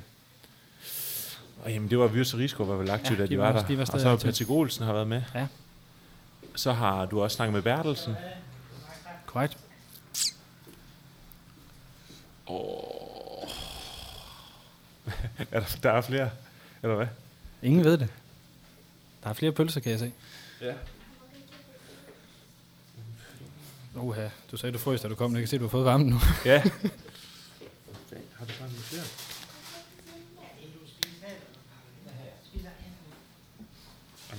Og 1.66 1.72
jamen, 1.72 1.90
det 1.90 1.98
var 1.98 2.06
Vyrs 2.06 2.34
Rigsgaard 2.36 2.68
var 2.68 2.76
vel 2.76 2.90
aktive, 2.90 3.16
Ja, 3.16 3.22
da 3.22 3.26
de, 3.26 3.38
var, 3.38 3.52
var 3.52 3.60
der. 3.60 3.66
de 3.66 3.78
var 3.78 3.90
og 3.92 4.00
så 4.00 4.08
har. 4.08 4.16
Patrick 4.16 4.50
Olsen 4.50 4.84
har 4.84 4.92
været 4.92 5.06
med. 5.06 5.22
Ja. 5.34 5.46
Så 6.54 6.72
har 6.72 7.06
du 7.06 7.22
også 7.22 7.34
snakket 7.34 7.52
med 7.52 7.62
Bertelsen. 7.62 8.14
Korrekt. 9.26 9.58
Oh. 12.46 13.48
er 15.50 15.60
der, 15.60 15.78
der 15.82 15.90
er 15.90 16.00
flere, 16.00 16.30
eller 16.82 16.96
hvad? 16.96 17.06
Ingen 17.62 17.84
ved 17.84 17.98
det. 17.98 18.08
Der 19.22 19.28
er 19.30 19.34
flere 19.34 19.52
pølser, 19.52 19.80
kan 19.80 19.92
jeg 19.92 19.98
se. 19.98 20.12
Ja. 20.60 20.74
Uha, 23.94 24.28
du 24.50 24.56
sagde, 24.56 24.72
du 24.72 24.78
frøs, 24.78 25.00
da 25.00 25.08
du 25.08 25.14
kom. 25.14 25.32
Jeg 25.32 25.40
kan 25.40 25.48
se, 25.48 25.58
du 25.58 25.64
har 25.64 25.68
fået 25.68 25.84
varmen 25.84 26.06
nu. 26.06 26.18
Ja. 26.44 26.58
har 28.38 28.44
du 28.46 28.52
snakket 28.52 28.76
med 28.76 28.82
flere? 28.82 29.04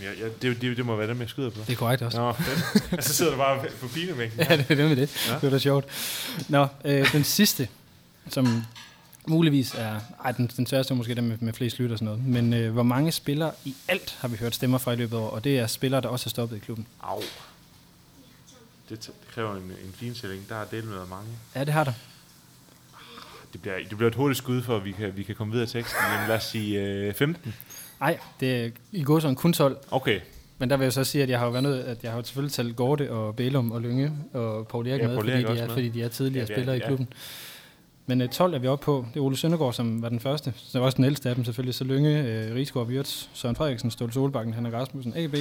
Jamen, 0.01 0.17
jeg, 0.17 0.23
jeg, 0.23 0.41
det, 0.41 0.61
det, 0.61 0.77
det 0.77 0.85
må 0.85 0.95
være 0.95 1.07
dem, 1.07 1.21
jeg 1.21 1.29
skyder 1.29 1.49
på. 1.49 1.59
Det 1.67 1.73
er 1.73 1.75
korrekt 1.75 2.01
også. 2.01 2.17
Nå, 2.17 2.33
fedt. 2.33 3.03
så 3.05 3.13
sidder 3.13 3.31
du 3.31 3.37
bare 3.37 3.65
på 3.81 3.87
pinebænken. 3.87 4.39
Ja, 4.39 4.57
det 4.57 4.71
er 4.71 4.75
det 4.75 4.85
med 4.89 4.95
det. 4.95 5.27
Ja. 5.27 5.33
Det 5.33 5.43
var 5.43 5.49
da 5.49 5.59
sjovt. 5.59 5.85
Nå, 6.49 6.67
øh, 6.85 7.13
den 7.13 7.23
sidste, 7.23 7.67
som 8.29 8.63
muligvis 9.27 9.73
er... 9.73 9.99
Ej, 10.23 10.31
den, 10.31 10.51
den 10.57 10.65
sværeste 10.67 10.91
er 10.91 10.95
måske 10.95 11.15
dem 11.15 11.23
med, 11.23 11.37
med 11.39 11.53
flest 11.53 11.79
lytter 11.79 11.93
og 11.95 11.99
sådan 11.99 12.05
noget. 12.05 12.25
Men 12.25 12.53
øh, 12.53 12.73
hvor 12.73 12.83
mange 12.83 13.11
spillere 13.11 13.51
i 13.65 13.75
alt 13.87 14.17
har 14.19 14.27
vi 14.27 14.37
hørt 14.37 14.55
stemmer 14.55 14.77
fra 14.77 14.91
i 14.91 14.95
løbet 14.95 15.17
af 15.17 15.21
år? 15.21 15.29
Og 15.29 15.43
det 15.43 15.59
er 15.59 15.67
spillere, 15.67 16.01
der 16.01 16.07
også 16.07 16.27
er 16.27 16.29
stoppet 16.29 16.57
i 16.57 16.59
klubben. 16.59 16.87
Au. 17.01 17.21
Det, 18.89 19.05
det 19.05 19.11
kræver 19.33 19.55
en, 19.55 19.61
en 19.61 19.93
finstilling. 19.93 20.49
Der 20.49 20.55
er 20.55 20.65
delt 20.65 20.85
med 20.85 21.05
mange. 21.09 21.29
Ja, 21.55 21.63
det 21.63 21.73
har 21.73 21.83
der. 21.83 21.93
Det 23.53 23.61
bliver, 23.61 23.77
det 23.89 23.97
bliver 23.97 24.09
et 24.09 24.15
hurtigt 24.15 24.37
skud 24.37 24.61
for, 24.61 24.77
at 24.77 24.85
vi 24.85 24.91
kan, 24.91 25.17
vi 25.17 25.23
kan 25.23 25.35
komme 25.35 25.53
videre 25.53 25.67
i 25.67 25.69
teksten. 25.69 25.99
Jamen, 26.11 26.27
lad 26.27 26.35
os 26.35 26.43
sige 26.43 26.81
øh, 26.81 27.13
15. 27.13 27.53
Nej, 27.99 28.19
det 28.39 28.65
er 28.65 28.69
i 28.91 29.03
går 29.03 29.19
sådan 29.19 29.35
kun 29.35 29.53
12. 29.53 29.77
Okay. 29.91 30.19
Men 30.59 30.69
der 30.69 30.77
vil 30.77 30.85
jeg 30.85 30.93
så 30.93 31.03
sige, 31.03 31.23
at 31.23 31.29
jeg 31.29 31.39
har 31.39 31.45
jo 31.45 31.51
været 31.51 31.63
nødt, 31.63 31.85
at 31.85 32.03
jeg 32.03 32.11
har 32.11 32.21
selvfølgelig 32.23 32.53
talt 32.53 32.75
Gorte 32.75 33.11
og 33.11 33.35
Bælum 33.35 33.71
og 33.71 33.81
Lynge 33.81 34.11
og 34.33 34.67
Paul 34.67 34.87
Erik 34.87 35.01
Ja, 35.01 35.07
med, 35.07 35.15
fordi, 35.17 35.31
de 35.31 35.43
er, 35.43 35.53
med. 35.65 35.69
fordi 35.69 35.89
de 35.89 36.01
er 36.03 36.07
tidligere 36.07 36.45
Ja, 36.49 36.53
er- 36.53 36.57
spillere 36.57 36.77
i 36.77 36.79
ja. 36.79 36.87
klubben. 36.87 37.07
Men 38.05 38.21
uh, 38.21 38.27
12 38.29 38.53
er 38.53 38.59
vi 38.59 38.67
oppe 38.67 38.83
på. 38.85 39.05
Det 39.13 39.19
er 39.19 39.23
Ole 39.23 39.37
Søndergaard, 39.37 39.73
som 39.73 40.01
var 40.01 40.09
den 40.09 40.19
første. 40.19 40.53
Så 40.57 40.79
var 40.79 40.85
også 40.85 40.95
den 40.95 41.05
ældste 41.05 41.29
af 41.29 41.35
dem 41.35 41.45
selvfølgelig. 41.45 41.75
Så 41.75 41.83
Lynge, 41.83 42.19
uh, 42.49 42.55
Rigsgaard, 42.55 42.87
Wirtz, 42.87 43.25
Søren 43.33 43.55
Frederiksen, 43.55 43.91
Ståle 43.91 44.13
Solbakken, 44.13 44.53
Henrik 44.53 44.73
Rasmussen, 44.73 45.13
AB, 45.15 45.35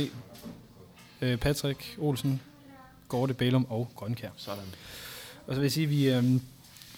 uh, 1.23 1.37
Patrick 1.39 1.97
Olsen, 1.99 2.41
Gorte, 3.09 3.35
Bælum 3.35 3.67
og 3.71 3.89
Grønkær. 3.97 4.29
Sådan. 4.37 4.59
Og 5.47 5.55
så 5.55 5.61
vil 5.61 5.65
jeg 5.65 5.73
sige, 5.73 5.85
at 5.85 5.91
vi, 5.91 6.11
øhm, 6.11 6.41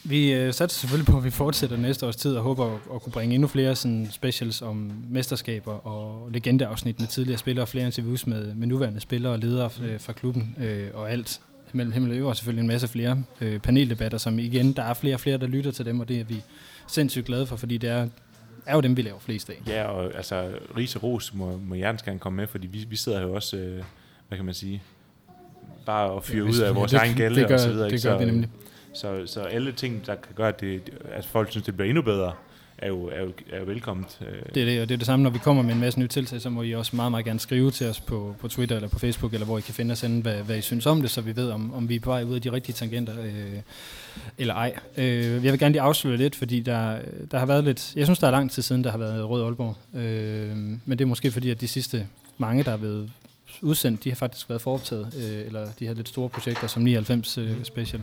vi 0.08 0.32
øh, 0.32 0.52
satser 0.54 0.78
selvfølgelig 0.80 1.06
på, 1.12 1.16
at 1.18 1.24
vi 1.24 1.30
fortsætter 1.30 1.76
næste 1.76 2.06
års 2.06 2.16
tid 2.16 2.36
og 2.36 2.42
håber 2.42 2.66
at, 2.66 2.80
at 2.94 3.02
kunne 3.02 3.12
bringe 3.12 3.34
endnu 3.34 3.48
flere 3.48 3.76
sådan, 3.76 4.08
specials 4.12 4.62
om 4.62 4.92
mesterskaber 5.10 5.72
og 5.86 6.30
legendeafsnit 6.32 7.00
med 7.00 7.08
tidligere 7.08 7.38
spillere 7.38 7.64
og 7.64 7.68
flere 7.68 7.86
interviews 7.86 8.26
med, 8.26 8.54
med 8.54 8.66
nuværende 8.66 9.00
spillere 9.00 9.32
og 9.32 9.38
ledere 9.38 9.70
øh, 9.82 10.00
fra 10.00 10.12
klubben 10.12 10.56
øh, 10.60 10.88
og 10.94 11.10
alt 11.12 11.40
mellem 11.72 11.92
himmel 11.92 12.22
og. 12.22 12.28
Og 12.28 12.36
selvfølgelig 12.36 12.62
en 12.62 12.68
masse 12.68 12.88
flere 12.88 13.22
øh, 13.40 13.58
paneldebatter, 13.58 14.18
som 14.18 14.38
igen, 14.38 14.72
der 14.72 14.82
er 14.82 14.94
flere 14.94 15.14
og 15.14 15.20
flere, 15.20 15.38
der 15.38 15.46
lytter 15.46 15.70
til 15.70 15.84
dem, 15.84 16.00
og 16.00 16.08
det 16.08 16.20
er 16.20 16.24
vi 16.24 16.42
sindssygt 16.88 17.26
glade 17.26 17.46
for, 17.46 17.56
fordi 17.56 17.78
det 17.78 17.90
er, 17.90 18.06
er 18.66 18.74
jo 18.74 18.80
dem, 18.80 18.96
vi 18.96 19.02
laver 19.02 19.18
flest 19.18 19.50
af. 19.50 19.54
Ja, 19.66 19.84
og 19.84 20.16
altså, 20.16 20.48
Riese 20.76 20.98
Ros 20.98 21.34
må, 21.34 21.60
må 21.66 21.74
hjertens 21.74 22.02
gerne 22.02 22.18
komme 22.18 22.36
med, 22.36 22.46
fordi 22.46 22.66
vi, 22.66 22.86
vi 22.90 22.96
sidder 22.96 23.22
jo 23.22 23.34
også, 23.34 23.56
øh, 23.56 23.82
hvad 24.28 24.38
kan 24.38 24.44
man 24.44 24.54
sige, 24.54 24.82
bare 25.86 26.16
at 26.16 26.24
fyre 26.24 26.44
Ja, 26.44 26.50
ud 26.50 26.58
af 26.58 26.74
vores 26.74 26.90
det- 26.90 26.98
egen 26.98 27.14
gælde 27.16 27.40
det 27.40 27.48
gør, 27.48 27.54
og 27.54 27.60
så 27.60 27.68
videre. 27.68 27.84
Det 27.86 27.92
ikke? 27.92 28.08
gør 28.08 28.12
så, 28.14 28.18
vi 28.18 28.24
nemlig. 28.30 28.48
Så, 28.98 29.26
så 29.26 29.40
alle 29.40 29.72
ting, 29.72 30.06
der 30.06 30.14
kan 30.14 30.34
gøre, 30.34 30.48
at, 30.48 30.60
det, 30.60 30.80
at 31.12 31.26
folk 31.26 31.50
synes, 31.50 31.64
det 31.64 31.76
bliver 31.76 31.88
endnu 31.88 32.02
bedre, 32.02 32.32
er 32.78 32.88
jo, 32.88 33.06
er 33.06 33.20
jo, 33.20 33.32
er 33.52 33.58
jo 33.58 33.64
velkomment. 33.64 34.18
Øh. 34.20 34.26
Det 34.54 34.62
er 34.62 34.66
det, 34.66 34.82
og 34.82 34.88
det 34.88 34.94
er 34.94 34.98
det 34.98 35.06
samme, 35.06 35.22
når 35.22 35.30
vi 35.30 35.38
kommer 35.38 35.62
med 35.62 35.74
en 35.74 35.80
masse 35.80 36.00
nye 36.00 36.08
tiltag, 36.08 36.40
så 36.40 36.50
må 36.50 36.62
I 36.62 36.74
også 36.74 36.96
meget, 36.96 37.10
meget 37.10 37.24
gerne 37.24 37.40
skrive 37.40 37.70
til 37.70 37.86
os 37.86 38.00
på, 38.00 38.34
på 38.40 38.48
Twitter 38.48 38.76
eller 38.76 38.88
på 38.88 38.98
Facebook, 38.98 39.32
eller 39.32 39.46
hvor 39.46 39.58
I 39.58 39.60
kan 39.60 39.74
finde 39.74 39.92
os 39.92 40.02
inde, 40.02 40.22
hvad, 40.22 40.42
hvad 40.42 40.58
I 40.58 40.60
synes 40.60 40.86
om 40.86 41.00
det, 41.00 41.10
så 41.10 41.20
vi 41.20 41.36
ved, 41.36 41.50
om, 41.50 41.74
om 41.74 41.88
vi 41.88 41.96
er 41.96 42.00
på 42.00 42.10
vej 42.10 42.22
ud 42.24 42.34
af 42.34 42.42
de 42.42 42.52
rigtige 42.52 42.74
tangenter, 42.74 43.20
øh, 43.22 43.60
eller 44.38 44.54
ej. 44.54 44.74
Øh, 44.96 45.44
jeg 45.44 45.52
vil 45.52 45.58
gerne 45.58 45.72
lige 45.72 45.82
afsløre 45.82 46.16
lidt, 46.16 46.36
fordi 46.36 46.60
der, 46.60 46.98
der 47.30 47.38
har 47.38 47.46
været 47.46 47.64
lidt, 47.64 47.92
jeg 47.96 48.06
synes, 48.06 48.18
der 48.18 48.26
er 48.26 48.30
lang 48.30 48.50
tid 48.50 48.62
siden, 48.62 48.84
der 48.84 48.90
har 48.90 48.98
været 48.98 49.28
Rød 49.28 49.44
Aalborg, 49.44 49.76
øh, 49.98 50.56
men 50.56 50.98
det 50.98 51.00
er 51.00 51.06
måske 51.06 51.30
fordi, 51.30 51.50
at 51.50 51.60
de 51.60 51.68
sidste 51.68 52.06
mange, 52.38 52.64
der 52.64 52.72
er 52.72 52.76
blevet 52.76 53.10
udsendt, 53.62 54.04
de 54.04 54.08
har 54.08 54.16
faktisk 54.16 54.48
været 54.48 54.62
foretaget, 54.62 55.12
øh, 55.16 55.46
eller 55.46 55.68
de 55.78 55.86
her 55.86 55.94
lidt 55.94 56.08
store 56.08 56.28
projekter, 56.28 56.66
som 56.66 56.82
99 56.82 57.38
øh, 57.38 57.64
Special. 57.64 58.02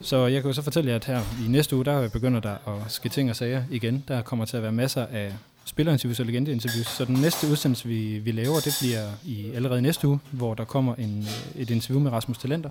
Så 0.00 0.26
jeg 0.26 0.42
kan 0.42 0.48
jo 0.48 0.52
så 0.52 0.62
fortælle 0.62 0.90
jer, 0.90 0.96
at 0.96 1.04
her 1.04 1.20
i 1.46 1.48
næste 1.48 1.76
uge, 1.76 1.84
der 1.84 2.08
begynder 2.08 2.40
der 2.40 2.54
at 2.66 2.92
ske 2.92 3.08
ting 3.08 3.30
og 3.30 3.36
sager 3.36 3.62
igen. 3.70 4.04
Der 4.08 4.22
kommer 4.22 4.44
til 4.44 4.56
at 4.56 4.62
være 4.62 4.72
masser 4.72 5.06
af 5.06 5.32
spillerinterviews 5.64 6.20
og 6.20 6.26
legendeinterviews. 6.26 6.86
Så 6.86 7.04
den 7.04 7.14
næste 7.14 7.46
udsendelse, 7.50 7.88
vi, 7.88 8.18
vi 8.18 8.32
laver, 8.32 8.60
det 8.60 8.76
bliver 8.80 9.10
i 9.24 9.50
allerede 9.54 9.82
næste 9.82 10.08
uge, 10.08 10.18
hvor 10.30 10.54
der 10.54 10.64
kommer 10.64 10.94
en, 10.94 11.28
et 11.56 11.70
interview 11.70 12.00
med 12.02 12.10
Rasmus 12.10 12.38
Talenter. 12.38 12.70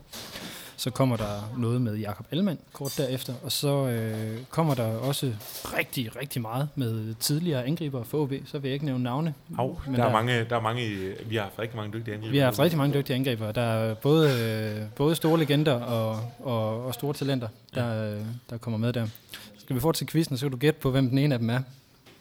Så 0.80 0.90
kommer 0.90 1.18
der 1.18 1.54
noget 1.58 1.82
med 1.82 1.96
Jakob 1.96 2.26
Ellemann 2.32 2.60
kort 2.74 2.94
derefter, 2.98 3.34
og 3.44 3.52
så 3.52 3.88
øh, 3.88 4.38
kommer 4.50 4.76
der 4.76 4.84
også 4.98 5.34
rigtig, 5.78 6.16
rigtig 6.16 6.42
meget 6.42 6.70
med 6.76 7.14
tidligere 7.16 7.66
angriber 7.66 8.04
for 8.04 8.18
OB. 8.22 8.34
Så 8.46 8.60
vil 8.60 8.70
jeg 8.70 8.74
ikke 8.74 8.86
nævne 8.86 9.04
navne. 9.04 9.34
Au, 9.58 9.80
men 9.86 9.96
der, 9.96 10.04
er 10.06 10.12
mange, 10.12 10.44
der 10.50 10.56
er 10.56 10.62
mange, 10.62 11.14
vi 11.26 11.36
har 11.36 11.44
haft 11.44 11.60
rigtig 11.60 11.76
mange 11.78 11.94
dygtige 12.00 12.14
angriber. 12.16 12.32
Vi 12.32 12.38
har 12.38 12.46
haft 12.46 12.60
rigtig 12.60 12.78
mange 12.78 12.94
dygtige 13.00 13.16
angriber. 13.16 13.52
Der 13.52 13.62
er 13.62 13.94
både, 13.94 14.30
øh, 14.82 14.90
både 14.96 15.16
store 15.16 15.40
legender 15.40 15.74
og, 15.74 16.32
og, 16.40 16.86
og 16.86 16.94
store 16.94 17.14
talenter, 17.14 17.48
der, 17.76 18.12
øh, 18.14 18.22
der 18.50 18.58
kommer 18.58 18.78
med 18.78 18.94
der. 18.94 19.08
Skal 19.58 19.76
vi 19.76 19.80
fortsætte 19.82 20.12
quizzen, 20.12 20.38
så 20.38 20.46
kan 20.46 20.52
du 20.52 20.58
gætte 20.58 20.80
på, 20.80 20.92
hvem 20.92 21.10
den 21.10 21.18
ene 21.18 21.34
af 21.36 21.40
dem 21.40 21.50
er. 21.50 21.60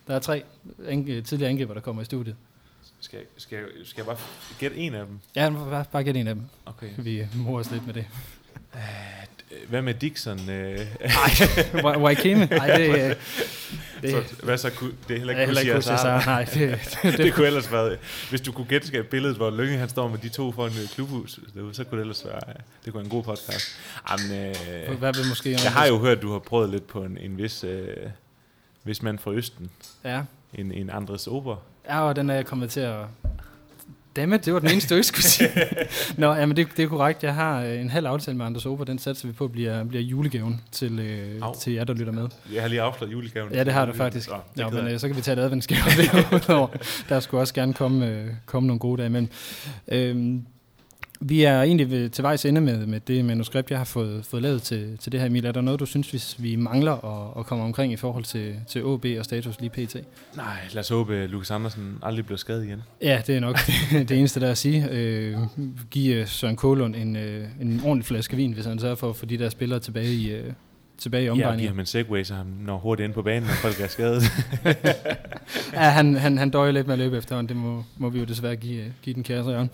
Der 0.07 0.15
er 0.15 0.19
tre 0.19 0.43
ang- 0.89 1.25
tidligere 1.25 1.51
angriber, 1.51 1.75
der 1.75 1.81
kommer 1.81 2.03
i 2.03 2.05
studiet. 2.05 2.37
Skal, 3.01 3.19
skal, 3.37 3.59
skal 3.85 4.01
jeg 4.01 4.07
bare 4.07 4.17
gætte 4.59 4.77
en 4.77 4.95
af 4.95 5.07
dem? 5.07 5.19
Ja, 5.37 5.51
bare, 5.51 5.85
bare 5.93 6.05
gætte 6.05 6.21
en 6.21 6.27
af 6.29 6.35
dem. 6.35 6.45
Okay. 6.67 6.89
Vi 6.99 7.27
morer 7.35 7.61
os 7.61 7.71
lidt 7.71 7.87
med 7.87 7.95
det. 7.95 8.05
Hvad 9.69 9.83
med 9.83 9.95
Dixon? 9.95 10.51
Øh, 10.51 10.79
Wa- 11.85 11.99
Waikeme? 11.99 12.47
Nej, 12.47 12.77
det, 12.77 12.89
øh, 12.89 13.15
det, 14.03 14.11
så, 14.11 14.45
hvad 14.45 14.59
så? 14.59 14.71
Ku- 14.71 14.87
Det 15.09 15.15
er 15.15 15.19
heller 15.19 15.35
er 15.35 15.41
ikke 15.41 15.55
Kusi 15.55 15.71
Kusi 15.75 15.91
Azar. 15.91 16.23
Nej, 16.27 16.45
det, 16.55 16.99
det, 17.03 17.19
det 17.19 17.35
kunne 17.35 17.47
ellers 17.47 17.73
være, 17.73 17.97
hvis 18.31 18.41
du 18.41 18.53
kunne 18.53 18.67
genskabe 18.69 19.07
billedet, 19.09 19.37
hvor 19.37 19.51
Lønge 19.51 19.79
han 19.79 19.89
står 19.89 20.09
med 20.09 20.19
de 20.19 20.29
to 20.29 20.53
foran 20.53 20.73
et 20.73 20.91
klubhus, 20.95 21.41
så 21.73 21.85
kunne 21.85 21.97
det 21.99 22.01
ellers 22.03 22.25
være, 22.25 22.41
det 22.85 22.93
kunne 22.93 22.95
være 22.95 23.05
en 23.05 23.11
god 23.11 23.23
podcast. 23.23 23.79
Jamen, 24.11 24.47
øh, 24.89 24.99
hvad 24.99 25.13
vil 25.15 25.27
måske... 25.29 25.51
jeg 25.65 25.73
har 25.73 25.87
jo 25.87 25.99
hørt, 25.99 26.17
at 26.17 26.23
du 26.23 26.33
har 26.33 26.39
prøvet 26.39 26.71
lidt 26.71 26.87
på 26.87 27.03
en, 27.05 27.19
en 27.21 27.39
vis, 27.39 27.65
øh, 27.65 27.87
vis 28.85 29.03
mand 29.03 29.19
fra 29.19 29.33
Østen, 29.33 29.71
Ja, 30.05 30.23
en, 30.55 30.73
en 30.73 30.91
Andres 30.91 31.27
Ober. 31.27 31.57
Ja, 31.89 32.01
og 32.01 32.17
den 32.17 32.31
er 32.31 32.35
jeg 32.35 32.47
kommet 32.47 32.71
til 32.71 32.81
at... 32.81 32.97
Dammit, 34.17 34.45
det 34.45 34.55
var 34.55 34.61
den 34.61 34.71
eneste, 34.71 34.95
du 34.95 34.97
ikke 34.97 35.07
skulle 35.07 35.25
sige. 35.25 35.49
Nå, 36.17 36.35
jamen 36.35 36.57
det, 36.57 36.69
det 36.77 36.83
er 36.83 36.89
korrekt. 36.89 37.25
Jeg 37.25 37.35
har 37.35 37.63
øh, 37.63 37.81
en 37.81 37.91
halv 37.91 38.07
aftale 38.07 38.37
med 38.37 38.47
Anders 38.47 38.67
Ober. 38.67 38.85
Den 38.85 38.99
satser 38.99 39.27
vi 39.27 39.33
på 39.33 39.49
bliver, 39.49 39.85
bliver 39.85 40.03
julegaven 40.03 40.61
til, 40.73 40.99
øh, 40.99 41.43
Au. 41.43 41.55
til 41.61 41.73
jer, 41.73 41.85
der 41.85 41.95
lytter 41.95 42.13
med. 42.13 42.29
Jeg 42.53 42.63
har 42.63 42.69
lige 42.69 42.81
afsløret 42.83 43.13
julegaven. 43.13 43.53
Ja, 43.53 43.65
det 43.65 43.73
har 43.73 43.87
du 43.87 43.93
faktisk. 43.93 44.29
Det 44.29 44.61
Ja, 44.61 44.71
men 44.71 44.89
øh, 44.89 45.01
så 45.01 45.07
kan 45.09 45.17
vi 45.17 45.21
tage 45.21 45.39
et 45.39 45.43
adventsgave 45.43 45.81
derudover. 46.31 46.69
Der 47.09 47.21
skulle 47.21 47.41
også 47.41 47.55
gerne 47.55 47.75
komme, 47.75 48.07
øh, 48.07 48.27
komme 48.47 48.67
nogle 48.67 48.81
gode 48.81 48.99
dage 48.99 49.07
imellem. 49.07 49.29
Øhm, 49.89 50.47
vi 51.21 51.43
er 51.43 51.63
egentlig 51.63 51.91
ved, 51.91 52.09
til 52.09 52.23
vejs 52.23 52.45
ende 52.45 52.61
med, 52.61 52.87
med 52.87 53.01
det 53.01 53.25
manuskript, 53.25 53.71
jeg 53.71 53.79
har 53.79 53.85
fået, 53.85 54.25
fået 54.25 54.43
lavet 54.43 54.63
til, 54.63 54.99
til 54.99 55.13
det 55.13 55.21
her, 55.21 55.27
Emil. 55.27 55.47
Er 55.47 55.53
der 55.53 55.61
noget, 55.61 55.81
du 55.81 55.87
synes, 55.87 56.13
vi, 56.13 56.49
vi 56.49 56.57
mangler 56.57 56.93
at, 56.93 57.41
at 57.41 57.47
komme 57.47 57.65
omkring 57.65 57.93
i 57.93 57.97
forhold 57.97 58.25
til, 58.25 58.55
til 58.69 58.85
OB 58.85 59.07
og 59.19 59.25
status 59.25 59.61
lige 59.61 59.71
pt? 59.71 59.97
Nej, 60.37 60.57
lad 60.73 60.81
os 60.81 60.89
håbe, 60.89 61.17
at 61.17 61.31
Lukas 61.31 61.51
Andersen 61.51 61.99
aldrig 62.03 62.27
bliver 62.27 62.39
skadet 62.39 62.65
igen. 62.65 62.83
Ja, 63.03 63.23
det 63.27 63.37
er 63.37 63.41
nok 63.41 63.57
det, 63.91 64.09
det 64.09 64.19
eneste, 64.19 64.41
der 64.41 64.47
er 64.47 64.51
at 64.51 64.59
sige. 64.59 64.89
Øh, 64.91 65.37
giv 65.91 66.17
øh, 66.17 66.27
Søren 66.27 66.57
Kålund 66.57 66.97
en, 66.97 67.17
øh, 67.17 67.45
en 67.61 67.81
ordentlig 67.85 68.05
flaske 68.05 68.37
vin, 68.37 68.53
hvis 68.53 68.67
han 68.67 68.79
sørger 68.79 68.95
for 68.95 69.11
at 69.11 69.17
få 69.17 69.27
de 69.27 69.39
der 69.39 69.49
spillere 69.49 69.81
tilbage 69.81 70.13
i, 70.13 70.31
øh, 70.33 70.53
tilbage 70.99 71.23
i 71.23 71.27
Ja, 71.27 71.33
giver 71.33 71.47
omdrejningen. 71.47 71.69
ham 71.69 71.81
en 71.81 71.87
segway, 71.87 72.25
så 72.25 72.35
han 72.35 72.47
når 72.47 72.79
hurtigt 72.79 73.05
ind 73.05 73.15
på 73.15 73.23
banen, 73.23 73.43
når 73.43 73.55
folk 73.55 73.81
er 73.81 73.89
skadet. 73.89 74.23
Ja, 75.73 75.81
han, 75.81 76.15
han, 76.17 76.39
han 76.39 76.51
døjer 76.51 76.73
lidt 76.73 76.87
med 76.87 76.93
at 76.95 76.99
løbe 76.99 77.17
efterhånden. 77.19 77.49
Det 77.49 77.57
må, 77.65 77.85
må 77.97 78.09
vi 78.11 78.19
jo 78.19 78.25
desværre 78.25 78.57
give, 78.57 78.83
øh, 78.85 78.91
give 79.03 79.15
den 79.15 79.23
kære 79.23 79.45
Søren. 79.45 79.71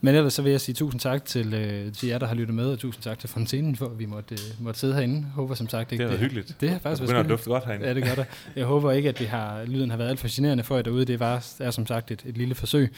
Men 0.00 0.14
ellers 0.14 0.34
så 0.34 0.42
vil 0.42 0.50
jeg 0.50 0.60
sige 0.60 0.74
tusind 0.74 1.00
tak 1.00 1.24
til, 1.24 1.54
øh, 1.54 1.92
til 1.92 2.08
jer, 2.08 2.18
der 2.18 2.26
har 2.26 2.34
lyttet 2.34 2.54
med, 2.54 2.64
og 2.64 2.78
tusind 2.78 3.02
tak 3.02 3.18
til 3.18 3.28
Fontenen 3.28 3.76
for, 3.76 3.86
at 3.86 3.98
vi 3.98 4.06
måtte, 4.06 4.34
øh, 4.34 4.40
måtte 4.64 4.80
sidde 4.80 4.94
herinde. 4.94 5.26
Håber 5.34 5.54
som 5.54 5.68
sagt 5.68 5.90
det 5.90 5.94
ikke, 5.94 6.02
har 6.04 6.08
været 6.08 6.20
hyggeligt. 6.20 6.56
Det 6.60 6.68
har 6.68 6.76
Det 6.76 6.82
faktisk 6.82 7.02
begynder 7.02 7.20
at 7.20 7.24
været 7.28 7.38
dufte 7.38 7.50
godt 7.50 7.64
herinde. 7.66 7.86
Ja, 7.86 7.94
det 7.94 8.04
gør 8.04 8.14
det. 8.14 8.26
Jeg 8.56 8.64
håber 8.64 8.92
ikke, 8.92 9.08
at 9.08 9.18
det 9.18 9.28
har, 9.28 9.64
lyden 9.66 9.90
har 9.90 9.96
været 9.96 10.08
alt 10.08 10.18
for 10.20 10.28
generende 10.30 10.64
for 10.64 10.74
jer 10.76 10.82
derude. 10.82 11.04
Det 11.04 11.20
var, 11.20 11.46
er 11.60 11.70
som 11.70 11.86
sagt 11.86 12.10
et, 12.10 12.22
et 12.26 12.36
lille 12.36 12.54
forsøg. 12.54 12.92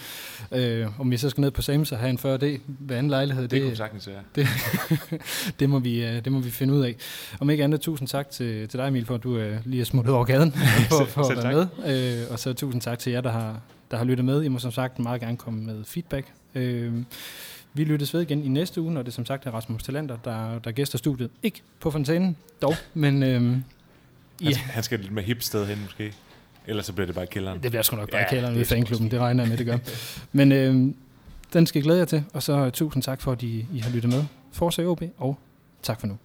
Øh, 0.53 1.01
om 1.01 1.11
vi 1.11 1.17
så 1.17 1.31
skal 1.31 1.41
ned 1.41 1.51
på 1.51 1.63
Sams 1.63 1.93
og 1.93 1.99
have 1.99 2.11
en 2.11 2.19
40D 2.19 2.61
ved 2.79 2.97
anden 2.97 3.11
lejlighed, 3.11 3.43
Det, 3.43 3.51
det, 3.51 3.61
kunne 3.61 3.71
vi 3.71 3.77
sagtens 3.77 4.09
være. 4.09 4.47
det, 5.61 5.69
må 5.71 5.79
vi, 5.79 6.05
øh, 6.05 6.25
det 6.25 6.33
må 6.33 6.39
vi 6.41 6.51
finde 6.51 6.75
ud 6.75 6.85
af. 6.85 6.97
Om 7.41 7.51
ikke 7.51 7.62
andet, 7.65 7.81
tusind 7.81 8.09
tak 8.09 8.31
til, 8.31 8.69
til 8.69 8.79
dig, 8.79 8.89
Emil, 8.89 9.07
for 9.07 9.15
at 9.15 9.23
du 9.23 9.37
øh, 9.37 9.59
lige 9.65 9.81
er 9.81 9.85
smuttet 9.85 10.15
over 10.15 10.25
gaden 10.25 10.53
for, 10.89 11.05
for 11.05 11.23
at 11.23 11.45
være 11.45 11.67
med. 11.85 12.23
Øh, 12.23 12.33
og 12.33 12.39
så 12.39 12.53
tusind 12.53 12.81
tak 12.83 12.99
til 12.99 13.13
jer, 13.13 13.21
der 13.21 13.31
har, 13.31 13.61
der 13.91 13.97
har 13.97 14.05
lyttet 14.05 14.25
med. 14.25 14.43
I 14.43 14.49
må 14.49 14.59
som 14.59 14.71
sagt 14.73 14.99
meget 14.99 15.21
gerne 15.21 15.37
komme 15.37 15.65
med 15.65 15.85
feedback. 15.85 16.33
Øh, 16.55 16.93
vi 17.75 17.85
lyttes 17.85 18.15
ved 18.15 18.21
igen 18.21 18.45
i 18.45 18.49
næste 18.49 18.81
uge, 18.81 18.93
når 18.93 19.03
det 19.03 19.13
som 19.15 19.27
sagt 19.27 19.47
er 19.47 19.51
Rasmus 19.51 19.83
Talander, 19.83 20.17
der, 20.25 20.59
der 20.59 20.71
gæster 20.71 20.99
studiet. 20.99 21.31
Ikke 21.43 21.63
på 21.81 21.91
fontænen, 21.91 22.37
dog, 22.63 22.75
men 22.95 23.23
øhm, 23.23 23.45
Han, 23.51 23.65
ja, 24.43 24.51
skal, 24.53 24.63
han 24.65 24.83
skal 24.83 25.01
lidt 25.01 25.13
mere 25.13 25.25
hip 25.25 25.43
sted 25.43 25.67
hen 25.67 25.79
måske. 25.83 26.13
Ellers 26.67 26.87
så 26.87 26.93
bliver 26.93 27.07
det 27.07 27.15
bare 27.15 27.27
kælderen. 27.27 27.63
det 27.63 27.71
bliver 27.71 27.83
sgu 27.83 27.97
nok 27.97 28.11
bare 28.11 28.21
Ja, 28.21 28.29
kælderen 28.31 28.55
det 28.55 28.59
ved 28.59 28.67
fanklubben, 28.67 29.11
det 29.11 29.21
regner 29.21 29.43
jeg 29.43 29.49
med, 29.49 29.59
det 29.59 29.67
gør. 29.67 29.79
Men 30.39 30.53
øhm, 30.53 30.97
den 31.53 31.67
skal 31.67 31.79
jeg 31.79 31.85
glæde 31.85 31.99
jer 31.99 32.05
til, 32.05 32.25
og 32.33 32.43
så 32.43 32.71
tusind 32.71 33.03
tak 33.03 33.21
for, 33.21 33.33
at 33.33 33.43
I, 33.43 33.67
I 33.75 33.79
har 33.79 33.91
lyttet 33.91 34.13
med. 34.13 34.25
Forza 34.53 34.85
OB, 34.85 35.03
og 35.19 35.39
tak 35.83 36.01
for 36.01 36.07
nu. 36.07 36.17